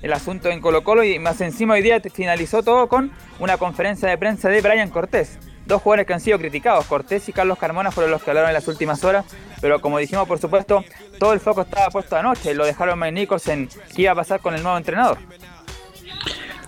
el 0.03 0.13
asunto 0.13 0.51
en 0.51 0.61
Colo 0.61 0.83
Colo 0.83 1.05
y 1.05 1.19
más 1.19 1.41
encima 1.41 1.75
hoy 1.75 1.83
día 1.83 2.01
finalizó 2.13 2.63
todo 2.63 2.89
con 2.89 3.13
una 3.39 3.59
conferencia 3.59 4.09
de 4.09 4.19
prensa 4.19 4.49
de 4.49 4.61
Brian 4.61 4.91
Cortés. 4.91 5.39
Dos 5.67 5.81
jugadores 5.81 6.07
que 6.07 6.13
han 6.13 6.21
sido 6.21 6.39
criticados, 6.39 6.85
Cortés 6.87 7.29
y 7.29 7.33
Carlos 7.33 7.59
Carmona 7.59 7.91
fueron 7.91 8.11
los 8.11 8.23
que 8.23 8.31
hablaron 8.31 8.51
en 8.51 8.55
las 8.55 8.69
últimas 8.69 9.03
horas, 9.03 9.25
pero 9.61 9.81
como 9.81 9.99
dijimos 9.99 10.29
por 10.29 10.39
supuesto, 10.39 10.85
todo 11.19 11.33
el 11.33 11.41
foco 11.41 11.63
estaba 11.63 11.89
puesto 11.89 12.17
anoche, 12.17 12.53
lo 12.55 12.67
dejaron 12.67 12.99
Mike 12.99 13.13
Nichols 13.13 13.49
en 13.49 13.69
qué 13.95 14.03
iba 14.03 14.13
a 14.13 14.15
pasar 14.15 14.41
con 14.41 14.55
el 14.55 14.63
nuevo 14.63 14.77
entrenador. 14.77 15.19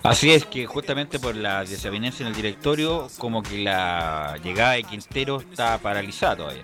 Así 0.03 0.31
es 0.31 0.45
que 0.45 0.65
justamente 0.65 1.19
por 1.19 1.35
la 1.35 1.63
desavenencia 1.65 2.23
en 2.23 2.29
el 2.29 2.35
directorio, 2.35 3.09
como 3.17 3.43
que 3.43 3.57
la 3.57 4.37
llegada 4.41 4.73
de 4.73 4.83
Quintero 4.83 5.41
está 5.41 5.77
paralizada 5.79 6.37
todavía. 6.37 6.63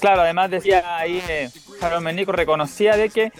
Claro, 0.00 0.22
además 0.22 0.50
decía 0.50 0.96
ahí, 0.96 1.22
eh, 1.28 1.50
Harold 1.80 2.04
Menico 2.04 2.32
reconocía 2.32 2.96
de 2.96 3.10
que 3.10 3.32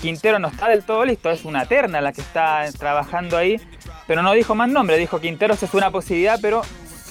Quintero 0.00 0.38
no 0.38 0.48
está 0.48 0.68
del 0.68 0.84
todo 0.84 1.04
listo, 1.04 1.30
es 1.30 1.44
una 1.44 1.64
terna 1.64 2.00
la 2.00 2.12
que 2.12 2.20
está 2.20 2.64
trabajando 2.78 3.38
ahí, 3.38 3.60
pero 4.06 4.22
no 4.22 4.32
dijo 4.32 4.54
más 4.54 4.68
nombre, 4.68 4.98
dijo 4.98 5.20
Quinteros 5.20 5.62
es 5.62 5.72
una 5.72 5.90
posibilidad, 5.90 6.38
pero 6.42 6.62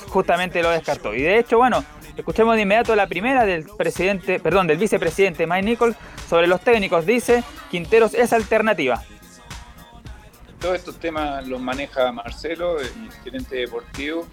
justamente 0.09 0.61
lo 0.61 0.69
descartó. 0.69 1.15
Y 1.15 1.21
de 1.21 1.39
hecho, 1.39 1.57
bueno, 1.57 1.83
escuchemos 2.15 2.55
de 2.55 2.61
inmediato 2.61 2.95
la 2.95 3.07
primera 3.07 3.45
del 3.45 3.65
presidente, 3.65 4.39
perdón, 4.39 4.67
del 4.67 4.77
vicepresidente 4.77 5.47
Mike 5.47 5.63
Nichols 5.63 5.95
sobre 6.29 6.47
los 6.47 6.61
técnicos. 6.61 7.05
Dice, 7.05 7.43
Quinteros 7.71 8.13
es 8.13 8.31
alternativa. 8.31 9.01
Todos 10.59 10.75
estos 10.75 10.99
temas 10.99 11.47
los 11.47 11.59
maneja 11.59 12.11
Marcelo, 12.11 12.79
el 12.79 13.11
gerente 13.23 13.55
deportivo. 13.55 14.27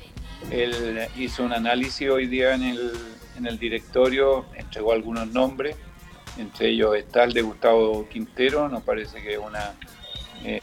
Él 0.50 1.08
hizo 1.16 1.42
un 1.42 1.54
análisis 1.54 2.10
hoy 2.10 2.26
día 2.26 2.54
en 2.54 2.62
el, 2.62 2.92
en 3.38 3.46
el 3.46 3.58
directorio, 3.58 4.44
entregó 4.54 4.92
algunos 4.92 5.28
nombres, 5.28 5.76
entre 6.38 6.70
ellos 6.70 6.96
está 6.96 7.24
el 7.24 7.32
de 7.32 7.42
Gustavo 7.42 8.08
Quintero, 8.08 8.68
nos 8.68 8.82
parece 8.82 9.22
que 9.22 9.34
es 9.34 9.38
una 9.38 9.74
eh, 10.44 10.60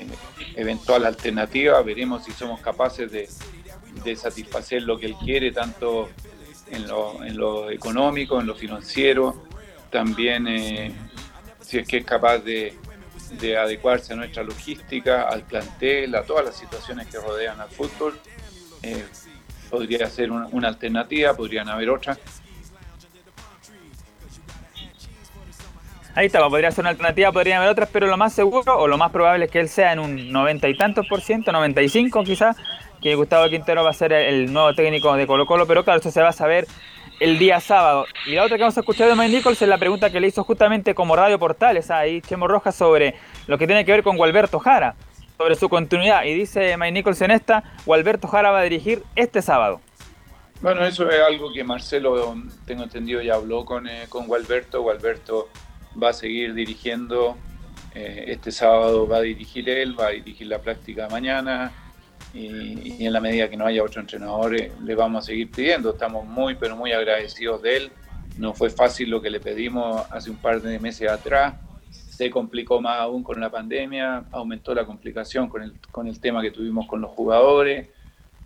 eventual 0.55 1.05
alternativa, 1.05 1.81
veremos 1.81 2.23
si 2.23 2.31
somos 2.31 2.61
capaces 2.61 3.11
de, 3.11 3.27
satisfacer 4.15 4.83
lo 4.83 4.99
que 4.99 5.07
él 5.07 5.15
quiere, 5.23 5.51
tanto 5.51 6.09
en 6.69 6.87
lo, 6.87 7.23
en 7.23 7.37
lo 7.37 7.71
económico, 7.71 8.39
en 8.39 8.47
lo 8.47 8.55
financiero, 8.55 9.43
también 9.89 10.47
eh, 10.47 10.91
si 11.61 11.79
es 11.79 11.87
que 11.87 11.97
es 11.97 12.05
capaz 12.05 12.39
de, 12.39 12.77
de 13.39 13.57
adecuarse 13.57 14.13
a 14.13 14.15
nuestra 14.15 14.43
logística, 14.43 15.23
al 15.23 15.43
plantel, 15.43 16.15
a 16.15 16.23
todas 16.23 16.45
las 16.45 16.55
situaciones 16.55 17.07
que 17.07 17.17
rodean 17.17 17.59
al 17.59 17.69
fútbol. 17.69 18.19
Eh, 18.83 19.03
podría 19.69 20.07
ser 20.09 20.31
una, 20.31 20.47
una 20.47 20.67
alternativa, 20.67 21.33
podrían 21.33 21.69
haber 21.69 21.89
otras. 21.89 22.19
Ahí 26.15 26.27
está, 26.27 26.47
podría 26.47 26.71
ser 26.71 26.83
una 26.83 26.91
alternativa, 26.91 27.29
podrían 27.33 27.57
haber 27.57 27.71
otras, 27.71 27.89
pero 27.91 28.07
lo 28.07 28.15
más 28.15 28.31
seguro 28.31 28.77
o 28.77 28.87
lo 28.87 28.97
más 28.97 29.11
probable 29.11 29.45
es 29.45 29.51
que 29.51 29.59
él 29.59 29.67
sea 29.67 29.91
en 29.91 29.99
un 29.99 30.31
noventa 30.31 30.69
y 30.69 30.77
tantos 30.77 31.05
por 31.07 31.19
ciento, 31.19 31.51
95 31.51 32.23
quizás, 32.23 32.55
que 33.01 33.15
Gustavo 33.15 33.49
Quintero 33.49 33.83
va 33.83 33.89
a 33.89 33.93
ser 33.93 34.13
el 34.13 34.53
nuevo 34.53 34.73
técnico 34.73 35.13
de 35.15 35.27
Colo 35.27 35.45
Colo, 35.45 35.67
pero 35.67 35.83
claro, 35.83 35.99
eso 35.99 36.11
se 36.11 36.21
va 36.21 36.29
a 36.29 36.33
saber 36.33 36.67
el 37.19 37.37
día 37.37 37.59
sábado. 37.59 38.05
Y 38.25 38.31
la 38.31 38.43
otra 38.43 38.55
que 38.55 38.63
vamos 38.63 38.77
a 38.77 38.79
escuchar 38.79 39.09
de 39.09 39.15
Mike 39.15 39.35
Nichols 39.35 39.61
es 39.61 39.67
la 39.67 39.77
pregunta 39.77 40.09
que 40.09 40.21
le 40.21 40.27
hizo 40.27 40.45
justamente 40.45 40.95
como 40.95 41.17
Radio 41.17 41.37
Portales 41.37 41.91
ahí 41.91 42.21
Chemo 42.21 42.47
Rojas 42.47 42.75
sobre 42.75 43.15
lo 43.47 43.57
que 43.57 43.67
tiene 43.67 43.83
que 43.83 43.91
ver 43.91 44.01
con 44.01 44.15
Gualberto 44.15 44.59
Jara, 44.59 44.95
sobre 45.37 45.55
su 45.55 45.67
continuidad. 45.67 46.23
Y 46.23 46.33
dice 46.33 46.77
Mike 46.77 46.93
Nichols 46.93 47.21
en 47.23 47.31
esta, 47.31 47.75
Gualberto 47.85 48.29
Jara 48.29 48.51
va 48.51 48.59
a 48.59 48.63
dirigir 48.63 49.03
este 49.17 49.41
sábado. 49.41 49.81
Bueno, 50.61 50.85
eso 50.85 51.09
es 51.09 51.19
algo 51.19 51.51
que 51.51 51.65
Marcelo, 51.65 52.35
tengo 52.65 52.83
entendido, 52.83 53.21
ya 53.21 53.35
habló 53.35 53.65
con, 53.65 53.85
eh, 53.87 54.05
con 54.07 54.25
Gualberto. 54.27 54.81
Gualberto 54.81 55.49
va 56.01 56.09
a 56.09 56.13
seguir 56.13 56.53
dirigiendo 56.53 57.37
Eh, 57.95 58.25
este 58.27 58.51
sábado 58.51 59.07
va 59.07 59.17
a 59.17 59.21
dirigir 59.21 59.69
él, 59.69 59.97
va 59.97 60.07
a 60.07 60.09
dirigir 60.09 60.47
la 60.47 60.59
práctica 60.59 61.07
mañana 61.07 61.71
y, 62.33 63.05
en 63.05 63.13
la 63.13 63.21
medida 63.21 63.49
que 63.49 63.55
no 63.55 63.65
haya 63.65 63.81
otro 63.81 64.01
entrenador 64.01 64.53
le 64.53 64.95
vamos 64.95 65.23
a 65.23 65.27
seguir 65.27 65.49
pidiendo. 65.49 65.91
Estamos 65.91 66.25
muy, 66.25 66.55
pero 66.55 66.75
muy 66.75 66.91
agradecidos 66.91 67.61
de 67.61 67.77
él. 67.77 67.91
No 68.37 68.53
fue 68.53 68.69
fácil 68.69 69.09
lo 69.09 69.21
que 69.21 69.29
le 69.29 69.39
pedimos 69.39 70.05
hace 70.11 70.29
un 70.29 70.35
par 70.35 70.61
de 70.61 70.77
meses 70.77 71.09
atrás. 71.09 71.55
Se 71.89 72.29
complicó 72.29 72.81
más 72.81 72.99
aún 72.99 73.23
con 73.23 73.39
la 73.39 73.49
pandemia, 73.49 74.25
aumentó 74.31 74.75
la 74.75 74.85
complicación 74.85 75.47
con 75.47 75.63
el, 75.63 75.73
con 75.89 76.07
el 76.07 76.19
tema 76.19 76.41
que 76.41 76.51
tuvimos 76.51 76.87
con 76.87 76.99
los 76.99 77.11
jugadores 77.11 77.87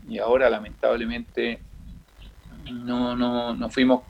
y 0.07 0.19
ahora 0.19 0.47
lamentablemente 0.47 1.59
no, 2.71 3.15
no, 3.15 3.55
no 3.55 3.69
fuimos 3.71 4.03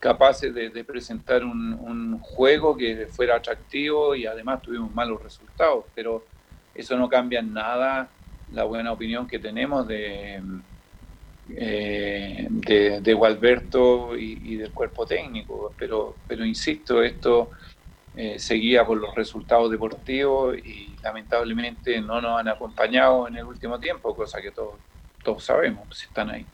capaces 0.00 0.52
de, 0.54 0.84
presentar 0.84 1.44
un, 1.44 2.18
juego 2.20 2.76
que 2.76 3.06
fuera 3.06 3.36
atractivo 3.36 4.14
y 4.14 4.26
además 4.26 4.62
tuvimos 4.62 4.92
malos 4.94 5.22
resultados, 5.22 5.84
pero 5.94 6.24
eso 6.74 6.96
no 6.96 7.08
cambia 7.08 7.40
en 7.40 7.52
nada 7.52 8.08
la 8.52 8.64
buena 8.64 8.92
opinión 8.92 9.28
que 9.28 9.38
tenemos 9.38 9.86
de, 9.86 10.42
eh, 11.50 12.46
de, 12.48 13.00
de 13.00 13.14
Gualberto 13.14 14.16
y, 14.16 14.56
del 14.56 14.72
cuerpo 14.72 15.04
técnico, 15.06 15.72
pero, 15.78 16.16
pero 16.26 16.44
insisto, 16.46 17.02
esto 17.02 17.50
eh, 18.16 18.38
seguía 18.38 18.86
por 18.86 18.98
los 18.98 19.14
resultados 19.14 19.70
deportivos 19.70 20.56
y 20.56 20.96
lamentablemente 21.02 22.00
no 22.00 22.22
nos 22.22 22.40
han 22.40 22.48
acompañado 22.48 23.28
en 23.28 23.36
el 23.36 23.44
último 23.44 23.78
tiempo, 23.78 24.16
cosa 24.16 24.40
que 24.40 24.50
todos, 24.50 24.76
todos 25.22 25.44
sabemos, 25.44 25.86
si 25.96 26.06
están 26.06 26.30
ahí. 26.30 26.46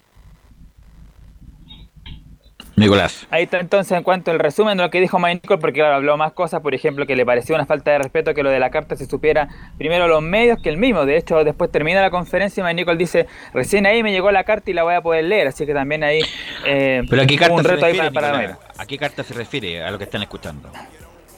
Nicolás. 2.77 3.27
Ahí 3.31 3.45
está 3.45 3.59
entonces 3.59 3.97
en 3.97 4.05
cuanto 4.05 4.31
al 4.31 4.39
resumen 4.39 4.77
de 4.77 4.85
lo 4.85 4.91
que 4.91 5.01
dijo 5.01 5.19
Nicole, 5.19 5.59
porque 5.59 5.81
claro, 5.81 5.95
habló 5.95 6.17
más 6.17 6.33
cosas, 6.33 6.61
por 6.61 6.75
ejemplo, 6.75 7.07
que 7.07 7.17
le 7.17 7.25
pareció 7.25 7.55
una 7.55 7.65
falta 7.65 7.91
de 7.91 7.99
respeto 7.99 8.35
que 8.35 8.43
lo 8.43 8.51
de 8.51 8.61
la 8.61 8.71
carta 8.71 8.97
se 8.97 9.07
supiera 9.07 9.49
primero 9.79 10.07
los 10.09 10.23
medios 10.23 10.61
que 10.63 10.69
el 10.69 10.77
mismo. 10.77 11.07
De 11.07 11.17
hecho, 11.17 11.43
después 11.43 11.73
termina 11.73 12.03
la 12.03 12.11
conferencia 12.11 12.71
y 12.71 12.75
Nicole 12.75 12.99
dice, 12.99 13.27
recién 13.55 13.87
ahí 13.87 14.03
me 14.03 14.13
llegó 14.13 14.31
la 14.31 14.45
carta 14.45 14.71
y 14.71 14.75
la 14.75 14.83
voy 14.83 14.95
a 14.95 15.01
poder 15.01 15.25
leer, 15.25 15.49
así 15.49 15.65
que 15.65 15.73
también 15.73 16.05
ahí 16.05 16.21
eh, 16.67 17.03
Pero 17.09 17.23
a 17.23 17.27
qué 17.27 17.37
carta 17.37 17.55
un 17.55 17.63
se 17.63 17.69
reto 17.69 17.87
ahí 17.87 17.97
para, 17.97 18.11
para 18.11 18.39
Nicolás? 18.39 18.59
¿A 18.77 18.87
qué 18.87 18.99
carta 18.99 19.25
se 19.25 19.33
refiere 19.33 19.83
a 19.83 19.91
lo 19.91 19.97
que 19.97 20.05
están 20.05 20.23
escuchando? 20.23 20.71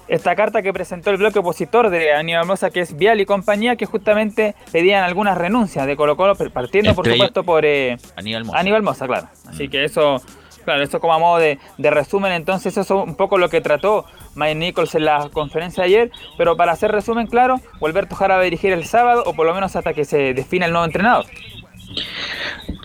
esta 0.08 0.34
carta 0.34 0.62
que 0.62 0.72
presentó 0.72 1.10
el 1.10 1.18
bloque 1.18 1.38
opositor 1.38 1.90
de 1.90 2.12
Aníbal 2.12 2.46
Mosa, 2.46 2.70
que 2.70 2.80
es 2.80 2.96
Vial 2.96 3.20
y 3.20 3.26
compañía, 3.26 3.76
que 3.76 3.86
justamente 3.86 4.54
pedían 4.72 5.04
algunas 5.04 5.36
renuncias 5.36 5.86
de 5.86 5.96
Colo 5.96 6.16
Colo, 6.16 6.34
partiendo 6.34 6.94
por 6.94 7.06
Entre 7.06 7.18
supuesto 7.18 7.44
por 7.44 7.64
eh, 7.64 7.98
Aníbal 8.16 8.44
Mosa. 8.44 8.58
Aníbal 8.58 8.82
Mosa, 8.82 9.06
claro. 9.06 9.28
Así 9.46 9.68
que 9.68 9.84
eso, 9.84 10.22
claro, 10.68 10.82
eso 10.82 11.00
como 11.00 11.14
a 11.14 11.18
modo 11.18 11.38
de, 11.38 11.58
de 11.78 11.90
resumen, 11.90 12.30
entonces 12.32 12.76
eso 12.76 13.02
es 13.02 13.08
un 13.08 13.14
poco 13.14 13.38
lo 13.38 13.48
que 13.48 13.62
trató 13.62 14.04
Mike 14.34 14.54
Nichols 14.54 14.94
en 14.94 15.06
la 15.06 15.30
conferencia 15.32 15.82
de 15.82 15.86
ayer, 15.86 16.12
pero 16.36 16.58
para 16.58 16.72
hacer 16.72 16.92
resumen 16.92 17.26
claro, 17.26 17.58
Alberto 17.80 18.14
Jara 18.14 18.34
va 18.34 18.42
a 18.42 18.44
dirigir 18.44 18.70
el 18.74 18.84
sábado, 18.84 19.22
o 19.24 19.32
por 19.32 19.46
lo 19.46 19.54
menos 19.54 19.74
hasta 19.76 19.94
que 19.94 20.04
se 20.04 20.34
defina 20.34 20.66
el 20.66 20.72
nuevo 20.72 20.84
entrenador. 20.84 21.24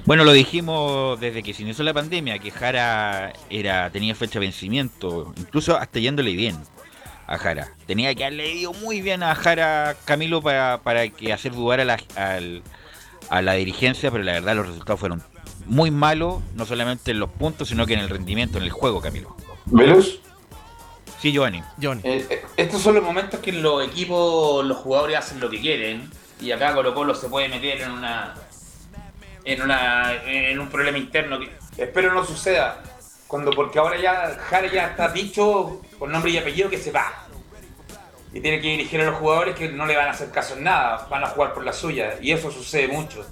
Bueno, 0.06 0.24
lo 0.24 0.32
dijimos 0.32 1.20
desde 1.20 1.44
que 1.44 1.54
se 1.54 1.64
inició 1.64 1.84
la 1.84 1.94
pandemia, 1.94 2.40
que 2.40 2.52
Jara 2.52 3.34
era, 3.50 3.90
tenía 3.90 4.16
fecha 4.16 4.40
de 4.40 4.46
vencimiento, 4.46 5.34
incluso 5.36 5.76
hasta 5.76 6.00
yéndole 6.00 6.32
bien 6.32 6.56
a 7.28 7.38
Jara. 7.38 7.74
Tenía 7.86 8.16
que 8.16 8.24
haberle 8.24 8.50
ido 8.54 8.72
muy 8.72 9.02
bien 9.02 9.24
a 9.24 9.36
Jara 9.36 9.98
Camilo 10.06 10.42
para, 10.42 10.80
para 10.84 11.10
que 11.10 11.34
hacer 11.34 11.52
dudar 11.52 11.82
a 11.82 11.86
la, 11.86 11.98
a 13.30 13.42
la 13.42 13.54
dirigencia, 13.56 14.10
pero 14.10 14.24
la 14.24 14.32
verdad 14.32 14.56
los 14.56 14.68
resultados 14.68 15.02
fueron 15.02 15.22
muy 15.66 15.92
malos, 15.92 16.42
no 16.56 16.66
solamente 16.66 17.12
en 17.12 17.20
los 17.20 17.30
puntos, 17.30 17.70
sino 17.70 17.86
que 17.86 17.94
en 17.94 18.00
el 18.00 18.10
rendimiento, 18.10 18.58
en 18.58 18.64
el 18.64 18.72
juego, 18.72 19.02
Camilo. 19.02 19.36
¿Velus? 19.66 20.20
Sí, 21.20 21.32
Giovanni. 21.32 21.64
Eh, 22.04 22.28
eh, 22.30 22.46
estos 22.58 22.82
son 22.82 22.96
los 22.96 23.04
momentos 23.04 23.40
que 23.40 23.54
los 23.54 23.86
equipos, 23.88 24.66
los 24.66 24.78
jugadores 24.78 25.18
hacen 25.18 25.40
lo 25.40 25.50
que 25.50 25.62
quieren 25.62 26.12
y 26.42 26.52
acá 26.52 26.74
Colo 26.74 26.94
Colo 26.94 27.16
se 27.16 27.30
puede 27.30 27.48
meter 27.48 27.82
en 27.82 27.92
una 27.92 28.34
en 29.46 29.62
una 29.62 30.14
en 30.26 30.60
un 30.60 30.68
problema 30.68 30.98
interno 30.98 31.40
que 31.40 31.50
espero 31.78 32.14
no 32.14 32.26
suceda 32.26 32.84
cuando 33.28 33.52
porque 33.52 33.80
ahora 33.80 34.00
ya 34.00 34.38
Jara 34.50 34.72
ya 34.72 34.88
está 34.88 35.10
dicho 35.10 35.82
con 35.98 36.12
nombre 36.12 36.32
y 36.32 36.38
apellido 36.38 36.70
que 36.70 36.78
se 36.78 36.92
va 36.92 37.26
y 38.34 38.42
tiene 38.42 38.60
que 38.60 38.68
dirigir 38.68 39.02
a 39.02 39.06
los 39.06 39.16
jugadores 39.16 39.56
que 39.56 39.70
no 39.70 39.86
le 39.86 39.96
van 39.96 40.08
a 40.08 40.12
hacer 40.12 40.32
caso 40.32 40.56
en 40.58 40.64
nada 40.64 41.08
van 41.10 41.24
a 41.24 41.28
jugar 41.28 41.54
por 41.54 41.64
la 41.64 41.74
suya 41.74 42.16
y 42.22 42.32
eso 42.32 42.52
sucede 42.52 42.88
mucho 42.88 43.26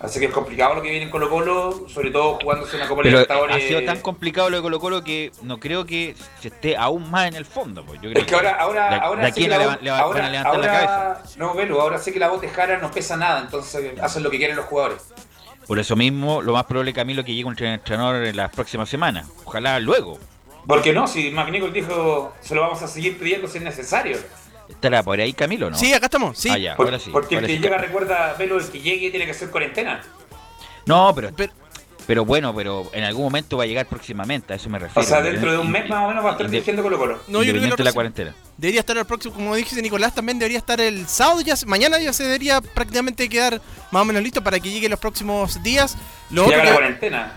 así 0.00 0.18
que 0.18 0.26
es 0.26 0.32
complicado 0.32 0.74
lo 0.74 0.82
que 0.82 0.88
viene 0.90 1.04
en 1.04 1.10
Colo 1.10 1.28
Colo 1.28 1.86
sobre 1.88 2.10
todo 2.10 2.38
jugándose 2.42 2.76
una 2.76 2.88
Copa 2.88 3.02
Pero 3.02 3.10
Libertadores 3.18 3.56
ha 3.56 3.60
sido 3.68 3.84
tan 3.84 4.00
complicado 4.00 4.50
lo 4.50 4.56
de 4.56 4.62
Colo 4.62 4.80
Colo 4.80 5.04
que 5.04 5.30
no 5.42 5.58
creo 5.60 5.84
que 5.84 6.14
se 6.40 6.48
esté 6.48 6.76
aún 6.76 7.10
más 7.10 7.28
en 7.28 7.34
el 7.34 7.44
fondo. 7.44 7.84
Pues. 7.84 8.00
Yo 8.00 8.10
creo 8.10 8.22
Es 8.22 8.26
que 8.28 8.34
ahora, 8.34 8.56
ahora, 8.58 8.96
ahora 8.98 9.22
de 9.26 9.32
sé 9.32 9.40
que 9.42 9.48
le, 9.48 9.48
la 9.48 9.58
va- 9.58 9.64
voz- 9.74 9.82
le 9.82 9.90
va- 9.90 9.96
van 9.96 10.04
ahora- 10.06 10.26
a 10.26 10.30
levantar 10.30 10.58
la 10.60 10.66
cabeza. 10.66 11.06
ahora- 11.06 11.22
No, 11.36 11.54
Velo, 11.54 11.80
ahora 11.80 11.98
sé 11.98 12.12
que 12.12 12.18
la 12.18 12.28
voz 12.28 12.40
de 12.40 12.48
Jara 12.48 12.78
no 12.78 12.90
pesa 12.90 13.16
nada, 13.16 13.40
entonces 13.40 14.00
hacen 14.00 14.22
lo 14.22 14.30
que 14.30 14.38
quieren 14.38 14.56
los 14.56 14.64
jugadores. 14.66 15.02
Por 15.66 15.78
eso 15.78 15.94
mismo, 15.94 16.42
lo 16.42 16.52
más 16.54 16.64
probable, 16.64 16.92
Camilo, 16.92 17.22
que 17.24 17.32
llegue 17.32 17.44
un 17.44 17.56
entrenador 17.62 18.24
en 18.24 18.36
las 18.36 18.50
próximas 18.50 18.88
semanas. 18.88 19.28
Ojalá 19.44 19.78
luego. 19.78 20.18
¿Por 20.66 20.82
qué 20.82 20.92
no? 20.92 21.06
Si 21.06 21.30
McNichol 21.30 21.72
dijo, 21.72 22.32
se 22.40 22.54
lo 22.54 22.62
vamos 22.62 22.82
a 22.82 22.88
seguir 22.88 23.18
pidiendo 23.18 23.46
si 23.48 23.58
es 23.58 23.64
necesario. 23.64 24.18
¿Estará 24.70 25.02
por 25.02 25.20
ahí 25.20 25.32
Camilo 25.32 25.70
no? 25.70 25.76
Sí, 25.78 25.92
acá 25.92 26.06
estamos, 26.06 26.38
sí. 26.38 26.48
Ah, 26.50 26.58
ya, 26.58 26.76
Por- 26.76 26.86
ahora 26.86 26.98
sí. 26.98 27.10
porque 27.10 27.34
el 27.34 27.38
ahora 27.40 27.46
que 27.48 27.56
sí. 27.56 27.62
llega, 27.62 27.78
recuerda, 27.78 28.34
Velo, 28.38 28.58
el 28.58 28.66
que 28.68 28.80
llegue 28.80 29.10
tiene 29.10 29.26
que 29.26 29.32
hacer 29.32 29.50
cuarentena. 29.50 30.00
No, 30.86 31.14
pero, 31.14 31.30
pero, 32.06 32.24
bueno, 32.24 32.54
pero 32.54 32.88
en 32.92 33.04
algún 33.04 33.24
momento 33.24 33.56
va 33.58 33.64
a 33.64 33.66
llegar 33.66 33.86
próximamente, 33.86 34.52
a 34.52 34.56
eso 34.56 34.68
me 34.68 34.78
refiero. 34.78 35.00
O 35.06 35.08
sea, 35.08 35.20
dentro 35.22 35.52
de 35.52 35.58
un 35.58 35.70
mes 35.70 35.88
más 35.88 36.04
o 36.04 36.08
menos 36.08 36.24
va 36.24 36.30
a 36.30 36.32
estar 36.32 36.48
dirigiendo 36.50 36.82
Colo 36.82 36.98
Colo. 36.98 37.20
No, 37.28 37.42
yo 37.42 37.52
creo 37.52 37.76
que 37.76 37.84
la 37.84 37.90
resu- 37.90 37.94
cuarentena. 37.94 38.34
Debería 38.56 38.80
estar 38.80 38.96
el 38.96 39.04
próximo, 39.04 39.34
como 39.34 39.54
dijiste 39.54 39.80
Nicolás, 39.82 40.14
también 40.14 40.38
debería 40.38 40.58
estar 40.58 40.80
el 40.80 41.06
sábado, 41.06 41.40
ya 41.42 41.54
mañana 41.66 41.98
ya 42.00 42.12
se 42.12 42.24
debería 42.24 42.60
prácticamente 42.60 43.28
quedar 43.28 43.60
más 43.90 44.02
o 44.02 44.04
menos 44.04 44.22
listo 44.22 44.42
para 44.42 44.58
que 44.58 44.70
llegue 44.70 44.88
los 44.88 44.98
próximos 44.98 45.62
días. 45.62 45.96
Lo 46.30 46.46
otro 46.46 46.56
la 46.56 46.64
que- 46.64 46.72
cuarentena. 46.72 47.32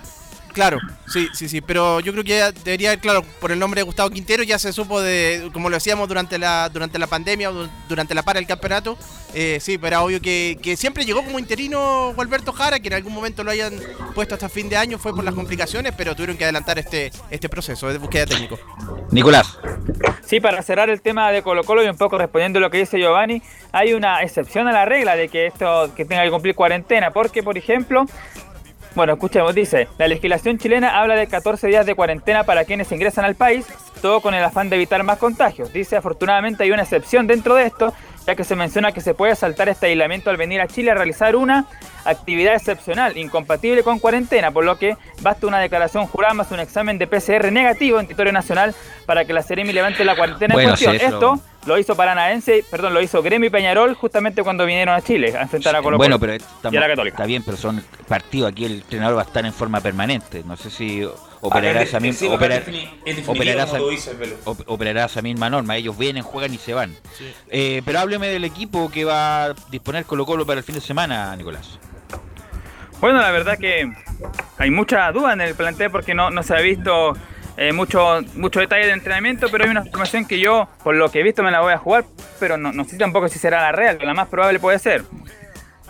Claro, 0.54 0.78
sí, 1.08 1.28
sí, 1.34 1.50
sí, 1.50 1.62
pero 1.62 2.00
yo 2.00 2.12
creo 2.12 2.24
que 2.24 2.38
ya 2.38 2.52
debería, 2.52 2.96
claro, 2.98 3.24
por 3.42 3.52
el 3.52 3.58
nombre 3.58 3.80
de 3.80 3.86
Gustavo 3.86 4.12
Quintero 4.12 4.44
ya 4.44 4.60
se 4.60 4.72
supo 4.72 5.02
de, 5.02 5.50
como 5.52 5.68
lo 5.68 5.78
decíamos 5.78 6.08
durante 6.08 6.38
la 6.38 6.70
durante 6.70 7.00
la 7.00 7.08
pandemia 7.08 7.50
o 7.50 7.54
du- 7.54 7.70
durante 7.90 8.14
la 8.14 8.22
para 8.22 8.38
del 8.40 8.46
campeonato, 8.48 8.96
eh, 9.34 9.58
sí, 9.60 9.80
pero 9.80 9.88
era 9.88 10.02
obvio 10.04 10.22
que, 10.22 10.60
que 10.62 10.78
siempre 10.78 11.06
llegó 11.06 11.24
como 11.24 11.40
interino 11.40 12.14
Alberto 12.16 12.52
Jara, 12.54 12.80
que 12.80 12.88
en 12.90 12.94
algún 12.94 13.14
momento 13.14 13.44
lo 13.44 13.50
hayan 13.50 13.74
puesto 14.14 14.36
hasta 14.36 14.48
fin 14.48 14.70
de 14.70 14.78
año, 14.78 15.00
fue 15.00 15.16
por 15.16 15.24
las 15.24 15.34
complicaciones, 15.34 15.92
pero 15.98 16.14
tuvieron 16.16 16.38
que 16.38 16.44
adelantar 16.44 16.78
este 16.78 17.12
este 17.32 17.50
proceso 17.50 17.88
de 17.88 17.98
búsqueda 17.98 18.28
técnico. 18.28 18.60
Nicolás. 19.10 19.58
Sí, 20.24 20.40
para 20.40 20.62
cerrar 20.62 20.88
el 20.92 21.02
tema 21.02 21.32
de 21.32 21.42
Colo 21.42 21.64
Colo 21.64 21.84
y 21.84 21.88
un 21.88 21.98
poco 21.98 22.20
respondiendo 22.20 22.60
a 22.60 22.62
lo 22.62 22.70
que 22.70 22.78
dice 22.78 23.00
Giovanni, 23.00 23.42
hay 23.72 23.94
una 23.94 24.22
excepción 24.22 24.68
a 24.68 24.72
la 24.72 24.86
regla 24.86 25.16
de 25.16 25.30
que 25.30 25.48
esto 25.48 25.92
que 25.96 26.06
tenga 26.06 26.24
que 26.24 26.30
cumplir 26.30 26.54
cuarentena, 26.54 27.10
porque 27.10 27.42
por 27.42 27.58
ejemplo, 27.58 28.06
bueno, 28.96 29.14
escuchemos, 29.14 29.54
dice, 29.56 29.88
la 29.98 30.08
legislación 30.08 30.58
chilena 30.58 31.00
habla 31.00 31.16
de 31.16 31.28
14 31.28 31.68
días 31.68 31.86
de 31.86 31.96
cuarentena 31.96 32.44
para 32.44 32.66
quienes 32.66 32.92
ingresan 32.92 33.26
al 33.26 33.36
país, 33.36 33.66
todo 34.02 34.22
con 34.22 34.34
el 34.34 34.44
afán 34.44 34.70
de 34.70 34.76
evitar 34.76 35.02
más 35.04 35.18
contagios. 35.18 35.72
Dice, 35.74 35.96
afortunadamente 35.96 36.64
hay 36.64 36.72
una 36.72 36.84
excepción 36.84 37.26
dentro 37.26 37.56
de 37.56 37.66
esto, 37.66 37.94
ya 38.28 38.36
que 38.36 38.44
se 38.44 38.56
menciona 38.56 38.92
que 38.92 39.02
se 39.02 39.14
puede 39.14 39.36
saltar 39.36 39.68
este 39.70 39.88
aislamiento 39.88 40.30
al 40.30 40.38
venir 40.38 40.62
a 40.62 40.68
Chile 40.68 40.92
a 40.92 40.94
realizar 40.94 41.36
una 41.36 41.66
actividad 42.06 42.54
excepcional, 42.56 43.18
incompatible 43.18 43.84
con 43.84 44.00
cuarentena, 44.00 44.52
por 44.52 44.64
lo 44.64 44.78
que 44.78 44.96
basta 45.22 45.48
una 45.48 45.60
declaración 45.60 46.06
jurada 46.08 46.34
más 46.34 46.52
un 46.52 46.60
examen 46.60 46.98
de 46.98 47.08
PCR 47.08 47.52
negativo 47.52 48.00
en 48.00 48.06
territorio 48.06 48.32
nacional 48.34 48.76
para 49.06 49.26
que 49.26 49.34
la 49.34 49.42
Seremi 49.42 49.74
levante 49.74 50.06
la 50.06 50.16
cuarentena 50.16 50.54
Bueno, 50.54 50.70
en 50.70 50.74
cuestión. 50.76 50.92
sí, 50.94 50.98
eso- 50.98 51.14
Esto 51.16 51.32
lo 51.36 51.42
hizo 51.78 51.96
Paranaense, 51.96 52.64
perdón, 52.70 52.94
lo 52.94 53.02
hizo 53.02 53.22
Gremio 53.24 53.48
y 53.48 53.50
Peñarol 53.50 53.94
justamente 53.96 54.44
cuando 54.44 54.66
vinieron 54.66 54.94
a 54.96 55.02
Chile 55.02 55.36
a 55.38 55.42
enfrentar 55.44 55.76
a 55.76 55.82
Colo 55.82 55.98
Bueno, 55.98 56.20
pero 56.20 56.34
y 56.34 56.38
estamos- 56.38 56.76
a 56.78 56.80
la 56.82 56.88
Católica. 56.88 57.16
está 57.16 57.26
bien, 57.26 57.44
pero 57.44 57.58
son 57.58 57.84
partidos. 58.08 58.52
Aquí 58.52 58.66
el 58.66 58.74
entrenador 58.82 59.18
va 59.18 59.22
a 59.22 59.26
estar 59.26 59.46
en 59.46 59.54
forma 59.54 59.80
permanente. 59.82 60.44
No 60.46 60.58
sé 60.58 60.70
si 60.70 61.08
operará 61.42 61.82
es 61.82 61.90
esa 61.90 62.00
misma, 62.00 62.36
esa- 62.36 63.80
operará 64.66 65.06
esa 65.06 65.22
misma 65.22 65.50
norma. 65.50 65.76
Ellos 65.78 65.98
vienen, 65.98 66.24
juegan 66.24 66.54
y 66.54 66.58
se 66.58 66.74
van. 66.74 66.96
Eh, 67.50 67.82
pero 67.86 68.00
hábleme 68.00 68.28
del 68.28 68.44
equipo 68.44 68.90
que 68.92 69.06
va 69.06 69.46
a 69.46 69.54
disponer 69.70 70.06
Colo 70.06 70.26
Colo 70.26 70.46
para 70.46 70.60
el 70.60 70.64
fin 70.64 70.76
de 70.76 70.82
semana, 70.82 71.36
Nicolás. 71.36 71.80
Bueno, 73.00 73.20
la 73.20 73.32
verdad 73.32 73.58
que 73.58 73.92
hay 74.58 74.72
mucha 74.72 75.12
duda 75.12 75.34
en 75.34 75.42
el 75.42 75.56
plantel 75.56 75.92
porque 75.92 76.14
no, 76.14 76.30
no 76.30 76.42
se 76.42 76.54
ha 76.56 76.62
visto 76.62 77.14
eh, 77.58 77.72
mucho, 77.72 78.22
mucho 78.36 78.60
detalle 78.60 78.88
de 78.88 78.94
entrenamiento, 78.94 79.48
pero 79.52 79.66
hay 79.66 79.70
una 79.70 79.84
formación 79.84 80.26
que 80.26 80.40
yo, 80.40 80.68
por 80.84 80.96
lo 80.96 81.10
que 81.10 81.20
he 81.20 81.24
visto, 81.24 81.44
me 81.44 81.52
la 81.52 81.62
voy 81.62 81.74
a 81.74 81.78
jugar, 81.78 82.06
pero 82.40 82.58
no, 82.58 82.72
no 82.72 82.84
sé 82.84 82.98
tampoco 82.98 83.28
si 83.28 83.40
será 83.40 83.62
la 83.62 83.72
real, 83.72 84.00
la 84.02 84.14
más 84.14 84.28
probable 84.28 84.60
puede 84.60 84.80
ser. 84.80 85.04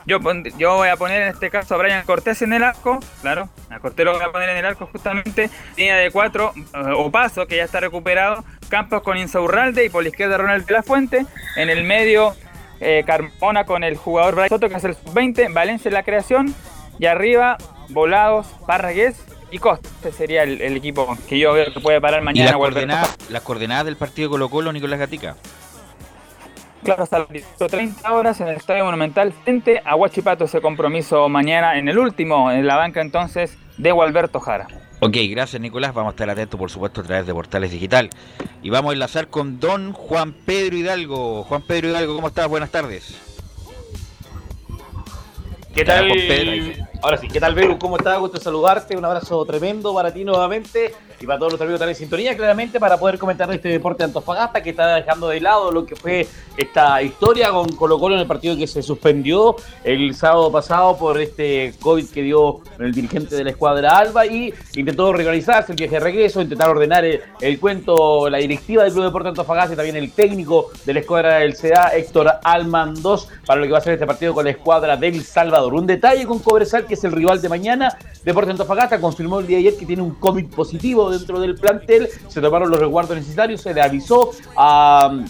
Yo, 0.05 0.19
yo 0.57 0.75
voy 0.75 0.89
a 0.89 0.97
poner 0.97 1.21
en 1.21 1.27
este 1.29 1.49
caso 1.49 1.75
a 1.75 1.77
Brian 1.77 2.05
Cortés 2.05 2.41
en 2.41 2.51
el 2.51 2.63
arco, 2.63 2.99
claro, 3.21 3.47
a 3.69 3.79
Cortés 3.79 4.03
lo 4.03 4.13
voy 4.13 4.23
a 4.23 4.31
poner 4.33 4.49
en 4.49 4.57
el 4.57 4.65
arco 4.65 4.89
justamente, 4.91 5.49
línea 5.77 5.95
de 5.95 6.11
cuatro, 6.11 6.51
eh, 6.55 6.91
Opaso, 6.97 7.47
que 7.47 7.55
ya 7.55 7.63
está 7.63 7.79
recuperado, 7.79 8.43
Campos 8.67 9.01
con 9.01 9.17
Insaurralde 9.17 9.85
y 9.85 9.89
por 9.89 10.03
la 10.03 10.09
izquierda 10.09 10.37
Ronald 10.37 10.65
de 10.65 10.73
la 10.73 10.83
Fuente, 10.83 11.25
en 11.55 11.69
el 11.69 11.85
medio 11.85 12.35
eh, 12.81 13.03
Carmona 13.07 13.65
con 13.65 13.85
el 13.85 13.95
jugador 13.95 14.35
Brian 14.35 14.49
Soto, 14.49 14.67
que 14.67 14.75
es 14.75 14.83
el 14.83 14.95
sub-20, 14.95 15.53
Valencia 15.53 15.87
en 15.87 15.93
la 15.93 16.03
creación, 16.03 16.53
y 16.99 17.05
arriba 17.05 17.57
Volados, 17.87 18.47
Parragués 18.67 19.23
y 19.53 19.59
Costa. 19.59 19.87
Este 19.87 20.11
sería 20.11 20.43
el, 20.43 20.61
el 20.61 20.75
equipo 20.75 21.15
que 21.29 21.37
yo 21.37 21.53
veo 21.53 21.71
que 21.71 21.79
puede 21.79 22.01
parar 22.01 22.21
¿Y 22.21 22.25
mañana. 22.25 22.49
las 22.49 22.57
Gualberto 22.57 22.87
coordenadas, 22.89 23.17
las 23.29 23.41
coordenadas 23.43 23.85
del 23.85 23.95
partido 23.97 24.29
Colo 24.31 24.49
Colo, 24.49 24.73
Nicolás 24.73 24.99
Gatica? 24.99 25.35
Claro, 26.83 27.03
hasta 27.03 27.19
las 27.19 27.71
30 27.71 28.11
horas 28.11 28.41
en 28.41 28.47
el 28.49 28.57
Estadio 28.57 28.83
Monumental 28.83 29.31
frente 29.31 29.81
a 29.85 29.95
Huachipato 29.95 30.45
ese 30.45 30.59
compromiso 30.59 31.29
mañana 31.29 31.77
en 31.77 31.87
el 31.87 31.97
último, 31.97 32.51
en 32.51 32.67
la 32.67 32.75
banca 32.75 32.99
entonces 32.99 33.57
de 33.77 33.91
Gualberto 33.91 34.39
Jara. 34.39 34.67
Ok, 34.99 35.17
gracias 35.29 35.61
Nicolás. 35.61 35.93
Vamos 35.93 36.11
a 36.11 36.13
estar 36.15 36.29
atentos, 36.29 36.57
por 36.59 36.71
supuesto, 36.71 37.01
a 37.01 37.03
través 37.03 37.27
de 37.27 37.33
Portales 37.33 37.71
Digital. 37.71 38.09
Y 38.63 38.69
vamos 38.69 38.89
a 38.89 38.93
enlazar 38.93 39.27
con 39.27 39.59
don 39.59 39.93
Juan 39.93 40.33
Pedro 40.33 40.75
Hidalgo. 40.75 41.43
Juan 41.43 41.61
Pedro 41.61 41.89
Hidalgo, 41.89 42.15
¿cómo 42.15 42.27
estás? 42.27 42.47
Buenas 42.47 42.71
tardes. 42.71 43.32
¿Qué 45.73 45.83
tal? 45.83 46.11
Ahora 47.01 47.17
sí, 47.17 47.27
¿qué 47.27 47.39
tal, 47.39 47.55
Beru? 47.55 47.79
¿Cómo 47.79 47.97
estás? 47.97 48.19
Gusto 48.19 48.39
saludarte. 48.39 48.95
Un 48.95 49.05
abrazo 49.05 49.43
tremendo 49.43 49.91
para 49.93 50.13
ti 50.13 50.23
nuevamente 50.23 50.93
y 51.23 51.25
para 51.25 51.39
todos 51.39 51.53
los 51.53 51.61
amigos 51.61 51.79
que 51.79 51.83
están 51.83 51.89
en 51.89 51.95
sintonía, 51.95 52.35
claramente, 52.35 52.81
para 52.81 52.97
poder 52.97 53.17
comentar 53.17 53.47
de 53.47 53.55
este 53.55 53.69
deporte 53.69 53.99
de 53.99 54.05
Antofagasta 54.07 54.61
que 54.61 54.71
está 54.71 54.95
dejando 54.95 55.29
de 55.29 55.39
lado 55.39 55.71
lo 55.71 55.85
que 55.85 55.95
fue 55.95 56.27
esta 56.57 57.01
historia 57.01 57.49
con 57.49 57.69
Colo 57.77 57.97
Colo 57.97 58.15
en 58.15 58.21
el 58.21 58.27
partido 58.27 58.57
que 58.57 58.67
se 58.67 58.83
suspendió 58.83 59.55
el 59.85 60.13
sábado 60.15 60.51
pasado 60.51 60.97
por 60.97 61.21
este 61.21 61.73
COVID 61.79 62.09
que 62.09 62.23
dio 62.23 62.59
el 62.77 62.93
dirigente 62.93 63.37
de 63.37 63.43
la 63.45 63.51
escuadra 63.51 63.97
Alba 63.97 64.25
y 64.25 64.53
intentó 64.75 65.13
reorganizarse 65.13 65.71
el 65.71 65.77
viaje 65.77 65.95
de 65.95 65.99
regreso, 66.01 66.41
intentar 66.41 66.69
ordenar 66.69 67.05
el, 67.05 67.59
cuento, 67.59 68.29
la 68.29 68.39
directiva 68.39 68.83
del 68.83 68.91
Club 68.91 69.05
Deporte 69.05 69.29
Antofagasta 69.29 69.73
y 69.73 69.77
también 69.77 69.95
el 69.95 70.11
técnico 70.11 70.71
de 70.85 70.93
la 70.93 70.99
escuadra 70.99 71.37
del 71.37 71.55
CDA, 71.55 71.95
Héctor 71.95 72.33
Almandos, 72.43 73.29
para 73.45 73.61
lo 73.61 73.65
que 73.65 73.71
va 73.71 73.77
a 73.77 73.81
ser 73.81 73.93
este 73.93 74.05
partido 74.05 74.33
con 74.33 74.43
la 74.43 74.51
escuadra 74.51 74.97
del 74.97 75.23
Salvador. 75.23 75.73
Un 75.73 75.87
detalle 75.87 76.25
con 76.25 76.39
Cobresal, 76.39 76.85
que 76.85 76.95
es 76.95 77.03
el 77.05 77.13
rival 77.13 77.41
de 77.41 77.47
mañana. 77.47 77.97
Deporte 78.25 78.51
Antofagasta 78.51 78.99
confirmó 78.99 79.39
el 79.39 79.47
día 79.47 79.57
de 79.57 79.67
ayer 79.67 79.79
que 79.79 79.85
tiene 79.85 80.01
un 80.01 80.15
COVID 80.15 80.47
positivo 80.47 81.12
dentro 81.17 81.39
del 81.39 81.55
plantel. 81.55 82.09
Se 82.27 82.41
tomaron 82.41 82.69
los 82.69 82.79
resguardos 82.79 83.15
necesarios, 83.15 83.61
se 83.61 83.73
le 83.73 83.81
avisó 83.81 84.31
a 84.55 85.23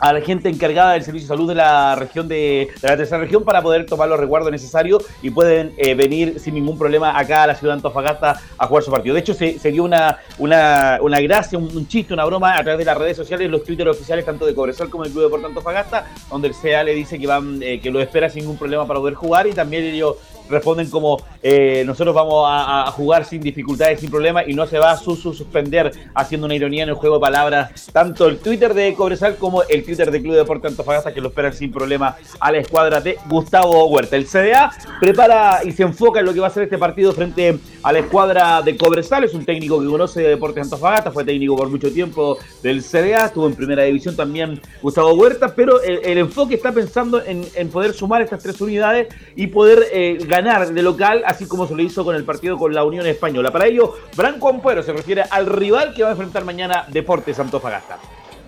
a 0.00 0.12
la 0.12 0.20
gente 0.20 0.48
encargada 0.48 0.92
del 0.92 1.02
servicio 1.02 1.26
de 1.26 1.34
salud 1.34 1.48
de 1.48 1.54
la 1.54 1.94
región 1.96 2.28
de, 2.28 2.68
de 2.80 2.88
la 2.88 2.96
tercera 2.96 3.20
región 3.20 3.44
para 3.44 3.62
poder 3.62 3.86
tomar 3.86 4.08
los 4.08 4.18
resguardos 4.18 4.50
necesarios 4.50 5.04
y 5.22 5.30
pueden 5.30 5.74
eh, 5.76 5.94
venir 5.94 6.38
sin 6.38 6.54
ningún 6.54 6.78
problema 6.78 7.18
acá 7.18 7.42
a 7.42 7.46
la 7.48 7.54
ciudad 7.54 7.74
de 7.74 7.78
Antofagasta 7.78 8.40
a 8.56 8.66
jugar 8.66 8.82
su 8.82 8.90
partido. 8.90 9.14
De 9.14 9.20
hecho, 9.20 9.34
se, 9.34 9.58
dio 9.70 9.84
una, 9.84 10.18
una, 10.38 10.98
una 11.00 11.20
gracia, 11.20 11.58
un, 11.58 11.88
chiste, 11.88 12.14
una 12.14 12.24
broma 12.24 12.56
a 12.56 12.62
través 12.62 12.78
de 12.78 12.84
las 12.84 12.96
redes 12.96 13.16
sociales, 13.16 13.50
los 13.50 13.64
Twitter 13.64 13.88
oficiales 13.88 14.24
tanto 14.24 14.46
de 14.46 14.54
Cobresal 14.54 14.88
como 14.88 15.04
del 15.04 15.12
Club 15.12 15.24
Deporte 15.24 15.46
Antofagasta, 15.46 16.06
donde 16.30 16.48
el 16.48 16.54
CA 16.54 16.82
le 16.82 16.94
dice 16.94 17.18
que 17.18 17.26
van, 17.26 17.62
eh, 17.62 17.80
que 17.80 17.90
lo 17.90 18.00
espera 18.00 18.30
sin 18.30 18.42
ningún 18.42 18.58
problema 18.58 18.86
para 18.86 19.00
poder 19.00 19.14
jugar 19.14 19.46
y 19.46 19.52
también 19.52 19.84
ellos 19.84 20.16
responden 20.48 20.90
como 20.90 21.18
eh, 21.42 21.82
nosotros 21.86 22.14
vamos 22.14 22.44
a, 22.48 22.90
jugar 22.92 23.24
sin 23.24 23.40
dificultades, 23.40 24.00
sin 24.00 24.10
problema 24.10 24.44
y 24.44 24.54
no 24.54 24.66
se 24.66 24.78
va 24.78 24.92
a 24.92 24.96
su, 24.96 25.14
su- 25.14 25.34
suspender 25.34 25.92
haciendo 26.14 26.46
una 26.46 26.54
ironía 26.54 26.84
en 26.84 26.88
el 26.88 26.94
juego 26.94 27.16
de 27.16 27.20
palabras 27.20 27.88
tanto 27.92 28.26
el 28.26 28.38
Twitter 28.38 28.74
de 28.74 28.94
Cobresal 28.94 29.36
como 29.36 29.62
el 29.62 29.84
Twitter 29.84 30.10
de 30.10 30.22
Club 30.22 30.34
Deporte 30.34 30.68
Antofagasta 30.68 31.12
que 31.12 31.20
lo 31.20 31.28
esperan 31.28 31.52
sin 31.52 31.70
problema 31.70 32.16
a 32.40 32.52
la 32.52 32.58
escuadra 32.58 33.00
de 33.00 33.18
Gustavo 33.28 33.86
Huerta. 33.86 34.16
El 34.16 34.26
CDA 34.26 34.72
prepara 35.00 35.60
y 35.64 35.72
se 35.72 35.82
enfoca 35.82 36.20
en 36.20 36.26
lo 36.26 36.34
que 36.34 36.40
va 36.40 36.48
a 36.48 36.50
ser 36.50 36.64
este 36.64 36.78
partido 36.78 37.12
frente 37.12 37.58
a 37.82 37.92
la 37.92 37.98
escuadra 38.00 38.62
de 38.62 38.76
Cobresal. 38.76 39.24
Es 39.24 39.34
un 39.34 39.44
técnico 39.44 39.80
que 39.80 39.86
conoce 39.86 40.22
de 40.22 40.28
Deportes 40.30 40.64
Antofagasta, 40.64 41.10
fue 41.10 41.24
técnico 41.24 41.56
por 41.56 41.68
mucho 41.68 41.92
tiempo 41.92 42.38
del 42.62 42.82
CDA, 42.82 43.26
estuvo 43.26 43.46
en 43.46 43.54
primera 43.54 43.82
división 43.84 44.16
también 44.16 44.60
Gustavo 44.82 45.12
Huerta, 45.14 45.54
pero 45.54 45.80
el, 45.82 46.18
enfoque 46.18 46.54
está 46.54 46.72
pensando 46.72 47.22
en, 47.24 47.44
en 47.54 47.68
poder 47.68 47.92
sumar 47.92 48.22
estas 48.22 48.42
tres 48.42 48.60
unidades 48.60 49.08
y 49.36 49.46
poder 49.48 49.86
eh, 49.92 50.18
ganar 50.26 50.37
de 50.42 50.82
local, 50.82 51.22
así 51.26 51.46
como 51.46 51.66
se 51.66 51.74
lo 51.74 51.82
hizo 51.82 52.04
con 52.04 52.14
el 52.14 52.24
partido 52.24 52.56
con 52.56 52.72
la 52.72 52.84
Unión 52.84 53.06
Española. 53.06 53.50
Para 53.50 53.66
ello, 53.66 53.94
Branco 54.16 54.48
Ampuero 54.48 54.82
se 54.82 54.92
refiere 54.92 55.22
al 55.28 55.46
rival 55.46 55.92
que 55.94 56.02
va 56.02 56.10
a 56.10 56.12
enfrentar 56.12 56.44
mañana 56.44 56.84
Deportes 56.88 57.38
Antofagasta. 57.40 57.98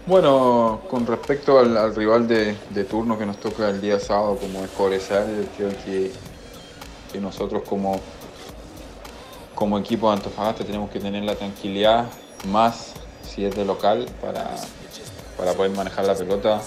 Bueno, 0.06 0.82
con 0.88 1.06
respecto 1.06 1.58
al, 1.58 1.76
al 1.76 1.94
rival 1.94 2.28
de, 2.28 2.54
turno 2.88 3.18
que 3.18 3.26
nos 3.26 3.38
toca 3.38 3.68
el 3.68 3.80
día 3.80 3.98
sábado, 3.98 4.36
como 4.36 4.64
es 4.64 4.70
Cobresal, 4.70 5.48
creo 5.56 5.70
que, 5.84 6.12
que 7.12 7.20
nosotros 7.20 7.62
como, 7.68 8.00
como 9.54 9.78
equipo 9.78 10.08
de 10.08 10.16
Antofagasta 10.16 10.64
tenemos 10.64 10.90
que 10.90 11.00
tener 11.00 11.24
la 11.24 11.34
tranquilidad, 11.34 12.06
más 12.48 12.92
si 13.22 13.44
es 13.44 13.54
de 13.56 13.64
local, 13.64 14.06
para, 14.20 14.54
para 15.36 15.54
poder 15.54 15.72
manejar 15.72 16.06
la 16.06 16.14
pelota, 16.14 16.60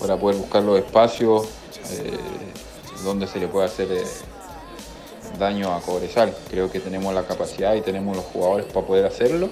para 0.00 0.16
poder 0.16 0.36
buscar 0.36 0.62
los 0.62 0.78
espacios 0.78 1.46
eh, 1.90 2.18
donde 3.04 3.26
se 3.26 3.38
le 3.38 3.46
puede 3.48 3.66
hacer 3.66 3.92
eh, 3.92 4.04
daño 5.38 5.72
a 5.72 5.80
Cobresal. 5.80 6.34
Creo 6.50 6.70
que 6.70 6.80
tenemos 6.80 7.14
la 7.14 7.24
capacidad 7.24 7.74
y 7.74 7.80
tenemos 7.80 8.16
los 8.16 8.24
jugadores 8.26 8.66
para 8.66 8.86
poder 8.86 9.06
hacerlo. 9.06 9.48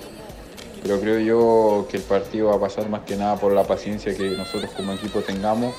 Pero 0.82 0.98
creo 0.98 1.18
yo 1.20 1.86
que 1.88 1.98
el 1.98 2.02
partido 2.02 2.48
va 2.48 2.56
a 2.56 2.60
pasar 2.60 2.88
más 2.88 3.02
que 3.02 3.14
nada 3.14 3.36
por 3.36 3.52
la 3.52 3.64
paciencia 3.64 4.16
que 4.16 4.30
nosotros 4.30 4.70
como 4.76 4.92
equipo 4.92 5.20
tengamos 5.20 5.74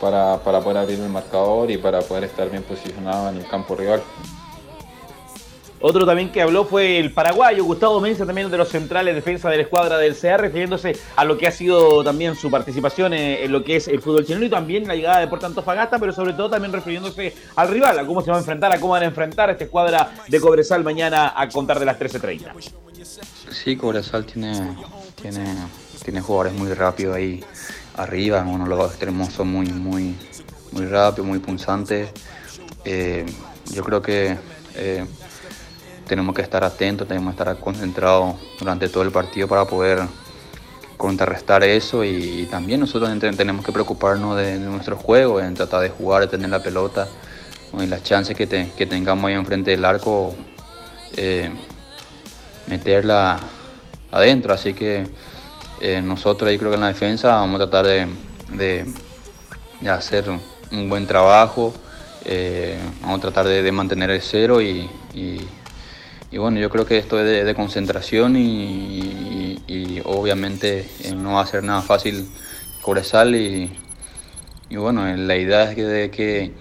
para, 0.00 0.38
para 0.38 0.60
poder 0.60 0.78
abrir 0.78 1.00
el 1.00 1.10
marcador 1.10 1.70
y 1.70 1.76
para 1.76 2.00
poder 2.00 2.24
estar 2.24 2.48
bien 2.48 2.62
posicionados 2.62 3.34
en 3.34 3.42
el 3.42 3.48
campo 3.48 3.74
rival. 3.74 4.02
Otro 5.80 6.06
también 6.06 6.32
que 6.32 6.40
habló 6.40 6.64
fue 6.64 6.98
el 6.98 7.12
paraguayo 7.12 7.64
Gustavo 7.64 8.00
Mensa, 8.00 8.24
también 8.24 8.50
de 8.50 8.56
los 8.56 8.68
centrales 8.68 9.12
de 9.12 9.20
defensa 9.20 9.50
de 9.50 9.56
la 9.56 9.62
escuadra 9.62 9.98
del 9.98 10.16
CA, 10.16 10.38
refiriéndose 10.38 10.96
a 11.16 11.24
lo 11.24 11.36
que 11.36 11.46
ha 11.46 11.50
sido 11.50 12.02
también 12.02 12.34
su 12.34 12.50
participación 12.50 13.12
en, 13.12 13.52
lo 13.52 13.62
que 13.62 13.76
es 13.76 13.88
el 13.88 14.00
fútbol 14.00 14.24
chileno 14.24 14.46
y 14.46 14.50
también 14.50 14.88
la 14.88 14.94
llegada 14.94 15.16
de 15.16 15.26
Deportes 15.26 15.48
Antofagasta, 15.48 15.98
pero 15.98 16.12
sobre 16.12 16.32
todo 16.32 16.50
también 16.50 16.72
refiriéndose 16.72 17.34
al 17.56 17.68
rival, 17.68 17.98
a 17.98 18.06
cómo 18.06 18.22
se 18.22 18.30
va 18.30 18.36
a 18.36 18.40
enfrentar, 18.40 18.72
a 18.72 18.80
cómo 18.80 18.92
van 18.92 19.02
a 19.02 19.06
enfrentar 19.06 19.50
a 19.50 19.52
esta 19.52 19.64
escuadra 19.64 20.12
de 20.26 20.40
Cobresal 20.40 20.82
mañana 20.82 21.34
a 21.36 21.48
contar 21.48 21.78
de 21.78 21.84
las 21.84 21.98
13.30. 21.98 22.52
Sí, 23.50 23.76
Cobresal 23.76 24.24
tiene, 24.24 24.76
tiene, 25.20 25.44
tiene 26.02 26.20
jugadores 26.22 26.54
muy 26.54 26.72
rápidos 26.72 27.16
ahí 27.16 27.44
arriba, 27.96 28.42
bueno, 28.42 28.66
los 28.66 28.90
extremos 28.90 29.32
son 29.32 29.48
muy, 29.48 29.66
muy, 29.66 30.14
muy 30.72 30.86
rápidos, 30.86 31.26
muy 31.26 31.38
punzantes. 31.38 32.10
Eh, 32.84 33.26
yo 33.72 33.82
creo 33.82 34.00
que 34.00 34.36
eh, 34.74 35.04
tenemos 36.06 36.34
que 36.34 36.42
estar 36.42 36.64
atentos, 36.64 37.06
tenemos 37.08 37.34
que 37.34 37.42
estar 37.42 37.56
concentrados 37.58 38.36
durante 38.58 38.88
todo 38.88 39.02
el 39.02 39.10
partido 39.10 39.48
para 39.48 39.64
poder 39.64 40.00
contrarrestar 40.96 41.62
eso 41.62 42.04
y, 42.04 42.46
también 42.50 42.80
nosotros 42.80 43.10
tenemos 43.36 43.64
que 43.64 43.72
preocuparnos 43.72 44.36
de, 44.36 44.58
de 44.58 44.66
nuestro 44.66 44.96
juego, 44.96 45.40
en 45.40 45.54
tratar 45.54 45.82
de 45.82 45.90
jugar, 45.90 46.22
de 46.22 46.28
tener 46.28 46.48
la 46.48 46.62
pelota 46.62 47.06
y 47.78 47.86
las 47.86 48.02
chances 48.02 48.36
que, 48.36 48.46
te- 48.46 48.70
que 48.76 48.86
tengamos 48.86 49.28
ahí 49.28 49.34
enfrente 49.34 49.72
del 49.72 49.84
arco, 49.84 50.34
eh, 51.16 51.50
meterla 52.66 53.38
adentro. 54.10 54.54
Así 54.54 54.72
que 54.72 55.06
eh, 55.80 56.00
nosotros 56.02 56.48
ahí 56.48 56.58
creo 56.58 56.70
que 56.70 56.76
en 56.76 56.80
la 56.80 56.88
defensa 56.88 57.28
vamos 57.36 57.60
a 57.60 57.68
tratar 57.68 57.86
de, 57.86 58.86
hacer 59.90 60.24
un 60.72 60.88
buen 60.88 61.06
trabajo, 61.06 61.74
eh, 62.24 62.78
vamos 63.02 63.18
a 63.18 63.20
tratar 63.22 63.46
de, 63.46 63.72
mantener 63.72 64.10
el 64.10 64.22
cero 64.22 64.60
y- 64.62 64.88
y 66.36 66.38
bueno, 66.38 66.60
yo 66.60 66.68
creo 66.68 66.84
que 66.84 66.98
esto 66.98 67.18
es 67.18 67.46
de, 67.46 67.54
concentración 67.54 68.36
y, 68.36 69.56
obviamente 70.04 70.86
eh, 71.02 71.14
no 71.16 71.32
va 71.32 71.40
a 71.40 71.46
ser 71.46 71.64
nada 71.64 71.80
fácil 71.80 72.28
Cobresal 72.82 73.34
y, 73.34 73.72
y 74.68 74.76
bueno, 74.76 75.08
eh, 75.08 75.16
la 75.16 75.36
idea 75.36 75.70
es 75.70 75.74
que, 75.74 75.84
de 75.84 76.10
que 76.10 76.52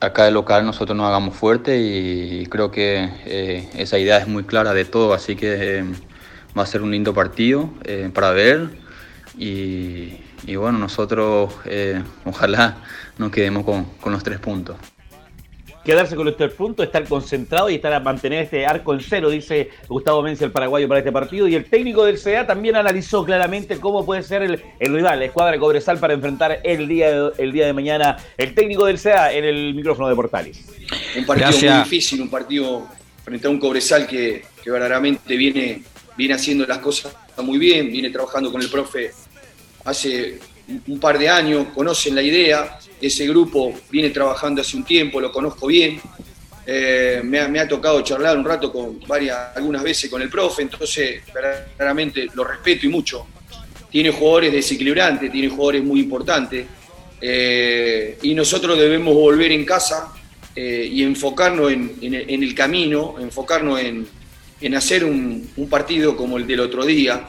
acá 0.00 0.24
de 0.24 0.32
local 0.32 0.66
nosotros 0.66 0.96
nos 0.96 1.06
hagamos 1.06 1.36
fuerte 1.36 1.78
y 1.78 2.46
creo 2.46 2.72
que 2.72 3.08
eh, 3.24 3.68
esa 3.76 4.00
idea 4.00 4.18
es 4.18 4.26
muy 4.26 4.42
clara 4.42 4.74
de 4.74 4.84
todo, 4.84 5.14
así 5.14 5.36
que 5.36 5.84
va 6.58 6.64
a 6.64 6.66
ser 6.66 6.82
un 6.82 6.90
lindo 6.90 7.14
partido 7.14 7.70
para 8.12 8.32
ver 8.32 8.68
y, 9.38 10.16
bueno, 10.56 10.76
nosotros 10.76 11.54
ojalá 12.24 12.78
nos 13.16 13.30
quedemos 13.30 13.64
con 13.64 14.12
los 14.12 14.24
tres 14.24 14.40
puntos. 14.40 14.76
Quedarse 15.88 16.16
con 16.16 16.26
los 16.26 16.36
tres 16.36 16.52
puntos, 16.52 16.84
estar 16.84 17.02
concentrado 17.08 17.70
y 17.70 17.76
estar 17.76 17.90
a 17.94 17.98
mantener 17.98 18.42
este 18.42 18.66
arco 18.66 18.92
en 18.92 19.00
cero, 19.00 19.30
dice 19.30 19.70
Gustavo 19.88 20.20
Mencia, 20.20 20.44
el 20.44 20.52
paraguayo, 20.52 20.86
para 20.86 21.00
este 21.00 21.10
partido. 21.10 21.48
Y 21.48 21.54
el 21.54 21.64
técnico 21.64 22.04
del 22.04 22.20
CA 22.20 22.46
también 22.46 22.76
analizó 22.76 23.24
claramente 23.24 23.80
cómo 23.80 24.04
puede 24.04 24.22
ser 24.22 24.42
el, 24.42 24.62
el 24.78 24.94
rival, 24.94 25.18
la 25.18 25.24
escuadra 25.24 25.52
de 25.52 25.58
Cobresal, 25.58 25.96
para 25.98 26.12
enfrentar 26.12 26.60
el 26.62 26.86
día, 26.86 27.10
de, 27.10 27.32
el 27.38 27.52
día 27.52 27.64
de 27.64 27.72
mañana 27.72 28.18
el 28.36 28.54
técnico 28.54 28.84
del 28.84 29.00
CA 29.00 29.32
en 29.32 29.46
el 29.46 29.72
micrófono 29.72 30.10
de 30.10 30.14
Portales. 30.14 30.58
Un 31.16 31.24
partido 31.24 31.48
Gracias. 31.48 31.74
muy 31.74 31.84
difícil, 31.84 32.20
un 32.20 32.28
partido 32.28 32.86
frente 33.24 33.46
a 33.46 33.50
un 33.50 33.58
Cobresal 33.58 34.06
que, 34.06 34.44
que 34.62 34.70
verdaderamente 34.70 35.38
viene, 35.38 35.84
viene 36.18 36.34
haciendo 36.34 36.66
las 36.66 36.80
cosas 36.80 37.16
muy 37.38 37.56
bien, 37.56 37.90
viene 37.90 38.10
trabajando 38.10 38.52
con 38.52 38.60
el 38.60 38.68
profe 38.68 39.10
hace 39.86 40.38
un 40.86 41.00
par 41.00 41.18
de 41.18 41.30
años, 41.30 41.68
conocen 41.74 42.14
la 42.14 42.20
idea, 42.20 42.78
ese 43.00 43.26
grupo 43.26 43.72
viene 43.90 44.10
trabajando 44.10 44.60
hace 44.60 44.76
un 44.76 44.84
tiempo, 44.84 45.20
lo 45.20 45.30
conozco 45.32 45.66
bien, 45.66 46.00
Eh, 46.70 47.22
me, 47.24 47.38
ha, 47.60 47.66
tocado 47.66 48.02
charlar 48.02 48.36
un 48.36 48.44
rato 48.44 48.70
con 48.70 49.00
varias, 49.06 49.56
algunas 49.56 49.82
veces 49.82 50.10
con 50.10 50.20
el 50.20 50.28
profe, 50.28 50.60
entonces 50.60 51.22
verdaderamente 51.32 52.26
lo 52.34 52.44
respeto 52.44 52.84
y 52.84 52.90
mucho. 52.90 53.26
Tiene 53.90 54.10
jugadores 54.10 54.52
desequilibrantes, 54.52 55.32
tiene 55.32 55.48
jugadores 55.48 55.82
muy 55.82 56.00
importantes, 56.00 56.66
eh, 57.22 58.18
y 58.20 58.34
nosotros 58.34 58.78
debemos 58.78 59.14
volver 59.14 59.50
en 59.52 59.64
casa 59.64 60.12
eh, 60.54 60.86
y 60.92 61.02
enfocarnos 61.04 61.72
en, 61.72 62.14
el- 62.42 62.54
camino, 62.54 63.14
enfocarnos 63.18 63.80
en, 63.80 64.74
hacer 64.74 65.06
un, 65.06 65.48
un 65.56 65.68
partido 65.70 66.14
como 66.18 66.36
el 66.36 66.46
del 66.46 66.60
otro 66.60 66.84
día, 66.84 67.28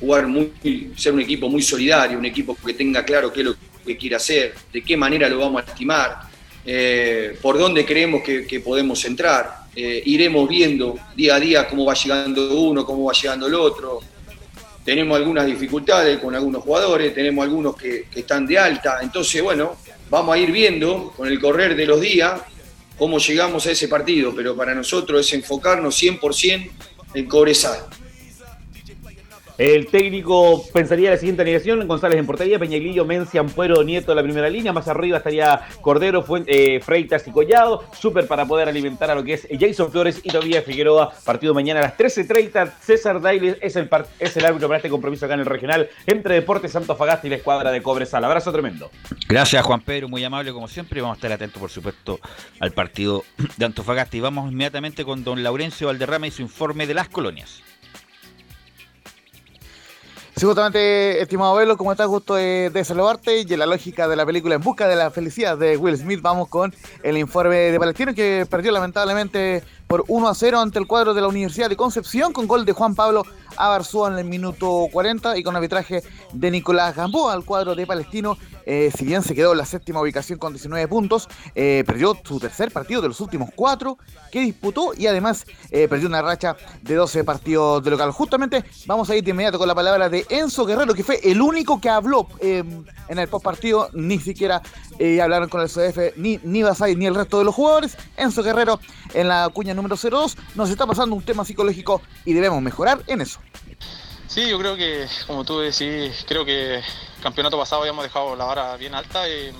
jugar 0.00 0.26
muy, 0.26 0.50
ser 0.96 1.12
un 1.12 1.20
equipo 1.20 1.48
muy 1.48 1.62
solidario, 1.62 2.18
un 2.18 2.26
equipo 2.26 2.56
que 2.56 2.74
tenga 2.74 3.04
claro 3.04 3.32
qué 3.32 3.40
es 3.42 3.46
lo 3.46 3.52
que 3.54 3.67
quiere 3.96 4.16
hacer, 4.16 4.54
de 4.72 4.82
qué 4.82 4.96
manera 4.96 5.28
lo 5.28 5.38
vamos 5.38 5.62
a 5.62 5.70
estimar, 5.70 6.20
eh, 6.64 7.38
por 7.40 7.58
dónde 7.58 7.84
creemos 7.86 8.22
que, 8.22 8.46
que 8.46 8.60
podemos 8.60 9.04
entrar. 9.04 9.68
Eh, 9.74 10.02
iremos 10.06 10.48
viendo 10.48 10.98
día 11.14 11.36
a 11.36 11.40
día 11.40 11.68
cómo 11.68 11.84
va 11.84 11.94
llegando 11.94 12.60
uno, 12.60 12.84
cómo 12.84 13.04
va 13.04 13.12
llegando 13.12 13.46
el 13.46 13.54
otro. 13.54 14.00
Tenemos 14.84 15.16
algunas 15.16 15.46
dificultades 15.46 16.18
con 16.18 16.34
algunos 16.34 16.62
jugadores, 16.62 17.14
tenemos 17.14 17.44
algunos 17.44 17.76
que, 17.76 18.06
que 18.10 18.20
están 18.20 18.46
de 18.46 18.58
alta, 18.58 18.98
entonces 19.02 19.42
bueno, 19.42 19.76
vamos 20.10 20.34
a 20.34 20.38
ir 20.38 20.50
viendo 20.50 21.12
con 21.16 21.28
el 21.28 21.38
correr 21.38 21.76
de 21.76 21.86
los 21.86 22.00
días 22.00 22.40
cómo 22.98 23.18
llegamos 23.18 23.66
a 23.66 23.70
ese 23.70 23.86
partido, 23.86 24.34
pero 24.34 24.56
para 24.56 24.74
nosotros 24.74 25.20
es 25.20 25.32
enfocarnos 25.34 26.02
100% 26.02 26.70
en 27.14 27.26
Cobresal. 27.26 27.86
El 29.58 29.88
técnico 29.88 30.64
pensaría 30.72 31.10
la 31.10 31.16
siguiente 31.16 31.42
alineación: 31.42 31.86
González 31.88 32.16
en 32.16 32.26
portería, 32.26 32.60
Peñaglillo, 32.60 33.04
Mencia, 33.04 33.40
Ampuero, 33.40 33.82
Nieto 33.82 34.12
en 34.12 34.16
la 34.16 34.22
primera 34.22 34.48
línea. 34.48 34.72
Más 34.72 34.86
arriba 34.86 35.18
estaría 35.18 35.60
Cordero, 35.80 36.24
eh, 36.46 36.78
Freitas 36.80 37.26
y 37.26 37.32
Collado. 37.32 37.82
Súper 37.92 38.28
para 38.28 38.46
poder 38.46 38.68
alimentar 38.68 39.10
a 39.10 39.16
lo 39.16 39.24
que 39.24 39.32
es 39.34 39.48
Jason 39.58 39.90
Flores 39.90 40.20
y 40.22 40.30
Tobías 40.30 40.64
Figueroa. 40.64 41.12
Partido 41.24 41.54
mañana 41.54 41.80
a 41.80 41.82
las 41.82 41.98
13.30. 41.98 42.72
César 42.80 43.20
Dailes 43.20 43.56
es 43.60 43.74
el, 43.74 43.90
es 44.20 44.36
el 44.36 44.46
árbitro 44.46 44.68
para 44.68 44.78
este 44.78 44.90
compromiso 44.90 45.26
acá 45.26 45.34
en 45.34 45.40
el 45.40 45.46
regional 45.46 45.88
entre 46.06 46.36
Deportes 46.36 46.70
Santo 46.70 46.94
Fagasta 46.94 47.26
y 47.26 47.30
la 47.30 47.36
escuadra 47.36 47.72
de 47.72 47.82
Cobresal. 47.82 48.24
Abrazo 48.24 48.52
tremendo. 48.52 48.92
Gracias, 49.28 49.64
Juan 49.66 49.80
Pedro, 49.80 50.08
muy 50.08 50.22
amable 50.22 50.52
como 50.52 50.68
siempre. 50.68 51.00
Vamos 51.00 51.16
a 51.16 51.18
estar 51.18 51.32
atentos, 51.32 51.60
por 51.60 51.70
supuesto, 51.70 52.20
al 52.60 52.70
partido 52.70 53.24
de 53.56 53.64
Antofagasta. 53.64 54.16
Y 54.16 54.20
vamos 54.20 54.52
inmediatamente 54.52 55.04
con 55.04 55.24
don 55.24 55.42
Laurencio 55.42 55.88
Valderrama 55.88 56.28
y 56.28 56.30
su 56.30 56.42
informe 56.42 56.86
de 56.86 56.94
las 56.94 57.08
colonias. 57.08 57.67
Sí, 60.38 60.46
justamente, 60.46 61.20
estimado 61.20 61.56
Velo, 61.56 61.76
¿cómo 61.76 61.90
estás? 61.90 62.06
Gusto 62.06 62.36
de, 62.36 62.70
de, 62.72 62.84
saludarte. 62.84 63.40
Y 63.40 63.52
en 63.52 63.58
la 63.58 63.66
lógica 63.66 64.06
de 64.06 64.14
la 64.14 64.24
película 64.24 64.54
En 64.54 64.62
Busca 64.62 64.86
de 64.86 64.94
la 64.94 65.10
Felicidad 65.10 65.58
de 65.58 65.76
Will 65.76 65.98
Smith, 65.98 66.22
vamos 66.22 66.46
con 66.48 66.72
el 67.02 67.18
informe 67.18 67.56
de 67.56 67.78
Palestino 67.80 68.14
que 68.14 68.46
perdió 68.48 68.70
lamentablemente 68.70 69.64
por 69.88 70.04
1 70.06 70.28
a 70.28 70.34
0 70.36 70.60
ante 70.60 70.78
el 70.78 70.86
cuadro 70.86 71.12
de 71.12 71.22
la 71.22 71.26
Universidad 71.26 71.68
de 71.68 71.74
Concepción 71.74 72.32
con 72.32 72.46
gol 72.46 72.64
de 72.64 72.72
Juan 72.72 72.94
Pablo 72.94 73.24
Abarzúa 73.56 74.12
en 74.12 74.18
el 74.18 74.26
minuto 74.26 74.86
40 74.92 75.36
y 75.38 75.42
con 75.42 75.56
arbitraje 75.56 76.04
de 76.32 76.50
Nicolás 76.52 76.94
Gamboa 76.94 77.32
al 77.32 77.44
cuadro 77.44 77.74
de 77.74 77.84
Palestino. 77.84 78.38
Eh, 78.70 78.92
si 78.94 79.06
bien 79.06 79.22
se 79.22 79.34
quedó 79.34 79.52
en 79.52 79.58
la 79.58 79.64
séptima 79.64 80.02
ubicación 80.02 80.38
con 80.38 80.52
19 80.52 80.86
puntos, 80.88 81.26
eh, 81.54 81.84
perdió 81.86 82.14
su 82.22 82.38
tercer 82.38 82.70
partido 82.70 83.00
de 83.00 83.08
los 83.08 83.18
últimos 83.22 83.48
cuatro 83.56 83.96
que 84.30 84.40
disputó 84.40 84.92
y 84.94 85.06
además 85.06 85.46
eh, 85.70 85.88
perdió 85.88 86.06
una 86.06 86.20
racha 86.20 86.54
de 86.82 86.94
12 86.94 87.24
partidos 87.24 87.82
de 87.82 87.90
local. 87.90 88.10
Justamente 88.10 88.62
vamos 88.84 89.08
a 89.08 89.16
ir 89.16 89.24
de 89.24 89.30
inmediato 89.30 89.58
con 89.58 89.68
la 89.68 89.74
palabra 89.74 90.10
de 90.10 90.26
Enzo 90.28 90.66
Guerrero, 90.66 90.92
que 90.92 91.02
fue 91.02 91.18
el 91.24 91.40
único 91.40 91.80
que 91.80 91.88
habló 91.88 92.28
en 92.40 92.84
el 93.08 93.28
post 93.28 93.42
partido, 93.42 93.88
ni 93.94 94.18
siquiera 94.18 94.60
hablaron 95.22 95.48
con 95.48 95.62
el 95.62 95.68
CDF 95.70 96.18
ni, 96.18 96.38
ni 96.42 96.62
Basay 96.62 96.94
ni 96.94 97.06
el 97.06 97.14
resto 97.14 97.38
de 97.38 97.46
los 97.46 97.54
jugadores. 97.54 97.96
Enzo 98.18 98.42
Guerrero 98.42 98.80
en 99.14 99.28
la 99.28 99.48
cuña 99.48 99.72
número 99.72 99.96
02 99.96 100.36
nos 100.56 100.68
está 100.68 100.86
pasando 100.86 101.16
un 101.16 101.22
tema 101.22 101.42
psicológico 101.46 102.02
y 102.26 102.34
debemos 102.34 102.60
mejorar 102.60 103.02
en 103.06 103.22
eso. 103.22 103.40
Sí, 104.28 104.46
yo 104.46 104.58
creo 104.58 104.76
que, 104.76 105.08
como 105.26 105.42
tú 105.42 105.58
decís, 105.58 106.24
creo 106.28 106.44
que 106.44 106.76
el 106.76 106.84
campeonato 107.22 107.56
pasado 107.56 107.80
habíamos 107.80 108.04
dejado 108.04 108.36
la 108.36 108.44
vara 108.44 108.76
bien 108.76 108.94
alta. 108.94 109.26
Y 109.26 109.50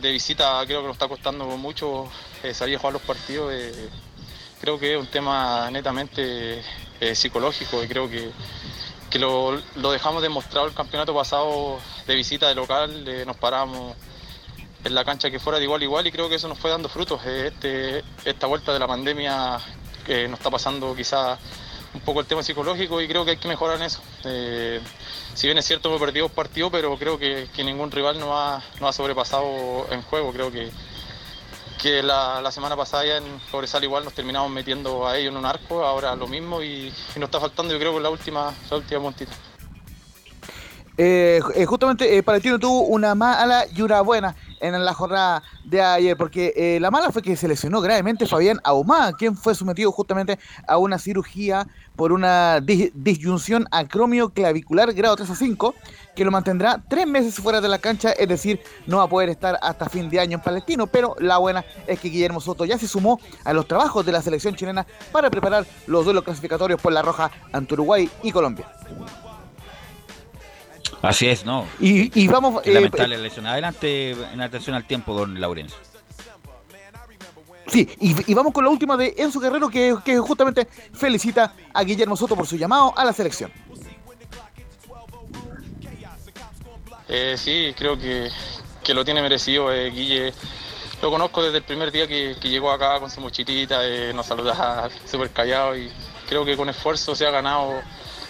de 0.00 0.12
visita 0.12 0.62
creo 0.66 0.82
que 0.82 0.86
nos 0.86 0.94
está 0.94 1.08
costando 1.08 1.44
mucho 1.56 2.08
eh, 2.44 2.54
salir 2.54 2.76
a 2.76 2.78
jugar 2.78 2.92
los 2.92 3.02
partidos. 3.02 3.52
Eh, 3.52 3.88
creo 4.60 4.78
que 4.78 4.94
es 4.94 5.00
un 5.00 5.08
tema 5.08 5.68
netamente 5.72 6.62
eh, 7.00 7.14
psicológico 7.16 7.82
y 7.82 7.88
creo 7.88 8.08
que, 8.08 8.30
que 9.10 9.18
lo, 9.18 9.60
lo, 9.74 9.90
dejamos 9.90 10.22
demostrado 10.22 10.68
el 10.68 10.74
campeonato 10.74 11.12
pasado 11.12 11.80
de 12.06 12.14
visita 12.14 12.48
de 12.48 12.54
local. 12.54 13.04
nos 13.26 13.36
paramos 13.36 13.96
en 14.84 14.94
la 14.94 15.04
cancha 15.04 15.28
que 15.28 15.40
fuera 15.40 15.58
de 15.58 15.64
igual 15.64 15.80
a 15.80 15.84
igual 15.84 16.06
y 16.06 16.12
creo 16.12 16.28
que 16.28 16.36
eso 16.36 16.46
nos 16.46 16.58
fue 16.58 16.70
dando 16.70 16.88
frutos. 16.88 17.24
Este, 17.26 18.04
esta 18.24 18.46
vuelta 18.46 18.72
de 18.72 18.78
la 18.78 18.86
pandemia 18.86 19.58
que 20.06 20.28
nos 20.28 20.38
está 20.38 20.50
pasando 20.50 20.94
quizás 20.94 21.36
un 21.94 22.00
poco 22.00 22.20
el 22.20 22.26
tema 22.26 22.42
psicológico 22.42 23.00
y 23.00 23.08
creo 23.08 23.24
que 23.24 23.32
hay 23.32 23.36
que 23.36 23.48
mejorar 23.48 23.76
en 23.76 23.84
eso. 23.84 24.00
Eh, 24.24 24.80
si 25.34 25.46
bien 25.46 25.58
es 25.58 25.64
cierto 25.64 25.88
hemos 25.88 26.00
perdido 26.00 26.28
partidos, 26.28 26.70
pero 26.70 26.96
creo 26.98 27.18
que, 27.18 27.48
ningún 27.58 27.90
rival 27.90 28.18
nos 28.18 28.30
ha, 28.32 28.62
no 28.80 28.88
ha 28.88 28.92
sobrepasado 28.92 29.86
en 29.90 30.02
juego. 30.02 30.32
Creo 30.32 30.50
que, 30.50 30.70
que 31.80 32.02
la, 32.02 32.40
la, 32.42 32.50
semana 32.50 32.76
pasada 32.76 33.06
ya 33.06 33.16
en 33.18 33.24
Cobresal 33.50 33.84
igual 33.84 34.04
nos 34.04 34.14
terminamos 34.14 34.50
metiendo 34.50 35.06
a 35.06 35.16
ellos 35.16 35.32
en 35.32 35.38
un 35.38 35.46
arco, 35.46 35.84
ahora 35.84 36.14
lo 36.16 36.26
mismo 36.26 36.62
y, 36.62 36.92
y 37.14 37.18
nos 37.18 37.28
está 37.28 37.40
faltando 37.40 37.72
yo 37.72 37.78
creo 37.78 37.98
la 38.00 38.10
última, 38.10 38.52
la 38.70 38.76
última 38.76 39.00
puntita. 39.00 39.32
Eh, 40.96 41.40
eh, 41.56 41.66
justamente 41.66 42.16
eh, 42.16 42.22
Palestino 42.22 42.56
tuvo 42.56 42.82
una 42.82 43.16
mala 43.16 43.64
y 43.74 43.82
una 43.82 44.00
buena 44.00 44.36
en 44.60 44.84
la 44.84 44.94
jornada 44.94 45.42
de 45.64 45.82
ayer, 45.82 46.16
porque 46.16 46.78
la 46.80 46.90
mala 46.90 47.10
fue 47.10 47.20
que 47.20 47.36
se 47.36 47.46
lesionó 47.46 47.82
gravemente 47.82 48.26
Fabián 48.26 48.60
Ahumada, 48.64 49.12
quien 49.12 49.36
fue 49.36 49.54
sometido 49.54 49.92
justamente 49.92 50.38
a 50.66 50.78
una 50.78 50.98
cirugía 50.98 51.66
por 51.96 52.12
una 52.12 52.60
dis 52.60 52.90
disyunción 52.94 53.66
acromio 53.70 54.30
clavicular 54.30 54.94
grado 54.94 55.16
3 55.16 55.28
a 55.28 55.34
5, 55.34 55.74
que 56.16 56.24
lo 56.24 56.30
mantendrá 56.30 56.82
tres 56.88 57.06
meses 57.06 57.34
fuera 57.34 57.60
de 57.60 57.68
la 57.68 57.78
cancha, 57.78 58.12
es 58.12 58.26
decir, 58.26 58.58
no 58.86 58.98
va 58.98 59.02
a 59.02 59.08
poder 59.08 59.28
estar 59.28 59.58
hasta 59.60 59.90
fin 59.90 60.08
de 60.08 60.18
año 60.20 60.38
en 60.38 60.42
Palestino, 60.42 60.86
pero 60.86 61.14
la 61.18 61.36
buena 61.36 61.62
es 61.86 62.00
que 62.00 62.08
Guillermo 62.08 62.40
Soto 62.40 62.64
ya 62.64 62.78
se 62.78 62.88
sumó 62.88 63.20
a 63.44 63.52
los 63.52 63.68
trabajos 63.68 64.06
de 64.06 64.12
la 64.12 64.22
selección 64.22 64.54
chilena 64.54 64.86
para 65.12 65.28
preparar 65.28 65.66
los 65.86 66.06
duelos 66.06 66.24
clasificatorios 66.24 66.80
por 66.80 66.92
la 66.92 67.02
roja 67.02 67.30
ante 67.52 67.74
Uruguay 67.74 68.08
y 68.22 68.32
Colombia. 68.32 68.66
Así 71.04 71.28
es, 71.28 71.44
¿no? 71.44 71.66
Y, 71.80 72.18
y 72.18 72.28
vamos. 72.28 72.62
Qué 72.62 72.72
lamentable 72.72 73.16
eh, 73.16 73.18
lesión. 73.18 73.46
Adelante, 73.46 74.10
en 74.10 74.40
atención 74.40 74.74
al 74.74 74.86
tiempo, 74.86 75.14
don 75.14 75.40
Laurencio. 75.40 75.76
Sí, 77.66 77.88
y, 78.00 78.30
y, 78.30 78.34
vamos 78.34 78.52
con 78.52 78.64
la 78.64 78.70
última 78.70 78.96
de 78.96 79.14
Enzo 79.16 79.40
Guerrero, 79.40 79.68
que, 79.68 79.96
que, 80.04 80.18
justamente 80.18 80.66
felicita 80.92 81.54
a 81.72 81.82
Guillermo 81.82 82.16
Soto 82.16 82.36
por 82.36 82.46
su 82.46 82.56
llamado 82.56 82.92
a 82.96 83.04
la 83.04 83.12
selección. 83.12 83.50
Eh, 87.08 87.36
sí, 87.38 87.74
creo 87.76 87.98
que, 87.98 88.28
que, 88.82 88.94
lo 88.94 89.04
tiene 89.04 89.22
merecido. 89.22 89.72
Eh, 89.72 89.90
Guille, 89.90 90.32
lo 91.02 91.10
conozco 91.10 91.42
desde 91.42 91.58
el 91.58 91.64
primer 91.64 91.90
día 91.90 92.06
que, 92.06 92.36
que 92.40 92.48
llegó 92.48 92.70
acá 92.70 93.00
con 93.00 93.10
su 93.10 93.20
mochitita, 93.20 93.86
eh, 93.86 94.12
nos 94.14 94.26
saluda 94.26 94.88
súper 95.04 95.30
callado 95.30 95.76
y 95.76 95.90
creo 96.28 96.44
que 96.44 96.56
con 96.56 96.68
esfuerzo 96.68 97.14
se 97.14 97.26
ha 97.26 97.30
ganado 97.30 97.82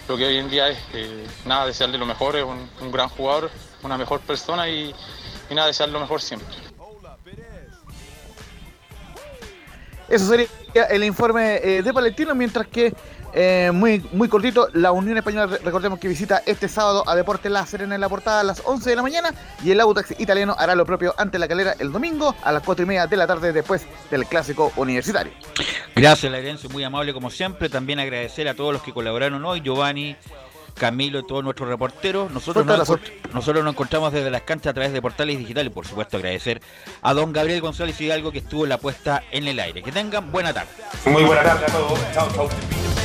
lo 0.07 0.17
que 0.17 0.25
hoy 0.25 0.37
en 0.37 0.49
día 0.49 0.69
es 0.69 0.77
eh, 0.93 1.25
nada, 1.45 1.65
desearle 1.65 1.97
lo 1.97 2.05
mejor, 2.05 2.35
es 2.35 2.43
un, 2.43 2.91
gran 2.91 3.09
jugador, 3.09 3.49
una 3.81 3.97
mejor 3.97 4.19
persona 4.21 4.69
y, 4.69 4.93
y 5.49 5.55
nada, 5.55 5.67
desearle 5.67 5.93
lo 5.93 5.99
mejor 5.99 6.21
siempre. 6.21 6.55
Eso 10.07 10.27
sería 10.27 10.83
el 10.89 11.03
informe 11.03 11.55
eh, 11.63 11.81
de 11.81 11.93
Palestino, 11.93 12.35
mientras 12.35 12.67
que 12.67 12.93
eh, 13.37 13.71
muy, 13.73 14.01
muy 14.13 14.29
cortito, 14.29 14.69
la 14.71 14.93
Unión 14.93 15.17
Española, 15.17 15.59
recordemos 15.61 15.99
que 15.99 16.07
visita 16.07 16.41
este 16.45 16.69
sábado 16.69 17.03
a 17.05 17.17
Deportes 17.17 17.51
La 17.51 17.65
Serena 17.65 17.93
en 17.93 17.99
la 17.99 18.07
portada 18.07 18.39
a 18.39 18.43
las 18.43 18.61
11 18.63 18.89
de 18.89 18.95
la 18.95 19.01
mañana 19.01 19.33
y 19.61 19.71
el 19.71 19.81
Autax 19.81 20.17
italiano 20.19 20.55
hará 20.57 20.73
lo 20.73 20.85
propio 20.85 21.13
ante 21.17 21.37
la 21.37 21.45
calera 21.45 21.75
el 21.79 21.91
domingo 21.91 22.33
a 22.41 22.53
las 22.53 22.63
4 22.63 22.83
y 22.83 22.87
media 22.87 23.07
de 23.07 23.17
la 23.17 23.27
tarde 23.27 23.51
después 23.51 23.85
del 24.09 24.25
clásico 24.25 24.71
universitario. 24.77 25.33
Gracias, 25.97 26.31
Laurencio, 26.31 26.69
muy 26.69 26.85
amable 26.85 27.13
como 27.13 27.29
siempre. 27.29 27.67
También 27.67 27.99
agradecer 27.99 28.47
a 28.47 28.53
todos 28.53 28.71
los 28.71 28.81
que 28.81 28.93
colaboraron 28.93 29.43
hoy, 29.43 29.59
Giovanni. 29.59 30.15
Camilo 30.75 31.19
y 31.19 31.23
todos 31.25 31.43
nuestros 31.43 31.69
reporteros. 31.69 32.31
Nosotros 32.31 32.65
nos, 32.65 32.77
nosotros 33.33 33.63
nos 33.63 33.73
encontramos 33.73 34.11
desde 34.11 34.29
las 34.29 34.41
canchas 34.41 34.71
a 34.71 34.73
través 34.73 34.93
de 34.93 35.01
portales 35.01 35.37
digitales. 35.37 35.71
Por 35.71 35.87
supuesto, 35.87 36.17
agradecer 36.17 36.61
a 37.01 37.13
don 37.13 37.31
Gabriel 37.31 37.61
González 37.61 37.99
Hidalgo 37.99 38.31
que 38.31 38.39
estuvo 38.39 38.63
en 38.63 38.69
la 38.69 38.77
puesta 38.77 39.23
en 39.31 39.47
el 39.47 39.59
aire. 39.59 39.81
Que 39.81 39.91
tengan 39.91 40.31
buena 40.31 40.53
tarde. 40.53 40.69
Muy 41.05 41.23
buena 41.23 41.43
tarde 41.43 41.65
a 41.65 41.71
todos. 41.71 41.99
Chao, 42.13 42.29
chao. 42.33 43.04